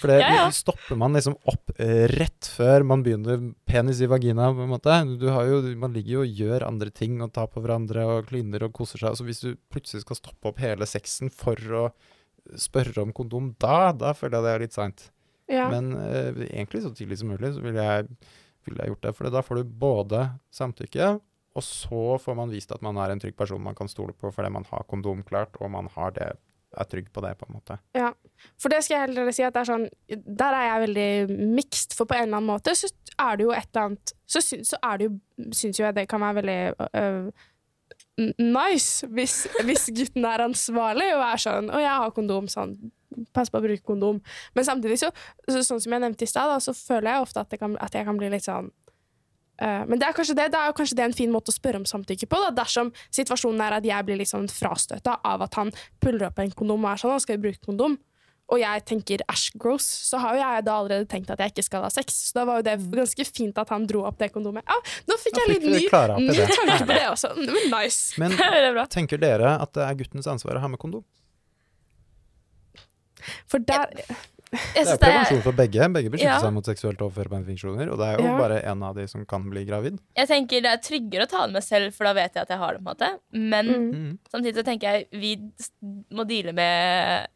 For 0.00 0.08
det 0.08 0.20
Ja, 0.22 0.28
ja. 0.32 0.50
stopper 0.50 0.96
man 0.96 1.12
liksom 1.12 1.34
opp 1.44 1.72
rett 1.76 2.48
før 2.56 2.82
man 2.88 3.02
begynner 3.04 3.42
penis 3.68 4.00
i 4.00 4.08
vagina, 4.08 4.48
på 4.48 4.64
en 4.64 4.72
måte. 4.72 5.18
Du 5.20 5.28
har 5.28 5.44
jo, 5.44 5.60
man 5.76 5.92
ligger 5.92 6.14
jo 6.14 6.22
og 6.24 6.40
gjør 6.40 6.64
andre 6.66 6.90
ting 6.90 7.20
og 7.20 7.34
tar 7.36 7.50
på 7.52 7.60
hverandre 7.60 8.06
og 8.08 8.30
kliner 8.30 8.64
og 8.64 8.72
koser 8.72 8.98
seg. 9.02 9.18
Så 9.18 9.26
hvis 9.28 9.42
du 9.44 9.50
plutselig 9.68 10.06
skal 10.06 10.16
stoppe 10.16 10.48
opp 10.48 10.58
hele 10.64 10.88
sexen 10.88 11.28
for 11.28 11.56
å 11.76 11.84
spørre 12.56 13.04
om 13.04 13.12
kondom, 13.12 13.52
da, 13.60 13.92
da 13.92 14.14
føler 14.16 14.38
jeg 14.38 14.46
det 14.46 14.54
er 14.54 14.64
litt 14.64 14.78
seint. 14.78 15.10
Ja. 15.50 15.66
Men 15.72 15.92
eh, 15.98 16.46
egentlig 16.50 16.84
så 16.84 16.92
tidlig 16.94 17.18
som 17.20 17.32
mulig 17.32 17.52
så 17.56 17.64
ville 17.64 17.82
jeg, 17.82 18.06
vil 18.68 18.78
jeg 18.78 18.92
gjort 18.92 19.08
det. 19.08 19.14
For 19.16 19.32
da 19.34 19.42
får 19.44 19.60
du 19.60 19.72
både 19.82 20.22
samtykke, 20.54 21.16
og 21.58 21.66
så 21.66 22.04
får 22.22 22.38
man 22.38 22.52
vist 22.52 22.70
at 22.74 22.84
man 22.86 22.98
er 23.02 23.12
en 23.12 23.22
trygg 23.22 23.34
person 23.38 23.62
man 23.62 23.74
kan 23.78 23.90
stole 23.90 24.14
på 24.14 24.30
fordi 24.30 24.52
man 24.54 24.66
har 24.70 24.86
kondom 24.90 25.24
klart, 25.26 25.58
og 25.58 25.72
man 25.74 25.90
har 25.96 26.14
det, 26.14 26.30
er 26.78 26.86
trygg 26.86 27.08
på 27.12 27.22
det, 27.24 27.32
på 27.38 27.48
en 27.48 27.56
måte. 27.56 27.76
Ja, 27.98 28.12
For 28.60 28.70
det 28.70 28.84
skal 28.86 28.94
jeg 28.94 29.08
heller 29.08 29.32
si 29.34 29.42
at 29.42 29.54
det 29.56 29.64
er 29.64 29.70
sånn 29.72 29.88
Der 30.38 30.54
er 30.54 30.66
jeg 30.68 30.82
veldig 30.84 31.38
mixed, 31.56 31.96
for 31.98 32.06
på 32.06 32.14
en 32.14 32.28
eller 32.28 32.38
annen 32.38 32.52
måte 32.52 32.76
så 32.78 32.90
er 33.18 33.40
det 33.40 33.46
jo 33.48 33.54
et 33.54 33.66
eller 33.72 33.88
annet 33.88 34.12
Så, 34.22 34.42
sy 34.44 34.60
så 34.68 34.78
er 34.86 35.00
det 35.00 35.08
jo 35.08 35.50
Syns 35.56 35.80
jo 35.80 35.88
jeg 35.88 35.96
det 35.98 36.06
kan 36.10 36.22
være 36.22 36.38
veldig 36.38 36.60
øh, 37.00 37.48
nice 38.38 39.08
hvis, 39.10 39.34
hvis 39.66 39.88
gutten 39.96 40.26
er 40.28 40.44
ansvarlig 40.44 41.08
og 41.16 41.22
er 41.24 41.40
sånn 41.40 41.70
'Å, 41.70 41.80
jeg 41.80 42.00
har 42.04 42.10
kondom', 42.14 42.50
sånn. 42.52 42.74
Pass 43.34 43.50
på 43.50 43.58
å 43.58 43.64
bruke 43.64 43.82
kondom. 43.86 44.20
Men 44.54 44.66
samtidig, 44.66 45.00
så, 45.00 45.10
så 45.48 45.62
sånn 45.66 45.82
som 45.82 45.96
jeg 45.96 46.02
nevnte 46.02 46.26
i 46.26 46.30
stad, 46.30 46.52
så 46.62 46.74
føler 46.76 47.14
jeg 47.14 47.24
ofte 47.26 47.42
at, 47.42 47.50
det 47.50 47.58
kan, 47.62 47.74
at 47.82 47.96
jeg 47.96 48.06
kan 48.06 48.20
bli 48.20 48.30
litt 48.32 48.46
sånn 48.46 48.70
øh, 48.70 49.82
men 49.90 49.98
det 49.98 50.06
er, 50.06 50.14
kanskje 50.16 50.36
det, 50.38 50.50
det 50.54 50.60
er 50.60 50.76
kanskje 50.76 50.98
det 51.00 51.08
en 51.08 51.16
fin 51.16 51.32
måte 51.32 51.52
å 51.52 51.56
spørre 51.56 51.82
om 51.82 51.88
samtykke 51.88 52.28
på, 52.30 52.42
da, 52.46 52.52
dersom 52.62 52.92
situasjonen 53.10 53.64
er 53.66 53.78
at 53.80 53.88
jeg 53.88 54.06
blir 54.06 54.20
litt 54.20 54.30
sånn 54.30 54.46
frastøta 54.52 55.18
av 55.26 55.42
at 55.46 55.58
han 55.58 55.74
puller 56.02 56.30
opp 56.30 56.38
en 56.42 56.54
kondom 56.54 56.86
og 56.86 56.92
er 56.92 57.02
sånn 57.02 57.16
'Å, 57.16 57.24
skal 57.24 57.38
vi 57.38 57.48
bruke 57.48 57.66
kondom?' 57.66 57.98
og 58.50 58.58
jeg 58.58 58.82
tenker 58.88 59.22
æsj, 59.30 59.52
gross, 59.62 59.86
så 60.08 60.18
har 60.22 60.34
jo 60.34 60.42
jeg 60.42 60.64
da 60.66 60.76
allerede 60.80 61.06
tenkt 61.10 61.30
at 61.30 61.42
jeg 61.42 61.52
ikke 61.52 61.64
skal 61.66 61.84
ha 61.86 61.90
sex. 61.92 62.16
Så 62.30 62.40
da 62.40 62.46
var 62.48 62.60
jo 62.60 62.66
det 62.66 62.76
ganske 62.90 63.26
fint 63.28 63.58
at 63.62 63.70
han 63.70 63.86
dro 63.90 64.02
opp 64.08 64.18
det 64.18 64.32
kondomet. 64.34 64.66
Ja, 64.66 64.78
nå 65.06 65.18
fikk 65.22 65.38
jeg 65.38 65.52
litt 65.52 65.66
ny, 65.68 65.84
ny 66.26 66.48
tanke 66.50 66.82
på 66.82 66.96
det 66.96 67.06
også. 67.12 67.32
Var 67.38 67.68
nice. 67.70 68.18
Men 68.20 68.34
er 68.48 68.82
tenker 68.90 69.22
dere 69.22 69.54
at 69.62 69.74
det 69.78 69.86
er 69.86 69.98
guttens 70.02 70.30
ansvar 70.30 70.58
å 70.58 70.64
ha 70.64 70.72
med 70.72 70.82
kondom? 70.82 71.06
For 73.46 73.58
der 73.58 73.86
Jeg 74.50 74.84
Det 74.84 74.88
er 74.90 74.98
prevensjon 74.98 75.42
for 75.44 75.52
begge. 75.54 75.84
Begge 75.94 76.10
beskytter 76.10 76.32
Ja. 76.32 76.40
seg 76.42 76.52
mot 76.52 76.64
seksuelt 76.66 76.98
overførbare 76.98 77.44
infeksjoner. 77.44 77.86
Og 77.92 77.98
det 78.00 78.06
er 78.08 78.16
jo 78.18 78.24
Ja. 78.32 78.36
bare 78.38 78.56
en 78.66 78.82
av 78.82 78.96
de 78.96 79.06
som 79.06 79.24
kan 79.24 79.44
bli 79.48 79.64
gravid. 79.64 80.00
Jeg 80.16 80.26
tenker 80.26 80.60
Det 80.60 80.70
er 80.72 80.80
tryggere 80.82 81.22
å 81.22 81.28
ta 81.30 81.46
det 81.46 81.52
med 81.52 81.62
selv, 81.62 81.94
for 81.94 82.02
da 82.04 82.12
vet 82.14 82.34
jeg 82.34 82.42
at 82.42 82.48
jeg 82.48 82.58
har 82.58 82.72
det. 82.74 82.82
på 82.82 82.90
en 82.90 82.96
måte 82.96 83.18
Men 83.32 83.66
Mm. 83.68 83.92
Mm. 83.94 84.18
samtidig 84.32 84.56
så 84.56 84.64
tenker 84.64 84.80
jeg 84.90 85.06
vi 85.12 85.36
må 86.12 86.26
deale 86.26 86.52
med 86.52 87.28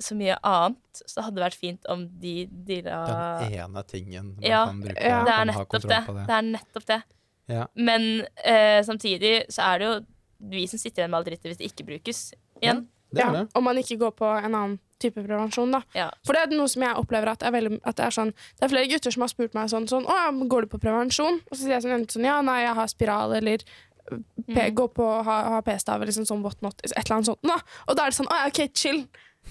så 0.00 0.14
mye 0.16 0.36
annet. 0.42 0.76
Så 1.06 1.14
det 1.16 1.24
hadde 1.24 1.44
vært 1.44 1.54
fint 1.60 1.84
om 1.88 2.08
de 2.20 2.46
deala 2.46 3.40
Den 3.40 3.52
ene 3.52 3.82
tingen 3.86 4.34
man 4.36 4.42
Ja, 4.42 4.64
kan 4.66 4.80
bruke. 4.82 5.02
ja. 5.02 5.24
Det 5.24 5.32
er 5.34 5.44
nettopp 5.44 5.82
det. 5.82 6.06
på 6.06 6.14
det. 6.14 6.26
Det 6.26 6.34
er 6.36 6.42
nettopp 6.42 6.86
det. 6.86 7.02
Ja. 7.48 7.66
Men 7.76 8.26
eh, 8.44 8.80
samtidig 8.82 9.46
så 9.50 9.62
er 9.74 9.78
det 9.78 9.86
jo 9.86 10.06
vi 10.40 10.66
som 10.66 10.78
sitter 10.78 11.02
igjen 11.04 11.10
med 11.10 11.18
all 11.18 11.24
drittet 11.24 11.44
hvis 11.52 11.58
det 11.58 11.70
ikke 11.70 11.86
brukes 11.86 12.32
igjen. 12.62 12.86
Det 13.12 13.22
er 13.22 13.26
ja, 13.26 13.42
det. 13.44 13.48
Om 13.54 13.62
man 13.64 13.76
ikke 13.76 13.98
går 13.98 14.10
på 14.16 14.24
en 14.44 14.54
annen 14.54 14.78
type 15.02 15.22
prevensjon, 15.26 15.72
da. 15.74 15.82
Ja. 15.94 16.06
For 16.24 16.32
det 16.36 16.42
er 16.46 16.54
noe 16.56 16.68
som 16.72 16.82
jeg 16.86 16.96
opplever 16.96 17.28
at 17.34 17.42
er 17.44 17.52
veldig 17.52 17.80
at 17.84 17.96
det 17.98 18.04
er 18.06 18.14
sånn 18.16 18.30
Det 18.32 18.64
er 18.64 18.72
flere 18.72 18.88
gutter 18.88 19.12
som 19.12 19.24
har 19.26 19.28
spurt 19.32 19.54
meg 19.58 19.68
sånn, 19.72 19.88
sånn 19.90 20.06
Å, 20.08 20.14
ja, 20.22 20.30
går 20.48 20.64
du 20.66 20.70
på 20.72 20.80
prevensjon? 20.80 21.40
Og 21.50 21.52
så 21.56 21.60
sier 21.64 21.74
jeg 21.76 21.84
sånn, 21.84 21.96
enten 21.98 22.16
sånn 22.16 22.24
Ja, 22.28 22.38
nei, 22.46 22.62
jeg 22.64 22.74
har 22.78 22.88
spiral, 22.92 23.34
eller 23.36 23.64
P 23.66 24.54
Mm. 24.54 24.74
gå 24.78 24.84
på 24.94 25.04
ha, 25.26 25.36
ha 25.50 25.62
p-stav, 25.66 25.96
eller 25.98 26.06
liksom 26.12 26.26
sånn 26.28 26.42
whatnot, 26.44 26.78
et 26.84 26.92
eller 26.94 27.16
annet 27.16 27.26
sånt. 27.26 27.40
Da. 27.42 27.56
Og 27.88 27.96
da 27.98 28.04
er 28.06 28.12
det 28.12 28.16
sånn 28.20 28.28
Å 28.30 28.36
ja, 28.38 28.46
OK, 28.52 28.60
chill. 28.78 29.00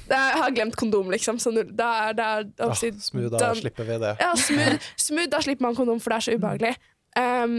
Det 0.08 0.16
er, 0.16 0.30
jeg 0.32 0.40
har 0.42 0.54
glemt 0.56 0.76
kondom, 0.80 1.10
liksom. 1.12 1.40
Så 1.44 1.52
da 1.76 1.90
er 2.06 2.14
det 2.16 2.24
er, 2.26 2.46
Åh, 2.60 2.66
obviously 2.70 2.92
smooth, 3.04 3.36
da 3.36 3.50
slipper 3.56 3.84
vi 3.90 3.98
det. 4.00 4.14
Ja, 4.22 4.32
smooth, 4.40 4.88
smooth, 4.96 5.30
da 5.34 5.42
slipper 5.44 5.68
man 5.68 5.76
kondom, 5.76 6.00
for 6.00 6.16
det 6.16 6.18
er 6.22 6.26
så 6.30 6.38
ubehagelig. 6.40 6.72
Um, 7.20 7.58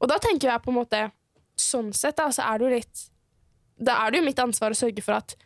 og 0.00 0.08
da 0.08 0.16
tenker 0.24 0.50
jeg 0.50 0.64
på 0.64 0.72
en 0.72 0.78
måte 0.80 1.02
Sånn 1.62 1.92
sett, 1.92 2.16
da, 2.16 2.30
så 2.32 2.44
er 2.48 2.58
det 2.58 2.64
jo 2.64 2.72
litt 2.78 3.02
Da 3.76 3.98
er 4.06 4.10
det 4.12 4.20
jo 4.22 4.24
mitt 4.26 4.40
ansvar 4.40 4.72
å 4.72 4.76
sørge 4.76 5.04
for 5.04 5.16
at 5.20 5.36
eh, 5.36 5.44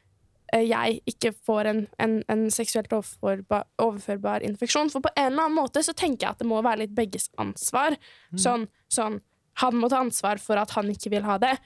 jeg 0.54 1.00
ikke 1.10 1.32
får 1.46 1.70
en, 1.70 1.80
en, 1.98 2.12
en 2.30 2.44
seksuelt 2.54 2.92
overførbar, 2.94 3.64
overførbar 3.82 4.44
infeksjon. 4.46 4.92
For 4.92 5.02
på 5.02 5.10
en 5.16 5.32
eller 5.32 5.48
annen 5.48 5.58
måte 5.58 5.82
så 5.82 5.94
tenker 5.96 6.26
jeg 6.26 6.36
at 6.36 6.44
det 6.44 6.46
må 6.46 6.60
være 6.62 6.84
litt 6.84 6.94
begges 6.94 7.30
ansvar. 7.42 7.96
Sånn, 8.38 8.68
sånn 8.92 9.20
Han 9.62 9.78
må 9.80 9.88
ta 9.88 10.02
ansvar 10.04 10.38
for 10.38 10.60
at 10.60 10.70
han 10.76 10.90
ikke 10.92 11.10
vil 11.16 11.24
ha 11.24 11.38
det. 11.40 11.56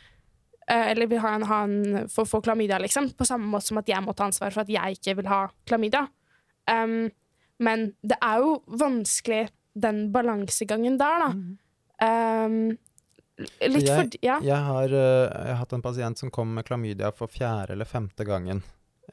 eh, 0.70 0.90
eller 0.92 1.06
vil 1.10 1.18
han, 1.18 1.42
han 1.42 2.08
få, 2.08 2.24
få 2.24 2.40
klamydia, 2.40 2.78
liksom. 2.78 3.10
På 3.18 3.26
samme 3.26 3.48
måte 3.50 3.66
som 3.66 3.80
at 3.80 3.88
jeg 3.90 4.02
må 4.04 4.14
ta 4.14 4.28
ansvar 4.28 4.54
for 4.54 4.62
at 4.62 4.70
jeg 4.70 4.98
ikke 4.98 5.16
vil 5.20 5.30
ha 5.30 5.40
klamydia. 5.66 6.06
Um, 6.70 7.10
men 7.60 7.90
det 8.06 8.16
er 8.22 8.44
jo 8.44 8.60
vanskelig, 8.80 9.48
den 9.74 10.08
balansegangen 10.14 10.98
der, 11.00 11.24
da. 11.24 11.32
Um, 12.00 12.78
litt 13.40 13.86
jeg- 13.86 13.96
for, 13.96 14.18
Ja. 14.22 14.38
Jeg 14.40 14.56
har, 14.68 14.84
eh, 14.84 15.28
jeg 15.30 15.46
har 15.54 15.60
hatt 15.62 15.72
en 15.72 15.82
pasient 15.82 16.18
som 16.18 16.30
kom 16.30 16.52
med 16.54 16.64
klamydia 16.66 17.12
for 17.14 17.28
fjerde 17.28 17.70
eller 17.76 17.84
femte 17.84 18.24
gangen. 18.26 18.62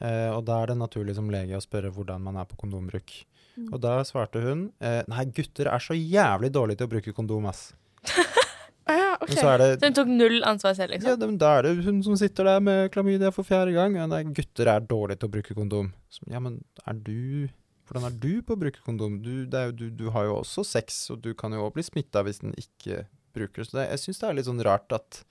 Eh, 0.01 0.29
og 0.29 0.45
da 0.45 0.61
er 0.63 0.67
det 0.67 0.77
naturlig 0.77 1.15
som 1.15 1.29
lege 1.29 1.57
å 1.57 1.61
spørre 1.63 1.91
hvordan 1.91 2.21
man 2.21 2.35
er 2.37 2.45
på 2.45 2.57
kondombruk. 2.57 3.25
Mm. 3.57 3.71
Og 3.73 3.81
da 3.81 4.03
svarte 4.03 4.41
hun 4.43 4.71
eh, 4.79 5.01
nei, 5.09 5.25
gutter 5.25 5.65
er 5.71 5.79
så 5.79 5.95
jævlig 5.97 6.51
dårlige 6.53 6.77
til 6.77 6.87
å 6.87 6.91
bruke 6.91 7.13
kondom, 7.13 7.47
ass. 7.49 7.73
Ja, 8.87 9.17
okay. 9.19 9.35
ok. 9.35 9.39
så 9.41 9.57
det 9.59 9.79
Så 9.81 9.85
hun 9.89 9.93
tok 9.97 10.07
null 10.07 10.37
ansvar 10.47 10.73
selv, 10.77 10.91
liksom? 10.93 11.09
ja, 11.09 11.15
det- 11.19 11.37
Da 11.39 11.57
er 11.57 11.61
det 11.63 11.83
hun 11.83 12.01
som 12.03 12.15
sitter 12.15 12.45
der 12.45 12.59
med 12.61 12.91
klamydia 12.93 13.33
for 13.33 13.43
fjerde 13.43 13.73
gang. 13.73 13.95
Ja, 13.95 14.05
nei, 14.07 14.23
gutter 14.23 14.67
er 14.67 14.79
dårlige 14.79 15.19
til 15.19 15.27
å 15.27 15.31
bruke 15.33 15.53
kondom. 15.57 15.91
Så, 16.09 16.21
ja, 16.31 16.39
men 16.39 16.63
er 16.87 16.93
du 16.93 17.49
Hvordan 17.87 18.03
er 18.05 18.19
du 18.19 18.41
på 18.43 18.55
å 18.55 18.59
bruke 18.59 18.79
kondom? 18.83 19.21
Du, 19.23 19.45
jo, 19.47 19.71
du, 19.71 19.89
du 19.89 20.09
har 20.11 20.25
jo 20.25 20.35
også 20.41 20.65
sex, 20.65 21.09
og 21.09 21.21
du 21.21 21.33
kan 21.33 21.51
jo 21.53 21.61
også 21.69 21.73
bli 21.73 21.83
smitta 21.83 22.21
hvis 22.23 22.39
den 22.41 22.53
ikke 22.59 23.05
bruker. 23.37 23.63
Så 23.67 23.77
det, 23.79 23.87
jeg 23.93 24.03
syns 24.05 24.19
det 24.23 24.27
er 24.31 24.37
litt 24.39 24.49
sånn 24.49 24.63
rart 24.65 24.91
at 24.97 25.21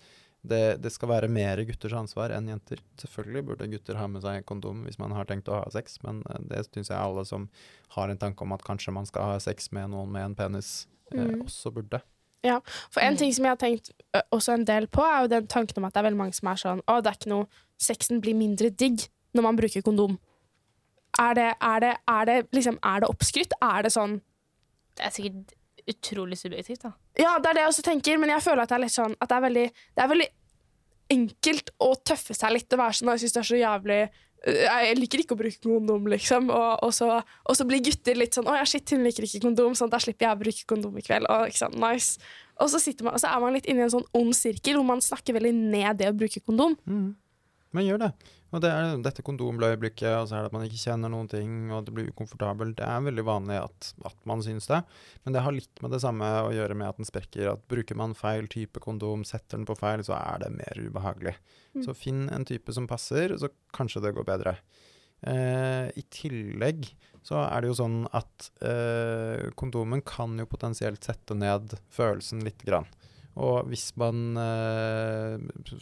det, 0.47 0.77
det 0.79 0.93
skal 0.95 1.11
være 1.11 1.29
mer 1.33 1.59
gutters 1.67 1.95
ansvar 1.99 2.31
enn 2.31 2.47
jenter. 2.53 2.79
Selvfølgelig 3.03 3.45
burde 3.49 3.67
gutter 3.73 3.97
ha 3.99 4.07
med 4.07 4.23
seg 4.23 4.45
kondom 4.47 4.85
hvis 4.87 4.99
man 5.03 5.11
har 5.17 5.27
tenkt 5.27 5.49
å 5.51 5.57
ha 5.59 5.71
sex, 5.75 5.99
men 6.07 6.21
eh, 6.31 6.39
det 6.53 6.61
syns 6.69 6.93
jeg 6.93 6.99
alle 7.01 7.25
som 7.27 7.49
har 7.97 8.13
en 8.13 8.21
tanke 8.21 8.45
om 8.47 8.55
at 8.55 8.63
kanskje 8.67 8.95
man 8.95 9.09
skal 9.11 9.33
ha 9.33 9.41
sex 9.43 9.73
med 9.75 9.91
noen 9.91 10.13
med 10.15 10.29
en 10.31 10.37
penis, 10.39 10.85
eh, 11.11 11.19
Mm. 11.25 11.43
også 11.47 11.71
burde. 11.75 12.01
Ja, 12.47 12.61
For 12.95 13.01
en 13.03 13.17
ting 13.19 13.33
som 13.35 13.47
jeg 13.47 13.51
har 13.57 13.59
tenkt 13.59 13.91
ø, 14.15 14.21
også 14.37 14.53
en 14.55 14.65
del 14.69 14.87
på, 14.87 15.03
er 15.03 15.25
jo 15.25 15.29
den 15.33 15.47
tanken 15.51 15.79
om 15.81 15.87
at 15.89 15.95
det 15.97 16.01
er 16.03 16.07
veldig 16.11 16.19
mange 16.21 16.35
som 16.37 16.51
er 16.53 16.61
sånn 16.61 16.83
Å, 16.87 17.01
det 17.03 17.11
er 17.11 17.17
ikke 17.19 17.31
noe 17.33 17.47
Sexen 17.83 18.21
blir 18.23 18.37
mindre 18.39 18.71
digg 18.71 19.09
når 19.35 19.43
man 19.43 19.57
bruker 19.59 19.83
kondom. 19.83 20.19
Er 21.19 21.35
det, 21.35 21.49
er 21.65 21.81
det, 21.83 21.93
er 22.07 22.25
det, 22.29 22.37
liksom, 22.55 22.79
er 22.85 23.01
det 23.03 23.09
oppskrytt? 23.11 23.57
Er 23.65 23.83
det 23.87 23.91
sånn 23.97 24.19
Det 24.97 25.07
er 25.09 25.15
sikkert 25.17 25.55
utrolig 25.91 26.39
subjektivt, 26.41 26.83
da. 26.87 26.93
Ja, 27.19 27.37
det 27.39 27.51
er 27.51 27.59
det 27.59 27.65
jeg 27.65 27.73
også 27.73 27.87
tenker, 27.87 28.21
men 28.21 28.33
jeg 28.33 28.45
føler 28.45 28.65
at 28.65 28.73
det 28.73 28.79
er 28.79 28.85
litt 28.85 28.95
sånn 28.95 29.17
At 29.21 29.31
det 29.31 29.37
er 29.39 29.45
veldig, 29.47 29.67
det 29.97 30.05
er 30.05 30.13
veldig 30.13 30.29
enkelt 31.17 31.75
å 31.83 31.91
tøffe 32.03 32.35
seg 32.35 32.55
litt 32.57 32.73
og 32.75 32.81
være 32.83 32.99
sånn 32.99 33.13
Jeg 33.15 33.23
syns 33.25 33.37
det 33.37 33.43
er 33.43 33.49
så 33.51 33.61
jævlig 33.61 33.99
øh, 34.03 34.63
Jeg 34.67 34.97
liker 34.99 35.23
ikke 35.23 35.37
å 35.37 35.41
bruke 35.43 35.63
kondom, 35.69 36.09
liksom. 36.11 36.51
Og, 36.55 36.73
og, 36.87 36.95
så, 36.97 37.11
og 37.23 37.59
så 37.59 37.69
blir 37.69 37.85
gutter 37.87 38.19
litt 38.19 38.39
sånn 38.39 38.51
Å 38.51 38.57
ja, 38.59 38.65
shit, 38.69 38.95
hun 38.95 39.07
liker 39.07 39.29
ikke 39.29 39.45
kondom, 39.47 39.77
sånn 39.79 39.93
da 39.93 40.03
slipper 40.03 40.29
jeg 40.29 40.39
å 40.39 40.43
bruke 40.43 40.67
kondom 40.75 40.99
i 40.99 41.05
kveld. 41.07 41.29
Og, 41.31 41.53
ikke 41.53 41.63
sant, 41.63 41.79
nice. 41.83 42.33
Og 42.57 42.73
så, 42.73 42.81
sitter 42.83 43.07
man, 43.07 43.17
og 43.17 43.23
så 43.23 43.31
er 43.31 43.43
man 43.43 43.55
litt 43.57 43.69
inne 43.69 43.85
i 43.85 43.87
en 43.87 43.93
sånn 43.93 44.11
ond 44.17 44.35
sirkel 44.37 44.79
hvor 44.79 44.89
man 44.89 45.05
snakker 45.05 45.37
veldig 45.37 45.53
ned 45.57 46.01
det 46.01 46.11
å 46.11 46.17
bruke 46.17 46.43
kondom. 46.43 46.77
Mm. 46.89 47.11
Man 47.77 47.87
gjør 47.87 48.01
det. 48.07 48.11
Og 48.55 48.63
det 48.63 48.71
er 48.71 49.01
dette 49.03 49.25
kondomløyeblikket, 49.27 50.09
og 50.17 50.29
så 50.31 50.39
er 50.39 50.45
det 50.45 50.51
at 50.51 50.55
man 50.55 50.65
ikke 50.65 50.81
kjenner 50.81 51.11
noen 51.13 51.29
ting, 51.29 51.55
og 51.75 51.85
det 51.87 51.95
blir 51.97 52.11
ukomfortabelt. 52.13 52.77
Det 52.79 52.87
er 52.87 53.05
veldig 53.05 53.25
vanlig 53.27 53.59
at, 53.59 53.91
at 54.09 54.17
man 54.29 54.45
syns 54.45 54.69
det. 54.71 54.81
Men 55.27 55.37
det 55.37 55.43
har 55.45 55.57
litt 55.57 55.83
med 55.85 55.93
det 55.93 56.01
samme 56.05 56.31
å 56.47 56.53
gjøre 56.55 56.79
med 56.79 56.89
at 56.89 57.01
den 57.01 57.09
sprekker. 57.09 57.51
At 57.53 57.67
bruker 57.69 57.99
man 57.99 58.17
feil 58.17 58.49
type 58.53 58.81
kondom, 58.85 59.27
setter 59.29 59.59
den 59.59 59.69
på 59.69 59.77
feil, 59.79 60.05
så 60.07 60.17
er 60.19 60.45
det 60.45 60.55
mer 60.57 60.81
ubehagelig. 60.81 61.35
Mm. 61.75 61.83
Så 61.85 61.97
finn 61.99 62.27
en 62.33 62.47
type 62.49 62.73
som 62.73 62.89
passer, 62.89 63.35
så 63.41 63.51
kanskje 63.77 64.07
det 64.07 64.15
går 64.17 64.29
bedre. 64.31 64.57
Eh, 65.27 65.89
I 65.97 66.07
tillegg 66.13 66.87
så 67.27 67.41
er 67.43 67.63
det 67.63 67.73
jo 67.73 67.79
sånn 67.81 68.03
at 68.15 68.51
eh, 68.63 69.49
kondomen 69.59 70.05
kan 70.07 70.37
jo 70.39 70.47
potensielt 70.47 71.03
sette 71.05 71.35
ned 71.35 71.75
følelsen 71.93 72.45
lite 72.47 72.69
grann. 72.69 72.87
Og 73.37 73.69
hvis 73.69 73.91
man 74.01 74.39
eh, 74.41 75.75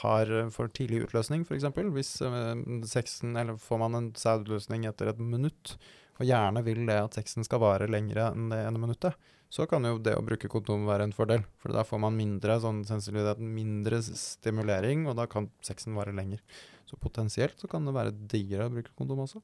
har 0.00 0.30
for 0.54 0.72
tidlig 0.72 1.02
utløsning, 1.06 1.44
f.eks., 1.44 1.66
hvis 1.92 2.12
eh, 2.24 2.62
sexen 2.88 3.36
Eller 3.36 3.58
får 3.60 3.82
man 3.82 3.98
en 3.98 4.08
sædutløsning 4.16 4.86
etter 4.88 5.12
et 5.12 5.20
minutt, 5.20 5.76
og 6.20 6.28
gjerne 6.28 6.62
vil 6.64 6.86
det 6.88 6.96
at 7.02 7.18
sexen 7.18 7.44
skal 7.44 7.60
vare 7.60 7.90
lengre 7.90 8.30
enn 8.32 8.48
det 8.52 8.62
ene 8.64 8.80
minuttet, 8.80 9.16
så 9.52 9.66
kan 9.68 9.84
jo 9.84 9.98
det 10.00 10.14
å 10.16 10.24
bruke 10.24 10.48
kondom 10.48 10.86
være 10.88 11.04
en 11.04 11.12
fordel. 11.12 11.42
For 11.60 11.74
da 11.76 11.84
får 11.84 12.00
man 12.00 12.16
mindre 12.16 12.56
sånn 12.62 12.80
sensitivitet, 12.88 13.42
mindre 13.44 13.98
stimulering, 14.00 15.04
og 15.10 15.18
da 15.18 15.26
kan 15.28 15.50
sexen 15.64 15.98
vare 15.98 16.14
lenger. 16.16 16.40
Så 16.88 16.96
potensielt 17.00 17.60
så 17.60 17.68
kan 17.68 17.84
det 17.84 17.92
være 17.96 18.14
diggere 18.32 18.70
å 18.70 18.72
bruke 18.72 18.94
kondom 18.96 19.26
også. 19.26 19.42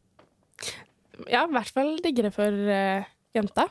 Ja, 1.29 1.45
i 1.45 1.53
hvert 1.53 1.75
fall 1.75 1.99
diggere 2.01 2.33
for 2.33 2.49
uh, 2.49 3.05
jenta. 3.37 3.69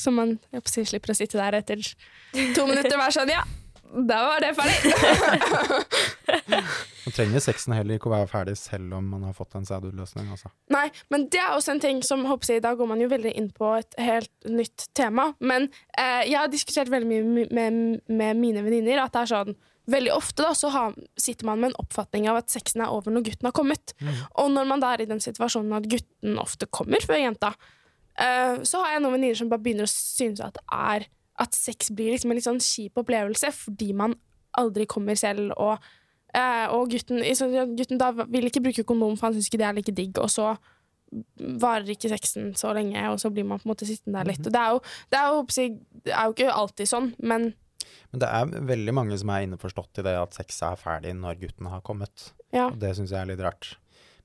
Så 0.00 0.12
man 0.14 0.38
si, 0.64 0.84
slipper 0.88 1.12
å 1.12 1.18
sitte 1.18 1.40
der 1.40 1.60
etter 1.60 1.82
to 2.56 2.66
minutter 2.68 2.96
og 2.96 3.02
være 3.02 3.16
sånn 3.18 3.32
Ja, 3.34 3.44
da 3.90 4.18
var 4.22 4.40
det 4.40 4.54
ferdig. 4.54 4.94
Man 7.00 7.14
trenger 7.16 7.42
sexen 7.42 7.72
heller 7.74 7.96
ikke 7.96 8.10
å 8.10 8.12
være 8.12 8.28
ferdig 8.30 8.54
selv 8.60 8.92
om 8.94 9.06
man 9.10 9.24
har 9.26 9.32
fått 9.34 9.56
en 9.58 9.64
sædutløsning, 9.66 10.28
altså. 10.30 10.50
Nei, 10.70 10.84
men 11.10 11.24
det 11.32 11.40
er 11.42 11.56
også 11.56 11.72
en 11.74 11.80
ting 11.82 12.02
som 12.06 12.22
håper 12.28 12.52
jeg, 12.54 12.62
Da 12.62 12.74
går 12.78 12.86
man 12.86 13.00
jo 13.02 13.08
veldig 13.10 13.32
inn 13.40 13.48
på 13.56 13.72
et 13.78 13.96
helt 13.98 14.30
nytt 14.46 14.84
tema. 14.94 15.30
Men 15.40 15.70
eh, 15.96 16.28
jeg 16.28 16.38
har 16.38 16.52
diskutert 16.52 16.92
veldig 16.92 17.08
mye 17.08 17.48
med, 17.50 17.80
med, 18.06 18.38
mine 18.38 18.62
venninner 18.66 19.02
at 19.02 19.16
det 19.16 19.24
er 19.24 19.32
sånn 19.32 19.58
Veldig 19.90 20.12
ofte 20.14 20.44
da, 20.44 20.52
så 20.54 20.68
har, 20.70 20.92
sitter 21.18 21.48
man 21.48 21.58
med 21.58 21.72
en 21.72 21.80
oppfatning 21.80 22.28
av 22.30 22.36
at 22.38 22.52
sexen 22.52 22.84
er 22.84 22.92
over 22.94 23.10
når 23.10 23.24
gutten 23.26 23.48
har 23.48 23.54
kommet. 23.56 23.94
Og 24.38 24.52
når 24.52 24.68
man 24.68 24.84
da 24.84 24.92
er 24.94 25.02
i 25.02 25.08
den 25.10 25.22
situasjonen 25.24 25.72
at 25.74 25.88
gutten 25.90 26.36
ofte 26.38 26.68
kommer 26.70 27.02
før 27.02 27.18
jenta, 27.18 27.50
eh, 28.20 28.60
så 28.68 28.82
har 28.84 28.94
jeg 28.94 29.02
noen 29.04 29.16
venninner 29.16 29.38
som 29.40 29.48
bare 29.52 29.64
begynner 29.64 29.88
å 29.88 29.92
synes 29.92 30.40
at 30.44 30.58
er 30.70 31.06
at 31.40 31.56
sex 31.56 31.88
blir 31.96 32.12
liksom 32.12 32.30
en 32.32 32.36
litt 32.36 32.44
sånn 32.44 32.60
kjip 32.60 32.98
opplevelse 33.00 33.48
fordi 33.56 33.94
man 33.96 34.14
aldri 34.60 34.84
kommer 34.90 35.16
selv, 35.16 35.52
og, 35.56 35.78
uh, 36.34 36.66
og 36.74 36.90
gutten, 36.90 37.22
så- 37.38 37.48
gutten 37.78 37.98
da 37.98 38.10
vil 38.26 38.48
ikke 38.50 38.60
bruke 38.64 38.84
kondom, 38.84 39.16
for 39.16 39.28
han 39.30 39.34
syns 39.38 39.48
ikke 39.48 39.60
det 39.62 39.66
er 39.68 39.76
like 39.78 39.94
digg, 39.94 40.18
og 40.18 40.28
så 40.28 40.56
varer 41.62 41.88
ikke 41.94 42.10
sexen 42.12 42.52
så 42.58 42.72
lenge, 42.76 42.98
og 43.10 43.18
så 43.22 43.30
blir 43.34 43.46
man 43.46 43.58
på 43.58 43.66
en 43.66 43.72
måte 43.72 43.86
sittende 43.88 44.20
der 44.20 44.28
litt. 44.30 44.44
Og 44.46 44.52
det 44.52 44.60
er 44.60 44.70
jo, 44.74 44.80
det 45.10 45.18
er 45.18 45.28
jo, 45.30 45.70
det 46.04 46.12
er 46.14 46.24
jo 46.28 46.34
ikke 46.36 46.52
alltid 46.54 46.90
sånn, 46.90 47.12
men 47.22 47.54
Men 48.12 48.20
det 48.20 48.28
er 48.28 48.66
veldig 48.66 48.92
mange 48.94 49.16
som 49.18 49.30
er 49.30 49.46
innforstått 49.46 49.98
i 50.02 50.02
det 50.02 50.12
at 50.18 50.34
sex 50.34 50.60
er 50.66 50.76
ferdig 50.76 51.14
når 51.16 51.38
gutten 51.40 51.66
har 51.70 51.80
kommet. 51.80 52.32
ja. 52.52 52.66
Og 52.68 52.78
det 52.78 52.92
syns 52.96 53.10
jeg 53.14 53.22
er 53.22 53.30
litt 53.30 53.40
rart. 53.42 53.76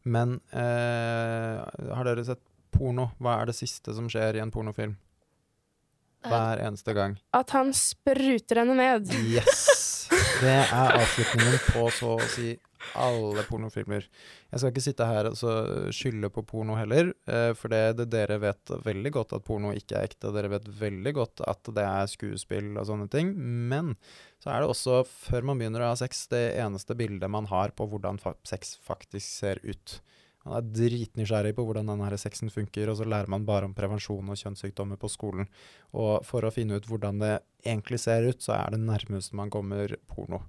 Men 0.04 0.39
eh, 0.52 1.64
har 1.96 2.04
dere 2.04 2.26
sett 2.26 2.41
porno? 2.76 3.09
Hva 3.19 3.39
er 3.41 3.49
det 3.49 3.57
siste 3.57 3.95
som 3.95 4.09
skjer 4.11 4.39
i 4.39 4.43
en 4.43 4.53
pornofilm? 4.53 4.95
Hver 6.26 6.61
eneste 6.65 6.93
gang. 6.97 7.19
At 7.38 7.53
han 7.53 7.73
spruter 7.78 8.63
henne 8.63 8.78
ned. 8.78 9.11
Yes! 9.30 9.73
Det 10.41 10.51
er 10.51 10.97
avslutningen 10.99 11.61
på 11.71 11.86
så 11.95 12.15
å 12.17 12.26
si 12.30 12.51
alle 12.99 13.43
pornofilmer. 13.47 14.05
Jeg 14.51 14.61
skal 14.61 14.71
ikke 14.71 14.84
sitte 14.84 15.07
her 15.07 15.30
og 15.30 15.38
så 15.39 15.53
skylde 15.95 16.30
på 16.34 16.43
porno 16.47 16.76
heller, 16.78 17.13
eh, 17.28 17.51
for 17.57 17.73
det, 17.73 17.97
det, 17.99 18.07
dere 18.13 18.38
vet 18.43 18.73
veldig 18.86 19.11
godt 19.15 19.36
at 19.38 19.45
porno 19.47 19.71
ikke 19.76 19.97
er 19.97 20.09
ekte. 20.09 20.34
Dere 20.36 20.51
vet 20.53 20.67
veldig 20.82 21.15
godt 21.17 21.45
at 21.47 21.71
det 21.76 21.86
er 21.88 22.11
skuespill 22.11 22.73
og 22.76 22.88
sånne 22.89 23.07
ting. 23.11 23.32
Men 23.71 23.95
så 24.43 24.53
er 24.53 24.61
det 24.61 24.71
også, 24.73 25.01
før 25.07 25.49
man 25.49 25.61
begynner 25.61 25.86
å 25.86 25.93
ha 25.93 25.99
sex, 25.99 26.26
det 26.32 26.43
eneste 26.61 26.97
bildet 26.99 27.32
man 27.32 27.49
har 27.51 27.73
på 27.76 27.88
hvordan 27.89 28.21
fa 28.21 28.36
sex 28.47 28.76
faktisk 28.86 29.26
ser 29.26 29.63
ut. 29.65 29.99
Man 30.46 30.60
er 30.60 30.70
dritnysgjerrig 30.78 31.56
på 31.58 31.66
hvordan 31.66 31.89
denne 31.89 32.22
sexen 32.22 32.52
funker, 32.54 32.91
og 32.91 33.00
så 33.00 33.08
lærer 33.10 33.32
man 33.32 33.48
bare 33.48 33.66
om 33.66 33.74
prevensjon 33.78 34.30
og 34.30 34.38
kjønnssykdommer 34.38 35.00
på 35.02 35.10
skolen. 35.10 35.50
Og 35.98 36.22
for 36.28 36.46
å 36.46 36.54
finne 36.54 36.78
ut 36.78 36.86
hvordan 36.89 37.22
det 37.24 37.34
egentlig 37.66 38.00
ser 38.04 38.30
ut, 38.30 38.41
så 38.46 38.54
er 38.60 38.76
det 38.76 38.84
nærmeste 38.86 39.38
man 39.38 39.50
kommer 39.54 39.98
porno. 40.12 40.43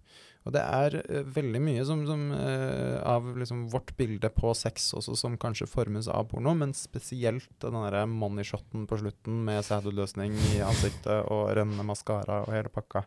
Og 0.46 0.54
det 0.54 0.62
er 0.62 0.94
eh, 1.00 1.26
veldig 1.36 1.60
mye 1.64 1.84
som, 1.88 2.04
som, 2.06 2.28
uh, 2.30 3.00
av 3.02 3.32
liksom 3.34 3.64
vårt 3.72 3.90
bilde 3.98 4.30
på 4.30 4.52
sex 4.54 4.92
også 4.94 5.16
som 5.18 5.34
kanskje 5.42 5.66
formes 5.66 6.06
av 6.12 6.28
porno, 6.30 6.54
men 6.54 6.76
spesielt 6.76 7.50
den 7.64 7.74
derre 7.80 8.04
moneyshoten 8.06 8.86
på 8.86 9.00
slutten 9.00 9.42
med 9.48 9.64
sædutløsning 9.66 10.36
i 10.52 10.62
ansiktet 10.62 11.26
og 11.34 11.50
rennende 11.56 11.88
maskara 11.88 12.44
og 12.44 12.54
hele 12.54 12.70
pakka. 12.70 13.06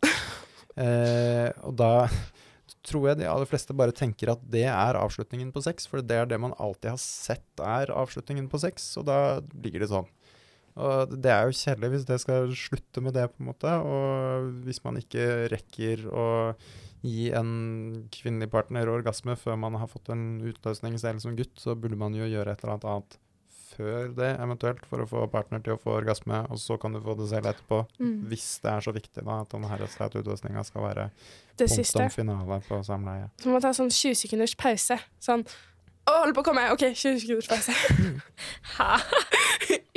Uh, 0.76 1.48
og 1.70 1.78
da 1.80 1.94
tror 2.86 3.10
jeg 3.10 3.20
de 3.20 3.28
aller 3.30 3.50
fleste 3.50 3.76
bare 3.76 3.96
tenker 3.96 4.32
at 4.32 4.44
det 4.52 4.66
er 4.72 5.00
avslutningen 5.00 5.52
på 5.56 5.64
sex, 5.66 5.88
for 5.90 6.04
det 6.06 6.16
er 6.16 6.30
det 6.30 6.40
man 6.42 6.56
alltid 6.58 6.94
har 6.94 7.02
sett 7.02 7.64
er 7.64 7.92
avslutningen 7.94 8.48
på 8.52 8.62
sex, 8.62 8.92
og 9.00 9.08
da 9.10 9.20
blir 9.42 9.80
det 9.82 9.92
sånn. 9.92 10.08
Og 10.80 11.16
det 11.20 11.32
er 11.34 11.48
jo 11.48 11.58
kjedelig 11.60 11.90
hvis 11.92 12.06
det 12.08 12.20
skal 12.24 12.54
slutte 12.56 13.04
med 13.04 13.18
det, 13.18 13.26
på 13.34 13.44
en 13.44 13.50
måte, 13.50 13.74
og 13.84 14.52
hvis 14.68 14.84
man 14.86 15.00
ikke 15.02 15.50
rekker 15.52 16.06
å 16.08 16.28
gi 17.04 17.30
en 17.36 17.52
kvinnelig 18.12 18.50
partner 18.52 18.92
orgasme 18.92 19.36
før 19.40 19.60
man 19.60 19.78
har 19.80 19.92
fått 19.92 20.12
en 20.14 20.40
utløsning 20.44 20.98
selv 21.00 21.24
som 21.24 21.36
gutt, 21.40 21.56
så 21.60 21.76
burde 21.76 22.00
man 22.00 22.16
jo 22.16 22.28
gjøre 22.28 22.54
et 22.54 22.64
eller 22.64 22.78
annet 22.78 22.90
annet 22.94 23.20
før 23.80 24.12
det, 24.18 24.30
eventuelt, 24.44 24.84
for 24.92 25.04
å 25.04 25.08
få 25.08 25.24
partner 25.32 25.64
til 25.64 25.78
å 25.78 25.80
få 25.80 25.96
orgasme, 26.02 26.42
og 26.52 26.60
så 26.60 26.76
kan 26.82 26.96
du 26.96 27.00
få 27.04 27.16
det 27.20 27.30
selv 27.32 27.48
etterpå. 27.54 27.82
Mm. 28.02 28.18
Hvis 28.32 28.48
det 28.64 28.74
er 28.74 28.86
så 28.86 28.94
viktig 28.96 29.24
da, 29.24 29.40
at 29.46 29.56
denne 29.56 29.80
utløsninga 30.20 30.66
skal 30.68 30.86
være 30.90 31.10
Det 31.56 31.70
siste. 31.72 31.98
punktum 31.98 32.16
finale 32.20 32.60
på 32.68 32.84
samleie. 32.84 33.32
Så 33.40 33.48
må 33.48 33.58
man 33.58 33.64
ta 33.64 33.74
sånn 33.76 33.92
20 33.94 34.20
sekunders 34.26 34.56
pause. 34.60 35.00
Sånn 35.24 35.48
Å, 36.10 36.12
holder 36.12 36.36
på 36.36 36.42
å 36.42 36.48
komme! 36.48 36.64
OK, 36.74 36.88
20 36.92 37.20
sekunders 37.24 37.50
pause. 37.50 37.72
Hæ? 38.78 38.92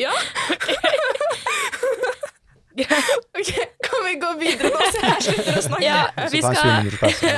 ja. 0.07 0.13
OK, 3.39 3.53
kan 3.85 4.01
vi 4.07 4.15
gå 4.21 4.31
videre 4.41 4.69
nå, 4.73 4.81
så 4.93 5.01
jeg 5.05 5.23
slutter 5.27 5.59
å 5.59 5.63
snakke? 5.67 5.85
Ja, 5.85 5.99
vi 6.33 6.41
ta 6.41 6.49
en 6.49 6.55
20 6.55 6.57
skal, 6.57 6.71
minutters 6.79 7.01
pause. 7.01 7.33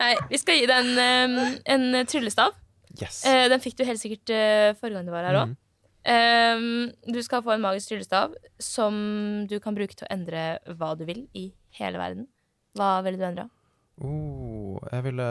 nei, 0.00 0.14
vi 0.30 0.36
skal 0.42 0.54
gi 0.58 0.66
deg 0.70 0.78
en, 1.04 1.32
en 1.74 1.84
tryllestav. 2.10 2.56
Yes. 3.00 3.20
Eh, 3.28 3.46
den 3.52 3.60
fikk 3.62 3.76
du 3.78 3.84
helt 3.86 4.00
sikkert 4.02 4.30
eh, 4.34 4.72
forrige 4.78 4.98
gang 4.98 5.06
du 5.06 5.12
var 5.14 5.24
her 5.28 5.40
òg. 5.44 5.48
Mhm. 5.54 5.64
du 7.12 7.18
skal 7.22 7.42
få 7.44 7.52
en 7.54 7.60
magisk 7.60 7.90
tryllestav 7.90 8.32
som 8.58 9.46
du 9.50 9.58
kan 9.60 9.74
bruke 9.76 9.94
til 9.98 10.06
å 10.08 10.12
endre 10.14 10.58
hva 10.78 10.94
du 10.96 11.04
vil 11.04 11.26
i 11.36 11.50
hele 11.78 11.98
verden. 12.00 12.26
Hva 12.78 13.02
ville 13.04 13.18
du 13.20 13.24
endra? 13.28 13.48
Oh, 14.00 14.78
jeg 14.92 15.02
ville 15.08 15.26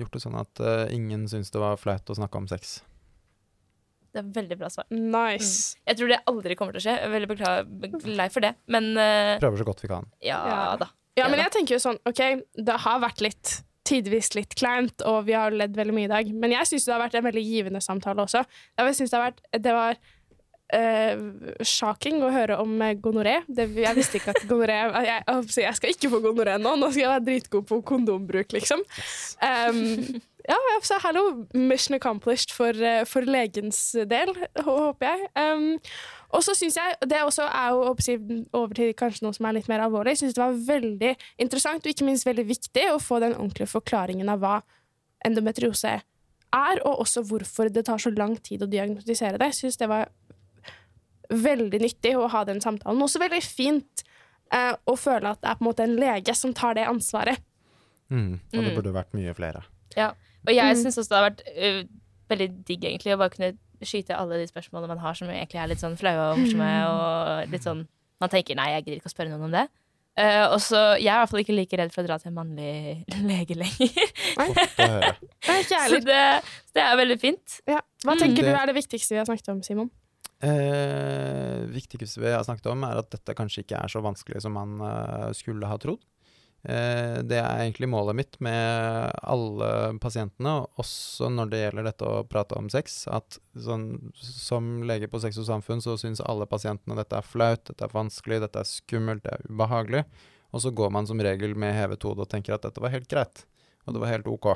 gjort 0.00 0.14
det 0.16 0.22
sånn 0.24 0.38
at 0.40 0.60
uh, 0.64 0.86
ingen 0.94 1.26
syns 1.28 1.50
det 1.52 1.60
var 1.60 1.76
flaut 1.80 2.08
å 2.08 2.16
snakke 2.16 2.40
om 2.40 2.46
sex. 2.48 2.78
Det 4.08 4.22
er 4.22 4.30
veldig 4.32 4.56
bra 4.58 4.70
svar. 4.72 4.86
Nice. 4.90 5.76
Jeg 5.86 5.98
tror 6.00 6.08
det 6.14 6.22
aldri 6.32 6.56
kommer 6.56 6.72
til 6.74 6.80
å 6.80 6.84
skje. 6.86 6.94
Jeg 6.96 7.04
er 7.04 7.12
veldig 7.12 7.28
bekla- 7.28 8.14
lei 8.22 8.28
for 8.32 8.40
det. 8.46 8.54
Men 8.72 8.88
uh, 8.96 9.34
Prøver 9.42 9.60
så 9.60 9.66
godt 9.68 9.84
vi 9.84 9.90
kan. 9.92 10.08
ja, 10.24 10.40
Ja. 10.48 10.76
da. 10.80 10.88
Ja, 11.18 11.26
men 11.28 11.40
jeg 11.42 11.50
tenker 11.50 11.74
jo 11.74 11.80
sånn, 11.82 11.98
ok, 12.06 12.20
det 12.62 12.74
har 12.86 13.00
vært 13.02 13.20
litt 13.20 13.56
tidvis 13.88 14.34
litt 14.36 14.54
kleint, 14.58 15.02
og 15.08 15.24
vi 15.28 15.36
har 15.38 15.54
ledd 15.54 15.76
veldig 15.78 15.96
mye 15.96 16.08
i 16.08 16.12
dag, 16.12 16.30
men 16.36 16.54
jeg 16.54 16.70
synes 16.70 16.86
det 16.86 16.94
har 16.94 17.02
vært 17.06 17.18
en 17.18 17.26
veldig 17.28 17.44
givende 17.46 17.82
samtale 17.84 18.24
også. 18.24 18.44
Jeg 18.78 18.96
synes 18.98 19.12
det 19.12 19.18
har 19.18 19.26
vært, 19.30 19.42
det 19.64 19.74
var 19.76 20.00
uh, 20.76 21.60
shocking 21.64 22.22
å 22.24 22.32
høre 22.34 22.58
om 22.62 22.74
eh, 22.84 22.96
gonoré. 23.00 23.38
Det, 23.48 23.68
jeg 23.78 23.98
visste 23.98 24.20
ikke 24.20 24.34
at 24.36 24.48
gonoré 24.50 24.78
jeg, 25.08 25.22
jeg 25.64 25.76
skal 25.78 25.94
ikke 25.94 26.12
få 26.12 26.22
gonoré 26.24 26.58
nå, 26.60 26.74
nå 26.78 26.90
skal 26.92 27.04
jeg 27.04 27.14
være 27.14 27.26
dritgod 27.30 27.68
på 27.68 27.80
kondombruk, 27.92 28.52
liksom. 28.56 28.84
Um, 29.42 30.20
ja, 30.48 30.56
så 30.82 30.96
hallo, 31.04 31.22
mission 31.54 31.96
accomplished 31.98 32.50
for, 32.54 32.72
eh, 32.72 33.04
for 33.08 33.26
legens 33.28 33.80
del, 34.08 34.32
håper 34.64 35.06
jeg. 35.10 35.28
Um, 35.36 35.66
og 36.32 36.44
så 36.44 36.54
synes 36.56 36.76
jeg, 36.76 36.96
det 37.08 37.20
også 37.24 37.46
er 37.48 37.70
jo 37.74 37.84
over 38.56 38.74
til 38.76 38.94
kanskje 38.96 39.24
noe 39.26 39.36
som 39.36 39.48
er 39.48 39.58
litt 39.58 39.68
mer 39.68 39.84
alvorlig, 39.84 40.16
jeg 40.16 40.22
synes 40.24 40.36
det 40.38 40.44
var 40.44 40.58
veldig 40.68 41.12
interessant 41.44 41.84
og 41.84 41.92
ikke 41.92 42.08
minst 42.08 42.26
veldig 42.28 42.46
viktig 42.48 42.86
å 42.94 43.00
få 43.00 43.20
den 43.24 43.36
ordentlige 43.36 43.70
forklaringen 43.72 44.28
av 44.32 44.40
hva 44.42 44.56
endometriose 45.26 45.98
er, 45.98 46.80
og 46.86 47.02
også 47.04 47.24
hvorfor 47.28 47.68
det 47.72 47.84
tar 47.88 48.00
så 48.00 48.12
lang 48.16 48.36
tid 48.40 48.62
å 48.64 48.70
diagnostisere 48.70 49.36
det. 49.40 49.50
Jeg 49.52 49.60
synes 49.62 49.80
det 49.80 49.88
var 49.90 50.08
veldig 51.28 51.80
nyttig 51.82 52.14
å 52.16 52.28
ha 52.32 52.44
den 52.48 52.60
samtalen. 52.64 53.02
Også 53.04 53.20
veldig 53.20 53.40
fint 53.44 54.04
uh, 54.54 54.72
å 54.88 54.94
føle 54.96 55.34
at 55.34 55.42
det 55.42 55.50
er 55.50 55.58
på 55.58 55.64
en 55.64 55.68
måte 55.68 55.84
en 55.84 55.96
lege 56.00 56.34
som 56.36 56.54
tar 56.56 56.78
det 56.78 56.86
ansvaret. 56.88 57.42
Mm. 58.08 58.38
Og 58.40 58.62
det 58.62 58.70
Mm. 58.70 58.76
burde 58.78 58.94
vært 58.94 59.12
mye 59.12 59.34
flere. 59.36 59.60
Og 60.46 60.52
jeg 60.54 60.76
Mm. 60.76 60.82
syns 60.82 60.98
også 61.02 61.10
det 61.12 61.18
har 61.18 61.26
vært 61.30 61.42
uh, 61.58 61.80
veldig 62.30 62.48
digg 62.68 62.84
egentlig 62.84 63.14
å 63.14 63.18
bare 63.20 63.34
kunne 63.34 63.50
skyte 63.82 64.16
alle 64.16 64.38
de 64.40 64.46
spørsmålene 64.50 64.88
man 64.94 64.98
har 65.02 65.14
som 65.14 65.28
egentlig 65.30 65.60
er 65.62 65.68
litt 65.70 65.82
sånn 65.82 65.96
flaue 65.98 66.32
og 66.32 66.38
morsomme. 66.42 66.70
Og 66.88 67.52
litt 67.52 67.66
sånn 67.66 67.86
Man 68.20 68.30
tenker 68.32 68.56
nei, 68.58 68.72
jeg 68.74 68.82
gidder 68.84 68.96
ikke 68.98 69.10
å 69.10 69.14
spørre 69.14 69.30
noen 69.30 69.44
om 69.46 69.52
det. 69.54 69.66
Uh, 70.18 70.46
og 70.50 70.58
så, 70.58 70.80
Jeg 70.98 71.06
er 71.12 71.18
i 71.18 71.20
hvert 71.22 71.30
fall 71.30 71.40
ikke 71.44 71.54
like 71.54 71.76
redd 71.78 71.92
for 71.94 72.02
å 72.02 72.08
dra 72.08 72.16
til 72.18 72.32
en 72.32 72.38
mannlig 72.40 73.04
lege 73.30 73.54
lenger. 73.54 74.10
Er 75.48 75.62
jeg 75.62 75.68
Så 75.70 76.00
det, 76.02 76.18
det 76.74 76.82
er 76.82 76.96
veldig 76.98 77.18
fint. 77.22 77.60
Ja. 77.70 77.78
Hva 78.04 78.16
Mm. 78.16 78.22
tenker 78.24 78.42
mm. 78.42 78.48
du 78.50 78.54
er 78.58 78.66
det 78.66 78.74
viktigste 78.74 79.14
vi 79.14 79.18
har 79.22 79.28
snakket 79.30 79.48
om, 79.54 79.62
Simon? 79.62 79.90
Eh, 80.42 81.62
viktigste 81.74 82.20
vi 82.22 82.30
har 82.34 82.42
snakket 82.46 82.66
om, 82.72 82.82
er 82.86 82.98
at 83.02 83.10
dette 83.14 83.34
kanskje 83.38 83.62
ikke 83.64 83.78
er 83.78 83.90
så 83.92 84.02
vanskelig 84.04 84.42
som 84.44 84.54
man 84.54 84.76
eh, 84.82 85.30
skulle 85.38 85.66
ha 85.70 85.78
trodd. 85.78 86.02
Eh, 86.62 87.18
det 87.22 87.38
er 87.38 87.60
egentlig 87.62 87.86
målet 87.88 88.16
mitt 88.18 88.38
med 88.42 89.12
alle 89.22 89.98
pasientene, 90.02 90.56
også 90.80 91.30
når 91.30 91.52
det 91.52 91.60
gjelder 91.60 91.86
dette 91.86 92.08
å 92.08 92.24
prate 92.26 92.58
om 92.58 92.70
sex. 92.72 93.04
At 93.10 93.38
sånn, 93.54 94.10
som 94.18 94.82
lege 94.88 95.10
på 95.10 95.20
Sex 95.22 95.38
og 95.38 95.46
samfunn 95.48 95.84
så 95.84 95.94
syns 96.00 96.24
alle 96.24 96.48
pasientene 96.50 96.98
dette 96.98 97.20
er 97.20 97.26
flaut, 97.26 97.62
dette 97.68 97.86
er 97.86 97.94
vanskelig, 97.94 98.42
dette 98.42 98.64
er 98.64 98.68
skummelt, 98.68 99.22
det 99.26 99.36
er 99.36 99.46
ubehagelig. 99.46 100.02
Og 100.50 100.64
så 100.64 100.72
går 100.74 100.90
man 100.96 101.06
som 101.06 101.20
regel 101.22 101.54
med 101.58 101.76
hevet 101.76 102.02
hode 102.08 102.24
og 102.24 102.32
tenker 102.32 102.56
at 102.56 102.66
dette 102.66 102.82
var 102.82 102.94
helt 102.94 103.08
greit, 103.10 103.44
og 103.86 103.94
det 103.94 104.02
var 104.02 104.14
helt 104.16 104.28
ok. 104.30 104.52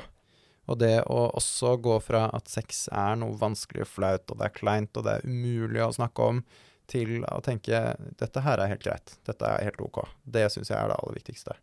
Og 0.71 0.79
det 0.79 0.95
å 1.11 1.25
også 1.35 1.75
gå 1.83 1.97
fra 2.03 2.27
at 2.33 2.47
sex 2.51 2.87
er 2.91 3.17
noe 3.19 3.35
vanskelig 3.39 3.83
og 3.85 3.91
flaut, 3.91 4.29
og 4.31 4.39
det 4.39 4.47
er 4.47 4.55
kleint, 4.55 4.95
og 4.97 5.05
det 5.05 5.17
er 5.17 5.27
umulig 5.27 5.83
å 5.83 5.91
snakke 5.95 6.29
om, 6.33 6.45
til 6.89 7.21
å 7.31 7.39
tenke 7.43 7.79
dette 8.19 8.41
her 8.43 8.59
er 8.59 8.73
helt 8.73 8.83
greit, 8.83 9.15
dette 9.27 9.47
er 9.47 9.69
helt 9.69 9.79
ok. 9.83 10.01
Det 10.23 10.49
syns 10.51 10.71
jeg 10.71 10.79
er 10.79 10.91
det 10.91 10.97
aller 10.99 11.15
viktigste. 11.15 11.55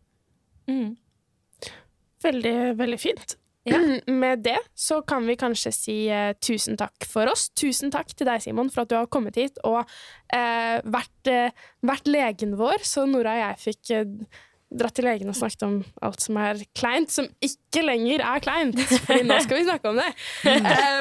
Mm. 0.69 0.97
Veldig, 2.21 2.57
veldig 2.77 2.99
fint. 3.01 3.37
Ja. 3.63 3.77
Med 4.23 4.43
det 4.45 4.57
så 4.77 5.01
kan 5.05 5.25
vi 5.27 5.37
kanskje 5.39 5.73
si 5.75 5.97
eh, 6.09 6.33
tusen 6.41 6.77
takk 6.79 7.05
for 7.09 7.29
oss. 7.31 7.49
Tusen 7.57 7.93
takk 7.93 8.13
til 8.13 8.29
deg, 8.29 8.41
Simon, 8.43 8.71
for 8.73 8.83
at 8.83 8.91
du 8.91 8.97
har 8.97 9.09
kommet 9.11 9.37
hit 9.37 9.59
og 9.67 9.81
eh, 10.33 10.77
vært, 10.81 11.29
eh, 11.29 11.67
vært 11.85 12.09
legen 12.09 12.57
vår, 12.59 12.85
så 12.87 13.05
Nora 13.09 13.35
og 13.37 13.43
jeg 13.43 13.61
fikk 13.65 13.93
eh, 13.97 14.39
dratt 14.71 14.95
til 14.95 15.05
legen 15.07 15.29
og 15.31 15.35
snakket 15.35 15.65
om 15.67 15.77
alt 16.05 16.23
som 16.23 16.37
er 16.39 16.61
kleint, 16.77 17.11
som 17.11 17.27
ikke 17.43 17.83
lenger 17.83 18.23
er 18.23 18.43
kleint. 18.43 18.79
Fordi 18.79 19.25
nå 19.27 19.37
skal 19.43 19.59
vi 19.59 19.65
snakke 19.67 19.91
om 19.91 20.01
det. 20.01 20.09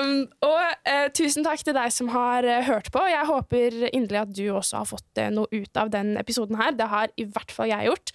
Um, 0.01 0.25
og 0.45 0.65
uh, 0.89 1.09
tusen 1.15 1.45
takk 1.45 1.61
til 1.65 1.75
deg 1.77 1.93
som 1.93 2.09
har 2.13 2.45
uh, 2.47 2.63
hørt 2.67 2.89
på. 2.93 3.01
Jeg 3.09 3.27
håper 3.29 3.77
inderlig 3.91 4.21
at 4.21 4.33
du 4.37 4.43
også 4.53 4.81
har 4.81 4.89
fått 4.89 5.21
uh, 5.21 5.29
noe 5.35 5.49
ut 5.53 5.81
av 5.81 5.91
den 5.93 6.15
episoden 6.21 6.59
her. 6.59 6.75
Det 6.77 6.89
har 6.91 7.13
i 7.21 7.27
hvert 7.29 7.53
fall 7.55 7.71
jeg 7.71 7.89
gjort. 7.91 8.13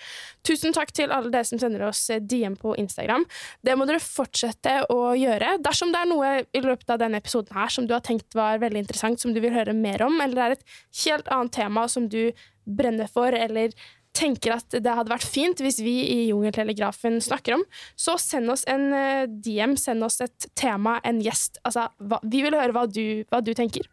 Tusen 0.47 0.75
takk 0.75 0.91
til 0.95 1.13
alle 1.15 1.31
dere 1.33 1.47
som 1.47 1.61
sender 1.61 1.85
oss 1.87 2.03
DM 2.21 2.57
på 2.59 2.75
Instagram. 2.81 3.25
Det 3.65 3.77
må 3.77 3.87
dere 3.89 4.01
fortsette 4.03 4.77
å 4.93 5.13
gjøre. 5.17 5.55
Dersom 5.65 5.93
det 5.93 6.01
er 6.01 6.11
noe 6.11 6.33
i 6.45 6.63
løpet 6.65 6.95
av 6.95 7.01
denne 7.01 7.21
episoden 7.21 7.55
her 7.57 7.71
som 7.73 7.87
du 7.87 7.95
har 7.95 8.03
tenkt 8.05 8.35
var 8.37 8.61
veldig 8.63 8.85
interessant, 8.85 9.21
som 9.21 9.35
du 9.35 9.41
vil 9.43 9.55
høre 9.55 9.75
mer 9.77 10.03
om, 10.05 10.19
eller 10.19 10.35
det 10.35 10.45
er 10.45 10.57
et 10.57 10.67
helt 11.05 11.31
annet 11.33 11.55
tema 11.55 11.87
som 11.91 12.09
du 12.11 12.23
brenner 12.65 13.09
for, 13.11 13.33
eller 13.33 13.73
tenker 14.15 14.55
at 14.55 14.77
det 14.79 14.95
hadde 14.97 15.11
vært 15.11 15.27
fint 15.27 15.59
hvis 15.63 15.81
vi 15.83 15.95
i 16.07 16.19
Jungeltelegrafen 16.29 17.19
snakker 17.23 17.57
om, 17.57 17.65
så 17.99 18.17
send 18.21 18.51
oss 18.53 18.65
en 18.71 18.87
eh, 18.95 19.25
DM, 19.27 19.75
send 19.79 20.05
oss 20.07 20.21
et 20.25 20.49
tema, 20.57 20.97
en 21.05 21.21
gjest. 21.23 21.59
Altså, 21.67 21.89
hva, 21.99 22.21
vi 22.23 22.43
vil 22.45 22.57
høre 22.57 22.75
hva 22.75 22.85
du, 22.87 23.23
hva 23.29 23.43
du 23.43 23.53
tenker. 23.57 23.87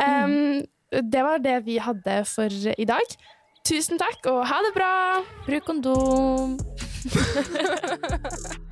Um, 0.00 0.64
Det 0.90 1.22
var 1.22 1.38
det 1.38 1.60
vi 1.68 1.76
hadde 1.78 2.24
for 2.26 2.50
i 2.50 2.86
dag. 2.88 3.12
Tusen 3.68 4.00
takk, 4.00 4.24
og 4.32 4.42
ha 4.48 4.58
det 4.64 4.72
bra! 4.74 4.92
Bruk 5.46 5.68
kondom. 5.68 6.58